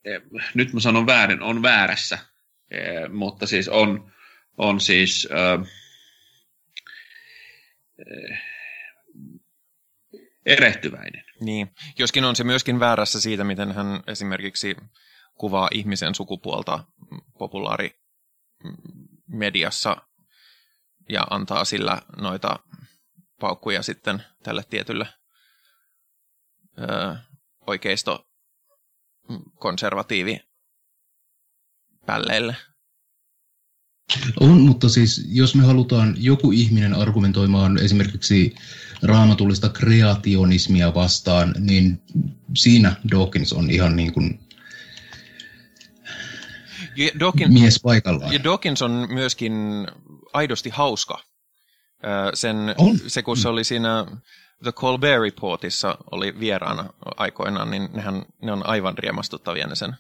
eh, 0.05 0.23
nyt 0.55 0.73
mä 0.73 0.81
sanon 0.81 1.07
väärin, 1.07 1.43
on 1.43 1.63
väärässä, 1.63 2.19
Eh, 2.71 3.09
mutta 3.09 3.47
siis 3.47 3.69
on, 3.69 4.13
on 4.59 4.81
siis 4.81 5.29
äh, 5.33 5.67
eh, 7.99 8.39
erehtyväinen. 10.47 11.25
Niin. 11.41 11.75
Joskin 11.99 12.25
on 12.25 12.37
se 12.37 12.45
myöskin 12.45 12.81
väärässä 12.81 13.21
siitä, 13.21 13.45
miten 13.45 13.73
hän 13.73 13.87
esimerkiksi 14.07 14.77
kuvaa 15.35 15.69
ihmisen 15.73 16.15
sukupuolta 16.15 16.85
populaari 17.39 17.91
mediassa 19.27 19.97
ja 21.09 21.27
antaa 21.31 21.65
sillä 21.65 22.03
noita 22.17 22.59
paukkuja 23.41 23.83
sitten 23.83 24.23
tälle 24.43 24.63
tietylle 24.71 25.07
ö, 26.81 27.17
oikeisto 27.67 28.27
konservatiivi 29.59 30.41
pälleille. 32.07 32.57
On, 34.41 34.61
mutta 34.61 34.89
siis 34.89 35.27
jos 35.29 35.55
me 35.55 35.63
halutaan 35.65 36.15
joku 36.19 36.53
ihminen 36.53 36.95
argumentoimaan 36.95 37.79
esimerkiksi 37.79 38.55
raamatullista 39.03 39.69
kreationismia 39.69 40.95
vastaan, 40.95 41.55
niin 41.59 42.03
siinä 42.57 42.97
Dawkins 43.11 43.53
on 43.53 43.71
ihan 43.71 43.97
niin 43.97 44.13
kuin 44.13 44.41
Ja 46.97 47.11
Dawkins, 47.21 47.53
mies 47.53 47.81
paikallaan. 47.83 48.33
ja 48.33 48.45
Dawkins 48.45 48.83
on 48.83 49.07
myöskin 49.11 49.53
aidosti 50.33 50.71
hauska. 50.71 51.23
Sen, 52.35 52.57
On. 52.79 52.99
se, 53.07 53.23
kun 53.23 53.37
se 53.37 53.49
oli 53.49 53.65
siinä 53.65 54.07
The 54.63 54.73
Colbert 54.73 55.23
Reportissa 55.23 55.99
oli 56.11 56.41
vieraana 56.41 56.93
aikoinaan, 57.17 57.71
niin 57.71 57.89
nehän, 57.93 58.23
ne 58.43 58.53
on 58.53 58.67
aivan 58.67 58.99
riemastuttavia 58.99 59.67
ne 59.67 59.75
sen 59.75 59.97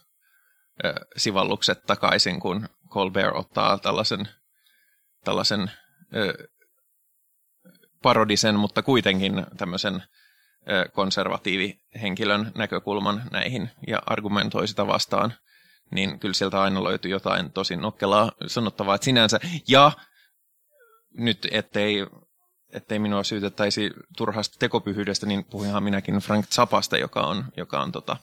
ö, 0.85 0.95
sivallukset 1.17 1.83
takaisin, 1.87 2.41
kun 2.41 2.69
Colbert 2.89 3.37
ottaa 3.37 3.79
tällaisen, 3.79 4.29
tällaisen 5.25 5.71
ö, 6.17 6.49
parodisen, 8.03 8.55
mutta 8.55 8.83
kuitenkin 8.83 9.47
tämmöisen 9.57 10.03
ö, 10.71 10.89
konservatiivihenkilön 10.93 12.53
näkökulman 12.55 13.23
näihin 13.31 13.71
ja 13.87 14.03
argumentoi 14.07 14.69
sitä 14.69 14.87
vastaan, 14.87 15.35
niin 15.91 16.21
kyllä 16.21 16.35
sieltä 16.35 16.63
aina 16.63 16.85
löytyy 16.85 17.11
jotain 17.11 17.53
tosi 17.53 17.77
nokkelaa 17.77 18.33
sanottavaa, 18.47 18.95
että 18.95 19.05
sinänsä, 19.05 19.41
ja 19.69 19.93
nyt 21.19 21.49
ettei, 21.51 22.07
ettei 22.73 22.99
minua 22.99 23.25
syytettäisi 23.25 23.91
turhasta 24.17 24.59
tekopyhyydestä, 24.59 25.27
niin 25.27 25.45
puhuinhan 25.45 25.83
minäkin 25.83 26.15
Frank 26.15 26.47
Zappasta, 26.47 26.99
joka 26.99 27.21
on, 27.21 27.45
joka 27.57 27.83
on, 27.83 27.93
tota, 27.93 28.17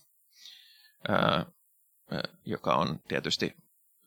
ää, 1.10 1.46
joka 2.46 2.76
on 2.76 3.00
tietysti, 3.08 3.56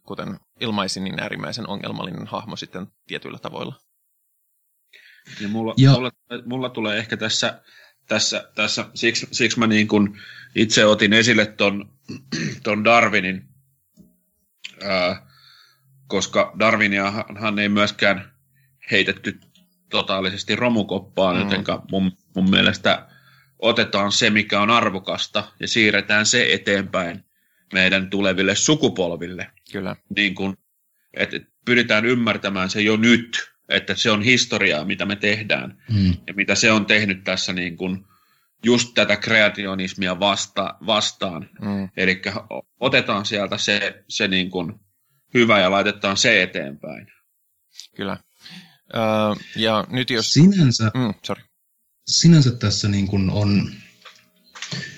kuten 0.02 0.40
ilmaisin, 0.60 1.04
niin 1.04 1.20
äärimmäisen 1.20 1.68
ongelmallinen 1.68 2.26
hahmo 2.26 2.56
sitten 2.56 2.86
tietyillä 3.06 3.38
tavoilla. 3.38 3.80
Ja 5.40 5.48
mulla, 5.48 5.74
Ja- 5.76 5.92
mulla, 5.92 6.10
mulla 6.46 6.68
tulee 6.68 6.98
ehkä 6.98 7.16
tässä, 7.16 7.62
tässä, 8.08 8.50
tässä 8.54 8.86
siksi, 8.94 9.28
siksi 9.32 9.58
mä 9.58 9.66
niin 9.66 9.88
kuin 9.88 10.20
itse 10.54 10.86
otin 10.86 11.12
esille 11.12 11.46
ton, 11.46 11.92
ton 12.64 12.84
Darwinin 12.84 13.48
ää, 14.84 15.30
koska 16.06 16.54
Darwiniahan 16.58 17.58
ei 17.58 17.68
myöskään 17.68 18.32
heitetty 18.90 19.40
totaalisesti 19.90 20.56
romukoppaan, 20.56 21.36
mm. 21.36 21.42
joten 21.42 21.64
mun, 21.90 22.12
mun 22.36 22.50
mielestä 22.50 23.06
otetaan 23.58 24.12
se, 24.12 24.30
mikä 24.30 24.60
on 24.60 24.70
arvokasta, 24.70 25.52
ja 25.60 25.68
siirretään 25.68 26.26
se 26.26 26.52
eteenpäin 26.52 27.24
meidän 27.72 28.10
tuleville 28.10 28.54
sukupolville. 28.54 29.50
Kyllä. 29.72 29.96
Niin 30.16 30.34
kun, 30.34 30.56
että 31.14 31.40
pyritään 31.64 32.04
ymmärtämään 32.06 32.70
se 32.70 32.80
jo 32.80 32.96
nyt, 32.96 33.50
että 33.68 33.94
se 33.94 34.10
on 34.10 34.22
historiaa, 34.22 34.84
mitä 34.84 35.06
me 35.06 35.16
tehdään, 35.16 35.82
mm. 35.92 36.14
ja 36.26 36.34
mitä 36.34 36.54
se 36.54 36.72
on 36.72 36.86
tehnyt 36.86 37.24
tässä 37.24 37.52
niin 37.52 37.76
kun, 37.76 38.06
just 38.64 38.94
tätä 38.94 39.16
kreationismia 39.16 40.20
vasta, 40.20 40.74
vastaan. 40.86 41.50
Mm. 41.60 41.88
Eli 41.96 42.22
otetaan 42.80 43.26
sieltä 43.26 43.58
se, 43.58 44.04
se 44.08 44.28
niin 44.28 44.50
kun, 44.50 44.80
hyvä 45.34 45.60
ja 45.60 45.70
laitetaan 45.70 46.16
se 46.16 46.42
eteenpäin. 46.42 47.06
Kyllä. 47.96 48.16
Uh, 48.94 49.40
ja 49.56 49.84
nyt 49.90 50.10
jos... 50.10 50.32
Sinänsä, 50.32 50.90
mm, 50.94 51.14
sorry. 51.26 51.42
sinänsä 52.08 52.50
tässä 52.50 52.88
niin 52.88 53.06
kuin 53.06 53.30
on 53.30 53.70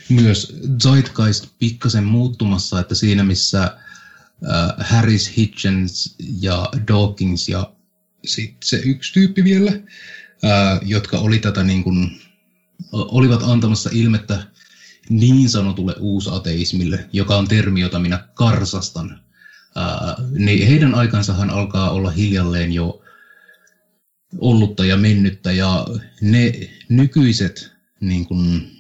myös 0.09 0.56
Zeitgeist 0.82 1.47
pikkasen 1.59 2.05
muuttumassa, 2.05 2.81
että 2.81 2.94
siinä 2.94 3.24
missä 3.24 3.77
uh, 4.43 4.85
Harris, 4.86 5.36
Hitchens 5.36 6.14
ja 6.40 6.69
Dawkins 6.89 7.48
ja 7.48 7.73
sit 8.24 8.56
se 8.64 8.77
yksi 8.77 9.12
tyyppi 9.12 9.44
vielä, 9.44 9.70
uh, 9.70 10.89
jotka 10.89 11.19
oli 11.19 11.39
tätä 11.39 11.62
niin 11.62 11.85
kuin, 11.85 12.20
olivat 12.93 13.43
antamassa 13.43 13.90
ilmettä 13.93 14.47
niin 15.09 15.51
sanotulle 15.51 15.94
uusateismille, 15.98 17.09
joka 17.12 17.36
on 17.36 17.48
termi, 17.48 17.81
jota 17.81 17.98
minä 17.98 18.28
karsastan, 18.35 19.20
uh, 19.77 20.31
niin 20.39 20.69
heidän 20.69 20.94
aikansahan 20.94 21.51
alkaa 21.51 21.90
olla 21.90 22.10
hiljalleen 22.10 22.73
jo 22.73 23.02
ollutta 24.38 24.84
ja 24.84 24.96
mennyttä 24.96 25.52
ja 25.52 25.86
ne 26.20 26.52
nykyiset 26.88 27.72
niin 28.00 28.26
kuin, 28.26 28.70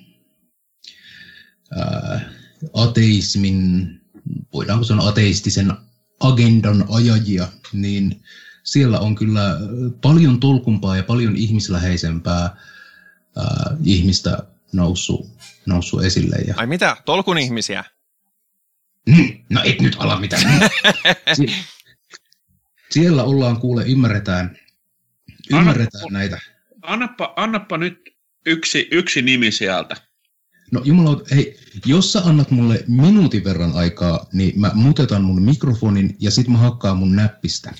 ää, 1.76 2.30
ateismin, 2.72 3.88
voidaanko 4.52 4.84
sanoa 4.84 5.08
ateistisen 5.08 5.72
agendan 6.20 6.84
ajajia, 6.88 7.48
niin 7.72 8.22
siellä 8.64 8.98
on 8.98 9.14
kyllä 9.14 9.58
paljon 10.02 10.40
tolkumpaa 10.40 10.96
ja 10.96 11.02
paljon 11.02 11.36
ihmisläheisempää 11.36 12.56
ää, 13.36 13.76
ihmistä 13.84 14.38
noussut, 14.72 15.30
noussut 15.66 16.04
esille. 16.04 16.36
Ja... 16.36 16.54
Ai 16.56 16.66
mitä? 16.66 16.96
Tolkun 17.04 17.38
ihmisiä? 17.38 17.84
No 19.50 19.60
et 19.64 19.80
nyt 19.80 19.96
ala 19.98 20.20
mitään. 20.20 20.42
siellä 22.90 23.22
ollaan 23.22 23.60
kuule, 23.60 23.84
ymmärretään, 23.84 24.58
Ymmärretään 25.50 26.04
annappa, 26.04 26.18
näitä. 26.18 26.38
Annappa, 26.82 27.32
annappa 27.36 27.78
nyt 27.78 27.98
yksi, 28.46 28.88
yksi 28.90 29.22
nimi 29.22 29.50
sieltä. 29.50 29.96
No 30.72 30.80
jumala, 30.84 31.20
hei, 31.34 31.56
jos 31.86 32.12
sä 32.12 32.22
annat 32.24 32.50
mulle 32.50 32.84
minuutin 32.88 33.44
verran 33.44 33.72
aikaa, 33.74 34.26
niin 34.32 34.60
mä 34.60 34.70
mutetan 34.74 35.24
mun 35.24 35.42
mikrofonin 35.42 36.16
ja 36.20 36.30
sit 36.30 36.48
mä 36.48 36.58
hakkaan 36.58 36.96
mun 36.96 37.16
näppistä. 37.16 37.72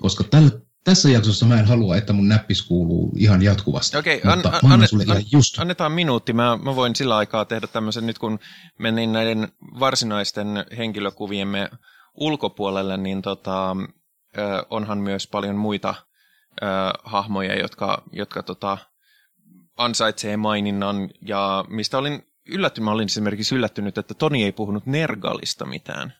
Koska 0.00 0.24
tällä, 0.24 0.50
tässä 0.84 1.10
jaksossa 1.10 1.46
mä 1.46 1.60
en 1.60 1.66
halua, 1.66 1.96
että 1.96 2.12
mun 2.12 2.28
näppis 2.28 2.62
kuuluu 2.62 3.12
ihan 3.16 3.42
jatkuvasti. 3.42 3.96
Okei, 3.96 4.16
okay, 4.16 4.32
an, 4.32 4.42
an, 4.46 4.72
annet, 4.72 4.90
an, 5.08 5.22
just. 5.32 5.58
annetaan 5.58 5.92
minuutti. 5.92 6.32
Mä, 6.32 6.58
mä 6.62 6.76
voin 6.76 6.96
sillä 6.96 7.16
aikaa 7.16 7.44
tehdä 7.44 7.66
tämmöisen, 7.66 8.06
nyt 8.06 8.18
kun 8.18 8.38
menin 8.78 9.12
näiden 9.12 9.48
varsinaisten 9.80 10.46
henkilökuviemme 10.76 11.70
ulkopuolelle, 12.14 12.96
niin 12.96 13.22
tota, 13.22 13.76
onhan 14.70 14.98
myös 14.98 15.26
paljon 15.26 15.56
muita 15.56 15.94
hahmoja, 17.04 17.58
jotka, 17.58 18.02
jotka 18.12 18.42
tota, 18.42 18.78
ansaitsee 19.76 20.36
maininnan 20.36 21.10
ja 21.26 21.64
mistä 21.68 21.98
olin 21.98 22.22
yllättynyt, 22.48 22.84
mä 22.84 22.90
olin 22.90 23.06
esimerkiksi 23.06 23.54
yllättynyt, 23.54 23.98
että 23.98 24.14
Toni 24.14 24.44
ei 24.44 24.52
puhunut 24.52 24.86
Nergalista 24.86 25.66
mitään. 25.66 26.14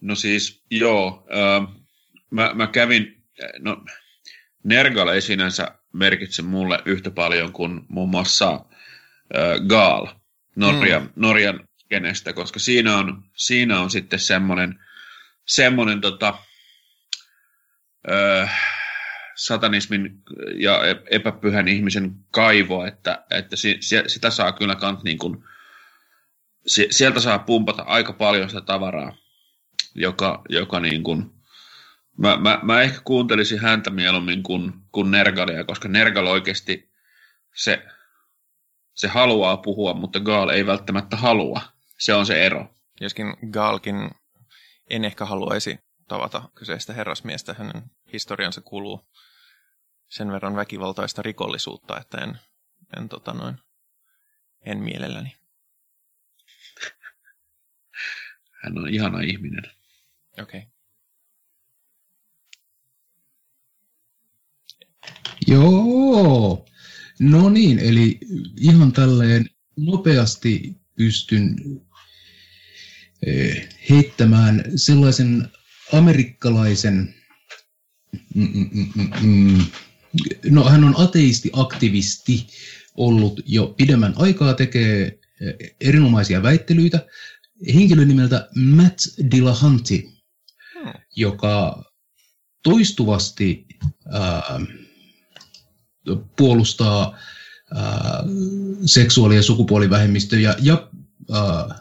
No 0.00 0.14
siis, 0.14 0.64
joo. 0.70 1.26
Äh, 1.36 1.74
mä, 2.30 2.50
mä 2.54 2.66
kävin, 2.66 3.24
no 3.58 3.84
Nergal 4.64 5.08
ei 5.08 5.20
sinänsä 5.22 5.78
merkitse 5.92 6.42
mulle 6.42 6.82
yhtä 6.84 7.10
paljon 7.10 7.52
kuin 7.52 7.80
muun 7.88 8.10
muassa 8.10 8.50
äh, 8.52 9.66
Gaal 9.68 10.06
Norjan, 10.56 11.02
mm. 11.02 11.12
Norjan 11.16 11.68
kenestä, 11.88 12.32
koska 12.32 12.58
siinä 12.58 12.96
on, 12.96 13.22
siinä 13.36 13.80
on 13.80 13.90
sitten 13.90 14.18
semmoinen, 14.18 14.78
semmoinen 15.46 16.00
tota, 16.00 16.38
ö, 18.10 18.48
satanismin 19.34 20.22
ja 20.54 20.80
epäpyhän 21.10 21.68
ihmisen 21.68 22.14
kaivo, 22.30 22.84
että, 22.84 23.24
että 23.30 23.56
si, 23.56 23.78
sitä 24.06 24.30
saa 24.30 24.52
kyllä 24.52 24.74
kant 24.74 25.02
niin 25.02 25.18
kuin, 25.18 25.44
sieltä 26.90 27.20
saa 27.20 27.38
pumpata 27.38 27.82
aika 27.82 28.12
paljon 28.12 28.48
sitä 28.48 28.60
tavaraa, 28.60 29.16
joka, 29.94 30.42
joka 30.48 30.80
niin 30.80 31.02
kuin, 31.02 31.30
mä, 32.18 32.36
mä, 32.36 32.58
mä 32.62 32.82
ehkä 32.82 33.00
kuuntelisin 33.04 33.60
häntä 33.60 33.90
mieluummin 33.90 34.42
kuin, 34.42 34.72
kuin 34.92 35.10
Nergalia, 35.10 35.64
koska 35.64 35.88
Nergal 35.88 36.26
oikeasti 36.26 36.90
se, 37.54 37.86
se 38.94 39.08
haluaa 39.08 39.56
puhua, 39.56 39.94
mutta 39.94 40.20
Gaal 40.20 40.48
ei 40.48 40.66
välttämättä 40.66 41.16
halua. 41.16 41.60
Se 41.98 42.14
on 42.14 42.26
se 42.26 42.46
ero. 42.46 42.74
Joskin 43.00 43.34
Gaalkin 43.50 44.10
en 44.90 45.04
ehkä 45.04 45.24
haluaisi 45.24 45.78
tavata 46.10 46.48
kyseistä 46.54 46.92
herrasmiestä. 46.92 47.54
Hänen 47.58 47.82
historiansa 48.12 48.60
kuuluu 48.60 49.08
sen 50.08 50.32
verran 50.32 50.56
väkivaltaista 50.56 51.22
rikollisuutta, 51.22 52.00
että 52.00 52.18
en, 52.18 52.38
en, 52.96 53.08
tota 53.08 53.32
noin, 53.32 53.58
en 54.60 54.78
mielelläni. 54.78 55.36
Hän 58.62 58.78
on 58.78 58.88
ihana 58.88 59.20
ihminen. 59.20 59.62
Okei. 60.42 60.60
Okay. 60.60 60.70
Joo. 65.46 66.66
No 67.20 67.48
niin, 67.48 67.78
eli 67.78 68.18
ihan 68.56 68.92
tälleen 68.92 69.46
nopeasti 69.76 70.76
pystyn 70.94 71.56
eh, 73.26 73.68
heittämään 73.90 74.64
sellaisen 74.76 75.48
amerikkalaisen, 75.92 77.14
mm, 78.34 78.68
mm, 78.94 79.10
mm, 79.22 79.64
no 80.50 80.64
hän 80.64 80.84
on 80.84 80.94
ateisti-aktivisti 80.98 82.46
ollut 82.94 83.40
jo 83.46 83.74
pidemmän 83.76 84.14
aikaa, 84.16 84.54
tekee 84.54 85.18
eh, 85.40 85.74
erinomaisia 85.80 86.42
väittelyitä. 86.42 87.06
Henkilö 87.74 88.04
nimeltä 88.04 88.48
Matt 88.54 88.98
Dillahanty, 89.30 90.08
hmm. 90.74 90.92
joka 91.16 91.84
toistuvasti 92.62 93.66
ää, 94.12 94.60
puolustaa 96.36 97.18
ää, 97.74 98.24
seksuaali- 98.84 99.36
ja 99.36 99.42
sukupuolivähemmistöjä 99.42 100.54
ja 100.62 100.90
ää, 101.32 101.79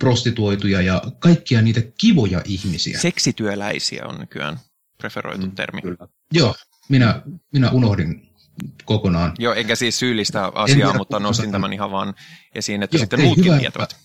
prostituoituja 0.00 0.82
ja 0.82 1.02
kaikkia 1.18 1.62
niitä 1.62 1.82
kivoja 2.00 2.42
ihmisiä. 2.44 2.98
Seksityöläisiä 2.98 4.06
on 4.06 4.20
nykyään 4.20 4.58
preferoitu 4.98 5.46
mm, 5.46 5.52
termi. 5.52 5.82
Kyllä. 5.82 6.08
Joo, 6.32 6.54
minä, 6.88 7.22
minä 7.52 7.70
unohdin 7.70 8.28
kokonaan. 8.84 9.32
Joo, 9.38 9.54
enkä 9.54 9.76
siis 9.76 9.98
syyllistä 9.98 10.46
asiaa, 10.46 10.96
mutta 10.96 11.20
nostin 11.20 11.52
tämän 11.52 11.72
ihan 11.72 11.90
vaan 11.90 12.14
esiin, 12.54 12.82
että 12.82 12.96
Joo, 12.96 13.00
sitten 13.00 13.20
ei, 13.20 13.26
muutkin 13.26 13.44
hyvä, 13.44 13.58
tietävät. 13.58 13.96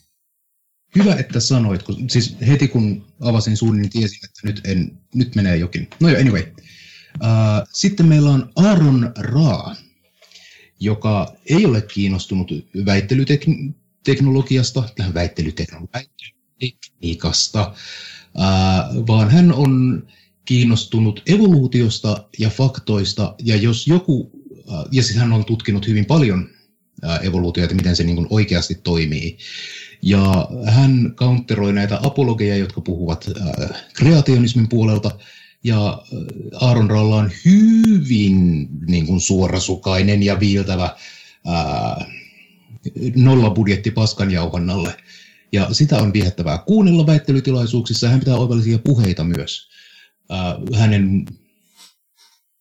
Hyvä, 0.95 1.15
että 1.15 1.39
sanoit, 1.39 1.83
kun, 1.83 2.09
siis 2.09 2.35
heti 2.47 2.67
kun 2.67 3.05
avasin 3.21 3.57
suun, 3.57 3.77
niin 3.77 3.89
tiesin, 3.89 4.19
että 4.25 4.39
nyt, 4.43 4.61
en, 4.63 4.99
nyt 5.15 5.35
menee 5.35 5.57
jokin. 5.57 5.89
No 5.99 6.09
joo, 6.09 6.21
anyway. 6.21 6.43
Uh, 7.23 7.67
sitten 7.73 8.05
meillä 8.05 8.29
on 8.29 8.51
Aaron 8.55 9.13
Raa, 9.17 9.75
joka 10.79 11.35
ei 11.49 11.65
ole 11.65 11.81
kiinnostunut 11.81 12.51
väittelytekni- 12.85 13.84
teknologiasta, 14.05 14.83
väittelytekniikasta, 15.13 17.73
vaan 19.07 19.31
hän 19.31 19.53
on 19.53 20.03
kiinnostunut 20.45 21.23
evoluutiosta 21.27 22.27
ja 22.39 22.49
faktoista, 22.49 23.35
ja 23.43 23.55
jos 23.55 23.87
joku, 23.87 24.31
ja 24.91 25.03
siis 25.03 25.17
hän 25.17 25.33
on 25.33 25.45
tutkinut 25.45 25.87
hyvin 25.87 26.05
paljon 26.05 26.49
evoluutioita, 27.21 27.75
miten 27.75 27.95
se 27.95 28.03
niin 28.03 28.27
oikeasti 28.29 28.75
toimii. 28.75 29.37
Ja 30.01 30.47
hän 30.65 31.13
counteroi 31.15 31.73
näitä 31.73 31.99
apologeja, 32.03 32.57
jotka 32.57 32.81
puhuvat 32.81 33.29
kreationismin 33.93 34.69
puolelta, 34.69 35.11
ja 35.63 36.03
Aaron 36.61 36.89
Ralla 36.89 37.15
on 37.15 37.31
hyvin 37.45 38.67
niin 38.87 39.05
kuin 39.05 39.21
suorasukainen 39.21 40.23
ja 40.23 40.39
viiltävä 40.39 40.95
ää, 41.45 42.05
nolla 43.15 43.49
budjetti 43.49 43.91
paskanjauhannalle. 43.91 44.97
Ja 45.51 45.73
sitä 45.73 45.97
on 45.97 46.13
viehättävää 46.13 46.57
kuunnella 46.57 47.05
väittelytilaisuuksissa. 47.05 48.09
Hän 48.09 48.19
pitää 48.19 48.35
oivallisia 48.35 48.79
puheita 48.79 49.23
myös. 49.23 49.69
Äh, 50.31 50.79
hänen 50.79 51.25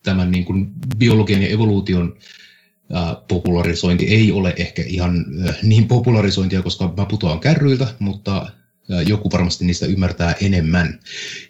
tämän 0.05 0.31
niin 0.31 0.45
kuin 0.45 0.73
biologian 0.99 1.43
ja 1.43 1.49
evoluution 1.49 2.17
äh, 2.95 3.17
popularisointi 3.29 4.07
ei 4.07 4.33
ole 4.33 4.55
ehkä 4.57 4.83
ihan 4.83 5.25
äh, 5.49 5.57
niin 5.63 5.89
popularisointia, 5.89 6.63
koska 6.63 6.95
mä 6.97 7.07
putoan 7.07 7.41
kärryiltä, 7.41 7.87
mutta 7.99 8.43
äh, 8.93 9.09
joku 9.09 9.31
varmasti 9.31 9.65
niistä 9.65 9.87
ymmärtää 9.87 10.35
enemmän. 10.41 11.01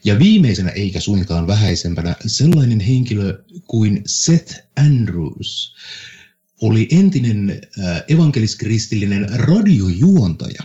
Ja 0.05 0.19
viimeisenä 0.19 0.71
eikä 0.71 1.01
suinkaan 1.01 1.47
vähäisempänä 1.47 2.17
sellainen 2.27 2.81
henkilö 2.81 3.43
kuin 3.67 4.03
Seth 4.07 4.61
Andrews 4.77 5.75
oli 6.63 6.89
entinen 6.91 7.61
evankeliskristillinen 8.09 9.29
radiojuontaja, 9.31 10.63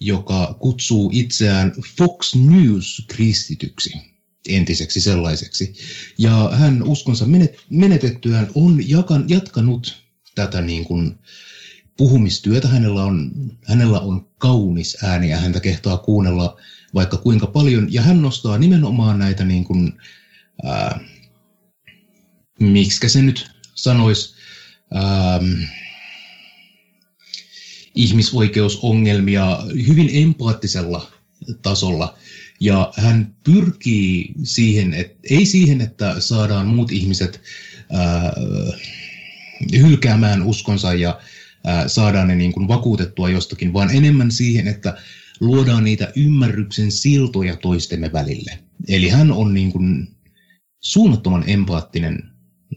joka 0.00 0.56
kutsuu 0.60 1.10
itseään 1.12 1.72
Fox 1.98 2.34
News-kristityksi 2.34 4.16
entiseksi 4.48 5.00
sellaiseksi. 5.00 5.74
Ja 6.18 6.50
hän 6.54 6.82
uskonsa 6.82 7.26
menetettyään 7.70 8.48
on 8.54 8.88
jakan, 8.88 9.24
jatkanut 9.28 10.02
tätä 10.34 10.60
niin 10.60 10.84
kuin 10.84 11.18
puhumistyötä. 11.96 12.68
Hänellä 12.68 13.04
on, 13.04 13.30
hänellä 13.64 14.00
on 14.00 14.28
kaunis 14.38 15.04
ääni 15.04 15.30
ja 15.30 15.36
häntä 15.36 15.60
kehtaa 15.60 15.98
kuunnella 15.98 16.60
vaikka 16.94 17.16
kuinka 17.16 17.46
paljon. 17.46 17.92
Ja 17.92 18.02
hän 18.02 18.22
nostaa 18.22 18.58
nimenomaan 18.58 19.18
näitä, 19.18 19.44
niin 19.44 19.64
kuin, 19.64 19.92
ää, 20.64 21.00
miksi 22.60 23.08
se 23.08 23.22
nyt 23.22 23.50
sanoisi, 23.74 24.35
ähm, 24.94 25.62
ihmisoikeusongelmia 27.94 29.58
hyvin 29.86 30.10
empaattisella 30.12 31.12
tasolla. 31.62 32.18
Ja 32.60 32.92
hän 32.96 33.34
pyrkii 33.44 34.32
siihen, 34.42 34.94
että, 34.94 35.18
ei 35.30 35.46
siihen, 35.46 35.80
että 35.80 36.20
saadaan 36.20 36.66
muut 36.66 36.92
ihmiset 36.92 37.40
äh, 37.94 38.32
hylkäämään 39.78 40.42
uskonsa 40.42 40.94
ja 40.94 41.20
äh, 41.68 41.84
saadaan 41.86 42.28
ne 42.28 42.34
niin 42.34 42.52
kuin 42.52 42.68
vakuutettua 42.68 43.30
jostakin, 43.30 43.72
vaan 43.72 43.96
enemmän 43.96 44.30
siihen, 44.30 44.68
että 44.68 44.96
luodaan 45.40 45.84
niitä 45.84 46.12
ymmärryksen 46.16 46.92
siltoja 46.92 47.56
toistemme 47.56 48.12
välille. 48.12 48.58
Eli 48.88 49.08
hän 49.08 49.32
on 49.32 49.54
niin 49.54 49.72
kuin 49.72 50.08
suunnattoman 50.80 51.44
empaattinen 51.46 52.30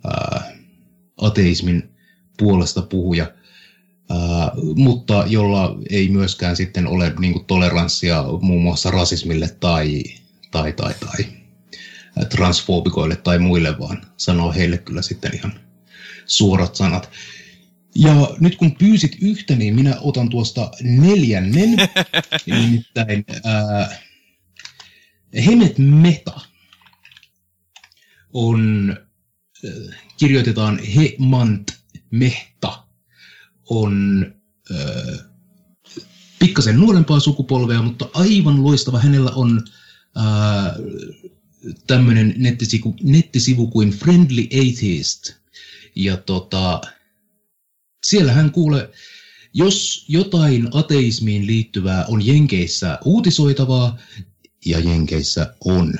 äh, 0.06 0.44
ateismin 1.18 1.89
puolesta 2.40 2.82
puhuja, 2.82 3.32
ää, 4.10 4.52
mutta 4.76 5.24
jolla 5.28 5.78
ei 5.90 6.10
myöskään 6.10 6.56
sitten 6.56 6.88
ole 6.88 7.14
niin 7.20 7.34
kuin, 7.34 7.46
toleranssia 7.46 8.26
muun 8.42 8.64
muassa 8.64 8.92
rasismille 8.92 9.58
tai, 9.60 10.04
tai, 10.52 10.74
tai, 10.74 10.94
tai 10.94 11.26
transfoobikoille 12.30 13.16
tai 13.16 13.40
muille, 13.40 13.80
vaan 13.80 14.02
sanoo 14.18 14.52
heille 14.52 14.78
kyllä 14.78 15.02
sitten 15.02 15.36
ihan 15.36 15.60
suorat 16.26 16.76
sanat. 16.76 17.10
Ja 17.96 18.30
nyt 18.40 18.56
kun 18.56 18.76
pyysit 18.76 19.18
yhtä, 19.22 19.56
niin 19.56 19.76
minä 19.76 19.96
otan 20.02 20.30
tuosta 20.30 20.72
neljännen, 20.82 21.70
nimittäin 22.46 23.26
ää, 23.44 23.98
Hemet 25.46 25.78
Meta 25.78 26.40
on, 28.34 28.98
kirjoitetaan 30.18 30.80
Hemant 30.80 31.79
Mehta 32.12 32.84
on 33.70 34.26
äh, 34.72 35.20
pikkasen 36.40 36.80
nuorempaa 36.80 37.20
sukupolvea, 37.20 37.82
mutta 37.82 38.10
aivan 38.14 38.64
loistava. 38.64 39.00
Hänellä 39.00 39.32
on 39.32 39.64
äh, 40.18 40.76
tämmöinen 41.88 42.34
nettisivu, 42.38 42.96
nettisivu 43.04 43.68
kuin 43.68 43.90
Friendly 43.90 44.42
Atheist. 44.44 45.34
Ja 45.96 46.18
tota, 46.18 46.82
siellä 48.06 48.32
hän 48.32 48.52
kuulee, 48.52 48.92
jos 49.54 50.06
jotain 50.08 50.70
ateismiin 50.72 51.48
liittyvää 51.48 52.06
on 52.06 52.26
Jenkeissä 52.26 53.00
uutisoitavaa, 53.06 53.98
ja 54.66 54.80
Jenkeissä 54.80 55.56
on 55.66 55.94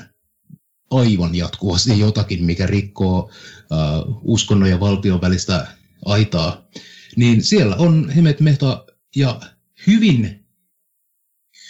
aivan 0.90 1.34
jatkuvasti 1.34 1.98
jotakin, 1.98 2.44
mikä 2.44 2.66
rikkoo 2.66 3.30
uh, 3.70 4.20
uskonnon 4.22 4.70
ja 4.70 4.80
valtion 4.80 5.20
välistä 5.20 5.66
aitaa, 6.04 6.68
niin 7.16 7.44
siellä 7.44 7.76
on 7.76 8.10
Hemet 8.10 8.40
Mehta 8.40 8.84
ja 9.16 9.40
hyvin, 9.86 10.44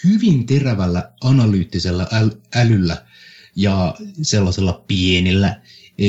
hyvin 0.04 0.46
terävällä 0.46 1.12
analyyttisellä 1.20 2.04
äl- 2.04 2.40
älyllä 2.54 3.06
ja 3.56 3.94
sellaisella 4.22 4.84
pienellä 4.88 5.60
e, 5.98 6.06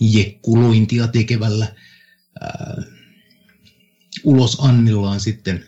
jekkulointia 0.00 1.08
tekevällä 1.08 1.74
ää, 2.40 2.82
ulosannillaan 4.24 5.20
sitten. 5.20 5.64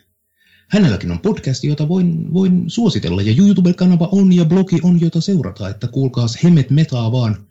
Hänelläkin 0.69 1.11
on 1.11 1.19
podcast, 1.19 1.65
jota 1.65 1.89
voin, 1.89 2.33
voin 2.33 2.71
suositella, 2.71 3.23
ja 3.23 3.35
YouTube-kanava 3.39 4.09
on 4.13 4.33
ja 4.33 4.45
blogi 4.45 4.81
on, 4.83 5.01
jota 5.01 5.21
seurata, 5.21 5.69
että 5.69 5.89
kuulkaas 5.89 6.45
Hemet 6.45 6.71
Metaa 6.71 7.13
vaan 7.13 7.47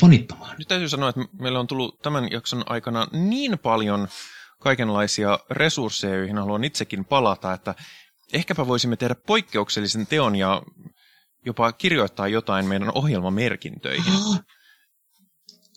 fanittamaan. 0.00 0.54
Nyt 0.58 0.68
täytyy 0.68 0.88
sanoa, 0.88 1.08
että 1.08 1.20
meillä 1.38 1.60
on 1.60 1.66
tullut 1.66 2.02
tämän 2.02 2.30
jakson 2.30 2.62
aikana 2.66 3.06
niin 3.12 3.58
paljon 3.58 4.08
kaikenlaisia 4.58 5.38
resursseja, 5.50 6.16
joihin 6.16 6.38
haluan 6.38 6.64
itsekin 6.64 7.04
palata, 7.04 7.52
että 7.52 7.74
ehkäpä 8.32 8.66
voisimme 8.66 8.96
tehdä 8.96 9.14
poikkeuksellisen 9.14 10.06
teon 10.06 10.36
ja 10.36 10.62
jopa 11.46 11.72
kirjoittaa 11.72 12.28
jotain 12.28 12.66
meidän 12.66 12.90
ohjelmamerkintöihin. 12.94 14.12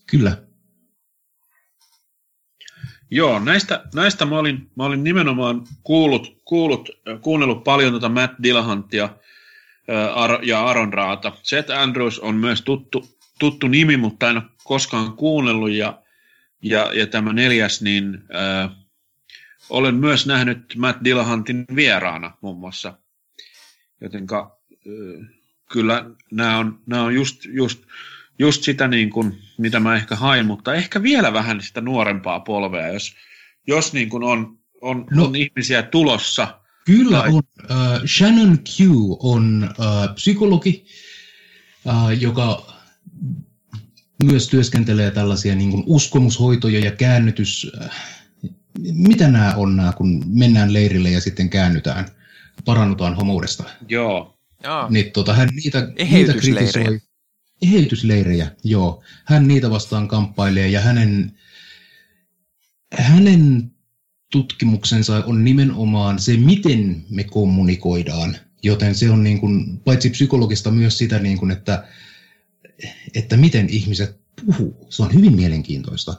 Kyllä. 0.08 0.38
Joo, 3.12 3.40
näistä, 3.40 3.84
näistä 3.96 4.26
mä, 4.26 4.40
olin, 4.40 4.72
mä 4.76 4.86
olin 4.86 5.04
nimenomaan 5.04 5.68
kuullut, 5.84 6.42
kuullut, 6.46 6.90
kuunnellut 7.22 7.64
paljon 7.64 7.92
tuota 7.92 8.10
Matt 8.10 8.34
Dillahantia 8.44 9.10
ja 10.42 10.60
Aaron 10.60 10.94
Raata. 10.94 11.32
Seth 11.44 11.72
Andrews 11.72 12.20
on 12.20 12.36
myös 12.36 12.62
tuttu, 12.62 13.15
tuttu 13.40 13.68
nimi, 13.68 13.98
mutta 13.98 14.30
en 14.30 14.38
ole 14.38 14.44
koskaan 14.64 15.14
kuunnellut. 15.14 15.72
Ja, 15.72 16.02
ja, 16.62 16.92
ja 16.94 17.08
tämä 17.08 17.34
neljäs, 17.34 17.82
niin 17.82 18.24
äh, 18.36 18.72
olen 19.70 19.96
myös 19.96 20.26
nähnyt 20.26 20.74
Matt 20.78 21.04
Dillahantin 21.04 21.66
vieraana 21.76 22.38
muun 22.42 22.60
muassa. 22.60 22.98
Jotenka 24.02 24.60
äh, 24.72 25.30
kyllä 25.72 26.06
nämä 26.32 26.58
on, 26.58 26.80
nämä 26.86 27.04
on 27.04 27.16
just, 27.16 27.46
just, 27.46 27.84
just 28.40 28.64
sitä, 28.64 28.88
niin 28.88 29.10
kuin, 29.10 29.38
mitä 29.58 29.80
mä 29.80 29.96
ehkä 29.96 30.16
hain, 30.16 30.46
mutta 30.46 30.74
ehkä 30.74 31.04
vielä 31.04 31.34
vähän 31.34 31.62
sitä 31.62 31.82
nuorempaa 31.82 32.40
polvea, 32.40 32.88
jos, 32.88 33.16
jos 33.68 33.94
niin 33.94 34.10
kuin 34.10 34.24
on, 34.24 34.58
on, 34.82 35.06
no, 35.12 35.26
on 35.26 35.36
ihmisiä 35.36 35.84
tulossa. 35.84 36.60
Kyllä 36.86 37.20
tai... 37.20 37.30
on. 37.30 37.44
Uh, 37.64 38.06
Shannon 38.06 38.58
Q 38.58 38.80
on 39.20 39.70
uh, 39.80 40.16
psykologi, 40.16 40.86
uh, 41.86 42.22
joka 42.22 42.75
myös 44.24 44.48
työskentelee 44.48 45.12
tällaisia 45.12 45.56
niin 45.56 45.72
kuin 45.72 45.84
uskomushoitoja 45.86 46.80
ja 46.80 46.92
käännytys... 46.92 47.72
Äh, 47.84 47.90
mitä 48.92 49.32
nämä 49.32 49.54
on 49.56 49.76
nämä, 49.76 49.94
kun 49.94 50.24
mennään 50.28 50.74
leirille 50.74 51.10
ja 51.12 51.22
sitten 51.22 51.50
käännytään, 51.50 52.06
parannutaan 52.66 53.16
homoudesta? 53.16 53.64
Joo. 53.88 54.38
Niin 54.90 55.12
tota, 55.12 55.34
hän 55.34 55.50
niitä, 55.56 55.88
niitä 56.12 56.34
kritisoi. 56.34 57.00
Eheytysleirejä, 57.62 58.52
joo. 58.64 59.04
Hän 59.26 59.48
niitä 59.48 59.70
vastaan 59.70 60.08
kamppailee 60.08 60.68
ja 60.68 60.82
hänen, 60.82 61.32
hänen 62.94 63.72
tutkimuksensa 64.32 65.24
on 65.26 65.44
nimenomaan 65.44 66.20
se, 66.20 66.38
miten 66.38 67.06
me 67.10 67.24
kommunikoidaan. 67.24 68.38
Joten 68.64 68.96
se 68.96 69.10
on 69.10 69.24
niin 69.24 69.40
kuin, 69.40 69.78
paitsi 69.78 70.10
psykologista 70.10 70.72
myös 70.72 70.98
sitä, 70.98 71.20
niin 71.20 71.38
kuin, 71.38 71.52
että 71.52 71.88
että 73.16 73.38
miten 73.38 73.70
ihmiset 73.70 74.20
puhuu. 74.46 74.88
Se 74.90 75.04
on 75.04 75.14
hyvin 75.14 75.36
mielenkiintoista. 75.36 76.16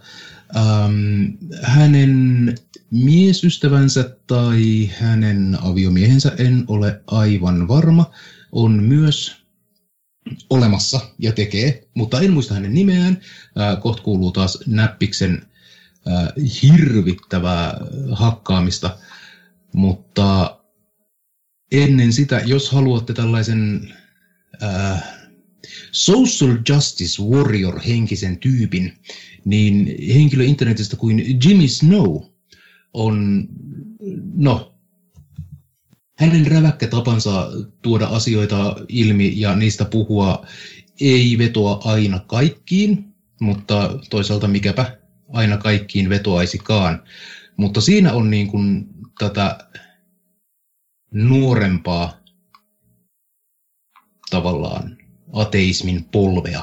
Ähm, 0.56 1.24
hänen 1.62 2.54
miesystävänsä 2.90 4.16
tai 4.26 4.90
hänen 4.98 5.58
aviomiehensä, 5.62 6.32
en 6.38 6.64
ole 6.68 7.00
aivan 7.06 7.68
varma, 7.68 8.10
on 8.52 8.82
myös 8.82 9.46
olemassa 10.50 11.00
ja 11.18 11.32
tekee, 11.32 11.88
mutta 11.94 12.20
en 12.20 12.32
muista 12.32 12.54
hänen 12.54 12.74
nimeään. 12.74 13.20
Äh, 13.60 13.80
Kohta 13.80 14.02
kuuluu 14.02 14.32
taas 14.32 14.58
Näppiksen 14.66 15.42
äh, 16.08 16.28
hirvittävää 16.62 17.74
hakkaamista, 18.12 18.98
mutta 19.72 20.58
ennen 21.72 22.12
sitä, 22.12 22.40
jos 22.44 22.70
haluatte 22.70 23.12
tällaisen 23.12 23.94
äh, 24.62 25.16
social 25.96 26.58
justice 26.68 27.22
warrior 27.22 27.80
henkisen 27.80 28.38
tyypin, 28.38 28.92
niin 29.44 29.94
henkilö 30.14 30.44
internetistä 30.44 30.96
kuin 30.96 31.38
Jimmy 31.44 31.68
Snow 31.68 32.22
on, 32.92 33.48
no, 34.34 34.74
hänen 36.18 36.46
räväkkä 36.46 36.86
tapansa 36.86 37.48
tuoda 37.82 38.06
asioita 38.06 38.76
ilmi 38.88 39.32
ja 39.40 39.56
niistä 39.56 39.84
puhua 39.84 40.46
ei 41.00 41.38
vetoa 41.38 41.80
aina 41.84 42.18
kaikkiin, 42.18 43.14
mutta 43.40 43.98
toisaalta 44.10 44.48
mikäpä 44.48 44.98
aina 45.32 45.56
kaikkiin 45.56 46.08
vetoaisikaan. 46.08 47.02
Mutta 47.56 47.80
siinä 47.80 48.12
on 48.12 48.30
niin 48.30 48.46
kuin 48.46 48.86
tätä 49.18 49.58
nuorempaa 51.12 52.20
tavallaan 54.30 54.95
ateismin 55.32 56.04
polvea. 56.04 56.62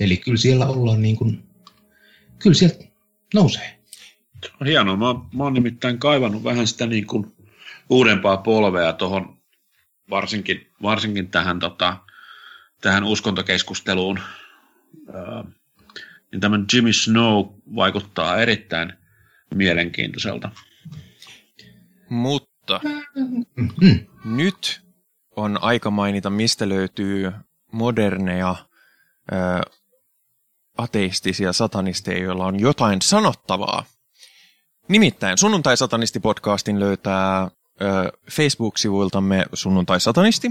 Eli 0.00 0.16
kyllä 0.16 0.38
siellä 0.38 0.66
ollaan 0.66 1.02
niin 1.02 1.16
kuin, 1.16 1.42
kyllä 2.38 2.54
sieltä 2.54 2.84
nousee. 3.34 3.78
Hienoa. 4.64 4.96
Mä, 4.96 5.06
mä 5.34 5.44
oon 5.44 5.54
nimittäin 5.54 5.98
kaivannut 5.98 6.44
vähän 6.44 6.66
sitä 6.66 6.86
niin 6.86 7.06
kuin 7.06 7.36
uudempaa 7.90 8.36
polvea 8.36 8.92
tuohon 8.92 9.38
varsinkin, 10.10 10.70
varsinkin 10.82 11.28
tähän, 11.28 11.58
tota, 11.58 11.96
tähän 12.80 13.04
uskontokeskusteluun. 13.04 14.20
Ää, 15.14 15.44
niin 16.32 16.40
tämän 16.40 16.64
Jimmy 16.72 16.92
Snow 16.92 17.46
vaikuttaa 17.74 18.36
erittäin 18.36 18.92
mielenkiintoiselta. 19.54 20.50
Mutta 22.08 22.52
Mm. 23.80 24.06
nyt 24.24 24.82
on 25.36 25.58
aika 25.62 25.90
mainita, 25.90 26.30
mistä 26.30 26.68
löytyy 26.68 27.32
moderneja 27.72 28.56
ö, 29.32 29.36
ateistisia 30.78 31.52
satanisteja, 31.52 32.22
joilla 32.22 32.46
on 32.46 32.60
jotain 32.60 33.02
sanottavaa. 33.02 33.84
Nimittäin 34.88 35.38
Sunnuntai-satanisti-podcastin 35.38 36.80
löytää 36.80 37.42
ö, 37.42 37.48
Facebook-sivuiltamme 38.30 39.46
Sunnuntai-satanisti. 39.52 40.50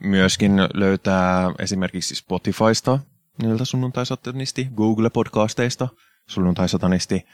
Myöskin 0.00 0.52
löytää 0.74 1.52
esimerkiksi 1.58 2.14
Spotifysta 2.14 2.98
niiltä 3.42 3.64
Sunnuntai-satanisti, 3.64 4.68
Google-podcasteista 4.76 5.88
Sunnuntai-satanisti 6.26 7.26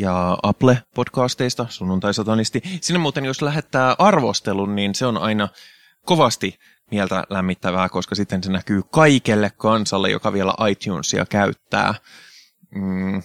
ja 0.00 0.38
Apple-podcasteista 0.42 1.66
Sunnuntai-satanisti. 1.68 2.62
Sinne 2.80 2.98
muuten, 2.98 3.24
jos 3.24 3.42
lähettää 3.42 3.94
arvostelun, 3.98 4.74
niin 4.74 4.94
se 4.94 5.06
on 5.06 5.18
aina 5.18 5.48
kovasti 6.06 6.58
mieltä 6.90 7.24
lämmittävää, 7.30 7.88
koska 7.88 8.14
sitten 8.14 8.42
se 8.42 8.52
näkyy 8.52 8.82
kaikelle 8.90 9.50
kansalle, 9.56 10.10
joka 10.10 10.32
vielä 10.32 10.54
iTunesia 10.70 11.26
käyttää. 11.26 11.94
Mm, 12.74 13.22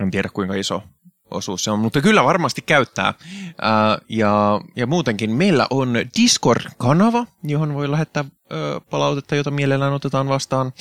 en 0.00 0.10
tiedä 0.10 0.28
kuinka 0.32 0.54
iso 0.54 0.82
osuus 1.30 1.64
se 1.64 1.70
on, 1.70 1.78
mutta 1.78 2.00
kyllä 2.00 2.24
varmasti 2.24 2.62
käyttää. 2.62 3.14
Ää, 3.62 3.98
ja, 4.08 4.60
ja 4.76 4.86
muutenkin 4.86 5.30
meillä 5.30 5.66
on 5.70 5.94
Discord-kanava, 6.20 7.26
johon 7.42 7.74
voi 7.74 7.90
lähettää 7.90 8.24
ö, 8.52 8.80
palautetta, 8.90 9.36
jota 9.36 9.50
mielellään 9.50 9.92
otetaan 9.92 10.28
vastaan. 10.28 10.72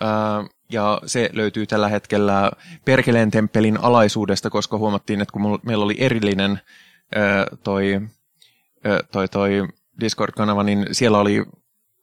Ää, 0.00 0.44
ja 0.72 1.00
se 1.06 1.30
löytyy 1.32 1.66
tällä 1.66 1.88
hetkellä 1.88 2.50
Perkeleen 2.84 3.30
temppelin 3.30 3.78
alaisuudesta, 3.80 4.50
koska 4.50 4.78
huomattiin, 4.78 5.20
että 5.20 5.32
kun 5.32 5.60
meillä 5.62 5.84
oli 5.84 5.96
erillinen 5.98 6.60
toi, 7.64 8.00
toi, 9.12 9.28
toi 9.28 9.68
Discord-kanava, 10.00 10.62
niin 10.62 10.86
siellä 10.92 11.18
oli 11.18 11.44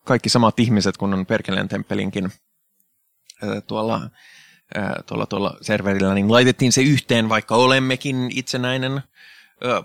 kaikki 0.04 0.28
samat 0.28 0.60
ihmiset 0.60 0.96
kuin 0.96 1.14
on 1.14 1.26
Perkeleen 1.26 1.68
temppelinkin 1.68 2.32
tuolla 3.66 4.10
tuolla, 5.06 5.26
tuolla 5.26 5.56
serverillä, 5.60 6.14
niin 6.14 6.32
laitettiin 6.32 6.72
se 6.72 6.82
yhteen, 6.82 7.28
vaikka 7.28 7.54
olemmekin 7.54 8.30
itsenäinen 8.34 9.02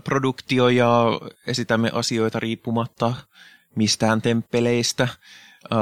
produktio 0.03 0.69
ja 0.69 1.05
esitämme 1.47 1.89
asioita 1.93 2.39
riippumatta 2.39 3.13
mistään 3.75 4.21
temppeleistä. 4.21 5.07
Ö, 5.71 5.75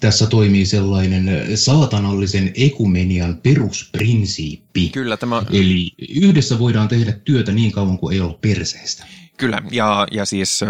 Tässä 0.00 0.26
toimii 0.26 0.66
sellainen 0.66 1.28
saatanallisen 1.56 2.52
ekumenian 2.54 3.40
perusprinsiippi. 3.42 4.88
kyllä, 4.88 5.16
tämä, 5.16 5.42
Eli 5.50 5.92
yhdessä 6.08 6.58
voidaan 6.58 6.88
tehdä 6.88 7.12
työtä 7.12 7.52
niin 7.52 7.72
kauan 7.72 7.98
kuin 7.98 8.14
ei 8.14 8.20
ole 8.20 8.38
perseestä. 8.40 9.06
kyllä, 9.36 9.62
ja, 9.70 10.06
ja 10.10 10.24
siis... 10.24 10.60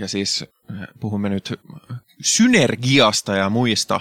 Ja 0.00 0.08
siis 0.08 0.44
puhumme 1.00 1.28
nyt 1.28 1.60
synergiasta 2.22 3.36
ja 3.36 3.50
muista 3.50 4.00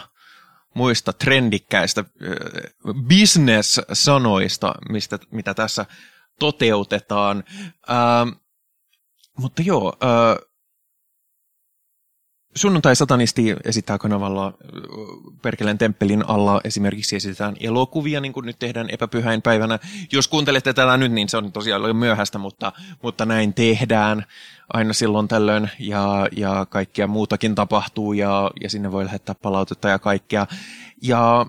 muista 0.77 1.13
trendikkäistä 1.13 2.05
business-sanoista, 3.09 4.73
mistä, 4.89 5.19
mitä 5.31 5.53
tässä 5.53 5.85
toteutetaan. 6.39 7.43
Ähm, 7.89 8.29
mutta 9.37 9.61
joo, 9.61 9.97
äh, 10.03 10.46
Sunnuntai-satanisti 12.57 13.55
esittää 13.65 13.97
kanavalla 13.97 14.53
Perkeleen 15.41 15.77
temppelin 15.77 16.29
alla 16.29 16.61
esimerkiksi 16.63 17.15
esitetään 17.15 17.55
elokuvia, 17.59 18.21
niin 18.21 18.33
kuin 18.33 18.45
nyt 18.45 18.59
tehdään 18.59 18.89
epäpyhäin 18.89 19.41
päivänä. 19.41 19.79
Jos 20.11 20.27
kuuntelette 20.27 20.73
tätä 20.73 20.97
nyt, 20.97 21.11
niin 21.11 21.29
se 21.29 21.37
on 21.37 21.51
tosiaan 21.51 21.95
myöhäistä, 21.95 22.37
mutta, 22.37 22.73
mutta 23.03 23.25
näin 23.25 23.53
tehdään 23.53 24.25
aina 24.73 24.93
silloin 24.93 25.27
tällöin 25.27 25.69
ja, 25.79 26.27
ja 26.37 26.65
kaikkia 26.69 27.07
muutakin 27.07 27.55
tapahtuu 27.55 28.13
ja, 28.13 28.51
ja 28.61 28.69
sinne 28.69 28.91
voi 28.91 29.05
lähettää 29.05 29.35
palautetta 29.41 29.89
ja 29.89 29.99
kaikkea. 29.99 30.47
Ja 31.01 31.45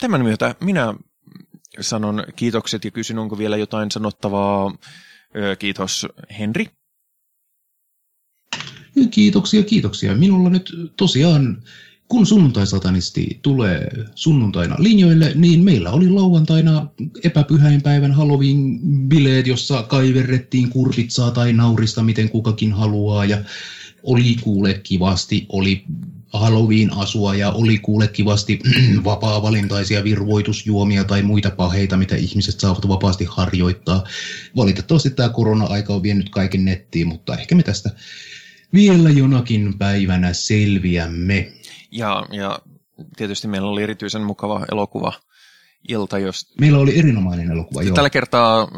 tämän 0.00 0.22
myötä 0.22 0.54
minä 0.60 0.94
sanon 1.80 2.24
kiitokset 2.36 2.84
ja 2.84 2.90
kysyn, 2.90 3.18
onko 3.18 3.38
vielä 3.38 3.56
jotain 3.56 3.90
sanottavaa. 3.90 4.72
Kiitos 5.58 6.06
Henri. 6.38 6.79
Kiitoksia, 9.08 9.62
kiitoksia. 9.62 10.14
Minulla 10.14 10.50
nyt 10.50 10.92
tosiaan, 10.96 11.62
kun 12.08 12.26
sunnuntai-satanisti 12.26 13.38
tulee 13.42 13.88
sunnuntaina 14.14 14.74
linjoille, 14.78 15.32
niin 15.34 15.64
meillä 15.64 15.90
oli 15.90 16.08
lauantaina 16.08 16.86
epäpyhäinpäivän 17.24 18.12
Halloween-bileet, 18.12 19.46
jossa 19.46 19.82
kaiverrettiin 19.82 20.68
kurpitsaa 20.68 21.30
tai 21.30 21.52
naurista, 21.52 22.02
miten 22.02 22.28
kukakin 22.28 22.72
haluaa, 22.72 23.24
ja 23.24 23.38
oli 24.02 24.36
kuule 24.40 24.74
kivasti, 24.82 25.46
oli 25.48 25.82
Halloween-asua 26.32 27.34
ja 27.34 27.50
oli 27.50 27.78
kuule 27.78 28.08
kivasti 28.08 28.58
vapaa-valintaisia 29.04 30.04
virvoitusjuomia 30.04 31.04
tai 31.04 31.22
muita 31.22 31.50
paheita, 31.50 31.96
mitä 31.96 32.14
ihmiset 32.16 32.60
saavat 32.60 32.88
vapaasti 32.88 33.26
harjoittaa. 33.28 34.02
Valitettavasti 34.56 35.10
tämä 35.10 35.28
korona-aika 35.28 35.94
on 35.94 36.02
vienyt 36.02 36.28
kaiken 36.28 36.64
nettiin, 36.64 37.06
mutta 37.06 37.36
ehkä 37.36 37.54
me 37.54 37.62
tästä 37.62 37.90
vielä 38.72 39.10
jonakin 39.10 39.78
päivänä 39.78 40.32
selviämme. 40.32 41.52
Ja, 41.90 42.26
ja 42.30 42.58
tietysti 43.16 43.48
meillä 43.48 43.68
oli 43.68 43.82
erityisen 43.82 44.22
mukava 44.22 44.64
elokuva 44.72 45.12
ilta, 45.88 46.18
jos... 46.18 46.54
Meillä 46.60 46.78
oli 46.78 46.98
erinomainen 46.98 47.50
elokuva, 47.50 47.82
joo. 47.82 47.94
Tällä 47.94 48.10
kertaa 48.10 48.68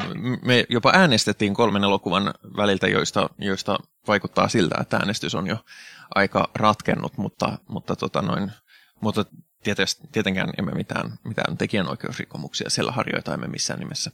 me 0.42 0.64
jopa 0.68 0.92
äänestettiin 0.94 1.54
kolmen 1.54 1.84
elokuvan 1.84 2.34
väliltä, 2.56 2.88
joista, 2.88 3.30
joista 3.38 3.78
vaikuttaa 4.08 4.48
siltä, 4.48 4.74
että 4.80 4.96
äänestys 4.96 5.34
on 5.34 5.46
jo 5.46 5.56
aika 6.14 6.50
ratkennut, 6.54 7.16
mutta, 7.16 7.58
mutta, 7.68 7.96
tota 7.96 8.22
noin, 8.22 8.52
mutta 9.00 9.24
tietysti, 9.64 10.08
tietenkään 10.12 10.50
emme 10.58 10.72
mitään, 10.72 11.18
mitään 11.24 11.56
tekijänoikeusrikkomuksia 11.58 12.70
siellä 12.70 12.92
harjoita, 12.92 13.34
emme 13.34 13.48
missään 13.48 13.80
nimessä. 13.80 14.10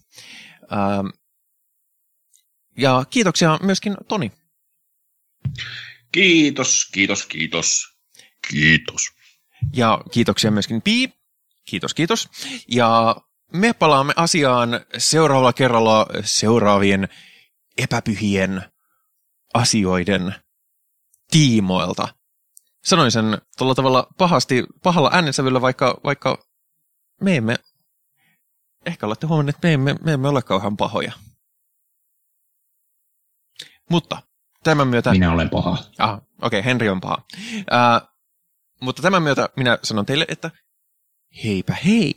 Ähm, 0.73 1.07
ja 2.77 3.05
kiitoksia 3.11 3.59
myöskin 3.63 3.97
Toni. 4.09 4.33
Kiitos, 6.13 6.89
kiitos, 6.93 7.27
kiitos. 7.27 7.99
Kiitos. 8.51 9.03
Ja 9.73 10.01
kiitoksia 10.11 10.51
myöskin 10.51 10.83
Pi. 10.83 11.13
Kiitos, 11.65 11.95
kiitos. 11.95 12.29
Ja 12.69 13.17
me 13.53 13.73
palaamme 13.73 14.13
asiaan 14.17 14.81
seuraavalla 14.99 15.53
kerralla 15.53 16.07
seuraavien 16.25 17.09
epäpyhien 17.79 18.63
asioiden 19.55 20.35
tiimoilta. 21.31 22.09
Sanoin 22.85 23.13
sen 23.13 23.25
tuolla 23.59 23.75
tavalla 23.75 24.07
pahasti, 24.19 24.65
pahalla 24.83 25.11
äänensävyllä, 25.13 25.61
vaikka, 25.61 26.01
vaikka 26.05 26.49
me 27.21 27.37
emme, 27.37 27.57
ehkä 28.87 29.07
olette 29.07 29.27
huomanneet, 29.27 29.57
että 29.57 29.69
me 29.69 29.73
emme, 29.75 29.95
me 30.05 30.13
emme 30.13 30.29
ole 30.29 30.43
kauhean 30.43 30.77
pahoja. 30.77 31.13
Mutta 33.91 34.23
tämän 34.65 34.89
myötä... 34.89 35.11
Minä 35.11 35.33
olen 35.33 35.51
paha. 35.51 35.79
Ah, 35.99 36.15
okei, 36.15 36.25
okay, 36.43 36.65
Henri 36.65 36.89
on 36.89 37.01
paha. 37.01 37.23
Uh, 37.57 38.09
mutta 38.81 39.03
tämän 39.03 39.23
myötä 39.23 39.49
minä 39.57 39.79
sanon 39.83 40.07
teille, 40.07 40.25
että 40.29 40.51
heipä 41.45 41.77
hei. 41.85 42.15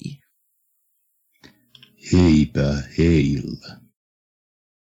Heipä 2.14 2.84
heillä. 2.98 3.81